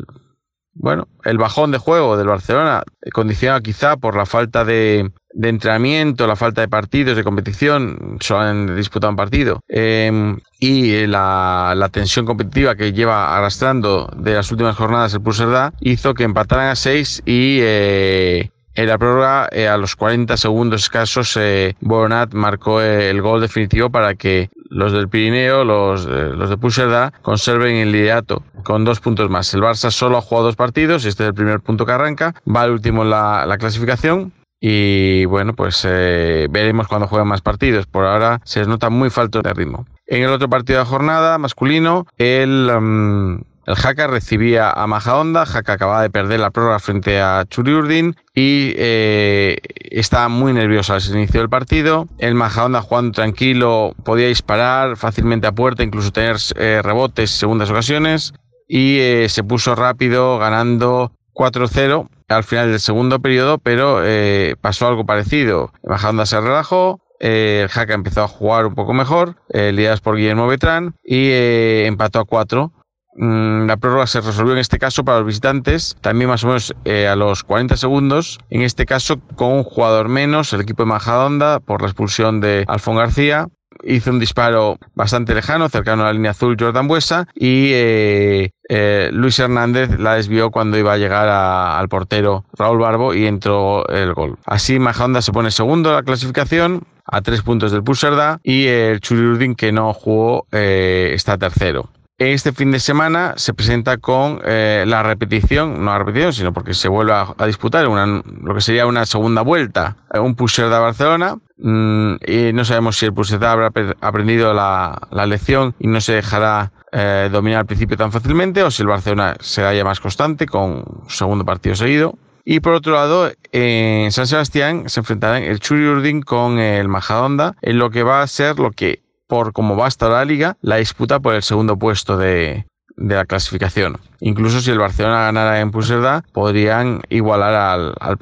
bueno, 0.75 1.09
el 1.25 1.39
bajón 1.39 1.71
de 1.71 1.79
juego 1.79 2.19
del 2.19 2.27
Barcelona, 2.27 2.83
condicionado 3.15 3.63
quizá 3.63 3.97
por 3.97 4.15
la 4.15 4.27
falta 4.27 4.67
de, 4.67 5.11
de 5.35 5.49
entrenamiento, 5.49 6.27
la 6.27 6.37
falta 6.37 6.61
de 6.61 6.69
partidos, 6.69 7.17
de 7.17 7.25
competición, 7.25 8.19
solo 8.21 8.41
han 8.41 8.77
disputado 8.77 9.11
un 9.11 9.17
partido, 9.17 9.61
eh, 9.69 10.37
y 10.61 11.07
la, 11.07 11.75
la, 11.77 11.89
tensión 11.89 12.25
competitiva 12.25 12.77
que 12.77 12.93
lleva 12.93 13.37
arrastrando 13.37 14.11
de 14.17 14.35
las 14.35 14.51
últimas 14.51 14.77
jornadas 14.77 15.13
el 15.15 15.21
Puigcerdá, 15.21 15.73
hizo 15.81 16.15
que 16.15 16.25
empataran 16.25 16.69
a 16.69 16.77
6 16.77 17.23
y 17.27 17.59
eh, 17.61 18.51
en 18.77 18.89
la 18.89 18.99
prórroga, 18.99 19.49
eh, 19.53 19.69
a 19.69 19.77
los 19.77 19.95
40 19.95 20.37
segundos 20.37 20.83
escasos, 20.83 21.37
eh, 21.37 21.77
Boronat 21.81 22.35
marcó 22.35 22.83
eh, 22.83 23.09
el 23.09 23.23
gol 23.23 23.41
definitivo 23.41 23.89
para 23.89 24.17
que 24.17 24.51
los 24.69 24.93
del 24.93 25.09
Pirineo, 25.09 25.65
los, 25.65 26.07
eh, 26.07 26.31
los 26.35 26.51
de 26.51 26.57
Puigcerdá, 26.57 27.13
conserven 27.23 27.77
el 27.77 27.93
liderato 27.93 28.43
con 28.65 28.85
dos 28.85 28.99
puntos 28.99 29.31
más. 29.31 29.55
El 29.55 29.61
Barça 29.61 29.93
solo 29.93 30.19
ha 30.19 30.23
jugado 30.23 30.47
dos 30.47 30.57
partidos, 30.57 31.05
este 31.05 31.23
es 31.23 31.29
el 31.29 31.35
primer 31.35 31.61
punto 31.61 31.87
que 31.87 31.93
arranca, 31.93 32.35
va 32.49 32.63
al 32.63 32.73
último 32.73 33.03
en 33.05 33.11
la, 33.11 33.47
la 33.47 33.59
clasificación. 33.59 34.33
Y 34.67 35.27
bueno, 35.27 35.53
pues 35.53 35.85
eh, 35.87 36.47
veremos 36.49 36.89
cuando 36.89 37.07
jueguen 37.07 37.29
más 37.29 37.43
partidos. 37.43 37.85
Por 37.85 38.07
ahora 38.07 38.41
se 38.45 38.61
les 38.61 38.69
nota 38.69 38.89
muy 38.89 39.11
falto 39.11 39.43
de 39.43 39.53
ritmo. 39.53 39.85
En 40.07 40.23
el 40.23 40.31
otro 40.31 40.49
partido 40.49 40.79
de 40.79 40.87
jornada 40.87 41.37
masculino, 41.37 42.07
el, 42.17 42.71
um, 42.75 43.43
el 43.67 43.75
Jaca 43.75 44.07
recibía 44.07 44.71
a 44.71 44.87
Majahonda. 44.87 45.45
Jaca 45.45 45.75
acababa 45.75 46.01
de 46.01 46.09
perder 46.09 46.41
la 46.41 46.51
prórroga 46.51 46.79
frente 46.79 47.21
a 47.21 47.45
Churiurdin 47.47 48.17
y 48.35 48.73
eh, 48.79 49.59
estaba 49.91 50.31
muy 50.31 50.55
nervioso 50.55 50.95
al 50.95 51.03
inicio 51.11 51.41
del 51.41 51.51
partido. 51.51 52.09
El 52.17 52.35
Majahonda 52.35 52.81
jugando 52.81 53.13
tranquilo 53.13 53.95
podía 54.03 54.29
disparar 54.29 54.97
fácilmente 54.97 55.47
a 55.47 55.53
puerta, 55.53 55.83
incluso 55.83 56.11
tener 56.11 56.37
eh, 56.57 56.81
rebotes 56.83 57.31
segundas 57.31 57.69
ocasiones. 57.69 58.33
Y 58.67 58.97
eh, 59.01 59.29
se 59.29 59.45
puso 59.45 59.75
rápido 59.75 60.39
ganando 60.39 61.13
4-0 61.35 62.09
al 62.29 62.45
final 62.45 62.71
del 62.71 62.81
segundo 62.81 63.21
periodo, 63.21 63.59
pero 63.59 64.01
eh, 64.05 64.57
pasó 64.61 64.89
algo 64.89 65.05
parecido. 65.07 65.73
Majahonda 65.83 66.27
se 66.27 66.41
relajó, 66.41 67.01
eh, 67.21 67.61
el 67.63 67.69
Jaca 67.69 67.95
empezó 67.95 68.23
a 68.23 68.29
jugar 68.29 68.67
un 68.67 68.75
poco 68.75 68.93
mejor, 68.93 69.37
eh, 69.53 69.97
por 70.03 70.17
Guillermo 70.17 70.47
Betrán, 70.47 70.95
y 71.03 71.29
eh, 71.31 71.87
empató 71.87 72.21
a 72.21 72.25
4. 72.25 72.73
Mm, 73.17 73.67
la 73.67 73.77
prórroga 73.77 74.07
se 74.07 74.21
resolvió 74.21 74.53
en 74.53 74.59
este 74.59 74.79
caso 74.79 75.05
para 75.05 75.19
los 75.19 75.27
visitantes, 75.29 75.97
también 76.01 76.29
más 76.29 76.45
o 76.45 76.49
menos 76.49 76.75
a 76.85 77.17
los 77.17 77.45
40 77.45 77.77
segundos, 77.77 78.41
en 78.51 78.63
este 78.63 78.87
caso 78.87 79.21
con 79.37 79.53
un 79.53 79.65
jugador 79.65 80.09
menos, 80.09 80.53
el 80.53 80.61
equipo 80.61 80.83
de 80.83 80.89
Majadahonda, 80.89 81.61
por 81.61 81.81
la 81.81 81.89
expulsión 81.89 82.41
de 82.41 82.65
Alfón 82.67 82.97
García. 82.97 83.49
Hizo 83.83 84.11
un 84.11 84.19
disparo 84.19 84.79
bastante 84.95 85.35
lejano, 85.35 85.69
cercano 85.69 86.03
a 86.03 86.07
la 86.07 86.13
línea 86.13 86.31
azul, 86.33 86.57
Jordan 86.59 86.89
Buesa, 86.89 87.27
y 87.35 87.71
eh, 87.73 88.51
eh, 88.69 89.11
Luis 89.13 89.39
Hernández 89.39 89.99
la 89.99 90.15
desvió 90.15 90.51
cuando 90.51 90.79
iba 90.79 90.93
a 90.93 90.99
llegar 90.99 91.29
al 91.29 91.89
portero 91.89 92.45
Raúl 92.57 92.79
Barbo 92.79 93.15
y 93.15 93.27
entró 93.27 93.87
el 93.89 94.15
gol. 94.15 94.37
Así 94.47 94.79
Majanda 94.79 95.23
se 95.23 95.33
pone 95.33 95.51
segundo 95.51 95.91
en 95.91 95.97
la 95.97 96.03
clasificación 96.03 96.83
a 97.07 97.21
tres 97.21 97.43
puntos 97.43 97.73
del 97.73 97.83
Puserda 97.83 98.41
y 98.43 98.67
el 98.67 99.01
Churi 99.01 99.55
que 99.55 99.73
no 99.73 99.93
jugó 99.93 100.47
eh, 100.53 101.13
está 101.15 101.37
tercero. 101.37 101.91
Este 102.17 102.53
fin 102.53 102.71
de 102.71 102.79
semana 102.79 103.35
se 103.37 103.53
presenta 103.53 103.99
con 103.99 104.41
la 104.45 105.03
repetición, 105.03 105.85
no 105.85 105.91
la 105.91 105.99
repetición, 105.99 106.33
sino 106.33 106.53
porque 106.53 106.73
se 106.73 106.89
vuelve 106.89 107.13
a, 107.13 107.47
disputar 107.47 107.85
lo 107.85 108.55
que 108.55 108.61
sería 108.61 108.87
una 108.87 109.05
segunda 109.05 109.43
vuelta, 109.43 109.97
un 110.15 110.37
Puserda 110.37 110.79
Barcelona. 110.79 111.39
Mm, 111.67 112.17
y 112.27 112.53
no 112.53 112.63
sabemos 112.67 112.99
si 112.99 113.07
el 113.07 113.15
Puserda 113.15 113.51
habrá 113.51 113.73
aprendido 114.03 114.53
la, 114.53 114.99
lección 115.27 115.75
y 115.79 115.87
no 115.87 115.99
se 116.03 116.13
dejará 116.13 116.73
eh, 116.93 117.31
dominar 117.33 117.61
al 117.61 117.67
principio 117.67 117.97
tan 117.97 118.13
fácilmente 118.13 118.63
o 118.63 118.71
si 118.71 118.83
el 118.83 118.89
Barcelona 118.89 119.35
será 119.41 119.73
ya 119.73 119.83
más 119.83 119.99
constante 119.99 120.45
con 120.45 120.85
segundo 121.09 121.43
partido 121.47 121.75
seguido. 121.75 122.19
Y 122.45 122.61
por 122.61 122.75
otro 122.75 122.93
lado, 122.93 123.33
en 123.53 124.13
San 124.13 124.27
Sebastián 124.27 124.91
se 124.91 125.01
enfrentarán 125.01 125.43
el 125.43 125.59
Churi 125.59 125.87
Urdin 125.87 126.21
con 126.21 126.59
el 126.59 126.87
Majadonda 126.89 127.57
en 127.63 127.79
lo 127.79 127.89
que 127.89 128.03
va 128.03 128.21
a 128.21 128.27
ser 128.27 128.59
lo 128.59 128.71
que, 128.71 129.03
por 129.27 129.55
como 129.55 129.75
va 129.75 129.87
a 129.87 129.89
estar 129.89 130.11
la 130.11 130.27
liga, 130.27 130.59
la 130.61 130.77
disputa 130.77 131.21
por 131.21 131.35
el 131.35 131.43
segundo 131.43 131.79
puesto 131.79 132.19
de, 132.19 132.67
de 132.97 133.15
la 133.15 133.25
clasificación. 133.25 133.99
Incluso 134.21 134.61
si 134.61 134.71
el 134.71 134.79
Barcelona 134.79 135.25
ganara 135.25 135.61
en 135.61 135.71
Puserda, 135.71 136.23
podrían 136.33 137.03
igualar 137.09 137.55
al, 137.55 137.95
al 138.01 138.19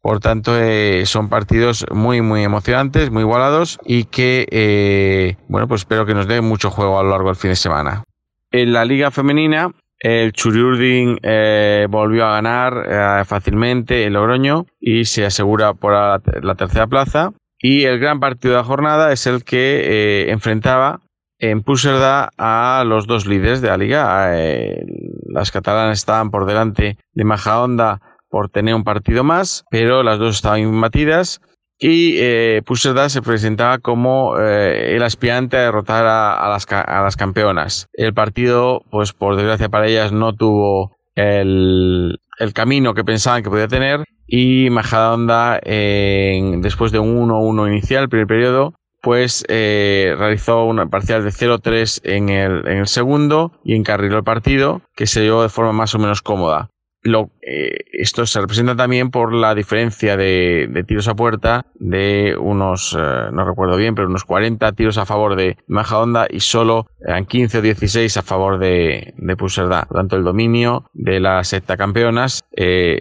Por 0.00 0.20
tanto, 0.20 0.58
eh, 0.58 1.04
son 1.06 1.28
partidos 1.28 1.86
muy, 1.92 2.22
muy 2.22 2.42
emocionantes, 2.42 3.10
muy 3.10 3.22
igualados 3.22 3.78
y 3.84 4.04
que, 4.04 4.46
eh, 4.50 5.36
bueno, 5.48 5.68
pues 5.68 5.82
espero 5.82 6.06
que 6.06 6.14
nos 6.14 6.26
den 6.26 6.44
mucho 6.44 6.70
juego 6.70 6.98
a 6.98 7.02
lo 7.02 7.10
largo 7.10 7.28
del 7.28 7.36
fin 7.36 7.50
de 7.50 7.56
semana. 7.56 8.04
En 8.50 8.72
la 8.72 8.84
liga 8.84 9.10
femenina, 9.10 9.70
el 9.98 10.32
Churiurdin 10.32 11.18
eh, 11.22 11.86
volvió 11.90 12.26
a 12.26 12.32
ganar 12.40 13.24
fácilmente 13.26 14.04
el 14.04 14.14
Logroño 14.14 14.66
y 14.80 15.04
se 15.04 15.26
asegura 15.26 15.74
por 15.74 15.92
la, 15.92 16.20
la, 16.42 16.54
tercera 16.54 16.86
plaza. 16.86 17.30
Y 17.58 17.84
el 17.84 17.98
gran 17.98 18.20
partido 18.20 18.54
de 18.54 18.60
la 18.60 18.64
jornada 18.64 19.12
es 19.12 19.26
el 19.26 19.42
que 19.42 20.26
enfrentaba 20.28 21.00
en 21.38 21.62
Puserda 21.62 22.30
a 22.38 22.84
los 22.86 23.06
dos 23.06 23.26
líderes 23.26 23.60
de 23.60 23.68
la 23.68 23.76
liga. 23.76 24.38
Eh, 24.38 24.84
las 25.28 25.50
catalanas 25.50 25.98
estaban 25.98 26.30
por 26.30 26.46
delante 26.46 26.98
de 27.12 27.24
Majahonda 27.24 28.00
por 28.28 28.48
tener 28.48 28.74
un 28.74 28.84
partido 28.84 29.24
más, 29.24 29.64
pero 29.70 30.02
las 30.02 30.18
dos 30.18 30.36
estaban 30.36 30.60
imbatidas. 30.60 31.40
Y 31.78 32.16
eh, 32.18 32.62
Puserda 32.64 33.10
se 33.10 33.20
presentaba 33.20 33.78
como 33.78 34.38
eh, 34.38 34.96
el 34.96 35.02
aspirante 35.02 35.58
a 35.58 35.62
derrotar 35.62 36.06
a, 36.06 36.48
las, 36.48 36.66
a, 36.70 37.02
las, 37.02 37.16
campeonas. 37.16 37.86
El 37.92 38.14
partido, 38.14 38.80
pues 38.90 39.12
por 39.12 39.36
desgracia 39.36 39.68
para 39.68 39.86
ellas, 39.86 40.10
no 40.10 40.34
tuvo 40.34 40.96
el, 41.14 42.18
el 42.38 42.52
camino 42.54 42.94
que 42.94 43.04
pensaban 43.04 43.42
que 43.42 43.50
podía 43.50 43.68
tener. 43.68 44.04
Y 44.26 44.70
Majadahonda, 44.70 45.60
después 45.62 46.92
de 46.92 46.98
un 46.98 47.28
1-1 47.28 47.68
inicial, 47.68 48.08
primer 48.08 48.26
periodo, 48.26 48.74
pues 49.06 49.44
realizó 49.48 50.64
una 50.64 50.88
parcial 50.88 51.22
de 51.22 51.30
0-3 51.30 52.00
en 52.02 52.28
el, 52.28 52.66
en 52.66 52.78
el 52.78 52.88
segundo 52.88 53.52
y 53.62 53.76
encarriló 53.76 54.16
el 54.16 54.24
partido, 54.24 54.82
que 54.96 55.06
se 55.06 55.20
dio 55.20 55.42
de 55.42 55.48
forma 55.48 55.70
más 55.70 55.94
o 55.94 56.00
menos 56.00 56.22
cómoda. 56.22 56.70
Lo, 57.02 57.30
eh, 57.40 57.84
esto 57.92 58.26
se 58.26 58.40
representa 58.40 58.74
también 58.74 59.12
por 59.12 59.32
la 59.32 59.54
diferencia 59.54 60.16
de, 60.16 60.84
tiros 60.88 61.06
a 61.06 61.14
puerta 61.14 61.66
de 61.76 62.36
unos, 62.36 62.96
eh, 62.98 63.30
no 63.32 63.44
recuerdo 63.44 63.76
bien, 63.76 63.94
pero 63.94 64.08
unos 64.08 64.24
40 64.24 64.72
tiros 64.72 64.98
a 64.98 65.06
favor 65.06 65.36
de 65.36 65.56
Majahonda 65.68 66.26
y 66.28 66.40
solo 66.40 66.88
15 67.28 67.58
o 67.58 67.62
16 67.62 68.16
a 68.16 68.22
favor 68.22 68.58
de, 68.58 69.14
de 69.16 69.36
Por 69.36 69.52
tanto, 69.52 70.16
el 70.16 70.24
dominio 70.24 70.90
de 70.94 71.20
las 71.20 71.54
campeonas 71.78 72.44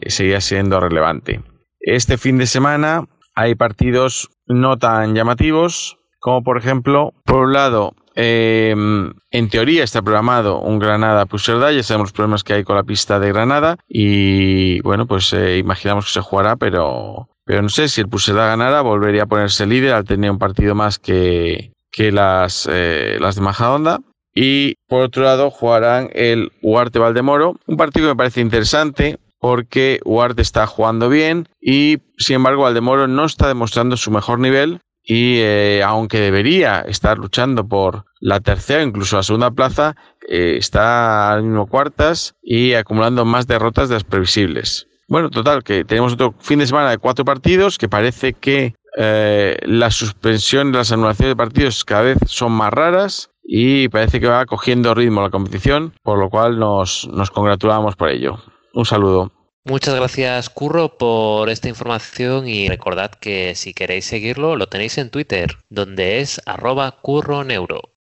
seguía 0.05 0.39
siendo 0.39 0.79
relevante. 0.79 1.41
Este 1.79 2.19
fin 2.19 2.37
de 2.37 2.45
semana 2.45 3.07
hay 3.33 3.55
partidos 3.55 4.29
no 4.47 4.77
tan 4.77 5.15
llamativos, 5.15 5.97
como 6.19 6.43
por 6.43 6.57
ejemplo, 6.57 7.13
por 7.23 7.45
un 7.45 7.53
lado, 7.53 7.93
em, 8.15 9.13
en 9.31 9.49
teoría 9.49 9.83
está 9.83 10.01
programado 10.01 10.59
un 10.59 10.79
Granada 10.79 11.25
Puigcerdá, 11.25 11.71
ya 11.71 11.83
sabemos 11.83 12.07
los 12.07 12.13
problemas 12.13 12.43
que 12.43 12.53
hay 12.53 12.63
con 12.63 12.75
la 12.75 12.83
pista 12.83 13.19
de 13.19 13.29
Granada 13.29 13.77
y 13.87 14.81
bueno, 14.81 15.05
pues 15.05 15.33
eh, 15.33 15.57
imaginamos 15.57 16.05
que 16.05 16.13
se 16.13 16.21
jugará, 16.21 16.55
pero, 16.55 17.29
pero 17.45 17.61
no 17.61 17.69
sé 17.69 17.87
si 17.89 18.01
el 18.01 18.09
Puigcerdá 18.09 18.47
ganara, 18.47 18.81
volvería 18.81 19.23
a 19.23 19.27
ponerse 19.27 19.65
líder 19.65 19.93
al 19.93 20.05
tener 20.05 20.31
un 20.31 20.39
partido 20.39 20.75
más 20.75 20.97
que, 20.99 21.71
que 21.91 22.11
las, 22.11 22.67
eh, 22.71 23.17
las 23.19 23.35
de 23.35 23.41
Majadonda. 23.41 23.99
Y 24.37 24.75
por 24.89 25.01
otro 25.01 25.23
lado 25.23 25.49
jugarán 25.49 26.09
el 26.11 26.51
Huarte 26.61 26.99
Valdemoro, 26.99 27.55
un 27.67 27.77
partido 27.77 28.07
que 28.07 28.13
me 28.13 28.17
parece 28.17 28.41
interesante 28.41 29.17
porque 29.45 29.99
Ward 30.05 30.39
está 30.39 30.65
jugando 30.65 31.07
bien 31.07 31.47
y 31.61 31.99
sin 32.17 32.37
embargo 32.37 32.65
Aldemoro 32.65 33.07
no 33.07 33.25
está 33.25 33.47
demostrando 33.47 33.95
su 33.95 34.09
mejor 34.09 34.39
nivel 34.39 34.79
y 35.03 35.35
eh, 35.37 35.83
aunque 35.85 36.19
debería 36.19 36.79
estar 36.79 37.19
luchando 37.19 37.67
por 37.67 38.05
la 38.19 38.39
tercera, 38.39 38.81
incluso 38.81 39.17
la 39.17 39.21
segunda 39.21 39.51
plaza, 39.51 39.95
eh, 40.27 40.55
está 40.57 41.31
al 41.31 41.43
mismo 41.43 41.67
cuartas 41.67 42.33
y 42.41 42.73
acumulando 42.73 43.23
más 43.23 43.45
derrotas 43.45 43.87
de 43.87 43.93
las 43.93 44.03
previsibles. 44.03 44.87
Bueno, 45.07 45.29
total, 45.29 45.63
que 45.63 45.85
tenemos 45.85 46.13
otro 46.13 46.33
fin 46.39 46.57
de 46.57 46.65
semana 46.65 46.89
de 46.89 46.97
cuatro 46.97 47.23
partidos 47.23 47.77
que 47.77 47.87
parece 47.87 48.33
que 48.33 48.73
eh, 48.97 49.59
la 49.61 49.91
suspensión 49.91 50.71
las 50.71 50.91
anulaciones 50.91 51.33
de 51.33 51.35
partidos 51.35 51.85
cada 51.85 52.01
vez 52.01 52.17
son 52.25 52.51
más 52.51 52.73
raras 52.73 53.29
y 53.43 53.89
parece 53.89 54.19
que 54.19 54.25
va 54.25 54.47
cogiendo 54.47 54.95
ritmo 54.95 55.21
la 55.21 55.29
competición, 55.29 55.93
por 56.01 56.17
lo 56.17 56.31
cual 56.31 56.57
nos 56.57 57.07
congratulamos 57.31 57.95
por 57.95 58.09
ello. 58.09 58.39
Un 58.75 58.85
saludo. 58.85 59.34
Muchas 59.67 59.95
gracias 59.95 60.51
Curro 60.51 60.95
por 60.99 61.49
esta 61.49 61.69
información 61.69 62.47
y 62.47 62.67
recordad 62.69 63.09
que 63.09 63.55
si 63.55 63.73
queréis 63.73 64.05
seguirlo 64.05 64.55
lo 64.55 64.69
tenéis 64.69 64.99
en 64.99 65.09
Twitter, 65.09 65.57
donde 65.69 66.19
es 66.19 66.39
arroba 66.45 67.01
curroneuro. 67.01 67.94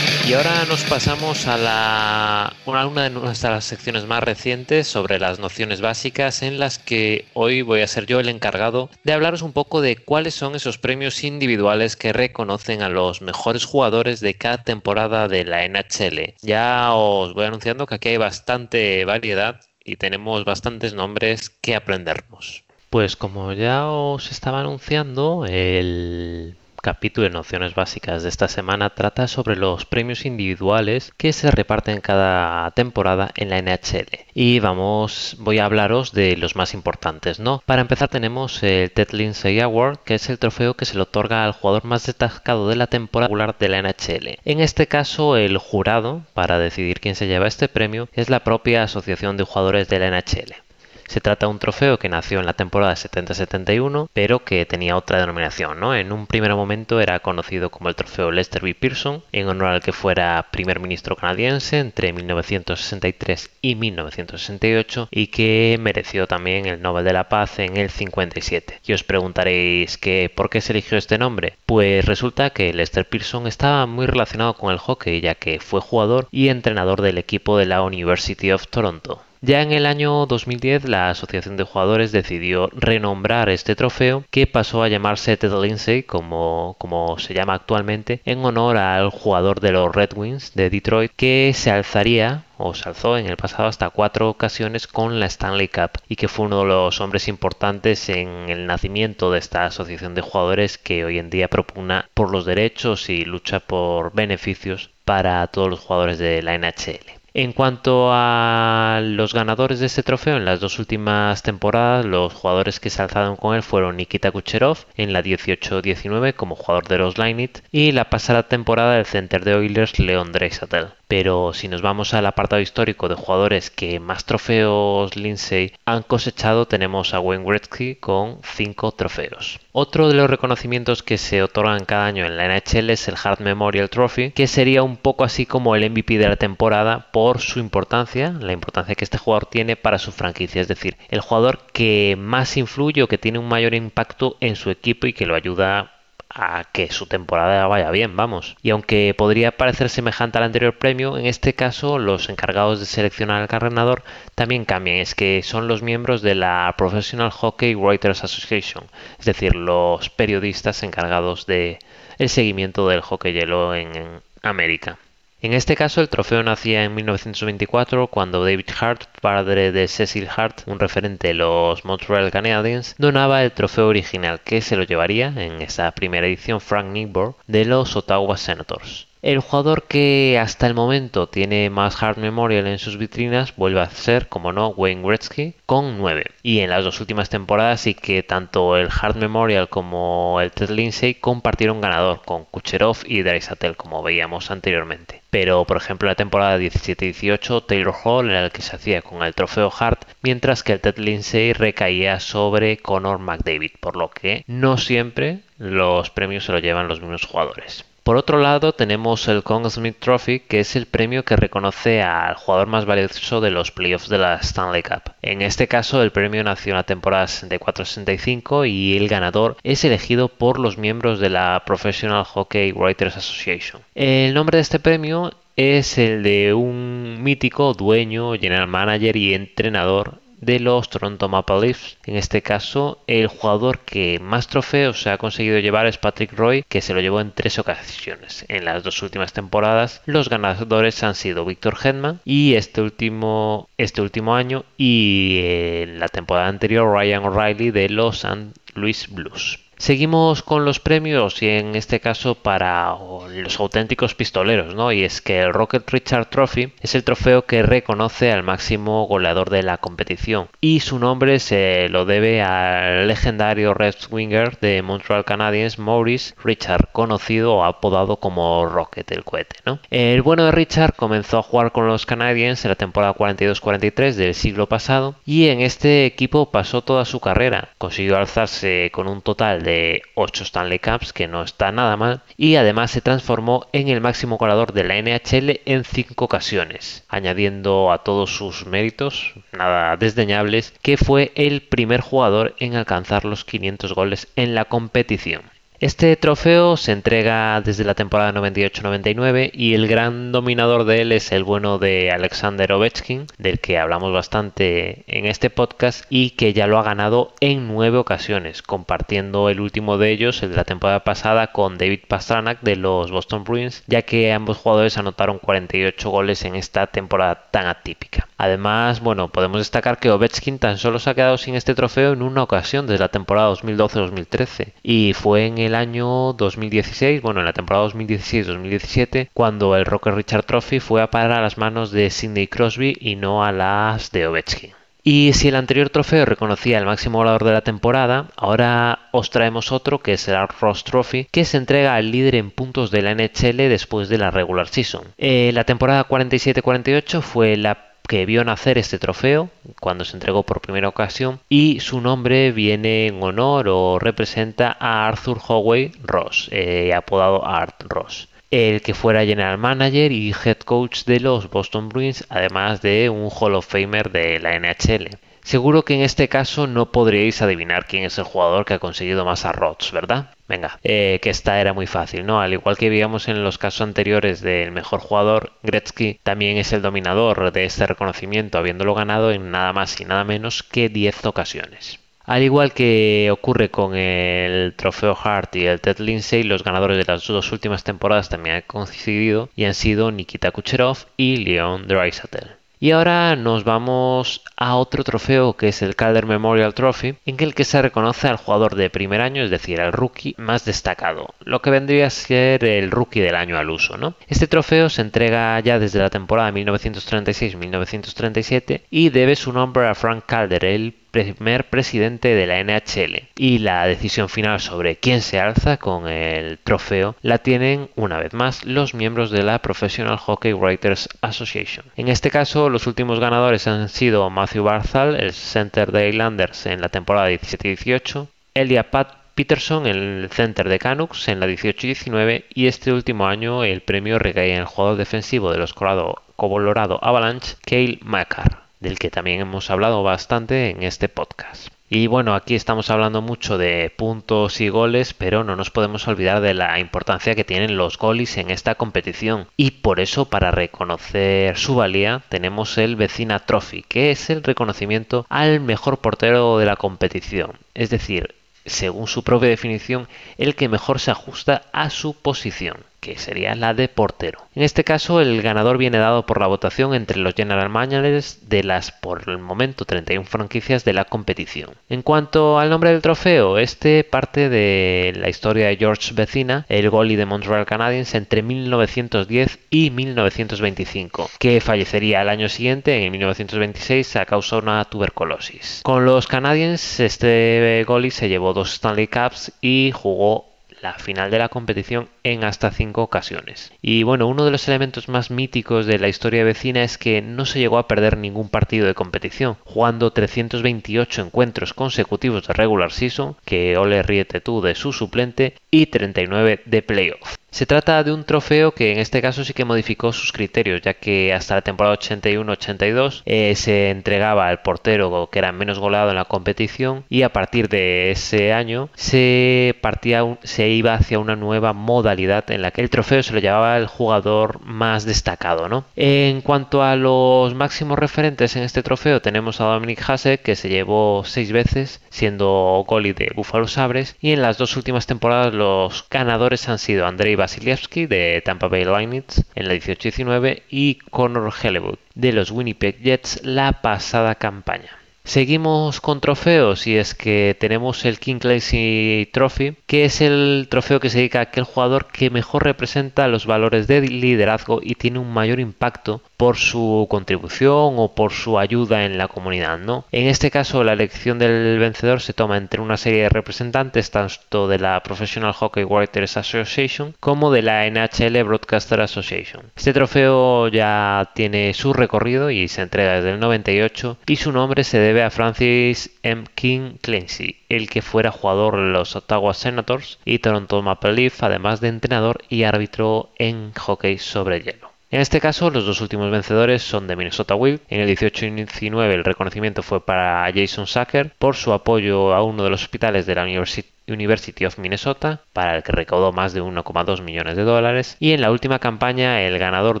Y 0.34 0.36
ahora 0.36 0.64
nos 0.68 0.82
pasamos 0.82 1.46
a 1.46 1.56
la, 1.56 2.54
una, 2.66 3.04
de 3.04 3.10
nuestras 3.10 3.64
secciones 3.64 4.04
más 4.04 4.20
recientes 4.20 4.88
sobre 4.88 5.20
las 5.20 5.38
nociones 5.38 5.80
básicas 5.80 6.42
en 6.42 6.58
las 6.58 6.80
que 6.80 7.26
hoy 7.34 7.62
voy 7.62 7.82
a 7.82 7.86
ser 7.86 8.06
yo 8.06 8.18
el 8.18 8.28
encargado 8.28 8.90
de 9.04 9.12
hablaros 9.12 9.42
un 9.42 9.52
poco 9.52 9.80
de 9.80 9.94
cuáles 9.94 10.34
son 10.34 10.56
esos 10.56 10.76
premios 10.76 11.22
individuales 11.22 11.94
que 11.94 12.12
reconocen 12.12 12.82
a 12.82 12.88
los 12.88 13.22
mejores 13.22 13.64
jugadores 13.64 14.18
de 14.18 14.34
cada 14.34 14.64
temporada 14.64 15.28
de 15.28 15.44
la 15.44 15.68
NHL. 15.68 16.34
Ya 16.42 16.92
os 16.94 17.32
voy 17.32 17.44
anunciando 17.44 17.86
que 17.86 17.94
aquí 17.94 18.08
hay 18.08 18.16
bastante 18.16 19.04
variedad 19.04 19.60
y 19.84 19.98
tenemos 19.98 20.44
bastantes 20.44 20.94
nombres 20.94 21.48
que 21.48 21.76
aprendernos. 21.76 22.64
Pues 22.90 23.14
como 23.14 23.52
ya 23.52 23.86
os 23.86 24.32
estaba 24.32 24.58
anunciando, 24.58 25.46
el 25.46 26.56
capítulo 26.84 27.26
de 27.26 27.32
nociones 27.32 27.74
básicas 27.74 28.22
de 28.22 28.28
esta 28.28 28.46
semana 28.46 28.90
trata 28.90 29.26
sobre 29.26 29.56
los 29.56 29.86
premios 29.86 30.26
individuales 30.26 31.14
que 31.16 31.32
se 31.32 31.50
reparten 31.50 32.02
cada 32.02 32.70
temporada 32.72 33.30
en 33.36 33.48
la 33.48 33.62
NHL. 33.62 34.26
Y 34.34 34.60
vamos, 34.60 35.34
voy 35.38 35.60
a 35.60 35.64
hablaros 35.64 36.12
de 36.12 36.36
los 36.36 36.56
más 36.56 36.74
importantes, 36.74 37.40
¿no? 37.40 37.62
Para 37.64 37.80
empezar 37.80 38.10
tenemos 38.10 38.62
el 38.62 38.90
Ted 38.90 39.12
Lindsay 39.12 39.60
Award, 39.60 40.00
que 40.04 40.16
es 40.16 40.28
el 40.28 40.38
trofeo 40.38 40.74
que 40.74 40.84
se 40.84 40.96
le 40.96 41.02
otorga 41.02 41.46
al 41.46 41.52
jugador 41.52 41.84
más 41.84 42.04
destacado 42.04 42.68
de 42.68 42.76
la 42.76 42.86
temporada 42.86 43.28
regular 43.28 43.56
de 43.58 43.68
la 43.70 43.80
NHL. 43.80 44.38
En 44.44 44.60
este 44.60 44.86
caso, 44.86 45.38
el 45.38 45.56
jurado 45.56 46.20
para 46.34 46.58
decidir 46.58 47.00
quién 47.00 47.14
se 47.14 47.26
lleva 47.26 47.48
este 47.48 47.68
premio 47.68 48.10
es 48.12 48.28
la 48.28 48.44
propia 48.44 48.82
Asociación 48.82 49.38
de 49.38 49.44
Jugadores 49.44 49.88
de 49.88 49.98
la 50.00 50.10
NHL. 50.10 50.63
Se 51.06 51.20
trata 51.20 51.46
de 51.46 51.52
un 51.52 51.58
trofeo 51.58 51.98
que 51.98 52.08
nació 52.08 52.40
en 52.40 52.46
la 52.46 52.54
temporada 52.54 52.94
70-71, 52.94 54.08
pero 54.12 54.44
que 54.44 54.66
tenía 54.66 54.96
otra 54.96 55.20
denominación, 55.20 55.80
¿no? 55.80 55.94
En 55.94 56.12
un 56.12 56.26
primer 56.26 56.54
momento 56.54 57.00
era 57.00 57.20
conocido 57.20 57.70
como 57.70 57.88
el 57.88 57.94
trofeo 57.94 58.30
Lester 58.30 58.62
B. 58.62 58.74
Pearson, 58.74 59.22
en 59.32 59.48
honor 59.48 59.68
al 59.68 59.82
que 59.82 59.92
fuera 59.92 60.46
primer 60.50 60.80
ministro 60.80 61.16
canadiense 61.16 61.78
entre 61.78 62.12
1963 62.12 63.50
y 63.62 63.74
1968 63.74 65.08
y 65.10 65.28
que 65.28 65.76
mereció 65.80 66.26
también 66.26 66.66
el 66.66 66.82
Nobel 66.82 67.04
de 67.04 67.12
la 67.12 67.28
Paz 67.28 67.58
en 67.58 67.76
el 67.76 67.90
57. 67.90 68.80
Y 68.84 68.92
os 68.92 69.04
preguntaréis 69.04 69.98
que 69.98 70.30
¿por 70.34 70.50
qué 70.50 70.60
se 70.60 70.72
eligió 70.72 70.98
este 70.98 71.18
nombre? 71.18 71.56
Pues 71.66 72.04
resulta 72.04 72.50
que 72.50 72.72
Lester 72.72 73.08
Pearson 73.08 73.46
estaba 73.46 73.86
muy 73.86 74.06
relacionado 74.06 74.54
con 74.54 74.72
el 74.72 74.78
hockey 74.78 75.20
ya 75.20 75.34
que 75.34 75.60
fue 75.60 75.80
jugador 75.80 76.28
y 76.30 76.48
entrenador 76.48 77.02
del 77.02 77.18
equipo 77.18 77.58
de 77.58 77.66
la 77.66 77.82
University 77.82 78.52
of 78.52 78.66
Toronto. 78.68 79.22
Ya 79.46 79.60
en 79.60 79.72
el 79.72 79.84
año 79.84 80.24
2010 80.24 80.88
la 80.88 81.10
Asociación 81.10 81.58
de 81.58 81.64
Jugadores 81.64 82.12
decidió 82.12 82.70
renombrar 82.72 83.50
este 83.50 83.76
trofeo 83.76 84.24
que 84.30 84.46
pasó 84.46 84.82
a 84.82 84.88
llamarse 84.88 85.36
Ted 85.36 85.52
Lindsay 85.52 86.02
como, 86.02 86.76
como 86.78 87.18
se 87.18 87.34
llama 87.34 87.52
actualmente 87.52 88.22
en 88.24 88.42
honor 88.42 88.78
al 88.78 89.10
jugador 89.10 89.60
de 89.60 89.72
los 89.72 89.94
Red 89.94 90.14
Wings 90.16 90.54
de 90.54 90.70
Detroit 90.70 91.12
que 91.14 91.52
se 91.54 91.70
alzaría 91.70 92.44
o 92.56 92.72
se 92.72 92.88
alzó 92.88 93.18
en 93.18 93.26
el 93.26 93.36
pasado 93.36 93.68
hasta 93.68 93.90
cuatro 93.90 94.30
ocasiones 94.30 94.86
con 94.86 95.20
la 95.20 95.26
Stanley 95.26 95.68
Cup 95.68 95.90
y 96.08 96.16
que 96.16 96.28
fue 96.28 96.46
uno 96.46 96.60
de 96.60 96.68
los 96.68 97.02
hombres 97.02 97.28
importantes 97.28 98.08
en 98.08 98.48
el 98.48 98.66
nacimiento 98.66 99.30
de 99.30 99.40
esta 99.40 99.66
asociación 99.66 100.14
de 100.14 100.22
jugadores 100.22 100.78
que 100.78 101.04
hoy 101.04 101.18
en 101.18 101.28
día 101.28 101.48
propugna 101.48 102.08
por 102.14 102.30
los 102.30 102.46
derechos 102.46 103.10
y 103.10 103.26
lucha 103.26 103.60
por 103.60 104.14
beneficios 104.14 104.88
para 105.04 105.46
todos 105.48 105.68
los 105.68 105.80
jugadores 105.80 106.18
de 106.18 106.40
la 106.40 106.56
NHL. 106.56 107.23
En 107.36 107.52
cuanto 107.52 108.10
a 108.12 109.00
los 109.02 109.34
ganadores 109.34 109.80
de 109.80 109.86
este 109.86 110.04
trofeo 110.04 110.36
en 110.36 110.44
las 110.44 110.60
dos 110.60 110.78
últimas 110.78 111.42
temporadas, 111.42 112.04
los 112.06 112.32
jugadores 112.32 112.78
que 112.78 112.90
se 112.90 113.02
alzaron 113.02 113.34
con 113.34 113.56
él 113.56 113.64
fueron 113.64 113.96
Nikita 113.96 114.30
Kucherov 114.30 114.78
en 114.94 115.12
la 115.12 115.20
18-19 115.20 116.34
como 116.34 116.54
jugador 116.54 116.86
de 116.86 116.98
los 116.98 117.18
Lightning 117.18 117.50
y 117.72 117.90
la 117.90 118.08
pasada 118.08 118.44
temporada 118.44 119.00
el 119.00 119.06
center 119.06 119.44
de 119.44 119.56
Oilers 119.56 119.98
Leon 119.98 120.30
Draisaitl 120.30 120.94
pero 121.08 121.52
si 121.52 121.68
nos 121.68 121.82
vamos 121.82 122.14
al 122.14 122.26
apartado 122.26 122.60
histórico 122.60 123.08
de 123.08 123.14
jugadores 123.14 123.70
que 123.70 124.00
más 124.00 124.24
trofeos 124.24 125.16
Lindsay 125.16 125.72
han 125.84 126.02
cosechado, 126.02 126.66
tenemos 126.66 127.14
a 127.14 127.20
Wayne 127.20 127.44
Gretzky 127.44 127.96
con 127.96 128.38
5 128.42 128.92
trofeos. 128.92 129.60
Otro 129.72 130.08
de 130.08 130.14
los 130.14 130.30
reconocimientos 130.30 131.02
que 131.02 131.18
se 131.18 131.42
otorgan 131.42 131.84
cada 131.84 132.06
año 132.06 132.24
en 132.24 132.36
la 132.36 132.46
NHL 132.46 132.90
es 132.90 133.08
el 133.08 133.16
Hart 133.22 133.40
Memorial 133.40 133.90
Trophy, 133.90 134.30
que 134.30 134.46
sería 134.46 134.82
un 134.82 134.96
poco 134.96 135.24
así 135.24 135.46
como 135.46 135.74
el 135.74 135.90
MVP 135.90 136.18
de 136.18 136.28
la 136.28 136.36
temporada 136.36 137.08
por 137.12 137.40
su 137.40 137.58
importancia, 137.58 138.32
la 138.40 138.52
importancia 138.52 138.94
que 138.94 139.04
este 139.04 139.18
jugador 139.18 139.46
tiene 139.46 139.76
para 139.76 139.98
su 139.98 140.12
franquicia, 140.12 140.60
es 140.60 140.68
decir, 140.68 140.96
el 141.08 141.20
jugador 141.20 141.66
que 141.72 142.16
más 142.18 142.56
influye 142.56 143.02
o 143.02 143.08
que 143.08 143.18
tiene 143.18 143.38
un 143.38 143.48
mayor 143.48 143.74
impacto 143.74 144.36
en 144.40 144.56
su 144.56 144.70
equipo 144.70 145.06
y 145.06 145.12
que 145.12 145.26
lo 145.26 145.34
ayuda 145.34 145.93
a 146.34 146.64
que 146.72 146.90
su 146.90 147.06
temporada 147.06 147.66
vaya 147.66 147.90
bien, 147.90 148.16
vamos. 148.16 148.56
Y 148.62 148.70
aunque 148.70 149.14
podría 149.16 149.56
parecer 149.56 149.88
semejante 149.88 150.38
al 150.38 150.44
anterior 150.44 150.76
premio, 150.76 151.16
en 151.16 151.26
este 151.26 151.54
caso 151.54 151.98
los 151.98 152.28
encargados 152.28 152.80
de 152.80 152.86
seleccionar 152.86 153.40
al 153.40 153.46
ganador 153.46 154.02
también 154.34 154.64
cambian, 154.64 154.96
es 154.96 155.14
que 155.14 155.42
son 155.42 155.68
los 155.68 155.82
miembros 155.82 156.22
de 156.22 156.34
la 156.34 156.74
Professional 156.76 157.30
Hockey 157.30 157.74
Writers 157.74 158.24
Association, 158.24 158.84
es 159.18 159.26
decir, 159.26 159.54
los 159.54 160.10
periodistas 160.10 160.82
encargados 160.82 161.46
de 161.46 161.78
seguimiento 162.26 162.88
del 162.88 163.00
hockey 163.00 163.32
hielo 163.32 163.74
en 163.74 164.20
América. 164.42 164.98
En 165.44 165.52
este 165.52 165.76
caso, 165.76 166.00
el 166.00 166.08
trofeo 166.08 166.42
nacía 166.42 166.84
en 166.84 166.94
1924 166.94 168.06
cuando 168.06 168.42
David 168.42 168.70
Hart, 168.80 169.04
padre 169.20 169.72
de 169.72 169.88
Cecil 169.88 170.26
Hart, 170.34 170.62
un 170.64 170.80
referente 170.80 171.28
de 171.28 171.34
los 171.34 171.84
Montreal 171.84 172.30
Canadiens, 172.30 172.94
donaba 172.96 173.44
el 173.44 173.52
trofeo 173.52 173.88
original 173.88 174.40
que 174.40 174.62
se 174.62 174.74
lo 174.74 174.84
llevaría 174.84 175.34
en 175.36 175.60
esa 175.60 175.90
primera 175.90 176.26
edición 176.26 176.62
Frank 176.62 176.86
Nigbor 176.86 177.34
de 177.46 177.66
los 177.66 177.94
Ottawa 177.94 178.38
Senators. 178.38 179.06
El 179.24 179.40
jugador 179.40 179.84
que 179.84 180.38
hasta 180.38 180.66
el 180.66 180.74
momento 180.74 181.30
tiene 181.30 181.70
más 181.70 182.02
Hard 182.02 182.18
Memorial 182.18 182.66
en 182.66 182.78
sus 182.78 182.98
vitrinas 182.98 183.56
vuelve 183.56 183.80
a 183.80 183.88
ser, 183.88 184.28
como 184.28 184.52
no, 184.52 184.68
Wayne 184.68 185.00
Gretzky 185.02 185.54
con 185.64 185.96
9. 185.96 186.26
Y 186.42 186.58
en 186.58 186.68
las 186.68 186.84
dos 186.84 187.00
últimas 187.00 187.30
temporadas 187.30 187.80
sí 187.80 187.94
que 187.94 188.22
tanto 188.22 188.76
el 188.76 188.90
Hard 188.90 189.16
Memorial 189.16 189.70
como 189.70 190.42
el 190.42 190.52
Ted 190.52 190.68
Lindsay 190.68 191.14
compartieron 191.14 191.80
ganador 191.80 192.20
con 192.22 192.44
Kucherov 192.44 192.98
y 193.06 193.22
Draisaitl 193.22 193.76
como 193.76 194.02
veíamos 194.02 194.50
anteriormente. 194.50 195.22
Pero 195.30 195.64
por 195.64 195.78
ejemplo 195.78 196.06
la 196.06 196.16
temporada 196.16 196.58
17-18 196.58 197.64
Taylor 197.64 197.94
Hall 198.04 198.28
era 198.28 198.44
el 198.44 198.52
que 198.52 198.60
se 198.60 198.76
hacía 198.76 199.00
con 199.00 199.22
el 199.22 199.34
trofeo 199.34 199.72
Hart, 199.74 200.04
mientras 200.20 200.62
que 200.62 200.74
el 200.74 200.80
Ted 200.82 200.98
Lindsay 200.98 201.54
recaía 201.54 202.20
sobre 202.20 202.76
Conor 202.76 203.20
McDavid, 203.20 203.72
por 203.80 203.96
lo 203.96 204.10
que 204.10 204.44
no 204.46 204.76
siempre 204.76 205.38
los 205.56 206.10
premios 206.10 206.44
se 206.44 206.52
lo 206.52 206.58
llevan 206.58 206.88
los 206.88 207.00
mismos 207.00 207.24
jugadores. 207.24 207.86
Por 208.04 208.18
otro 208.18 208.38
lado, 208.38 208.74
tenemos 208.74 209.28
el 209.28 209.42
Conn 209.42 209.70
Smith 209.70 209.96
Trophy, 209.98 210.40
que 210.40 210.60
es 210.60 210.76
el 210.76 210.84
premio 210.84 211.24
que 211.24 211.36
reconoce 211.36 212.02
al 212.02 212.34
jugador 212.34 212.66
más 212.66 212.84
valioso 212.84 213.40
de 213.40 213.50
los 213.50 213.70
playoffs 213.70 214.10
de 214.10 214.18
la 214.18 214.34
Stanley 214.34 214.82
Cup. 214.82 215.14
En 215.22 215.40
este 215.40 215.68
caso, 215.68 216.02
el 216.02 216.12
premio 216.12 216.44
nació 216.44 216.72
en 216.72 216.76
la 216.76 216.82
temporada 216.82 217.24
64-65 217.24 218.68
y 218.68 218.98
el 218.98 219.08
ganador 219.08 219.56
es 219.62 219.86
elegido 219.86 220.28
por 220.28 220.60
los 220.60 220.76
miembros 220.76 221.18
de 221.18 221.30
la 221.30 221.62
Professional 221.64 222.24
Hockey 222.24 222.72
Writers 222.72 223.16
Association. 223.16 223.80
El 223.94 224.34
nombre 224.34 224.58
de 224.58 224.62
este 224.62 224.80
premio 224.80 225.32
es 225.56 225.96
el 225.96 226.22
de 226.22 226.52
un 226.52 227.22
mítico 227.22 227.72
dueño, 227.72 228.34
general 228.34 228.68
manager 228.68 229.16
y 229.16 229.32
entrenador 229.32 230.20
de 230.44 230.60
los 230.60 230.88
Toronto 230.90 231.28
Maple 231.28 231.60
Leafs. 231.60 231.96
En 232.04 232.16
este 232.16 232.42
caso, 232.42 232.98
el 233.06 233.26
jugador 233.28 233.80
que 233.80 234.18
más 234.20 234.48
trofeos 234.48 235.00
se 235.00 235.10
ha 235.10 235.18
conseguido 235.18 235.58
llevar 235.58 235.86
es 235.86 235.98
Patrick 235.98 236.32
Roy, 236.32 236.64
que 236.68 236.80
se 236.80 236.94
lo 236.94 237.00
llevó 237.00 237.20
en 237.20 237.32
tres 237.32 237.58
ocasiones. 237.58 238.44
En 238.48 238.64
las 238.64 238.82
dos 238.82 239.02
últimas 239.02 239.32
temporadas, 239.32 240.02
los 240.06 240.28
ganadores 240.28 241.02
han 241.02 241.14
sido 241.14 241.44
Victor 241.44 241.76
Hedman 241.82 242.20
y 242.24 242.54
este 242.54 242.82
último, 242.82 243.68
este 243.78 244.02
último 244.02 244.34
año 244.34 244.64
y 244.76 245.40
en 245.42 245.98
la 245.98 246.08
temporada 246.08 246.48
anterior 246.48 246.92
Ryan 246.92 247.24
O'Reilly 247.24 247.70
de 247.70 247.88
los 247.88 248.24
St. 248.24 248.52
Louis 248.74 249.08
Blues. 249.10 249.60
Seguimos 249.76 250.42
con 250.42 250.64
los 250.64 250.80
premios 250.80 251.42
y 251.42 251.48
en 251.48 251.74
este 251.74 252.00
caso 252.00 252.34
para 252.34 252.96
los 253.28 253.60
auténticos 253.60 254.14
pistoleros, 254.14 254.74
¿no? 254.74 254.92
Y 254.92 255.04
es 255.04 255.20
que 255.20 255.40
el 255.40 255.52
Rocket 255.52 255.88
Richard 255.90 256.26
Trophy 256.26 256.72
es 256.80 256.94
el 256.94 257.04
trofeo 257.04 257.44
que 257.46 257.62
reconoce 257.62 258.32
al 258.32 258.42
máximo 258.42 259.06
goleador 259.06 259.50
de 259.50 259.62
la 259.62 259.78
competición 259.78 260.48
y 260.60 260.80
su 260.80 260.98
nombre 260.98 261.38
se 261.38 261.88
lo 261.88 262.04
debe 262.04 262.42
al 262.42 263.08
legendario 263.08 263.74
Red 263.74 263.94
Winger 264.10 264.58
de 264.60 264.82
Montreal 264.82 265.24
Canadiens 265.24 265.78
Maurice 265.78 266.34
Richard, 266.42 266.88
conocido 266.92 267.54
o 267.54 267.64
apodado 267.64 268.16
como 268.16 268.66
Rocket 268.66 269.10
el 269.12 269.24
cohete. 269.24 269.56
El 269.90 270.22
bueno 270.22 270.44
de 270.44 270.52
Richard 270.52 270.94
comenzó 270.94 271.38
a 271.38 271.42
jugar 271.42 271.72
con 271.72 271.86
los 271.86 272.06
Canadiens 272.06 272.64
en 272.64 272.70
la 272.70 272.76
temporada 272.76 273.14
42-43 273.14 274.14
del 274.14 274.34
siglo 274.34 274.68
pasado 274.68 275.16
y 275.24 275.48
en 275.48 275.60
este 275.60 276.06
equipo 276.06 276.50
pasó 276.50 276.82
toda 276.82 277.04
su 277.04 277.20
carrera. 277.20 277.70
Consiguió 277.78 278.16
alzarse 278.16 278.90
con 278.92 279.08
un 279.08 279.22
total 279.22 279.62
de 279.62 279.73
8 280.14 280.44
Stanley 280.44 280.78
Cups, 280.78 281.12
que 281.12 281.28
no 281.28 281.42
está 281.42 281.72
nada 281.72 281.96
mal, 281.96 282.22
y 282.36 282.56
además 282.56 282.90
se 282.90 283.00
transformó 283.00 283.66
en 283.72 283.88
el 283.88 284.00
máximo 284.00 284.36
goleador 284.36 284.72
de 284.72 284.84
la 284.84 285.00
NHL 285.00 285.60
en 285.64 285.84
5 285.84 286.24
ocasiones, 286.24 287.04
añadiendo 287.08 287.92
a 287.92 288.04
todos 288.04 288.36
sus 288.36 288.66
méritos, 288.66 289.34
nada 289.52 289.96
desdeñables, 289.96 290.74
que 290.82 290.96
fue 290.96 291.32
el 291.34 291.62
primer 291.62 292.00
jugador 292.00 292.54
en 292.58 292.76
alcanzar 292.76 293.24
los 293.24 293.44
500 293.44 293.94
goles 293.94 294.28
en 294.36 294.54
la 294.54 294.66
competición. 294.66 295.53
Este 295.84 296.16
trofeo 296.16 296.78
se 296.78 296.92
entrega 296.92 297.60
desde 297.60 297.84
la 297.84 297.92
temporada 297.92 298.32
98-99 298.32 299.50
y 299.52 299.74
el 299.74 299.86
gran 299.86 300.32
dominador 300.32 300.84
de 300.84 301.02
él 301.02 301.12
es 301.12 301.30
el 301.30 301.44
bueno 301.44 301.76
de 301.76 302.10
Alexander 302.10 302.72
Ovechkin, 302.72 303.26
del 303.36 303.60
que 303.60 303.78
hablamos 303.78 304.10
bastante 304.10 305.04
en 305.06 305.26
este 305.26 305.50
podcast 305.50 306.06
y 306.08 306.30
que 306.30 306.54
ya 306.54 306.66
lo 306.66 306.78
ha 306.78 306.84
ganado 306.84 307.34
en 307.40 307.68
nueve 307.68 307.98
ocasiones, 307.98 308.62
compartiendo 308.62 309.50
el 309.50 309.60
último 309.60 309.98
de 309.98 310.10
ellos, 310.10 310.42
el 310.42 310.52
de 310.52 310.56
la 310.56 310.64
temporada 310.64 311.04
pasada, 311.04 311.48
con 311.48 311.76
David 311.76 312.00
Pastrnak 312.08 312.62
de 312.62 312.76
los 312.76 313.10
Boston 313.10 313.44
Bruins, 313.44 313.84
ya 313.86 314.00
que 314.00 314.32
ambos 314.32 314.56
jugadores 314.56 314.96
anotaron 314.96 315.38
48 315.38 316.08
goles 316.08 316.46
en 316.46 316.54
esta 316.54 316.86
temporada 316.86 317.50
tan 317.50 317.66
atípica. 317.66 318.26
Además, 318.38 319.00
bueno, 319.00 319.28
podemos 319.28 319.58
destacar 319.58 319.98
que 319.98 320.10
Ovechkin 320.10 320.58
tan 320.58 320.78
solo 320.78 320.98
se 320.98 321.10
ha 321.10 321.14
quedado 321.14 321.36
sin 321.36 321.56
este 321.56 321.74
trofeo 321.74 322.14
en 322.14 322.22
una 322.22 322.42
ocasión 322.42 322.86
desde 322.86 323.00
la 323.00 323.08
temporada 323.08 323.52
2012-2013 323.52 324.72
y 324.82 325.12
fue 325.12 325.44
en 325.44 325.58
el 325.58 325.73
año 325.74 326.32
2016, 326.32 327.22
bueno, 327.22 327.40
en 327.40 327.46
la 327.46 327.52
temporada 327.52 327.86
2016-2017, 327.88 329.28
cuando 329.32 329.76
el 329.76 329.84
Rocker 329.84 330.14
Richard 330.14 330.44
Trophy 330.44 330.80
fue 330.80 331.02
a 331.02 331.10
parar 331.10 331.32
a 331.32 331.42
las 331.42 331.58
manos 331.58 331.90
de 331.90 332.10
Sidney 332.10 332.46
Crosby 332.46 332.96
y 333.00 333.16
no 333.16 333.44
a 333.44 333.52
las 333.52 334.10
de 334.10 334.26
Ovechkin. 334.26 334.72
Y 335.06 335.34
si 335.34 335.48
el 335.48 335.56
anterior 335.56 335.90
trofeo 335.90 336.24
reconocía 336.24 336.78
el 336.78 336.86
máximo 336.86 337.18
goleador 337.18 337.44
de 337.44 337.52
la 337.52 337.60
temporada, 337.60 338.28
ahora 338.36 339.10
os 339.12 339.28
traemos 339.28 339.70
otro 339.70 339.98
que 339.98 340.14
es 340.14 340.26
el 340.28 340.48
Ross 340.58 340.82
Trophy, 340.82 341.28
que 341.30 341.44
se 341.44 341.58
entrega 341.58 341.94
al 341.94 342.10
líder 342.10 342.36
en 342.36 342.50
puntos 342.50 342.90
de 342.90 343.02
la 343.02 343.14
NHL 343.14 343.68
después 343.68 344.08
de 344.08 344.16
la 344.16 344.30
regular 344.30 344.66
season. 344.68 345.02
Eh, 345.18 345.50
la 345.52 345.64
temporada 345.64 346.08
47-48 346.08 347.20
fue 347.20 347.58
la 347.58 347.93
que 348.06 348.26
vio 348.26 348.44
nacer 348.44 348.78
este 348.78 348.98
trofeo 348.98 349.50
cuando 349.80 350.04
se 350.04 350.16
entregó 350.16 350.42
por 350.42 350.60
primera 350.60 350.88
ocasión 350.88 351.40
y 351.48 351.80
su 351.80 352.00
nombre 352.00 352.52
viene 352.52 353.06
en 353.06 353.22
honor 353.22 353.68
o 353.68 353.98
representa 353.98 354.76
a 354.78 355.08
Arthur 355.08 355.38
Howey 355.46 355.92
Ross, 356.02 356.48
eh, 356.52 356.92
apodado 356.94 357.46
Art 357.46 357.82
Ross 357.88 358.28
el 358.50 358.82
que 358.82 358.94
fuera 358.94 359.24
general 359.24 359.58
manager 359.58 360.12
y 360.12 360.32
head 360.32 360.58
coach 360.58 361.04
de 361.06 361.18
los 361.18 361.50
Boston 361.50 361.88
Bruins, 361.88 362.24
además 362.28 362.82
de 362.82 363.10
un 363.10 363.28
Hall 363.28 363.56
of 363.56 363.66
Famer 363.66 364.12
de 364.12 364.38
la 364.38 364.54
NHL. 364.54 365.08
Seguro 365.44 365.84
que 365.84 365.94
en 365.94 366.00
este 366.00 366.30
caso 366.30 366.66
no 366.66 366.90
podríais 366.90 367.42
adivinar 367.42 367.84
quién 367.84 368.04
es 368.04 368.16
el 368.16 368.24
jugador 368.24 368.64
que 368.64 368.72
ha 368.72 368.78
conseguido 368.78 369.26
más 369.26 369.44
arroz, 369.44 369.92
¿verdad? 369.92 370.30
Venga, 370.48 370.78
eh, 370.82 371.18
que 371.22 371.28
esta 371.28 371.60
era 371.60 371.74
muy 371.74 371.86
fácil, 371.86 372.24
¿no? 372.24 372.40
Al 372.40 372.54
igual 372.54 372.78
que 372.78 372.88
veíamos 372.88 373.28
en 373.28 373.44
los 373.44 373.58
casos 373.58 373.82
anteriores 373.82 374.40
del 374.40 374.72
mejor 374.72 375.00
jugador, 375.00 375.52
Gretzky 375.62 376.18
también 376.22 376.56
es 376.56 376.72
el 376.72 376.80
dominador 376.80 377.52
de 377.52 377.66
este 377.66 377.86
reconocimiento, 377.86 378.56
habiéndolo 378.56 378.94
ganado 378.94 379.32
en 379.32 379.50
nada 379.50 379.74
más 379.74 380.00
y 380.00 380.06
nada 380.06 380.24
menos 380.24 380.62
que 380.62 380.88
10 380.88 381.26
ocasiones. 381.26 382.00
Al 382.24 382.42
igual 382.42 382.72
que 382.72 383.28
ocurre 383.30 383.70
con 383.70 383.96
el 383.96 384.72
trofeo 384.74 385.14
Hart 385.14 385.56
y 385.56 385.66
el 385.66 385.78
Ted 385.78 385.98
Lindsay, 385.98 386.42
los 386.42 386.64
ganadores 386.64 386.96
de 386.96 387.04
las 387.04 387.26
dos 387.26 387.52
últimas 387.52 387.84
temporadas 387.84 388.30
también 388.30 388.56
han 388.56 388.62
coincidido 388.62 389.50
y 389.54 389.66
han 389.66 389.74
sido 389.74 390.10
Nikita 390.10 390.52
Kucherov 390.52 390.96
y 391.18 391.36
Leon 391.36 391.86
Draisaitl. 391.86 392.63
Y 392.84 392.90
ahora 392.90 393.34
nos 393.34 393.64
vamos 393.64 394.42
a 394.58 394.76
otro 394.76 395.04
trofeo 395.04 395.54
que 395.54 395.68
es 395.68 395.80
el 395.80 395.96
Calder 395.96 396.26
Memorial 396.26 396.74
Trophy, 396.74 397.14
en 397.24 397.36
el 397.38 397.54
que 397.54 397.64
se 397.64 397.80
reconoce 397.80 398.28
al 398.28 398.36
jugador 398.36 398.74
de 398.74 398.90
primer 398.90 399.22
año, 399.22 399.42
es 399.42 399.48
decir, 399.48 399.80
al 399.80 399.94
rookie 399.94 400.34
más 400.36 400.66
destacado, 400.66 401.32
lo 401.40 401.62
que 401.62 401.70
vendría 401.70 402.08
a 402.08 402.10
ser 402.10 402.62
el 402.62 402.90
rookie 402.90 403.20
del 403.20 403.36
año 403.36 403.56
al 403.56 403.70
uso. 403.70 403.96
¿no? 403.96 404.16
Este 404.28 404.48
trofeo 404.48 404.90
se 404.90 405.00
entrega 405.00 405.58
ya 405.60 405.78
desde 405.78 405.98
la 405.98 406.10
temporada 406.10 406.52
1936-1937 406.52 408.82
y 408.90 409.08
debe 409.08 409.34
su 409.34 409.54
nombre 409.54 409.88
a 409.88 409.94
Frank 409.94 410.24
Calder, 410.26 410.66
el 410.66 410.94
primer 411.14 411.70
presidente 411.70 412.34
de 412.34 412.46
la 412.46 412.62
NHL. 412.62 413.28
Y 413.36 413.58
la 413.58 413.86
decisión 413.86 414.28
final 414.28 414.58
sobre 414.58 414.96
quién 414.96 415.22
se 415.22 415.38
alza 415.38 415.76
con 415.76 416.08
el 416.08 416.58
trofeo 416.58 417.14
la 417.22 417.38
tienen 417.38 417.88
una 417.94 418.18
vez 418.18 418.34
más 418.34 418.64
los 418.64 418.94
miembros 418.94 419.30
de 419.30 419.44
la 419.44 419.60
Professional 419.60 420.16
Hockey 420.16 420.52
Writers 420.52 421.08
Association. 421.20 421.86
En 421.96 422.08
este 422.08 422.30
caso, 422.30 422.68
los 422.68 422.88
últimos 422.88 423.20
ganadores 423.20 423.68
han 423.68 423.88
sido 423.88 424.28
Matthew 424.28 424.64
Barzal, 424.64 425.14
el 425.14 425.32
center 425.32 425.92
de 425.92 426.08
Islanders 426.08 426.66
en 426.66 426.80
la 426.80 426.88
temporada 426.88 427.30
17-18, 427.30 428.26
Elia 428.54 428.90
Pat 428.90 429.24
Peterson 429.36 429.86
el 429.86 430.28
center 430.30 430.68
de 430.68 430.78
Canucks 430.78 431.28
en 431.28 431.40
la 431.40 431.46
18-19 431.46 432.44
y 432.54 432.66
este 432.66 432.92
último 432.92 433.26
año 433.26 433.64
el 433.64 433.80
premio 433.80 434.20
recae 434.20 434.52
en 434.52 434.60
el 434.60 434.64
jugador 434.64 434.96
defensivo 434.96 435.50
de 435.50 435.58
los 435.58 435.74
Colorado 435.74 436.98
Avalanche, 437.02 437.56
Cale 437.64 437.98
Macar 438.02 438.63
del 438.84 438.98
que 438.98 439.10
también 439.10 439.40
hemos 439.40 439.70
hablado 439.70 440.02
bastante 440.04 440.70
en 440.70 440.84
este 440.84 441.08
podcast. 441.08 441.68
Y 441.88 442.06
bueno, 442.06 442.34
aquí 442.34 442.54
estamos 442.54 442.90
hablando 442.90 443.22
mucho 443.22 443.56
de 443.56 443.92
puntos 443.96 444.60
y 444.60 444.68
goles, 444.68 445.14
pero 445.14 445.42
no 445.42 445.56
nos 445.56 445.70
podemos 445.70 446.06
olvidar 446.06 446.40
de 446.40 446.54
la 446.54 446.78
importancia 446.78 447.34
que 447.34 447.44
tienen 447.44 447.76
los 447.76 447.98
goles 447.98 448.36
en 448.36 448.50
esta 448.50 448.74
competición. 448.74 449.46
Y 449.56 449.72
por 449.72 450.00
eso, 450.00 450.26
para 450.26 450.50
reconocer 450.50 451.56
su 451.56 451.76
valía, 451.76 452.22
tenemos 452.28 452.78
el 452.78 452.96
Vecina 452.96 453.38
Trophy, 453.38 453.82
que 453.82 454.10
es 454.10 454.28
el 454.30 454.42
reconocimiento 454.42 455.26
al 455.28 455.60
mejor 455.60 455.98
portero 455.98 456.58
de 456.58 456.66
la 456.66 456.76
competición. 456.76 457.52
Es 457.74 457.90
decir, 457.90 458.34
según 458.66 459.06
su 459.06 459.24
propia 459.24 459.48
definición, 459.48 460.08
el 460.36 460.54
que 460.54 460.68
mejor 460.68 461.00
se 461.00 461.10
ajusta 461.10 461.62
a 461.72 461.90
su 461.90 462.14
posición 462.14 462.76
que 463.04 463.18
sería 463.18 463.54
la 463.54 463.74
de 463.74 463.88
portero. 463.88 464.38
En 464.54 464.62
este 464.62 464.82
caso, 464.82 465.20
el 465.20 465.42
ganador 465.42 465.76
viene 465.76 465.98
dado 465.98 466.24
por 466.24 466.40
la 466.40 466.46
votación 466.46 466.94
entre 466.94 467.18
los 467.18 467.34
general 467.34 467.68
managers 467.68 468.48
de 468.48 468.64
las, 468.64 468.92
por 468.92 469.28
el 469.28 469.36
momento, 469.36 469.84
31 469.84 470.24
franquicias 470.24 470.86
de 470.86 470.94
la 470.94 471.04
competición. 471.04 471.72
En 471.90 472.00
cuanto 472.00 472.58
al 472.58 472.70
nombre 472.70 472.90
del 472.90 473.02
trofeo, 473.02 473.58
este 473.58 474.04
parte 474.04 474.48
de 474.48 475.12
la 475.16 475.28
historia 475.28 475.66
de 475.66 475.76
George 475.76 476.14
Vecina, 476.14 476.64
el 476.70 476.88
goalie 476.88 477.18
de 477.18 477.26
Montreal 477.26 477.66
Canadiens 477.66 478.14
entre 478.14 478.42
1910 478.42 479.58
y 479.68 479.90
1925, 479.90 481.28
que 481.38 481.60
fallecería 481.60 482.22
al 482.22 482.30
año 482.30 482.48
siguiente, 482.48 483.04
en 483.04 483.12
1926, 483.12 484.16
a 484.16 484.24
causa 484.24 484.56
de 484.56 484.62
una 484.62 484.84
tuberculosis. 484.86 485.82
Con 485.84 486.06
los 486.06 486.26
Canadiens, 486.26 487.00
este 487.00 487.84
goalie 487.86 488.10
se 488.10 488.30
llevó 488.30 488.54
dos 488.54 488.72
Stanley 488.72 489.08
Cups 489.08 489.52
y 489.60 489.92
jugó 489.92 490.53
la 490.84 490.92
final 490.98 491.30
de 491.30 491.38
la 491.38 491.48
competición 491.48 492.10
en 492.24 492.44
hasta 492.44 492.70
cinco 492.70 493.02
ocasiones. 493.02 493.72
Y 493.80 494.02
bueno, 494.02 494.28
uno 494.28 494.44
de 494.44 494.50
los 494.50 494.68
elementos 494.68 495.08
más 495.08 495.30
míticos 495.30 495.86
de 495.86 495.98
la 495.98 496.08
historia 496.08 496.44
vecina 496.44 496.84
es 496.84 496.98
que 496.98 497.22
no 497.22 497.46
se 497.46 497.58
llegó 497.58 497.78
a 497.78 497.88
perder 497.88 498.18
ningún 498.18 498.50
partido 498.50 498.86
de 498.86 498.92
competición, 498.92 499.56
jugando 499.64 500.12
328 500.12 501.22
encuentros 501.22 501.72
consecutivos 501.72 502.46
de 502.46 502.52
regular 502.52 502.92
season, 502.92 503.34
que 503.46 503.78
ole 503.78 504.02
ríete 504.02 504.42
tú 504.42 504.60
de 504.60 504.74
su 504.74 504.92
suplente, 504.92 505.54
y 505.70 505.86
39 505.86 506.60
de 506.66 506.82
playoff. 506.82 507.36
Se 507.54 507.66
trata 507.66 508.02
de 508.02 508.12
un 508.12 508.24
trofeo 508.24 508.72
que 508.72 508.90
en 508.90 508.98
este 508.98 509.22
caso 509.22 509.44
sí 509.44 509.52
que 509.52 509.64
modificó 509.64 510.12
sus 510.12 510.32
criterios, 510.32 510.82
ya 510.82 510.94
que 510.94 511.32
hasta 511.32 511.54
la 511.54 511.62
temporada 511.62 511.96
81-82 511.96 513.22
eh, 513.26 513.54
se 513.54 513.90
entregaba 513.90 514.48
al 514.48 514.62
portero 514.62 515.28
que 515.30 515.38
era 515.38 515.52
menos 515.52 515.78
goleado 515.78 516.10
en 516.10 516.16
la 516.16 516.24
competición 516.24 517.04
y 517.08 517.22
a 517.22 517.32
partir 517.32 517.68
de 517.68 518.10
ese 518.10 518.52
año 518.52 518.88
se 518.96 519.76
partía 519.82 520.24
se 520.42 520.68
iba 520.70 520.94
hacia 520.94 521.20
una 521.20 521.36
nueva 521.36 521.72
modalidad 521.74 522.50
en 522.50 522.60
la 522.60 522.72
que 522.72 522.80
el 522.80 522.90
trofeo 522.90 523.22
se 523.22 523.32
lo 523.32 523.38
llevaba 523.38 523.76
el 523.76 523.86
jugador 523.86 524.60
más 524.64 525.04
destacado, 525.04 525.68
¿no? 525.68 525.84
En 525.94 526.40
cuanto 526.40 526.82
a 526.82 526.96
los 526.96 527.54
máximos 527.54 528.00
referentes 528.00 528.56
en 528.56 528.64
este 528.64 528.82
trofeo 528.82 529.22
tenemos 529.22 529.60
a 529.60 529.66
Dominic 529.66 530.02
Hasse 530.10 530.40
que 530.40 530.56
se 530.56 530.70
llevó 530.70 531.22
seis 531.24 531.52
veces 531.52 532.02
siendo 532.10 532.84
goalie 532.84 533.14
de 533.14 533.30
Buffalo 533.36 533.68
Sabres 533.68 534.16
y 534.20 534.32
en 534.32 534.42
las 534.42 534.58
dos 534.58 534.76
últimas 534.76 535.06
temporadas 535.06 535.54
los 535.54 536.04
ganadores 536.10 536.68
han 536.68 536.80
sido 536.80 537.06
Andrei 537.06 537.36
Vasilevsky 537.44 538.06
de 538.06 538.42
Tampa 538.42 538.68
Bay 538.68 538.84
Lightning 538.84 539.24
en 539.54 539.68
la 539.68 539.74
18-19 539.74 540.62
y 540.70 540.94
Connor 541.10 541.52
Hellewood 541.62 541.98
de 542.14 542.32
los 542.32 542.50
Winnipeg 542.50 542.98
Jets 543.02 543.44
la 543.44 543.82
pasada 543.82 544.36
campaña. 544.36 544.98
Seguimos 545.24 546.00
con 546.00 546.20
trofeos 546.20 546.86
y 546.86 546.96
es 546.96 547.14
que 547.14 547.56
tenemos 547.58 548.04
el 548.04 548.18
King 548.18 548.38
Classy 548.38 549.28
Trophy, 549.32 549.74
que 549.86 550.04
es 550.04 550.20
el 550.20 550.68
trofeo 550.70 551.00
que 551.00 551.08
se 551.10 551.18
dedica 551.18 551.38
a 551.38 551.42
aquel 551.42 551.64
jugador 551.64 552.08
que 552.08 552.30
mejor 552.30 552.64
representa 552.64 553.28
los 553.28 553.46
valores 553.46 553.86
de 553.86 554.02
liderazgo 554.02 554.80
y 554.82 554.94
tiene 554.94 555.18
un 555.18 555.32
mayor 555.32 555.60
impacto 555.60 556.22
por 556.36 556.56
su 556.56 557.06
contribución 557.08 557.94
o 557.96 558.14
por 558.14 558.32
su 558.32 558.58
ayuda 558.58 559.04
en 559.04 559.18
la 559.18 559.28
comunidad, 559.28 559.78
¿no? 559.78 560.04
En 560.12 560.26
este 560.26 560.50
caso, 560.50 560.84
la 560.84 560.92
elección 560.92 561.38
del 561.38 561.78
vencedor 561.78 562.20
se 562.20 562.32
toma 562.32 562.56
entre 562.56 562.80
una 562.80 562.96
serie 562.96 563.22
de 563.22 563.28
representantes 563.28 564.10
tanto 564.10 564.68
de 564.68 564.78
la 564.78 565.02
Professional 565.02 565.52
Hockey 565.52 565.84
Writers 565.84 566.36
Association 566.36 567.14
como 567.20 567.52
de 567.52 567.62
la 567.62 567.88
NHL 567.88 568.42
Broadcaster 568.44 569.00
Association. 569.00 569.72
Este 569.76 569.92
trofeo 569.92 570.68
ya 570.68 571.30
tiene 571.34 571.74
su 571.74 571.92
recorrido 571.92 572.50
y 572.50 572.68
se 572.68 572.82
entrega 572.82 573.14
desde 573.14 573.32
el 573.32 573.40
98 573.40 574.18
y 574.26 574.36
su 574.36 574.52
nombre 574.52 574.84
se 574.84 574.98
debe 574.98 575.22
a 575.22 575.30
Francis 575.30 576.10
M. 576.22 576.44
King 576.54 576.96
Clancy, 577.00 577.56
el 577.68 577.88
que 577.88 578.02
fuera 578.02 578.30
jugador 578.30 578.76
de 578.76 578.90
los 578.90 579.16
Ottawa 579.16 579.54
Senators 579.54 580.18
y 580.24 580.38
Toronto 580.38 580.82
Maple 580.82 581.12
Leaf, 581.12 581.42
además 581.42 581.80
de 581.80 581.88
entrenador 581.88 582.42
y 582.48 582.64
árbitro 582.64 583.30
en 583.38 583.72
hockey 583.72 584.18
sobre 584.18 584.62
hielo. 584.62 584.93
En 585.10 585.20
este 585.20 585.40
caso, 585.40 585.70
los 585.70 585.86
dos 585.86 586.00
últimos 586.00 586.30
vencedores 586.30 586.82
son 586.82 587.06
de 587.06 587.14
Minnesota 587.14 587.54
Wild. 587.54 587.80
En 587.88 588.00
el 588.00 588.06
18 588.06 588.46
y 588.46 588.50
19 588.50 589.14
el 589.14 589.24
reconocimiento 589.24 589.82
fue 589.82 590.04
para 590.04 590.50
Jason 590.52 590.88
Sacker 590.88 591.32
por 591.38 591.54
su 591.54 591.72
apoyo 591.72 592.34
a 592.34 592.42
uno 592.42 592.64
de 592.64 592.70
los 592.70 592.82
hospitales 592.82 593.24
de 593.24 593.36
la 593.36 593.44
University 593.44 594.64
of 594.66 594.78
Minnesota, 594.78 595.42
para 595.52 595.76
el 595.76 595.82
que 595.84 595.92
recaudó 595.92 596.32
más 596.32 596.52
de 596.52 596.62
1,2 596.62 597.22
millones 597.22 597.54
de 597.54 597.62
dólares. 597.62 598.16
Y 598.18 598.32
en 598.32 598.40
la 598.40 598.50
última 598.50 598.80
campaña, 598.80 599.42
el 599.42 599.58
ganador 599.58 600.00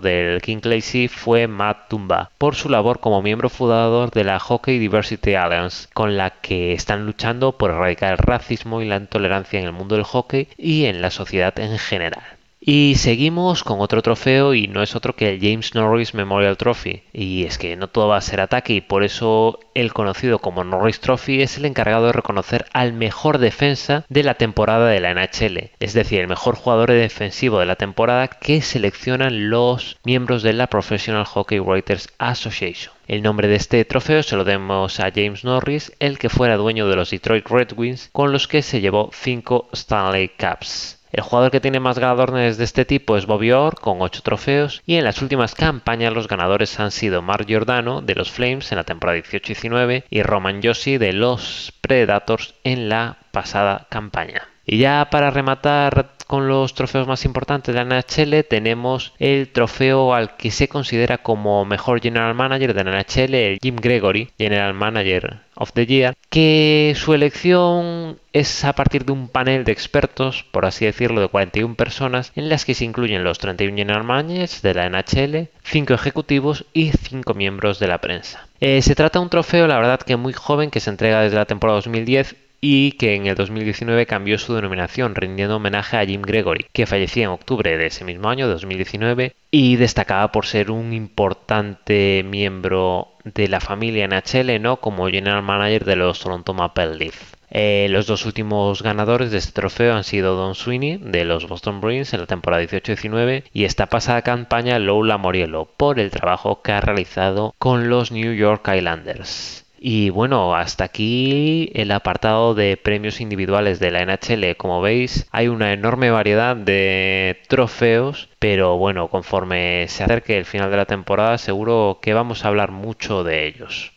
del 0.00 0.42
King 0.42 0.58
Clay 0.58 0.82
fue 1.06 1.46
Matt 1.46 1.88
Tumba, 1.90 2.30
por 2.36 2.56
su 2.56 2.68
labor 2.68 2.98
como 2.98 3.22
miembro 3.22 3.50
fundador 3.50 4.10
de 4.10 4.24
la 4.24 4.40
Hockey 4.40 4.78
Diversity 4.80 5.36
Alliance, 5.36 5.86
con 5.94 6.16
la 6.16 6.30
que 6.30 6.72
están 6.72 7.06
luchando 7.06 7.52
por 7.52 7.70
erradicar 7.70 8.12
el 8.12 8.18
racismo 8.18 8.82
y 8.82 8.86
la 8.86 8.96
intolerancia 8.96 9.60
en 9.60 9.66
el 9.66 9.72
mundo 9.72 9.94
del 9.94 10.04
hockey 10.04 10.48
y 10.58 10.86
en 10.86 11.00
la 11.00 11.10
sociedad 11.10 11.56
en 11.60 11.78
general. 11.78 12.33
Y 12.66 12.94
seguimos 12.96 13.62
con 13.62 13.82
otro 13.82 14.00
trofeo 14.00 14.54
y 14.54 14.68
no 14.68 14.82
es 14.82 14.96
otro 14.96 15.14
que 15.14 15.28
el 15.28 15.38
James 15.38 15.74
Norris 15.74 16.14
Memorial 16.14 16.56
Trophy. 16.56 17.02
Y 17.12 17.44
es 17.44 17.58
que 17.58 17.76
no 17.76 17.88
todo 17.88 18.08
va 18.08 18.16
a 18.16 18.22
ser 18.22 18.40
ataque 18.40 18.72
y 18.72 18.80
por 18.80 19.04
eso 19.04 19.60
el 19.74 19.92
conocido 19.92 20.38
como 20.38 20.64
Norris 20.64 20.98
Trophy 21.00 21.42
es 21.42 21.58
el 21.58 21.66
encargado 21.66 22.06
de 22.06 22.12
reconocer 22.12 22.64
al 22.72 22.94
mejor 22.94 23.36
defensa 23.36 24.06
de 24.08 24.22
la 24.22 24.36
temporada 24.36 24.88
de 24.88 25.00
la 25.00 25.12
NHL. 25.12 25.72
Es 25.78 25.92
decir, 25.92 26.22
el 26.22 26.28
mejor 26.28 26.54
jugador 26.54 26.90
defensivo 26.90 27.58
de 27.58 27.66
la 27.66 27.76
temporada 27.76 28.28
que 28.28 28.62
seleccionan 28.62 29.50
los 29.50 29.98
miembros 30.02 30.42
de 30.42 30.54
la 30.54 30.68
Professional 30.68 31.26
Hockey 31.26 31.58
Writers 31.58 32.08
Association. 32.16 32.94
El 33.06 33.20
nombre 33.20 33.46
de 33.46 33.56
este 33.56 33.84
trofeo 33.84 34.22
se 34.22 34.36
lo 34.36 34.44
demos 34.44 35.00
a 35.00 35.12
James 35.14 35.44
Norris, 35.44 35.92
el 35.98 36.18
que 36.18 36.30
fuera 36.30 36.56
dueño 36.56 36.88
de 36.88 36.96
los 36.96 37.10
Detroit 37.10 37.46
Red 37.46 37.72
Wings, 37.76 38.08
con 38.10 38.32
los 38.32 38.48
que 38.48 38.62
se 38.62 38.80
llevó 38.80 39.10
5 39.12 39.68
Stanley 39.74 40.30
Cups. 40.30 40.93
El 41.14 41.22
jugador 41.22 41.52
que 41.52 41.60
tiene 41.60 41.78
más 41.78 42.00
ganadores 42.00 42.58
de 42.58 42.64
este 42.64 42.84
tipo 42.84 43.16
es 43.16 43.26
Bobby 43.26 43.52
Orr 43.52 43.78
con 43.78 44.02
8 44.02 44.20
trofeos 44.24 44.82
y 44.84 44.96
en 44.96 45.04
las 45.04 45.22
últimas 45.22 45.54
campañas 45.54 46.12
los 46.12 46.26
ganadores 46.26 46.80
han 46.80 46.90
sido 46.90 47.22
Mark 47.22 47.46
Giordano 47.46 48.00
de 48.00 48.16
los 48.16 48.32
Flames 48.32 48.72
en 48.72 48.78
la 48.78 48.84
temporada 48.84 49.20
18-19 49.20 50.06
y 50.10 50.22
Roman 50.24 50.60
Joshi 50.60 50.98
de 50.98 51.12
los 51.12 51.72
Predators 51.80 52.56
en 52.64 52.88
la 52.88 53.18
pasada 53.30 53.86
campaña. 53.90 54.48
Y 54.66 54.78
ya 54.78 55.06
para 55.08 55.30
rematar 55.30 56.13
con 56.24 56.48
los 56.48 56.74
trofeos 56.74 57.06
más 57.06 57.24
importantes 57.24 57.74
de 57.74 57.84
la 57.84 58.00
NHL 58.00 58.44
tenemos 58.48 59.12
el 59.18 59.48
trofeo 59.48 60.14
al 60.14 60.36
que 60.36 60.50
se 60.50 60.68
considera 60.68 61.18
como 61.18 61.64
mejor 61.64 62.00
general 62.00 62.34
manager 62.34 62.74
de 62.74 62.84
la 62.84 63.00
NHL, 63.00 63.34
el 63.34 63.58
Jim 63.62 63.76
Gregory, 63.76 64.30
general 64.38 64.74
manager 64.74 65.40
of 65.56 65.72
the 65.72 65.86
Year, 65.86 66.14
que 66.30 66.94
su 66.96 67.14
elección 67.14 68.18
es 68.32 68.64
a 68.64 68.72
partir 68.72 69.04
de 69.04 69.12
un 69.12 69.28
panel 69.28 69.64
de 69.64 69.72
expertos, 69.72 70.44
por 70.50 70.66
así 70.66 70.84
decirlo, 70.84 71.20
de 71.20 71.28
41 71.28 71.74
personas, 71.76 72.32
en 72.34 72.48
las 72.48 72.64
que 72.64 72.74
se 72.74 72.84
incluyen 72.84 73.24
los 73.24 73.38
31 73.38 73.76
general 73.76 74.04
managers 74.04 74.62
de 74.62 74.74
la 74.74 74.88
NHL, 74.88 75.48
5 75.62 75.94
ejecutivos 75.94 76.66
y 76.72 76.90
5 76.90 77.34
miembros 77.34 77.78
de 77.78 77.86
la 77.86 78.00
prensa. 78.00 78.48
Eh, 78.60 78.82
se 78.82 78.94
trata 78.94 79.18
de 79.18 79.24
un 79.24 79.30
trofeo, 79.30 79.66
la 79.66 79.76
verdad, 79.76 80.00
que 80.00 80.16
muy 80.16 80.32
joven, 80.32 80.70
que 80.70 80.80
se 80.80 80.90
entrega 80.90 81.20
desde 81.20 81.36
la 81.36 81.44
temporada 81.44 81.76
2010 81.76 82.36
y 82.66 82.92
que 82.92 83.14
en 83.14 83.26
el 83.26 83.34
2019 83.34 84.06
cambió 84.06 84.38
su 84.38 84.54
denominación, 84.54 85.14
rindiendo 85.14 85.56
homenaje 85.56 85.98
a 85.98 86.06
Jim 86.06 86.22
Gregory, 86.22 86.64
que 86.72 86.86
fallecía 86.86 87.24
en 87.24 87.28
octubre 87.28 87.76
de 87.76 87.88
ese 87.88 88.06
mismo 88.06 88.30
año, 88.30 88.48
2019, 88.48 89.34
y 89.50 89.76
destacaba 89.76 90.32
por 90.32 90.46
ser 90.46 90.70
un 90.70 90.94
importante 90.94 92.24
miembro 92.26 93.08
de 93.22 93.48
la 93.48 93.60
familia 93.60 94.08
NHL, 94.08 94.62
¿no? 94.62 94.78
Como 94.78 95.08
general 95.08 95.42
manager 95.42 95.84
de 95.84 95.96
los 95.96 96.20
Toronto 96.20 96.54
Maple 96.54 96.96
Leaf. 96.96 97.34
Eh, 97.50 97.88
los 97.90 98.06
dos 98.06 98.24
últimos 98.24 98.82
ganadores 98.82 99.30
de 99.30 99.36
este 99.36 99.52
trofeo 99.52 99.94
han 99.94 100.04
sido 100.04 100.34
Don 100.34 100.54
Sweeney 100.54 100.96
de 100.96 101.26
los 101.26 101.46
Boston 101.46 101.82
Bruins 101.82 102.14
en 102.14 102.20
la 102.20 102.26
temporada 102.26 102.62
18-19 102.62 103.44
y 103.52 103.64
esta 103.64 103.86
pasada 103.86 104.22
campaña 104.22 104.78
Lola 104.78 105.18
Moriello 105.18 105.66
por 105.66 106.00
el 106.00 106.10
trabajo 106.10 106.62
que 106.62 106.72
ha 106.72 106.80
realizado 106.80 107.54
con 107.58 107.90
los 107.90 108.10
New 108.10 108.32
York 108.32 108.66
Islanders. 108.74 109.63
Y 109.86 110.08
bueno, 110.08 110.54
hasta 110.56 110.84
aquí 110.84 111.70
el 111.74 111.90
apartado 111.90 112.54
de 112.54 112.78
premios 112.78 113.20
individuales 113.20 113.80
de 113.80 113.90
la 113.90 114.00
NHL. 114.00 114.56
Como 114.56 114.80
veis, 114.80 115.28
hay 115.30 115.48
una 115.48 115.74
enorme 115.74 116.10
variedad 116.10 116.56
de 116.56 117.42
trofeos, 117.48 118.30
pero 118.38 118.78
bueno, 118.78 119.08
conforme 119.08 119.84
se 119.88 120.04
acerque 120.04 120.38
el 120.38 120.46
final 120.46 120.70
de 120.70 120.78
la 120.78 120.86
temporada, 120.86 121.36
seguro 121.36 121.98
que 122.00 122.14
vamos 122.14 122.44
a 122.44 122.48
hablar 122.48 122.70
mucho 122.70 123.24
de 123.24 123.46
ellos. 123.46 123.93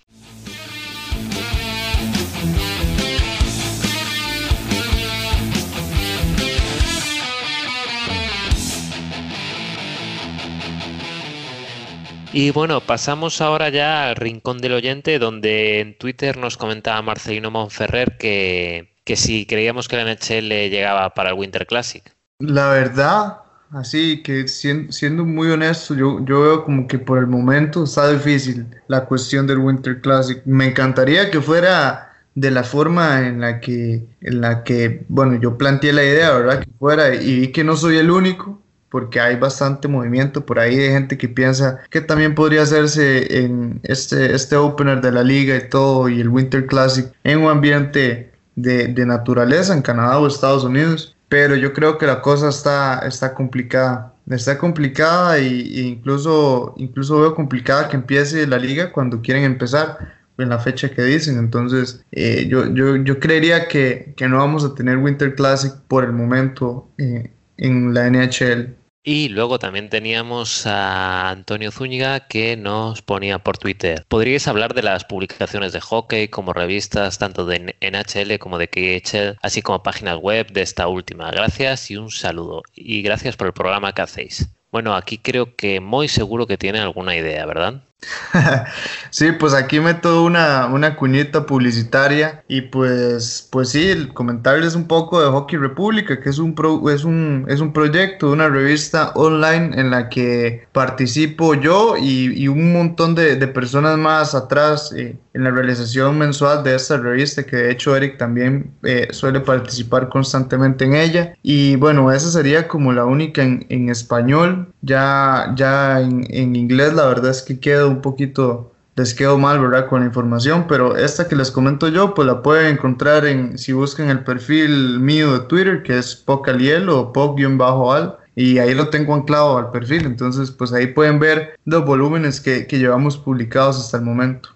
Y 12.33 12.51
bueno, 12.51 12.81
pasamos 12.81 13.39
ahora 13.41 13.69
ya 13.69 14.09
al 14.09 14.15
rincón 14.15 14.57
del 14.59 14.73
oyente, 14.73 15.17
donde 15.17 15.79
en 15.79 15.97
Twitter 15.97 16.37
nos 16.37 16.57
comentaba 16.57 17.01
Marcelino 17.01 17.51
Monferrer 17.51 18.17
que, 18.17 18.93
que 19.05 19.15
si 19.15 19.45
creíamos 19.45 19.87
que 19.87 19.95
la 19.95 20.03
NHL 20.03 20.49
llegaba 20.69 21.13
para 21.13 21.29
el 21.29 21.35
Winter 21.35 21.65
Classic. 21.65 22.03
La 22.39 22.69
verdad, 22.69 23.37
así 23.71 24.21
que 24.21 24.47
siendo, 24.47 25.25
muy 25.25 25.49
honesto, 25.49 25.95
yo, 25.95 26.23
yo 26.25 26.41
veo 26.41 26.63
como 26.65 26.87
que 26.87 26.99
por 26.99 27.17
el 27.17 27.27
momento 27.27 27.85
está 27.85 28.11
difícil 28.11 28.67
la 28.87 29.05
cuestión 29.05 29.47
del 29.47 29.59
Winter 29.59 30.01
Classic. 30.01 30.41
Me 30.45 30.67
encantaría 30.67 31.31
que 31.31 31.39
fuera 31.39 32.13
de 32.35 32.51
la 32.51 32.63
forma 32.63 33.25
en 33.25 33.39
la 33.39 33.61
que, 33.61 34.05
en 34.21 34.41
la 34.41 34.63
que, 34.63 35.05
bueno, 35.07 35.39
yo 35.39 35.57
planteé 35.57 35.93
la 35.93 36.03
idea, 36.03 36.31
¿verdad? 36.33 36.59
Que 36.59 36.71
fuera 36.77 37.15
y 37.15 37.39
vi 37.39 37.51
que 37.51 37.63
no 37.63 37.77
soy 37.77 37.97
el 37.97 38.11
único 38.11 38.61
porque 38.89 39.19
hay 39.19 39.35
bastante 39.35 39.87
movimiento 39.87 40.45
por 40.45 40.59
ahí 40.59 40.75
de 40.75 40.89
gente 40.89 41.17
que 41.17 41.27
piensa 41.27 41.79
que 41.89 42.01
también 42.01 42.35
podría 42.35 42.61
hacerse 42.61 43.43
en 43.43 43.79
este, 43.83 44.33
este 44.33 44.55
opener 44.55 45.01
de 45.01 45.11
la 45.11 45.23
liga 45.23 45.55
y 45.55 45.69
todo 45.69 46.07
y 46.09 46.21
el 46.21 46.29
Winter 46.29 46.65
Classic 46.65 47.11
en 47.23 47.39
un 47.39 47.49
ambiente 47.49 48.31
de, 48.55 48.87
de 48.87 49.05
naturaleza 49.05 49.73
en 49.73 49.81
Canadá 49.81 50.19
o 50.19 50.27
Estados 50.27 50.63
Unidos. 50.63 51.15
Pero 51.29 51.55
yo 51.55 51.73
creo 51.73 51.97
que 51.97 52.05
la 52.05 52.21
cosa 52.21 52.49
está, 52.49 52.99
está 52.99 53.33
complicada. 53.33 54.13
Está 54.29 54.57
complicada 54.57 55.39
y, 55.39 55.87
incluso, 55.87 56.73
incluso 56.77 57.19
veo 57.21 57.35
complicada 57.35 57.87
que 57.87 57.95
empiece 57.95 58.45
la 58.47 58.57
liga 58.57 58.91
cuando 58.91 59.21
quieren 59.21 59.43
empezar 59.43 60.15
en 60.37 60.49
la 60.49 60.59
fecha 60.59 60.89
que 60.89 61.03
dicen. 61.03 61.37
Entonces, 61.37 62.03
eh, 62.11 62.47
yo, 62.49 62.73
yo, 62.73 62.97
yo, 62.97 63.19
creería 63.19 63.67
que, 63.67 64.13
que, 64.15 64.27
no 64.27 64.37
vamos 64.37 64.63
a 64.65 64.75
tener 64.75 64.97
Winter 64.97 65.35
Classic 65.35 65.73
por 65.87 66.03
el 66.03 66.11
momento 66.11 66.89
eh, 66.97 67.31
en 67.57 67.93
la 67.93 68.09
NHL. 68.09 68.75
Y 69.09 69.29
luego 69.29 69.57
también 69.57 69.89
teníamos 69.89 70.67
a 70.67 71.29
Antonio 71.29 71.71
Zúñiga 71.71 72.27
que 72.27 72.57
nos 72.57 73.01
ponía 73.01 73.39
por 73.39 73.57
Twitter. 73.57 74.03
¿Podríais 74.09 74.49
hablar 74.49 74.73
de 74.73 74.83
las 74.83 75.05
publicaciones 75.05 75.71
de 75.71 75.79
hockey 75.79 76.27
como 76.27 76.51
revistas 76.51 77.17
tanto 77.17 77.45
de 77.45 77.73
NHL 77.79 78.37
como 78.37 78.57
de 78.57 78.67
KHL, 78.67 79.37
así 79.41 79.61
como 79.61 79.81
páginas 79.81 80.17
web 80.17 80.51
de 80.51 80.61
esta 80.61 80.89
última? 80.89 81.31
Gracias 81.31 81.89
y 81.89 81.95
un 81.95 82.11
saludo. 82.11 82.63
Y 82.75 83.01
gracias 83.01 83.37
por 83.37 83.47
el 83.47 83.53
programa 83.53 83.93
que 83.93 84.01
hacéis. 84.01 84.49
Bueno, 84.73 84.93
aquí 84.93 85.17
creo 85.17 85.55
que 85.55 85.79
muy 85.79 86.09
seguro 86.09 86.45
que 86.45 86.57
tiene 86.57 86.79
alguna 86.79 87.15
idea, 87.15 87.45
¿verdad? 87.45 87.83
sí, 89.09 89.31
pues 89.31 89.53
aquí 89.53 89.79
meto 89.79 90.23
una, 90.23 90.67
una 90.67 90.95
cuñita 90.95 91.45
publicitaria 91.45 92.43
y 92.47 92.61
pues, 92.61 93.47
pues 93.51 93.69
sí, 93.69 94.07
comentarles 94.13 94.75
un 94.75 94.87
poco 94.87 95.19
de 95.21 95.29
Hockey 95.29 95.57
República, 95.57 96.19
que 96.19 96.29
es 96.29 96.37
un, 96.37 96.55
es 96.93 97.03
un, 97.03 97.45
es 97.47 97.59
un 97.59 97.73
proyecto, 97.73 98.31
una 98.31 98.49
revista 98.49 99.11
online 99.15 99.79
en 99.79 99.89
la 99.89 100.09
que 100.09 100.67
participo 100.73 101.55
yo 101.55 101.95
y, 101.97 102.47
un 102.47 102.71
montón 102.71 103.15
de, 103.15 103.35
personas 103.47 103.97
más 103.97 104.35
atrás 104.35 104.93
eh, 104.95 105.17
en 105.33 105.43
la 105.43 105.51
realización 105.51 106.17
mensual 106.17 106.63
de 106.63 106.75
esta 106.75 106.97
revista, 106.97 107.43
que 107.43 107.55
de 107.55 107.71
hecho 107.71 107.95
Eric 107.95 108.17
también 108.17 108.71
eh, 108.83 109.07
suele 109.11 109.39
participar 109.39 110.09
constantemente 110.09 110.85
en 110.85 110.95
ella. 110.95 111.33
Y 111.43 111.75
bueno, 111.77 112.11
esa 112.11 112.29
sería 112.29 112.67
como 112.67 112.93
la 112.93 113.05
única 113.05 113.41
en, 113.41 113.65
en 113.69 113.89
español, 113.89 114.71
ya, 114.81 115.53
ya 115.55 116.01
en, 116.01 116.25
en 116.29 116.55
inglés 116.55 116.93
la 116.93 117.05
verdad 117.05 117.31
es 117.31 117.41
que 117.41 117.59
quedo 117.59 117.86
un 117.87 118.01
poquito, 118.01 118.71
les 118.95 119.13
quedo 119.13 119.37
mal, 119.37 119.59
¿verdad? 119.59 119.87
Con 119.87 120.01
la 120.01 120.07
información, 120.07 120.65
pero 120.67 120.97
esta 120.97 121.27
que 121.27 121.35
les 121.35 121.51
comento 121.51 121.87
yo, 121.87 122.13
pues 122.13 122.27
la 122.27 122.41
pueden 122.41 122.73
encontrar 122.73 123.25
en, 123.25 123.57
si 123.57 123.73
buscan 123.73 124.09
el 124.09 124.23
perfil 124.23 124.99
mío 124.99 125.33
de 125.33 125.45
Twitter, 125.47 125.83
que 125.83 125.97
es 125.97 126.15
Pocaliel 126.15 126.89
o 126.89 127.13
Poc-al, 127.13 128.17
y 128.35 128.59
ahí 128.59 128.73
lo 128.73 128.89
tengo 128.89 129.15
anclado 129.15 129.57
al 129.57 129.71
perfil, 129.71 130.05
entonces 130.05 130.51
pues 130.51 130.73
ahí 130.73 130.87
pueden 130.87 131.19
ver 131.19 131.55
los 131.65 131.85
volúmenes 131.85 132.39
que, 132.41 132.67
que 132.67 132.79
llevamos 132.79 133.17
publicados 133.17 133.77
hasta 133.79 133.97
el 133.97 134.03
momento. 134.03 134.49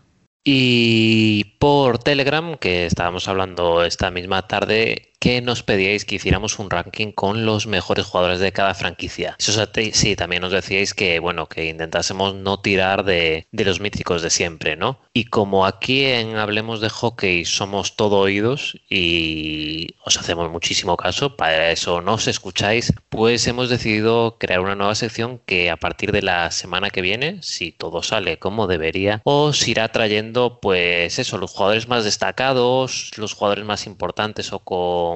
Y 0.43 1.55
por 1.59 1.99
Telegram, 1.99 2.57
que 2.57 2.87
estábamos 2.87 3.27
hablando 3.27 3.83
esta 3.83 4.09
misma 4.09 4.47
tarde, 4.47 5.10
que 5.21 5.39
nos 5.39 5.61
pedíais 5.61 6.03
que 6.03 6.15
hiciéramos 6.15 6.57
un 6.57 6.71
ranking 6.71 7.11
con 7.11 7.45
los 7.45 7.67
mejores 7.67 8.07
jugadores 8.07 8.39
de 8.39 8.51
cada 8.51 8.73
franquicia. 8.73 9.35
Eso 9.37 9.53
sí, 9.93 10.15
también 10.15 10.41
nos 10.41 10.51
decíais 10.51 10.95
que, 10.95 11.19
bueno, 11.19 11.47
que 11.47 11.69
intentásemos 11.69 12.33
no 12.33 12.59
tirar 12.59 13.05
de, 13.05 13.45
los 13.51 13.79
míticos 13.79 14.23
de 14.23 14.31
siempre, 14.31 14.75
¿no? 14.75 14.99
Y 15.13 15.25
como 15.25 15.67
aquí 15.67 16.05
en 16.05 16.37
Hablemos 16.37 16.81
de 16.81 16.89
Hockey 16.89 17.45
somos 17.45 17.95
todo 17.95 18.17
oídos 18.17 18.79
y 18.89 19.89
os 20.03 20.17
hacemos 20.17 20.49
muchísimo 20.49 20.97
caso, 20.97 21.37
para 21.37 21.69
eso 21.69 22.01
nos 22.01 22.27
escucháis, 22.27 22.91
pues 23.09 23.45
hemos 23.45 23.69
decidido 23.69 24.37
crear 24.39 24.61
una 24.61 24.73
nueva 24.73 24.95
sección 24.95 25.39
que 25.45 25.69
a 25.69 25.77
partir 25.77 26.11
de 26.11 26.23
la 26.23 26.49
semana 26.49 26.89
que 26.89 27.01
viene, 27.01 27.43
si 27.43 27.71
todo 27.71 28.01
sale 28.01 28.39
como 28.39 28.65
debería, 28.65 29.21
os 29.23 29.67
irá 29.67 29.91
trayendo, 29.91 30.59
pues 30.59 31.19
eso, 31.19 31.37
los 31.37 31.51
jugadores 31.51 31.87
más 31.87 32.05
destacados, 32.05 33.11
los 33.17 33.35
jugadores 33.35 33.65
más 33.65 33.85
importantes 33.85 34.51
o 34.51 34.59
con 34.59 35.10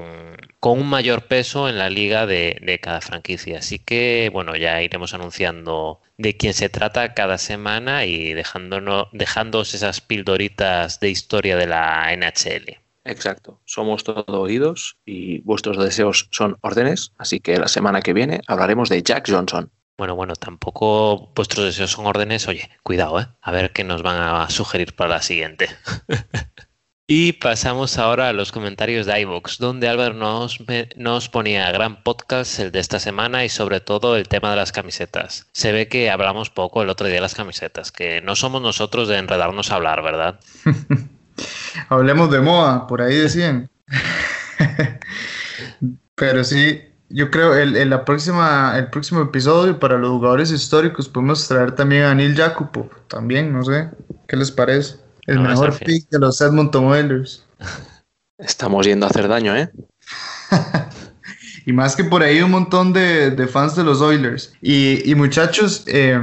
con, 0.59 0.79
un 0.79 0.87
mayor 0.87 1.23
peso 1.27 1.69
en 1.69 1.77
la 1.77 1.89
liga 1.89 2.25
de, 2.25 2.79
cada 2.81 3.01
franquicia. 3.01 3.59
Así 3.59 3.79
que, 3.79 4.29
bueno, 4.33 4.55
ya 4.55 4.81
iremos 4.81 5.13
anunciando 5.13 6.01
de 6.17 6.35
quién 6.37 6.53
se 6.53 6.69
trata 6.69 7.13
cada 7.13 7.37
semana 7.37 8.05
y 8.05 8.33
dejándonos, 8.33 9.07
dejándoos 9.11 9.73
esas 9.73 10.01
pildoritas 10.01 10.99
de 10.99 11.09
historia 11.09 11.55
de 11.55 11.67
la 11.67 12.11
NHL. 12.15 12.79
Exacto, 13.03 13.61
somos 13.65 14.03
todo 14.03 14.41
oídos 14.41 14.97
y 15.05 15.41
vuestros 15.41 15.77
deseos 15.77 16.27
son 16.31 16.57
órdenes, 16.61 17.11
así 17.19 17.39
que 17.39 17.59
la 17.59 17.67
semana 17.67 18.01
que 18.01 18.13
viene 18.13 18.41
hablaremos 18.47 18.89
de 18.89 19.03
Jack 19.03 19.29
Johnson. 19.29 19.69
Bueno, 19.97 20.15
bueno, 20.15 20.35
tampoco 20.35 21.31
vuestros 21.35 21.65
deseos 21.65 21.91
son 21.91 22.05
órdenes. 22.05 22.47
Oye, 22.47 22.69
cuidado, 22.83 23.19
¿eh? 23.21 23.27
A 23.41 23.51
ver 23.51 23.71
qué 23.71 23.83
nos 23.85 24.01
van 24.01 24.17
a 24.17 24.49
sugerir 24.49 24.93
para 24.93 25.11
la 25.11 25.21
siguiente. 25.21 25.69
Y 27.07 27.33
pasamos 27.33 27.99
ahora 27.99 28.29
a 28.29 28.33
los 28.33 28.51
comentarios 28.51 29.05
de 29.05 29.21
iVoox, 29.21 29.59
donde 29.59 29.87
Álvaro 29.87 30.15
nos, 30.15 30.57
nos 30.95 31.29
ponía 31.29 31.71
gran 31.71 32.01
podcast 32.01 32.59
el 32.59 32.71
de 32.71 32.79
esta 32.79 32.99
semana 32.99 33.45
y 33.45 33.49
sobre 33.49 33.79
todo 33.79 34.17
el 34.17 34.27
tema 34.27 34.49
de 34.49 34.55
las 34.55 34.71
camisetas. 34.71 35.45
Se 35.51 35.71
ve 35.71 35.87
que 35.87 36.09
hablamos 36.09 36.49
poco 36.49 36.81
el 36.81 36.89
otro 36.89 37.05
día 37.05 37.17
de 37.17 37.21
las 37.21 37.35
camisetas, 37.35 37.91
que 37.91 38.21
no 38.21 38.35
somos 38.35 38.63
nosotros 38.63 39.07
de 39.07 39.19
enredarnos 39.19 39.71
a 39.71 39.75
hablar, 39.75 40.01
¿verdad? 40.01 40.39
Hablemos 41.89 42.31
de 42.31 42.41
moda, 42.41 42.87
por 42.87 43.03
ahí 43.03 43.15
decían. 43.15 43.69
Pero 46.15 46.43
sí, 46.43 46.81
yo 47.09 47.29
creo 47.29 47.53
el, 47.53 47.87
la 47.87 48.03
próxima, 48.03 48.73
el 48.77 48.89
próximo 48.89 49.21
episodio 49.21 49.79
para 49.79 49.99
los 49.99 50.09
jugadores 50.09 50.49
históricos 50.49 51.07
podemos 51.07 51.47
traer 51.47 51.73
también 51.73 52.05
a 52.05 52.15
Neil 52.15 52.35
Jacopo, 52.35 52.89
también, 53.07 53.53
no 53.53 53.63
sé, 53.63 53.91
¿qué 54.27 54.37
les 54.37 54.49
parece? 54.49 55.04
El 55.27 55.39
mejor 55.39 55.77
pick 55.79 56.09
de 56.09 56.19
los 56.19 56.39
Edmonton 56.41 56.85
Oilers. 56.85 57.45
Estamos 58.37 58.85
yendo 58.85 59.05
a 59.05 59.09
hacer 59.09 59.27
daño, 59.27 59.55
¿eh? 59.55 59.71
y 61.65 61.73
más 61.73 61.95
que 61.95 62.03
por 62.03 62.21
ahí 62.21 62.41
un 62.41 62.51
montón 62.51 62.93
de, 62.93 63.31
de 63.31 63.47
fans 63.47 63.75
de 63.75 63.83
los 63.83 64.01
Oilers. 64.01 64.53
Y, 64.61 65.09
y 65.09 65.15
muchachos, 65.15 65.83
eh, 65.87 66.19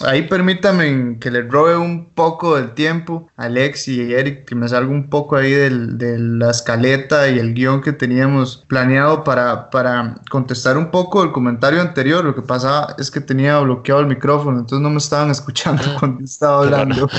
Ahí 0.00 0.28
permítame 0.28 1.18
que 1.18 1.30
le 1.30 1.42
robe 1.42 1.76
un 1.76 2.10
poco 2.10 2.54
del 2.56 2.72
tiempo 2.74 3.28
a 3.36 3.44
Alex 3.44 3.88
y 3.88 4.14
Eric, 4.14 4.44
que 4.44 4.54
me 4.54 4.68
salga 4.68 4.90
un 4.90 5.10
poco 5.10 5.36
ahí 5.36 5.50
del, 5.50 5.98
de 5.98 6.18
la 6.18 6.50
escaleta 6.50 7.28
y 7.28 7.38
el 7.38 7.52
guion 7.52 7.80
que 7.80 7.92
teníamos 7.92 8.64
planeado 8.68 9.24
para, 9.24 9.70
para 9.70 10.14
contestar 10.30 10.78
un 10.78 10.90
poco 10.92 11.24
el 11.24 11.32
comentario 11.32 11.80
anterior. 11.80 12.24
Lo 12.24 12.34
que 12.34 12.42
pasa 12.42 12.94
es 12.98 13.10
que 13.10 13.20
tenía 13.20 13.58
bloqueado 13.58 14.00
el 14.00 14.06
micrófono, 14.06 14.60
entonces 14.60 14.82
no 14.82 14.90
me 14.90 14.98
estaban 14.98 15.30
escuchando 15.30 15.82
ah, 15.84 15.96
cuando 15.98 16.24
estaba 16.24 16.62
hablando. 16.62 17.08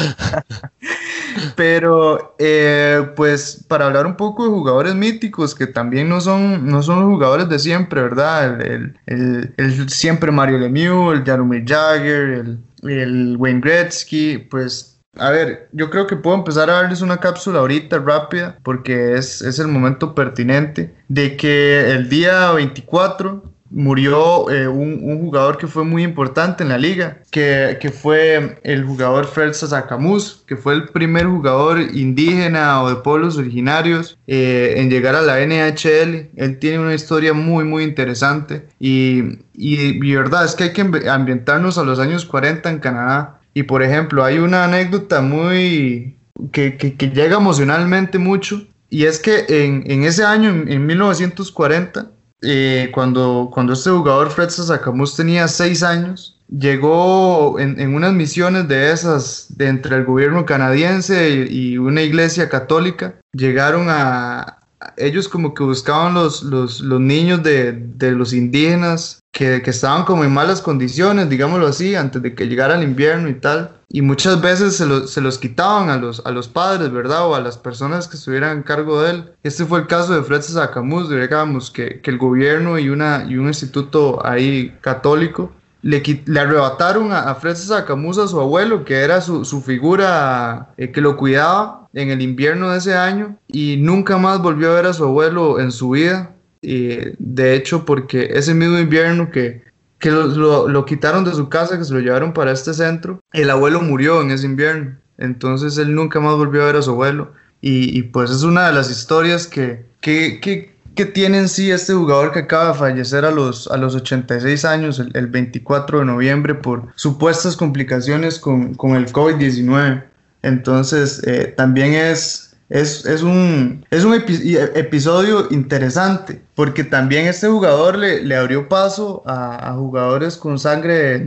Pero, 1.55 2.35
eh, 2.39 3.11
pues, 3.15 3.63
para 3.67 3.85
hablar 3.85 4.05
un 4.05 4.15
poco 4.15 4.43
de 4.43 4.49
jugadores 4.49 4.95
míticos 4.95 5.55
que 5.55 5.67
también 5.67 6.09
no 6.09 6.21
son, 6.21 6.67
no 6.67 6.81
son 6.81 7.01
los 7.01 7.09
jugadores 7.09 7.49
de 7.49 7.59
siempre, 7.59 8.01
¿verdad? 8.01 8.61
El, 8.61 8.97
el, 9.05 9.89
siempre 9.89 10.31
Mario 10.31 10.57
Lemieux, 10.57 11.13
el 11.13 11.23
Jaromir 11.23 11.65
Jagger, 11.65 12.29
el 12.29 12.59
el 12.83 13.35
Wayne 13.37 13.61
Gretzky, 13.61 14.37
pues 14.49 14.99
a 15.17 15.31
ver, 15.31 15.67
yo 15.73 15.89
creo 15.89 16.07
que 16.07 16.15
puedo 16.15 16.37
empezar 16.37 16.69
a 16.69 16.73
darles 16.73 17.01
una 17.01 17.17
cápsula 17.17 17.59
ahorita 17.59 17.99
rápida 17.99 18.57
porque 18.63 19.15
es, 19.15 19.41
es 19.41 19.59
el 19.59 19.67
momento 19.67 20.15
pertinente 20.15 20.93
de 21.07 21.35
que 21.35 21.91
el 21.91 22.09
día 22.09 22.51
24 22.51 23.43
murió 23.71 24.49
eh, 24.49 24.67
un, 24.67 24.99
un, 25.03 25.19
jugador 25.19 25.57
que 25.57 25.67
fue 25.67 25.83
muy 25.83 26.03
importante 26.03 26.63
en 26.63 26.69
la 26.69 26.77
liga, 26.77 27.19
que, 27.31 27.77
que 27.79 27.91
fue 27.91 28.59
el 28.63 28.83
jugador 28.83 29.27
Fred 29.27 29.53
Sakamus, 29.53 30.43
que 30.47 30.55
fue 30.55 30.73
el 30.73 30.89
primer 30.89 31.25
jugador 31.27 31.79
indígena 31.79 32.81
o 32.81 32.89
de 32.89 32.95
pueblos 32.97 33.37
originarios 33.37 34.17
eh, 34.27 34.75
en 34.77 34.89
llegar 34.89 35.15
a 35.15 35.21
la 35.21 35.39
NHL. 35.45 36.29
Él 36.35 36.59
tiene 36.59 36.79
una 36.79 36.95
historia 36.95 37.33
muy, 37.33 37.63
muy 37.63 37.83
interesante 37.83 38.67
y, 38.79 39.19
y, 39.53 40.03
y 40.03 40.15
verdad 40.15 40.45
es 40.45 40.55
que 40.55 40.65
hay 40.65 40.73
que 40.73 41.09
ambientarnos 41.09 41.77
a 41.77 41.83
los 41.83 41.99
años 41.99 42.25
40 42.25 42.69
en 42.69 42.79
Canadá. 42.79 43.39
Y 43.53 43.63
por 43.63 43.83
ejemplo, 43.83 44.23
hay 44.23 44.39
una 44.39 44.65
anécdota 44.65 45.21
muy 45.21 46.17
que, 46.51 46.77
que, 46.77 46.95
que 46.95 47.09
llega 47.09 47.37
emocionalmente 47.37 48.17
mucho 48.17 48.65
y 48.89 49.05
es 49.05 49.19
que 49.19 49.45
en, 49.49 49.83
en 49.89 50.03
ese 50.03 50.23
año, 50.23 50.49
en, 50.49 50.71
en 50.71 50.85
1940, 50.85 52.07
eh, 52.41 52.89
cuando, 52.93 53.49
cuando 53.53 53.73
este 53.73 53.89
jugador 53.89 54.29
Fred 54.29 54.49
Sakamus 54.49 55.15
tenía 55.15 55.47
seis 55.47 55.83
años, 55.83 56.37
llegó 56.49 57.59
en, 57.59 57.93
unas 57.93 58.13
misiones 58.13 58.67
de 58.67 58.91
esas 58.91 59.47
de 59.57 59.67
entre 59.67 59.97
el 59.97 60.05
gobierno 60.05 60.45
canadiense 60.45 61.47
y, 61.49 61.73
y 61.73 61.77
una 61.77 62.01
iglesia 62.01 62.49
católica, 62.49 63.15
llegaron 63.33 63.87
a, 63.89 64.59
ellos 64.97 65.27
como 65.27 65.53
que 65.53 65.63
buscaban 65.63 66.13
los, 66.13 66.43
los, 66.43 66.79
los 66.81 66.99
niños 66.99 67.43
de, 67.43 67.73
de, 67.73 68.11
los 68.11 68.33
indígenas 68.33 69.19
que, 69.31 69.61
que, 69.61 69.69
estaban 69.71 70.05
como 70.05 70.23
en 70.23 70.33
malas 70.33 70.61
condiciones, 70.61 71.29
digámoslo 71.29 71.67
así, 71.67 71.95
antes 71.95 72.21
de 72.21 72.33
que 72.33 72.47
llegara 72.47 72.75
el 72.75 72.83
invierno 72.83 73.29
y 73.29 73.35
tal. 73.35 73.78
Y 73.91 74.01
muchas 74.03 74.39
veces 74.39 74.77
se, 74.77 74.85
lo, 74.85 75.07
se 75.07 75.19
los 75.19 75.39
quitaban 75.39 75.89
a 75.89 75.97
los, 75.97 76.23
a 76.25 76.31
los 76.31 76.47
padres, 76.47 76.91
¿verdad? 76.91 77.27
O 77.27 77.35
a 77.35 77.41
las 77.41 77.57
personas 77.57 78.07
que 78.07 78.17
estuvieran 78.17 78.59
a 78.59 78.63
cargo 78.63 79.01
de 79.01 79.11
él. 79.11 79.31
Este 79.43 79.65
fue 79.65 79.79
el 79.79 79.87
caso 79.87 80.13
de 80.13 80.21
Fred 80.21 80.41
Sakamus, 80.41 81.09
digamos, 81.09 81.71
que, 81.71 81.99
que 82.01 82.11
el 82.11 82.19
gobierno 82.19 82.77
y, 82.77 82.89
una, 82.89 83.25
y 83.27 83.37
un 83.37 83.47
instituto 83.47 84.23
ahí 84.25 84.77
católico 84.81 85.51
le, 85.81 86.03
le, 86.25 86.39
arrebataron 86.39 87.11
a, 87.11 87.21
a 87.21 87.35
Fred 87.35 87.55
Sakamus 87.55 88.17
a 88.17 88.27
su 88.27 88.39
abuelo, 88.39 88.83
que 88.83 88.95
era 88.95 89.21
su, 89.21 89.45
su 89.45 89.61
figura 89.61 90.69
eh, 90.77 90.91
que 90.91 91.01
lo 91.01 91.15
cuidaba 91.17 91.87
en 91.93 92.09
el 92.11 92.21
invierno 92.21 92.71
de 92.71 92.77
ese 92.77 92.95
año, 92.95 93.37
y 93.47 93.77
nunca 93.77 94.17
más 94.17 94.41
volvió 94.41 94.71
a 94.71 94.75
ver 94.75 94.85
a 94.85 94.93
su 94.93 95.03
abuelo 95.03 95.59
en 95.59 95.71
su 95.71 95.91
vida. 95.91 96.35
Y 96.61 96.97
de 97.17 97.55
hecho, 97.55 97.85
porque 97.85 98.29
ese 98.33 98.53
mismo 98.53 98.77
invierno 98.77 99.31
que, 99.31 99.63
que 99.99 100.11
lo, 100.11 100.67
lo, 100.67 100.85
quitaron 100.85 101.25
de 101.25 101.33
su 101.33 101.49
casa, 101.49 101.77
que 101.77 101.83
se 101.83 101.93
lo 101.93 101.99
llevaron 101.99 102.33
para 102.33 102.51
este 102.51 102.73
centro, 102.73 103.21
el 103.33 103.49
abuelo 103.49 103.81
murió 103.81 104.21
en 104.21 104.31
ese 104.31 104.45
invierno. 104.45 104.95
Entonces 105.17 105.77
él 105.77 105.93
nunca 105.93 106.19
más 106.19 106.35
volvió 106.35 106.63
a 106.63 106.65
ver 106.67 106.77
a 106.77 106.81
su 106.81 106.91
abuelo. 106.91 107.33
Y, 107.61 108.03
pues 108.03 108.31
es 108.31 108.43
una 108.43 108.67
de 108.67 108.73
las 108.73 108.89
historias 108.89 109.45
que, 109.45 109.85
que, 109.99 110.39
que 110.39 110.79
que 110.99 111.05
tiene 111.05 111.37
en 111.37 111.47
sí 111.47 111.71
este 111.71 111.93
jugador 111.93 112.33
que 112.33 112.39
acaba 112.39 112.73
de 112.73 112.73
fallecer 112.73 113.23
a 113.23 113.31
los, 113.31 113.71
a 113.71 113.77
los 113.77 113.95
86 113.95 114.65
años, 114.65 114.99
el, 114.99 115.11
el 115.13 115.27
24 115.27 115.99
de 115.99 116.05
noviembre, 116.05 116.55
por 116.55 116.87
supuestas 116.95 117.55
complicaciones 117.55 118.37
con, 118.37 118.75
con 118.75 118.97
el 118.97 119.07
COVID-19. 119.07 120.03
Entonces, 120.41 121.21
eh, 121.25 121.53
también 121.55 121.93
es, 121.93 122.48
es, 122.69 123.05
es, 123.05 123.23
un, 123.23 123.85
es 123.91 124.03
un 124.03 124.13
epi 124.13 124.55
episodio 124.75 125.47
interesante, 125.51 126.41
porque 126.55 126.83
también 126.83 127.25
este 127.25 127.47
jugador 127.47 127.97
le, 127.97 128.23
le 128.23 128.35
abrió 128.35 128.69
paso 128.69 129.23
a, 129.25 129.73
jugadores 129.73 130.37
con 130.37 130.57
sangre 130.59 131.23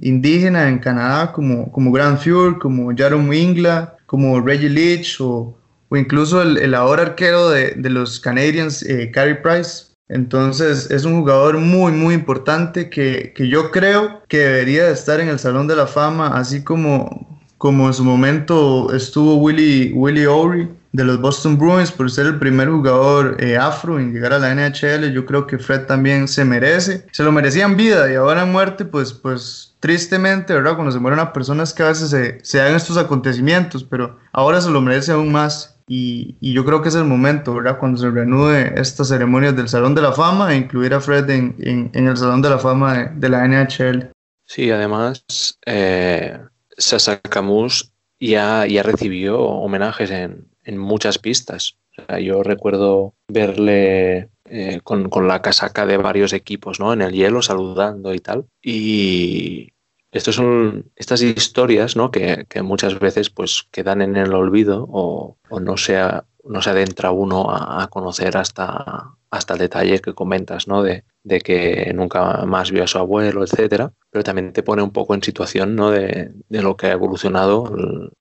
indígena 0.00 0.68
en 0.68 0.78
Canadá, 0.78 1.32
como, 1.32 1.70
como 1.70 1.92
Grant 1.92 2.20
Fuhr, 2.20 2.58
como 2.58 2.92
Jaron 2.96 3.28
Wingla, 3.28 3.96
como 4.06 4.40
Reggie 4.40 4.70
Leach 4.70 5.20
o 5.20 5.56
o 5.90 5.96
incluso 5.96 6.40
el, 6.40 6.56
el 6.58 6.74
ahora 6.74 7.02
arquero 7.02 7.50
de, 7.50 7.72
de 7.72 7.90
los 7.90 8.20
Canadiens, 8.20 8.82
eh, 8.82 9.10
Carey 9.12 9.42
Price. 9.42 9.86
Entonces 10.08 10.90
es 10.90 11.04
un 11.04 11.20
jugador 11.20 11.58
muy, 11.58 11.92
muy 11.92 12.14
importante 12.14 12.88
que, 12.90 13.32
que, 13.34 13.48
yo 13.48 13.70
creo 13.70 14.22
que 14.28 14.38
debería 14.38 14.86
de 14.86 14.92
estar 14.92 15.20
en 15.20 15.28
el 15.28 15.38
Salón 15.38 15.68
de 15.68 15.76
la 15.76 15.86
Fama, 15.86 16.28
así 16.36 16.64
como, 16.64 17.39
como 17.60 17.88
en 17.88 17.92
su 17.92 18.04
momento 18.04 18.90
estuvo 18.94 19.34
Willie, 19.34 19.92
Willie 19.92 20.26
O'Ree 20.26 20.66
de 20.92 21.04
los 21.04 21.20
Boston 21.20 21.58
Bruins 21.58 21.92
por 21.92 22.10
ser 22.10 22.24
el 22.24 22.38
primer 22.38 22.70
jugador 22.70 23.36
eh, 23.38 23.58
afro 23.58 24.00
en 24.00 24.14
llegar 24.14 24.32
a 24.32 24.38
la 24.38 24.54
NHL. 24.54 25.12
Yo 25.12 25.26
creo 25.26 25.46
que 25.46 25.58
Fred 25.58 25.84
también 25.84 26.26
se 26.26 26.42
merece. 26.46 27.04
Se 27.12 27.22
lo 27.22 27.30
merecían 27.32 27.76
vida 27.76 28.10
y 28.10 28.14
ahora 28.14 28.44
en 28.44 28.52
muerte, 28.52 28.86
pues, 28.86 29.12
pues 29.12 29.76
tristemente, 29.78 30.54
¿verdad? 30.54 30.74
Cuando 30.74 30.90
se 30.90 31.00
mueren 31.00 31.20
a 31.20 31.34
personas 31.34 31.74
que 31.74 31.82
a 31.82 31.88
veces 31.88 32.08
se, 32.08 32.38
se 32.42 32.56
dan 32.56 32.74
estos 32.74 32.96
acontecimientos, 32.96 33.84
pero 33.84 34.16
ahora 34.32 34.62
se 34.62 34.70
lo 34.70 34.80
merece 34.80 35.12
aún 35.12 35.30
más. 35.30 35.76
Y, 35.86 36.38
yo 36.40 36.64
creo 36.64 36.80
que 36.80 36.88
es 36.88 36.94
el 36.94 37.04
momento, 37.04 37.54
¿verdad? 37.54 37.78
Cuando 37.78 38.00
se 38.00 38.10
reanude 38.10 38.72
estas 38.80 39.08
ceremonias 39.08 39.54
del 39.54 39.68
Salón 39.68 39.94
de 39.94 40.00
la 40.00 40.12
Fama 40.12 40.54
e 40.54 40.56
incluir 40.56 40.94
a 40.94 41.00
Fred 41.00 41.28
en, 41.28 41.54
en, 41.58 41.90
en 41.92 42.08
el 42.08 42.16
Salón 42.16 42.40
de 42.40 42.48
la 42.48 42.58
Fama 42.58 42.94
de, 42.94 43.10
de 43.16 43.28
la 43.28 43.46
NHL. 43.46 44.10
Sí, 44.46 44.70
además, 44.70 45.22
eh, 45.66 46.38
Sasa 46.80 47.20
Camus 47.20 47.92
ya, 48.18 48.66
ya 48.66 48.82
recibió 48.82 49.38
homenajes 49.40 50.10
en, 50.10 50.48
en 50.64 50.78
muchas 50.78 51.18
pistas. 51.18 51.76
Sea, 51.94 52.18
yo 52.20 52.42
recuerdo 52.42 53.14
verle 53.28 54.28
eh, 54.44 54.80
con, 54.82 55.08
con, 55.08 55.28
la 55.28 55.42
casaca 55.42 55.86
de 55.86 55.96
varios 55.96 56.32
equipos, 56.32 56.80
¿no? 56.80 56.92
En 56.92 57.02
el 57.02 57.12
hielo, 57.12 57.42
saludando 57.42 58.14
y 58.14 58.20
tal. 58.20 58.46
Y, 58.62 59.72
estos 60.12 60.34
son 60.34 60.90
estas 60.96 61.22
historias 61.22 61.94
¿no? 61.94 62.10
que, 62.10 62.44
que, 62.48 62.62
muchas 62.62 62.98
veces 62.98 63.30
pues 63.30 63.68
quedan 63.70 64.02
en 64.02 64.16
el 64.16 64.34
olvido 64.34 64.88
o, 64.90 65.36
o 65.48 65.60
no, 65.60 65.76
se, 65.76 66.00
no 66.42 66.62
se 66.62 66.70
adentra 66.70 67.12
uno 67.12 67.48
a, 67.48 67.84
a, 67.84 67.86
conocer 67.86 68.36
hasta, 68.36 69.14
hasta 69.30 69.54
el 69.54 69.60
detalle 69.60 70.00
que 70.00 70.12
comentas, 70.12 70.66
¿no? 70.66 70.82
De, 70.82 71.04
de, 71.22 71.40
que 71.40 71.92
nunca 71.94 72.44
más 72.46 72.70
vio 72.70 72.84
a 72.84 72.86
su 72.86 72.98
abuelo, 72.98 73.44
etcétera, 73.44 73.92
pero 74.10 74.24
también 74.24 74.52
te 74.52 74.62
pone 74.62 74.82
un 74.82 74.92
poco 74.92 75.14
en 75.14 75.22
situación 75.22 75.76
¿no? 75.76 75.90
de, 75.90 76.32
de 76.48 76.62
lo 76.62 76.76
que 76.76 76.86
ha 76.86 76.92
evolucionado, 76.92 77.72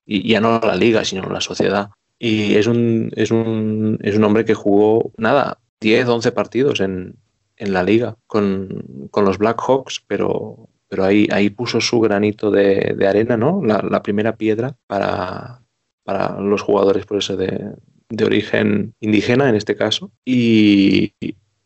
y 0.06 0.30
ya 0.30 0.42
no 0.42 0.60
la 0.60 0.76
liga, 0.76 1.06
sino 1.06 1.30
la 1.30 1.42
sociedad. 1.42 1.90
Y 2.18 2.56
es 2.56 2.68
un, 2.68 3.12
es 3.16 3.32
un, 3.32 3.98
es 4.02 4.18
un 4.18 4.24
hombre 4.24 4.46
que 4.46 4.54
jugó, 4.54 5.12
nada, 5.18 5.60
10, 5.80 6.08
11 6.08 6.32
partidos 6.34 6.82
en, 6.82 7.16
en 7.56 7.74
la 7.74 7.84
liga 7.84 8.18
con, 8.28 9.08
con 9.12 9.26
los 9.26 9.38
Blackhawks, 9.38 10.04
pero 10.06 10.70
pero 10.90 11.06
ahí, 11.06 11.28
ahí 11.32 11.52
puso 11.52 11.80
su 11.80 12.00
granito 12.02 12.50
de, 12.50 13.06
arena, 13.08 13.38
¿no? 13.38 13.62
La, 13.64 13.86
la, 13.88 14.02
primera 14.02 14.36
piedra 14.36 14.76
para, 14.88 15.62
para 16.04 16.42
los 16.42 16.64
jugadores 16.64 17.06
por 17.06 17.20
eso 17.20 17.38
de, 17.38 17.74
de, 18.10 18.26
origen 18.26 18.96
indígena 19.00 19.48
en 19.48 19.56
este 19.56 19.76
caso. 19.76 20.12
Y, 20.26 21.14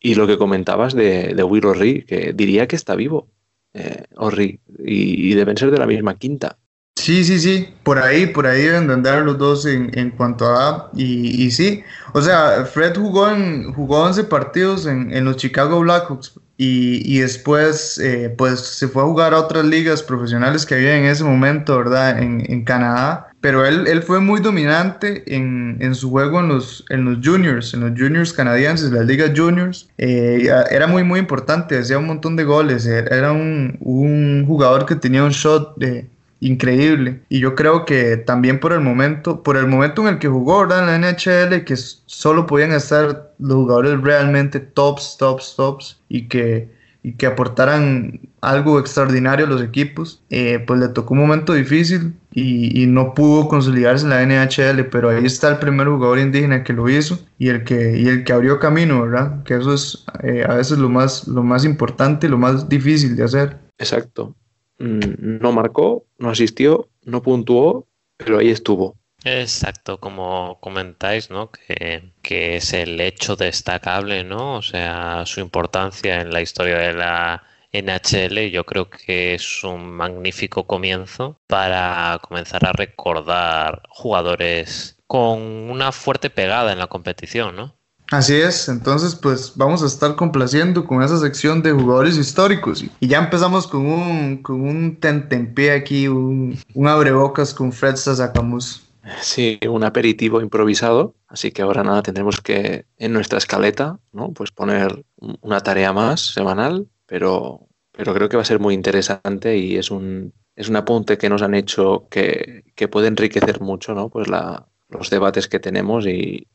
y 0.04 0.14
lo 0.14 0.26
que 0.26 0.36
comentabas 0.36 0.94
de, 0.94 1.32
de 1.34 1.42
Will 1.42 1.64
O'Ree, 1.64 2.04
que 2.04 2.34
diría 2.34 2.68
que 2.68 2.76
está 2.76 2.94
vivo, 2.94 3.30
eh, 3.72 4.04
y, 4.36 5.30
y, 5.30 5.34
deben 5.34 5.56
ser 5.56 5.70
de 5.70 5.78
la 5.78 5.86
misma 5.86 6.18
quinta. 6.18 6.58
Sí, 6.94 7.24
sí, 7.24 7.40
sí, 7.40 7.68
por 7.82 7.98
ahí, 7.98 8.26
por 8.26 8.46
ahí 8.46 8.62
deben 8.64 8.86
de 8.86 8.92
andar 8.92 9.22
los 9.22 9.38
dos 9.38 9.64
en, 9.64 9.90
en 9.98 10.10
cuanto 10.10 10.44
a 10.46 10.90
y, 10.94 11.42
y, 11.42 11.50
sí, 11.50 11.82
o 12.12 12.20
sea, 12.20 12.66
Fred 12.66 12.96
jugó 12.96 13.30
en 13.30 13.72
jugó 13.72 14.02
11 14.02 14.24
partidos 14.24 14.84
en, 14.84 15.10
en 15.10 15.24
los 15.24 15.38
Chicago 15.38 15.80
Blackhawks, 15.80 16.38
y, 16.58 17.16
y, 17.16 17.20
después 17.20 17.98
eh, 17.98 18.32
pues 18.36 18.60
se 18.60 18.88
fue 18.88 19.02
a 19.02 19.06
jugar 19.06 19.32
a 19.32 19.40
otras 19.40 19.64
ligas 19.64 20.02
profesionales 20.02 20.66
que 20.66 20.74
había 20.74 20.98
en 20.98 21.06
ese 21.06 21.24
momento, 21.24 21.78
¿verdad? 21.78 22.18
En, 22.18 22.44
en 22.46 22.62
Canadá. 22.62 23.33
Pero 23.44 23.66
él, 23.66 23.86
él, 23.88 24.02
fue 24.02 24.20
muy 24.20 24.40
dominante 24.40 25.22
en, 25.26 25.76
en, 25.78 25.94
su 25.94 26.08
juego 26.08 26.40
en 26.40 26.48
los, 26.48 26.82
en 26.88 27.04
los 27.04 27.18
juniors, 27.22 27.74
en 27.74 27.80
los 27.80 27.90
juniors 27.90 28.32
canadienses, 28.32 28.90
las 28.90 29.04
ligas 29.04 29.32
juniors. 29.36 29.86
Eh, 29.98 30.48
era 30.70 30.86
muy, 30.86 31.04
muy 31.04 31.20
importante, 31.20 31.76
hacía 31.76 31.98
un 31.98 32.06
montón 32.06 32.36
de 32.36 32.44
goles. 32.44 32.86
Era 32.86 33.32
un, 33.32 33.76
un 33.80 34.46
jugador 34.46 34.86
que 34.86 34.96
tenía 34.96 35.22
un 35.22 35.32
shot 35.32 35.76
de, 35.76 36.08
increíble. 36.40 37.20
Y 37.28 37.38
yo 37.40 37.54
creo 37.54 37.84
que 37.84 38.16
también 38.16 38.60
por 38.60 38.72
el 38.72 38.80
momento, 38.80 39.42
por 39.42 39.58
el 39.58 39.66
momento 39.66 40.00
en 40.00 40.14
el 40.14 40.18
que 40.18 40.28
jugó 40.28 40.60
¿verdad? 40.60 40.94
en 40.94 41.02
la 41.02 41.10
NHL, 41.10 41.64
que 41.64 41.76
solo 41.76 42.46
podían 42.46 42.72
estar 42.72 43.30
los 43.38 43.56
jugadores 43.56 44.00
realmente 44.00 44.58
tops, 44.58 45.18
tops, 45.18 45.54
tops, 45.54 46.00
y 46.08 46.28
que, 46.28 46.70
y 47.02 47.12
que 47.12 47.26
aportaran 47.26 48.20
algo 48.50 48.78
extraordinario 48.78 49.46
a 49.46 49.48
los 49.48 49.62
equipos, 49.62 50.22
eh, 50.30 50.58
pues 50.66 50.80
le 50.80 50.88
tocó 50.88 51.14
un 51.14 51.20
momento 51.20 51.52
difícil 51.52 52.14
y, 52.32 52.86
no 52.86 53.14
pudo 53.14 53.48
consolidarse 53.48 54.04
en 54.04 54.10
la 54.10 54.22
NHL, 54.22 54.86
pero 54.90 55.10
ahí 55.10 55.24
está 55.24 55.48
el 55.48 55.58
primer 55.58 55.88
jugador 55.88 56.18
indígena 56.18 56.64
que 56.64 56.72
lo 56.72 56.88
hizo 56.88 57.18
y 57.38 57.48
el 57.48 57.64
que, 57.64 57.98
y 57.98 58.08
el 58.08 58.24
que 58.24 58.32
abrió 58.32 58.58
camino, 58.58 59.02
¿verdad? 59.02 59.42
Que 59.44 59.54
eso 59.54 59.72
es 59.72 60.04
eh, 60.22 60.44
a 60.48 60.54
veces 60.54 60.78
lo 60.78 60.88
más, 60.88 61.28
lo 61.28 61.42
más 61.42 61.64
importante 61.64 62.26
y 62.26 62.30
lo 62.30 62.38
más 62.38 62.68
difícil 62.68 63.16
de 63.16 63.24
hacer. 63.24 63.58
Exacto. 63.78 64.34
Mm, 64.78 65.38
no 65.40 65.52
marcó, 65.52 66.04
no 66.18 66.30
asistió, 66.30 66.88
no 67.04 67.22
puntuó, 67.22 67.86
pero 68.16 68.38
ahí 68.38 68.50
estuvo. 68.50 68.96
Exacto, 69.24 69.98
como 69.98 70.58
comentáis, 70.60 71.30
¿no? 71.30 71.50
Que, 71.50 72.12
que, 72.20 72.56
es 72.56 72.74
el 72.74 73.00
hecho 73.00 73.36
destacable, 73.36 74.22
¿no? 74.22 74.56
O 74.56 74.62
sea, 74.62 75.24
su 75.24 75.40
importancia 75.40 76.20
en 76.20 76.30
la 76.30 76.42
historia 76.42 76.78
de 76.78 76.92
la 76.92 77.42
NHL, 77.74 78.50
yo 78.50 78.64
creo 78.64 78.88
que 78.88 79.34
es 79.34 79.64
un 79.64 79.90
magnífico 79.90 80.66
comienzo 80.66 81.38
para 81.46 82.18
comenzar 82.22 82.64
a 82.66 82.72
recordar 82.72 83.82
jugadores 83.88 84.96
con 85.06 85.40
una 85.70 85.92
fuerte 85.92 86.30
pegada 86.30 86.72
en 86.72 86.78
la 86.78 86.86
competición, 86.86 87.56
¿no? 87.56 87.76
Así 88.10 88.34
es, 88.34 88.68
entonces 88.68 89.14
pues 89.14 89.54
vamos 89.56 89.82
a 89.82 89.86
estar 89.86 90.14
complaciendo 90.14 90.84
con 90.84 91.02
esa 91.02 91.18
sección 91.18 91.62
de 91.62 91.72
jugadores 91.72 92.16
históricos 92.18 92.84
y 93.00 93.08
ya 93.08 93.18
empezamos 93.18 93.66
con 93.66 93.86
un, 93.86 94.42
con 94.42 94.60
un 94.60 94.96
tentempié 95.00 95.72
aquí, 95.72 96.06
un, 96.06 96.58
un 96.74 96.88
abrebocas 96.88 97.54
con 97.54 97.72
Fred 97.72 97.96
Sasakamus. 97.96 98.82
Sí, 99.20 99.58
un 99.68 99.84
aperitivo 99.84 100.40
improvisado, 100.40 101.14
así 101.28 101.50
que 101.50 101.62
ahora 101.62 101.82
nada, 101.82 102.02
tendremos 102.02 102.40
que 102.40 102.86
en 102.98 103.12
nuestra 103.12 103.38
escaleta, 103.38 103.98
¿no? 104.12 104.32
Pues 104.32 104.50
poner 104.50 105.04
una 105.40 105.60
tarea 105.60 105.92
más 105.92 106.20
semanal, 106.20 106.88
pero, 107.06 107.68
pero 107.92 108.14
creo 108.14 108.28
que 108.28 108.36
va 108.36 108.42
a 108.42 108.46
ser 108.46 108.60
muy 108.60 108.74
interesante 108.74 109.56
y 109.56 109.76
es 109.76 109.90
un, 109.90 110.32
es 110.56 110.68
un 110.68 110.76
apunte 110.76 111.18
que 111.18 111.28
nos 111.28 111.42
han 111.42 111.54
hecho 111.54 112.06
que, 112.10 112.64
que 112.74 112.88
puede 112.88 113.08
enriquecer 113.08 113.60
mucho, 113.60 113.94
¿no? 113.94 114.08
Pues 114.08 114.28
la, 114.28 114.66
los 114.88 115.10
debates 115.10 115.48
que 115.48 115.60
tenemos 115.60 116.06
y, 116.06 116.46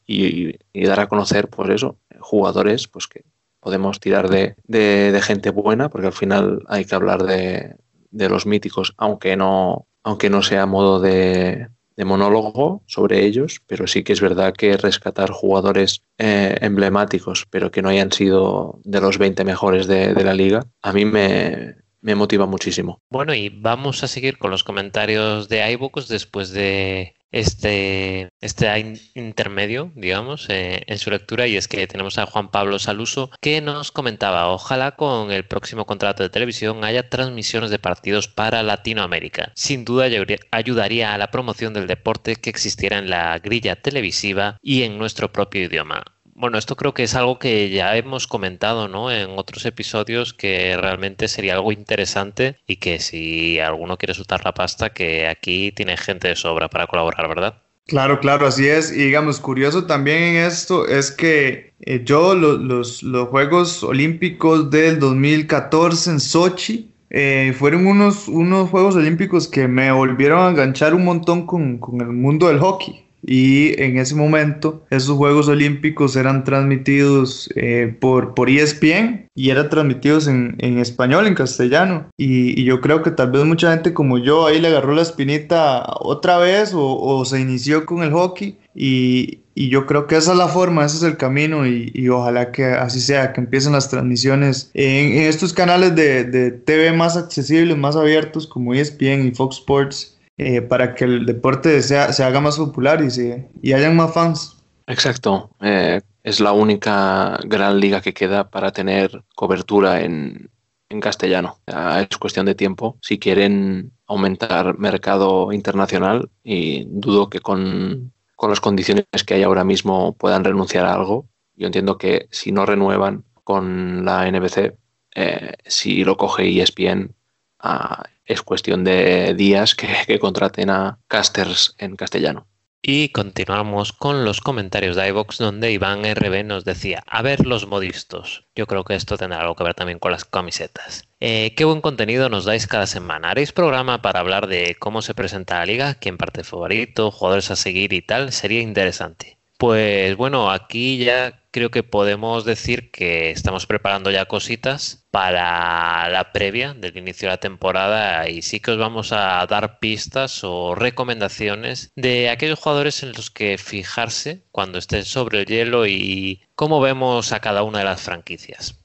dar 0.73 0.99
a 0.99 1.07
conocer, 1.07 1.49
pues 1.49 1.69
eso, 1.69 1.97
jugadores, 2.19 2.87
pues 2.87 3.07
que 3.07 3.23
podemos 3.59 3.99
tirar 3.99 4.29
de, 4.29 5.21
gente 5.21 5.49
buena, 5.51 5.89
porque 5.89 6.07
al 6.07 6.13
final 6.13 6.63
hay 6.67 6.85
que 6.85 6.95
hablar 6.95 7.23
de, 7.23 7.75
los 8.11 8.45
míticos, 8.45 8.93
aunque 8.97 9.35
no, 9.35 9.87
aunque 10.03 10.29
no 10.29 10.41
sea 10.41 10.65
modo 10.65 10.99
de, 10.99 11.67
monólogo 12.05 12.83
sobre 12.85 13.25
ellos, 13.25 13.61
pero 13.67 13.87
sí 13.87 14.03
que 14.03 14.13
es 14.13 14.21
verdad 14.21 14.53
que 14.53 14.77
rescatar 14.77 15.31
jugadores 15.31 16.03
eh, 16.17 16.55
emblemáticos, 16.61 17.45
pero 17.49 17.71
que 17.71 17.81
no 17.81 17.89
hayan 17.89 18.11
sido 18.11 18.79
de 18.83 19.01
los 19.01 19.17
20 19.17 19.43
mejores 19.43 19.87
de, 19.87 20.13
la 20.23 20.33
liga, 20.33 20.65
a 20.81 20.93
mí 20.93 21.05
me, 21.05 21.75
me 22.01 22.15
motiva 22.15 22.45
muchísimo. 22.45 23.01
Bueno, 23.09 23.33
y 23.33 23.49
vamos 23.49 24.03
a 24.03 24.07
seguir 24.07 24.37
con 24.37 24.51
los 24.51 24.63
comentarios 24.63 25.49
de 25.49 25.71
iBooks 25.71 26.07
después 26.07 26.51
de 26.51 27.15
este, 27.31 28.29
este 28.41 28.97
intermedio, 29.15 29.91
digamos, 29.95 30.47
eh, 30.49 30.83
en 30.87 30.97
su 30.97 31.11
lectura 31.11 31.47
y 31.47 31.57
es 31.57 31.67
que 31.67 31.85
tenemos 31.87 32.17
a 32.17 32.25
Juan 32.25 32.51
Pablo 32.51 32.79
Saluso 32.79 33.29
que 33.41 33.61
nos 33.61 33.91
comentaba, 33.91 34.49
ojalá 34.49 34.95
con 34.95 35.31
el 35.31 35.45
próximo 35.45 35.85
contrato 35.85 36.23
de 36.23 36.29
televisión 36.29 36.83
haya 36.83 37.09
transmisiones 37.09 37.69
de 37.69 37.79
partidos 37.79 38.27
para 38.27 38.63
Latinoamérica. 38.63 39.51
Sin 39.55 39.85
duda 39.85 40.07
ayudaría 40.51 41.13
a 41.13 41.17
la 41.17 41.31
promoción 41.31 41.73
del 41.73 41.87
deporte 41.87 42.35
que 42.35 42.49
existiera 42.49 42.97
en 42.97 43.09
la 43.09 43.37
grilla 43.39 43.75
televisiva 43.75 44.57
y 44.61 44.83
en 44.83 44.97
nuestro 44.97 45.31
propio 45.31 45.63
idioma. 45.63 46.03
Bueno, 46.39 46.57
esto 46.57 46.77
creo 46.77 46.93
que 46.93 47.03
es 47.03 47.15
algo 47.15 47.37
que 47.37 47.69
ya 47.69 47.97
hemos 47.97 48.25
comentado 48.25 48.87
¿no? 48.87 49.11
en 49.11 49.31
otros 49.37 49.65
episodios 49.65 50.33
que 50.33 50.77
realmente 50.77 51.27
sería 51.27 51.55
algo 51.55 51.73
interesante 51.73 52.55
y 52.65 52.77
que 52.77 52.99
si 52.99 53.59
alguno 53.59 53.97
quiere 53.97 54.13
soltar 54.13 54.45
la 54.45 54.53
pasta, 54.53 54.91
que 54.91 55.27
aquí 55.27 55.73
tiene 55.73 55.97
gente 55.97 56.29
de 56.29 56.37
sobra 56.37 56.69
para 56.69 56.87
colaborar, 56.87 57.27
¿verdad? 57.27 57.61
Claro, 57.87 58.21
claro, 58.21 58.47
así 58.47 58.69
es. 58.69 58.89
Y 58.89 59.07
digamos, 59.07 59.41
curioso 59.41 59.85
también 59.85 60.23
en 60.23 60.45
esto 60.45 60.87
es 60.87 61.11
que 61.11 61.73
eh, 61.81 62.03
yo 62.05 62.33
los, 62.33 63.03
los, 63.03 63.27
Juegos 63.27 63.83
Olímpicos 63.83 64.69
del 64.69 64.97
2014 64.97 66.09
en 66.09 66.19
Sochi 66.21 66.89
eh, 67.09 67.53
fueron 67.59 67.85
unos, 67.85 68.29
unos 68.29 68.69
Juegos 68.69 68.95
Olímpicos 68.95 69.45
que 69.45 69.67
me 69.67 69.91
volvieron 69.91 70.39
a 70.39 70.49
enganchar 70.51 70.93
un 70.93 71.03
montón 71.03 71.45
con, 71.45 71.79
con 71.79 71.99
el 71.99 72.07
mundo 72.07 72.47
del 72.47 72.59
hockey 72.59 73.08
y 73.25 73.79
en 73.81 73.97
ese 73.97 74.15
momento 74.15 74.85
esos 74.89 75.17
Juegos 75.17 75.47
Olímpicos 75.47 76.15
eran 76.15 76.43
transmitidos 76.43 77.49
eh, 77.55 77.93
por, 77.99 78.33
por 78.33 78.49
ESPN 78.49 79.27
y 79.35 79.49
eran 79.49 79.69
transmitidos 79.69 80.27
en, 80.27 80.55
en 80.59 80.79
español, 80.79 81.27
en 81.27 81.35
castellano. 81.35 82.07
Y, 82.17 82.63
yo 82.63 82.81
creo 82.81 83.01
que 83.01 83.11
tal 83.11 83.31
vez 83.31 83.45
mucha 83.45 83.71
gente 83.71 83.93
como 83.93 84.17
yo 84.17 84.45
ahí 84.45 84.59
le 84.59 84.67
agarró 84.67 84.93
la 84.93 85.01
espinita 85.01 85.85
otra 85.99 86.37
vez 86.37 86.71
o, 86.73 87.23
se 87.25 87.39
inició 87.39 87.85
con 87.85 88.03
el 88.03 88.11
hockey 88.11 88.57
y, 88.75 89.39
y, 89.55 89.69
yo 89.69 89.85
creo 89.85 90.07
que 90.07 90.17
esa 90.17 90.33
es 90.33 90.37
la 90.37 90.47
forma, 90.47 90.85
ese 90.85 90.97
es 90.97 91.03
el 91.03 91.17
camino 91.17 91.65
y, 91.65 91.91
y 91.93 92.09
ojalá 92.09 92.51
que 92.51 92.65
así 92.65 92.99
sea, 92.99 93.33
que 93.33 93.41
empiecen 93.41 93.73
las 93.73 93.89
transmisiones 93.89 94.71
en, 94.73 95.13
en 95.13 95.23
estos 95.23 95.53
canales 95.53 95.95
de, 95.95 96.25
de 96.25 96.51
TV 96.51 96.91
más 96.91 97.17
accesibles, 97.17 97.77
más 97.77 97.95
abiertos 97.95 98.45
como 98.45 98.73
ESPN 98.73 99.27
y 99.27 99.31
Fox 99.31 99.57
Sports 99.57 100.18
eh, 100.39 100.61
para 100.61 100.95
que 100.95 101.03
el 101.03 101.25
deporte 101.25 101.81
sea, 101.81 102.13
se 102.13 102.23
haga 102.23 102.39
más 102.39 102.57
popular 102.57 103.03
y, 103.03 103.11
se, 103.11 103.49
y 103.61 103.73
hayan 103.73 103.95
más 103.97 104.13
fans. 104.13 104.57
Exacto. 104.87 105.49
Eh, 105.61 105.99
es 106.23 106.39
la 106.39 106.53
única 106.53 107.37
gran 107.43 107.79
liga 107.79 108.01
que 108.01 108.13
queda 108.13 108.49
para 108.49 108.71
tener 108.71 109.23
cobertura 109.35 110.01
en, 110.01 110.49
en 110.87 111.01
castellano. 111.01 111.59
Es 111.67 112.17
cuestión 112.17 112.45
de 112.45 112.55
tiempo. 112.55 112.97
Si 113.01 113.19
quieren 113.19 113.91
aumentar 114.07 114.79
mercado 114.79 115.51
internacional, 115.51 116.29
y 116.43 116.85
dudo 116.87 117.29
que 117.29 117.41
con, 117.41 118.13
con 118.37 118.49
las 118.49 118.61
condiciones 118.61 119.05
que 119.25 119.33
hay 119.33 119.43
ahora 119.43 119.65
mismo 119.65 120.13
puedan 120.13 120.45
renunciar 120.45 120.85
a 120.85 120.93
algo. 120.93 121.27
Yo 121.57 121.67
entiendo 121.67 121.97
que 121.97 122.27
si 122.31 122.53
no 122.53 122.65
renuevan 122.65 123.25
con 123.43 124.05
la 124.05 124.31
NBC, 124.31 124.73
eh, 125.15 125.53
si 125.65 126.05
lo 126.05 126.15
coge 126.15 126.61
ESPN, 126.61 127.13
a 127.59 128.03
es 128.29 128.43
cuestión 128.43 128.83
de 128.83 129.33
días 129.33 129.75
que, 129.75 130.19
contraten 130.19 130.69
a 130.69 130.99
casters 131.07 131.75
en 131.79 131.95
castellano. 131.95 132.47
Y 132.81 133.09
continuamos 133.09 133.91
con 133.91 134.23
los 134.23 134.39
comentarios 134.39 134.95
de 134.95 135.09
iVox 135.09 135.37
donde 135.39 135.73
Iván 135.73 136.03
RB 136.03 136.45
nos 136.45 136.63
decía, 136.63 137.03
a 137.07 137.21
ver 137.21 137.45
los 137.45 137.67
modistos. 137.67 138.45
Yo 138.55 138.67
creo 138.67 138.85
que 138.85 138.95
esto 138.95 139.17
tendrá 139.17 139.41
algo 139.41 139.55
que 139.55 139.65
ver 139.65 139.73
también 139.73 139.99
con 139.99 140.13
las 140.13 140.23
camisetas. 140.23 141.03
Eh, 141.19 141.53
qué 141.57 141.65
buen 141.65 141.81
contenido 141.81 142.29
nos 142.29 142.45
dais 142.45 142.67
cada 142.67 142.87
semana. 142.87 143.31
¿Haréis 143.31 143.51
programa 143.51 144.01
para 144.01 144.21
hablar 144.21 144.47
de 144.47 144.77
cómo 144.79 145.01
se 145.01 145.13
presenta 145.13 145.59
la 145.59 145.65
liga, 145.65 145.95
quién 145.95 146.17
parte 146.17 146.45
favorito, 146.45 147.11
jugadores 147.11 147.51
a 147.51 147.57
seguir 147.57 147.91
y 147.91 148.01
tal? 148.01 148.31
Sería 148.31 148.61
interesante. 148.61 149.38
Pues 149.59 150.15
bueno, 150.15 150.51
aquí 150.51 150.99
ya 151.03 151.43
creo 151.51 151.69
que 151.69 151.83
podemos 151.83 152.45
decir 152.45 152.91
que 152.91 153.29
estamos 153.31 153.65
preparando 153.65 154.09
ya 154.09 154.23
cositas 154.23 155.05
para 155.11 156.07
la 156.07 156.31
previa 156.31 156.73
del 156.73 156.95
inicio 156.97 157.27
de 157.27 157.33
la 157.33 157.41
temporada 157.41 158.29
y 158.29 158.41
sí 158.41 158.61
que 158.61 158.71
os 158.71 158.77
vamos 158.77 159.11
a 159.11 159.45
dar 159.47 159.79
pistas 159.79 160.45
o 160.45 160.75
recomendaciones 160.75 161.91
de 161.97 162.29
aquellos 162.29 162.57
jugadores 162.57 163.03
en 163.03 163.11
los 163.11 163.29
que 163.31 163.57
fijarse 163.57 164.45
cuando 164.53 164.79
estén 164.79 165.03
sobre 165.03 165.39
el 165.41 165.45
hielo 165.45 165.85
y 165.85 166.41
cómo 166.55 166.79
vemos 166.79 167.33
a 167.33 167.41
cada 167.41 167.63
una 167.63 167.79
de 167.79 167.85
las 167.85 168.01
franquicias. 168.01 168.79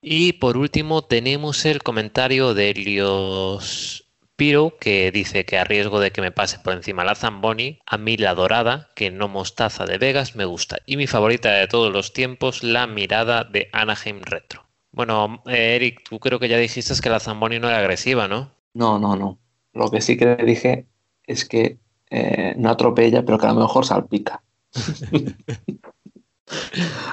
Y 0.00 0.34
por 0.34 0.56
último 0.56 1.02
tenemos 1.02 1.64
el 1.64 1.82
comentario 1.82 2.54
de 2.54 2.70
Helios 2.70 4.09
Piro, 4.40 4.78
que 4.80 5.12
dice 5.12 5.44
que 5.44 5.58
a 5.58 5.64
riesgo 5.64 6.00
de 6.00 6.12
que 6.12 6.22
me 6.22 6.32
pase 6.32 6.58
por 6.58 6.72
encima 6.72 7.04
la 7.04 7.14
Zamboni, 7.14 7.78
a 7.84 7.98
mí 7.98 8.16
la 8.16 8.34
dorada, 8.34 8.88
que 8.94 9.10
no 9.10 9.28
mostaza 9.28 9.84
de 9.84 9.98
Vegas, 9.98 10.34
me 10.34 10.46
gusta. 10.46 10.78
Y 10.86 10.96
mi 10.96 11.06
favorita 11.06 11.50
de 11.52 11.66
todos 11.66 11.92
los 11.92 12.14
tiempos, 12.14 12.64
la 12.64 12.86
mirada 12.86 13.44
de 13.44 13.68
Anaheim 13.74 14.22
Retro. 14.22 14.64
Bueno, 14.92 15.42
eh, 15.44 15.76
Eric, 15.76 16.08
tú 16.08 16.18
creo 16.20 16.38
que 16.38 16.48
ya 16.48 16.56
dijiste 16.56 16.94
que 17.02 17.10
la 17.10 17.20
Zamboni 17.20 17.58
no 17.58 17.68
era 17.68 17.80
agresiva, 17.80 18.28
¿no? 18.28 18.50
No, 18.72 18.98
no, 18.98 19.14
no. 19.14 19.38
Lo 19.74 19.90
que 19.90 20.00
sí 20.00 20.16
que 20.16 20.24
le 20.24 20.44
dije 20.46 20.86
es 21.26 21.44
que 21.44 21.76
eh, 22.08 22.54
no 22.56 22.70
atropella, 22.70 23.22
pero 23.26 23.36
que 23.36 23.44
a 23.44 23.52
lo 23.52 23.60
mejor 23.60 23.84
salpica. 23.84 24.42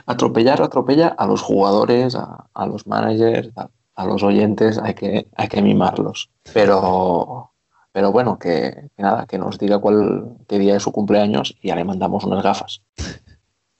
Atropellar, 0.05 0.61
atropella 0.61 1.09
a 1.09 1.27
los 1.27 1.41
jugadores, 1.41 2.15
a, 2.15 2.65
los 2.67 2.87
managers, 2.87 3.51
a 3.57 3.69
los 4.05 4.23
oyentes 4.23 4.77
hay 4.77 4.93
que, 4.93 5.27
hay 5.35 5.47
que 5.47 5.61
mimarlos. 5.61 6.29
Pero, 6.53 7.51
pero 7.91 8.11
bueno, 8.11 8.37
que, 8.37 8.89
nada, 8.97 9.25
que 9.25 9.37
nos 9.37 9.57
diga 9.57 9.79
cuál, 9.79 10.37
qué 10.47 10.59
día 10.59 10.75
es 10.75 10.83
su 10.83 10.91
cumpleaños 10.91 11.55
y 11.61 11.69
ya 11.69 11.75
le 11.75 11.83
mandamos 11.83 12.23
unas 12.23 12.43
gafas. 12.43 12.81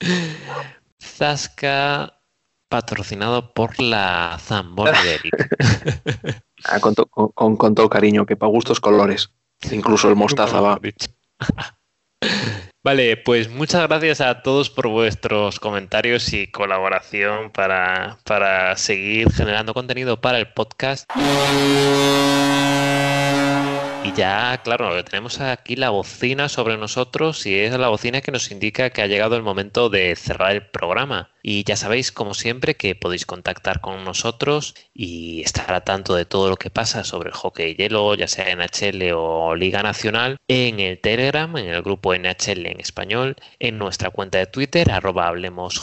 Zasca 1.00 2.18
patrocinado 2.68 3.52
por 3.52 3.80
la 3.80 4.36
Zamboni 4.40 4.98
de 5.02 5.14
Eric. 5.14 6.44
Ah, 6.64 6.80
con, 6.80 7.74
todo 7.76 7.88
cariño, 7.88 8.26
que 8.26 8.34
para 8.34 8.50
gustos 8.50 8.80
colores. 8.80 9.30
Incluso 9.70 10.08
el 10.08 10.16
mostaza 10.16 10.60
va. 10.60 10.80
Vale, 12.84 13.16
pues 13.16 13.50
muchas 13.50 13.86
gracias 13.88 14.20
a 14.20 14.42
todos 14.42 14.70
por 14.70 14.88
vuestros 14.88 15.58
comentarios 15.58 16.32
y 16.32 16.46
colaboración 16.46 17.50
para, 17.50 18.18
para 18.24 18.76
seguir 18.76 19.32
generando 19.32 19.74
contenido 19.74 20.20
para 20.20 20.38
el 20.38 20.52
podcast. 20.52 21.04
Y 24.00 24.12
ya, 24.12 24.60
claro, 24.62 25.04
tenemos 25.04 25.40
aquí 25.40 25.74
la 25.74 25.90
bocina 25.90 26.48
sobre 26.48 26.76
nosotros 26.76 27.44
y 27.46 27.58
es 27.58 27.76
la 27.76 27.88
bocina 27.88 28.20
que 28.20 28.30
nos 28.30 28.50
indica 28.52 28.90
que 28.90 29.02
ha 29.02 29.08
llegado 29.08 29.36
el 29.36 29.42
momento 29.42 29.90
de 29.90 30.14
cerrar 30.14 30.52
el 30.52 30.66
programa. 30.66 31.30
Y 31.42 31.64
ya 31.64 31.76
sabéis, 31.76 32.12
como 32.12 32.34
siempre, 32.34 32.76
que 32.76 32.94
podéis 32.94 33.26
contactar 33.26 33.80
con 33.80 34.04
nosotros 34.04 34.74
y 34.94 35.42
estar 35.42 35.74
a 35.74 35.84
tanto 35.84 36.14
de 36.14 36.24
todo 36.26 36.48
lo 36.48 36.56
que 36.56 36.70
pasa 36.70 37.02
sobre 37.02 37.30
el 37.30 37.34
hockey 37.34 37.74
hielo, 37.74 38.14
ya 38.14 38.28
sea 38.28 38.54
NHL 38.54 39.12
o 39.14 39.56
Liga 39.56 39.82
Nacional, 39.82 40.36
en 40.46 40.78
el 40.78 41.00
Telegram, 41.00 41.56
en 41.56 41.66
el 41.66 41.82
grupo 41.82 42.14
NHL 42.14 42.66
en 42.66 42.80
español, 42.80 43.36
en 43.58 43.78
nuestra 43.78 44.10
cuenta 44.10 44.38
de 44.38 44.46
Twitter, 44.46 44.92
arroba 44.92 45.26
hablemos 45.26 45.78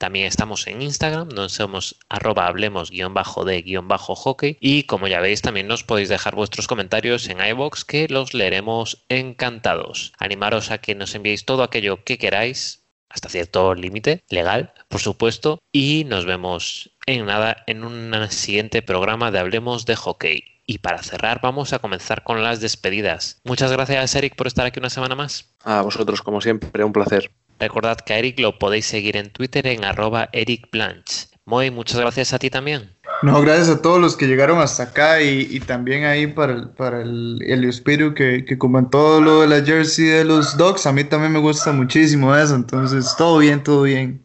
también 0.00 0.24
estamos 0.24 0.66
en 0.66 0.80
Instagram, 0.80 1.28
donde 1.28 1.50
somos 1.50 1.96
arroba 2.08 2.46
hablemos 2.46 2.90
guion 2.90 3.12
bajo 3.12 3.44
de 3.44 3.60
guion 3.60 3.86
bajo 3.86 4.14
hockey. 4.14 4.56
Y 4.58 4.84
como 4.84 5.08
ya 5.08 5.20
veis, 5.20 5.42
también 5.42 5.68
nos 5.68 5.84
podéis 5.84 6.08
dejar 6.08 6.34
vuestros 6.34 6.66
comentarios 6.66 7.28
en 7.28 7.38
iBox 7.38 7.84
que 7.84 8.08
los 8.08 8.32
leeremos 8.32 9.04
encantados. 9.10 10.14
Animaros 10.18 10.70
a 10.70 10.78
que 10.78 10.94
nos 10.94 11.14
enviéis 11.14 11.44
todo 11.44 11.62
aquello 11.62 12.02
que 12.02 12.16
queráis, 12.16 12.86
hasta 13.10 13.28
cierto 13.28 13.74
límite 13.74 14.24
legal, 14.30 14.72
por 14.88 15.00
supuesto. 15.00 15.58
Y 15.70 16.04
nos 16.06 16.24
vemos 16.24 16.90
en 17.04 17.26
nada 17.26 17.62
en 17.66 17.84
un 17.84 18.14
siguiente 18.30 18.80
programa 18.80 19.30
de 19.30 19.40
Hablemos 19.40 19.84
de 19.84 19.96
Hockey. 19.96 20.44
Y 20.64 20.78
para 20.78 21.02
cerrar, 21.02 21.42
vamos 21.42 21.74
a 21.74 21.78
comenzar 21.78 22.22
con 22.24 22.42
las 22.42 22.62
despedidas. 22.62 23.38
Muchas 23.44 23.70
gracias, 23.70 24.14
Eric, 24.14 24.34
por 24.34 24.46
estar 24.46 24.64
aquí 24.64 24.78
una 24.78 24.88
semana 24.88 25.14
más. 25.14 25.52
A 25.62 25.82
vosotros, 25.82 26.22
como 26.22 26.40
siempre, 26.40 26.84
un 26.84 26.94
placer. 26.94 27.30
Recordad 27.60 27.98
que 28.00 28.14
a 28.14 28.18
Eric 28.18 28.40
lo 28.40 28.58
podéis 28.58 28.86
seguir 28.86 29.16
en 29.16 29.30
Twitter 29.30 29.66
en 29.66 29.84
arroba 29.84 30.30
Eric 30.32 30.70
Blanche. 30.72 31.28
Moy, 31.44 31.70
muchas 31.70 32.00
gracias 32.00 32.32
a 32.32 32.38
ti 32.38 32.48
también. 32.48 32.96
No, 33.22 33.40
gracias 33.42 33.68
a 33.68 33.82
todos 33.82 34.00
los 34.00 34.16
que 34.16 34.26
llegaron 34.26 34.60
hasta 34.60 34.84
acá 34.84 35.20
y, 35.20 35.60
también 35.60 36.04
ahí 36.04 36.26
para 36.26 36.54
el, 36.54 36.70
para 36.70 37.02
el, 37.02 37.38
el 37.46 37.64
espíritu 37.64 38.14
que, 38.14 38.46
que 38.46 38.56
comentó 38.56 39.20
lo 39.20 39.42
de 39.42 39.48
la 39.48 39.62
jersey 39.62 40.06
de 40.06 40.24
los 40.24 40.56
Dogs. 40.56 40.86
A 40.86 40.92
mí 40.92 41.04
también 41.04 41.32
me 41.32 41.38
gusta 41.38 41.72
muchísimo 41.72 42.34
eso, 42.34 42.54
entonces 42.54 43.14
todo 43.18 43.38
bien, 43.38 43.62
todo 43.62 43.82
bien. 43.82 44.24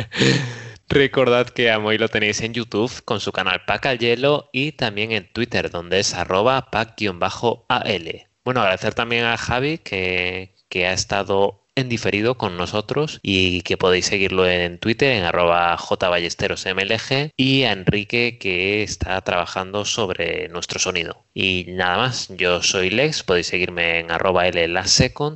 Recordad 0.88 1.48
que 1.48 1.70
a 1.70 1.78
Moy 1.78 1.98
lo 1.98 2.08
tenéis 2.08 2.40
en 2.40 2.54
YouTube 2.54 3.02
con 3.04 3.20
su 3.20 3.32
canal 3.32 3.62
Pack 3.66 3.86
al 3.86 3.98
Hielo 3.98 4.48
y 4.52 4.72
también 4.72 5.12
en 5.12 5.30
Twitter 5.30 5.70
donde 5.70 5.98
es 5.98 6.14
arroba 6.14 6.70
pack-al. 6.70 8.28
Bueno, 8.44 8.60
agradecer 8.60 8.94
también 8.94 9.24
a 9.24 9.36
Javi 9.36 9.78
que, 9.78 10.54
que 10.68 10.86
ha 10.86 10.92
estado 10.92 11.65
en 11.76 11.88
diferido 11.88 12.36
con 12.36 12.56
nosotros 12.56 13.20
y 13.22 13.62
que 13.62 13.76
podéis 13.76 14.06
seguirlo 14.06 14.48
en 14.48 14.78
Twitter 14.78 15.12
en 15.12 15.24
arroba 15.24 15.76
jballesterosmlg 15.76 17.32
y 17.36 17.62
a 17.62 17.72
Enrique 17.72 18.38
que 18.40 18.82
está 18.82 19.20
trabajando 19.20 19.84
sobre 19.84 20.48
nuestro 20.48 20.80
sonido. 20.80 21.22
Y 21.34 21.66
nada 21.68 21.98
más, 21.98 22.28
yo 22.30 22.62
soy 22.62 22.90
Lex, 22.90 23.22
podéis 23.22 23.46
seguirme 23.46 24.00
en 24.00 24.10
arroba 24.10 24.44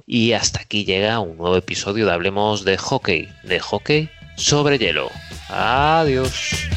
y 0.07 0.33
hasta 0.33 0.61
aquí 0.61 0.85
llega 0.85 1.21
un 1.21 1.37
nuevo 1.37 1.57
episodio 1.57 2.07
de 2.07 2.13
Hablemos 2.13 2.65
de 2.65 2.79
Hockey, 2.79 3.29
de 3.45 3.61
hockey 3.61 4.09
sobre 4.37 4.79
hielo. 4.79 5.11
Adiós. 5.49 6.71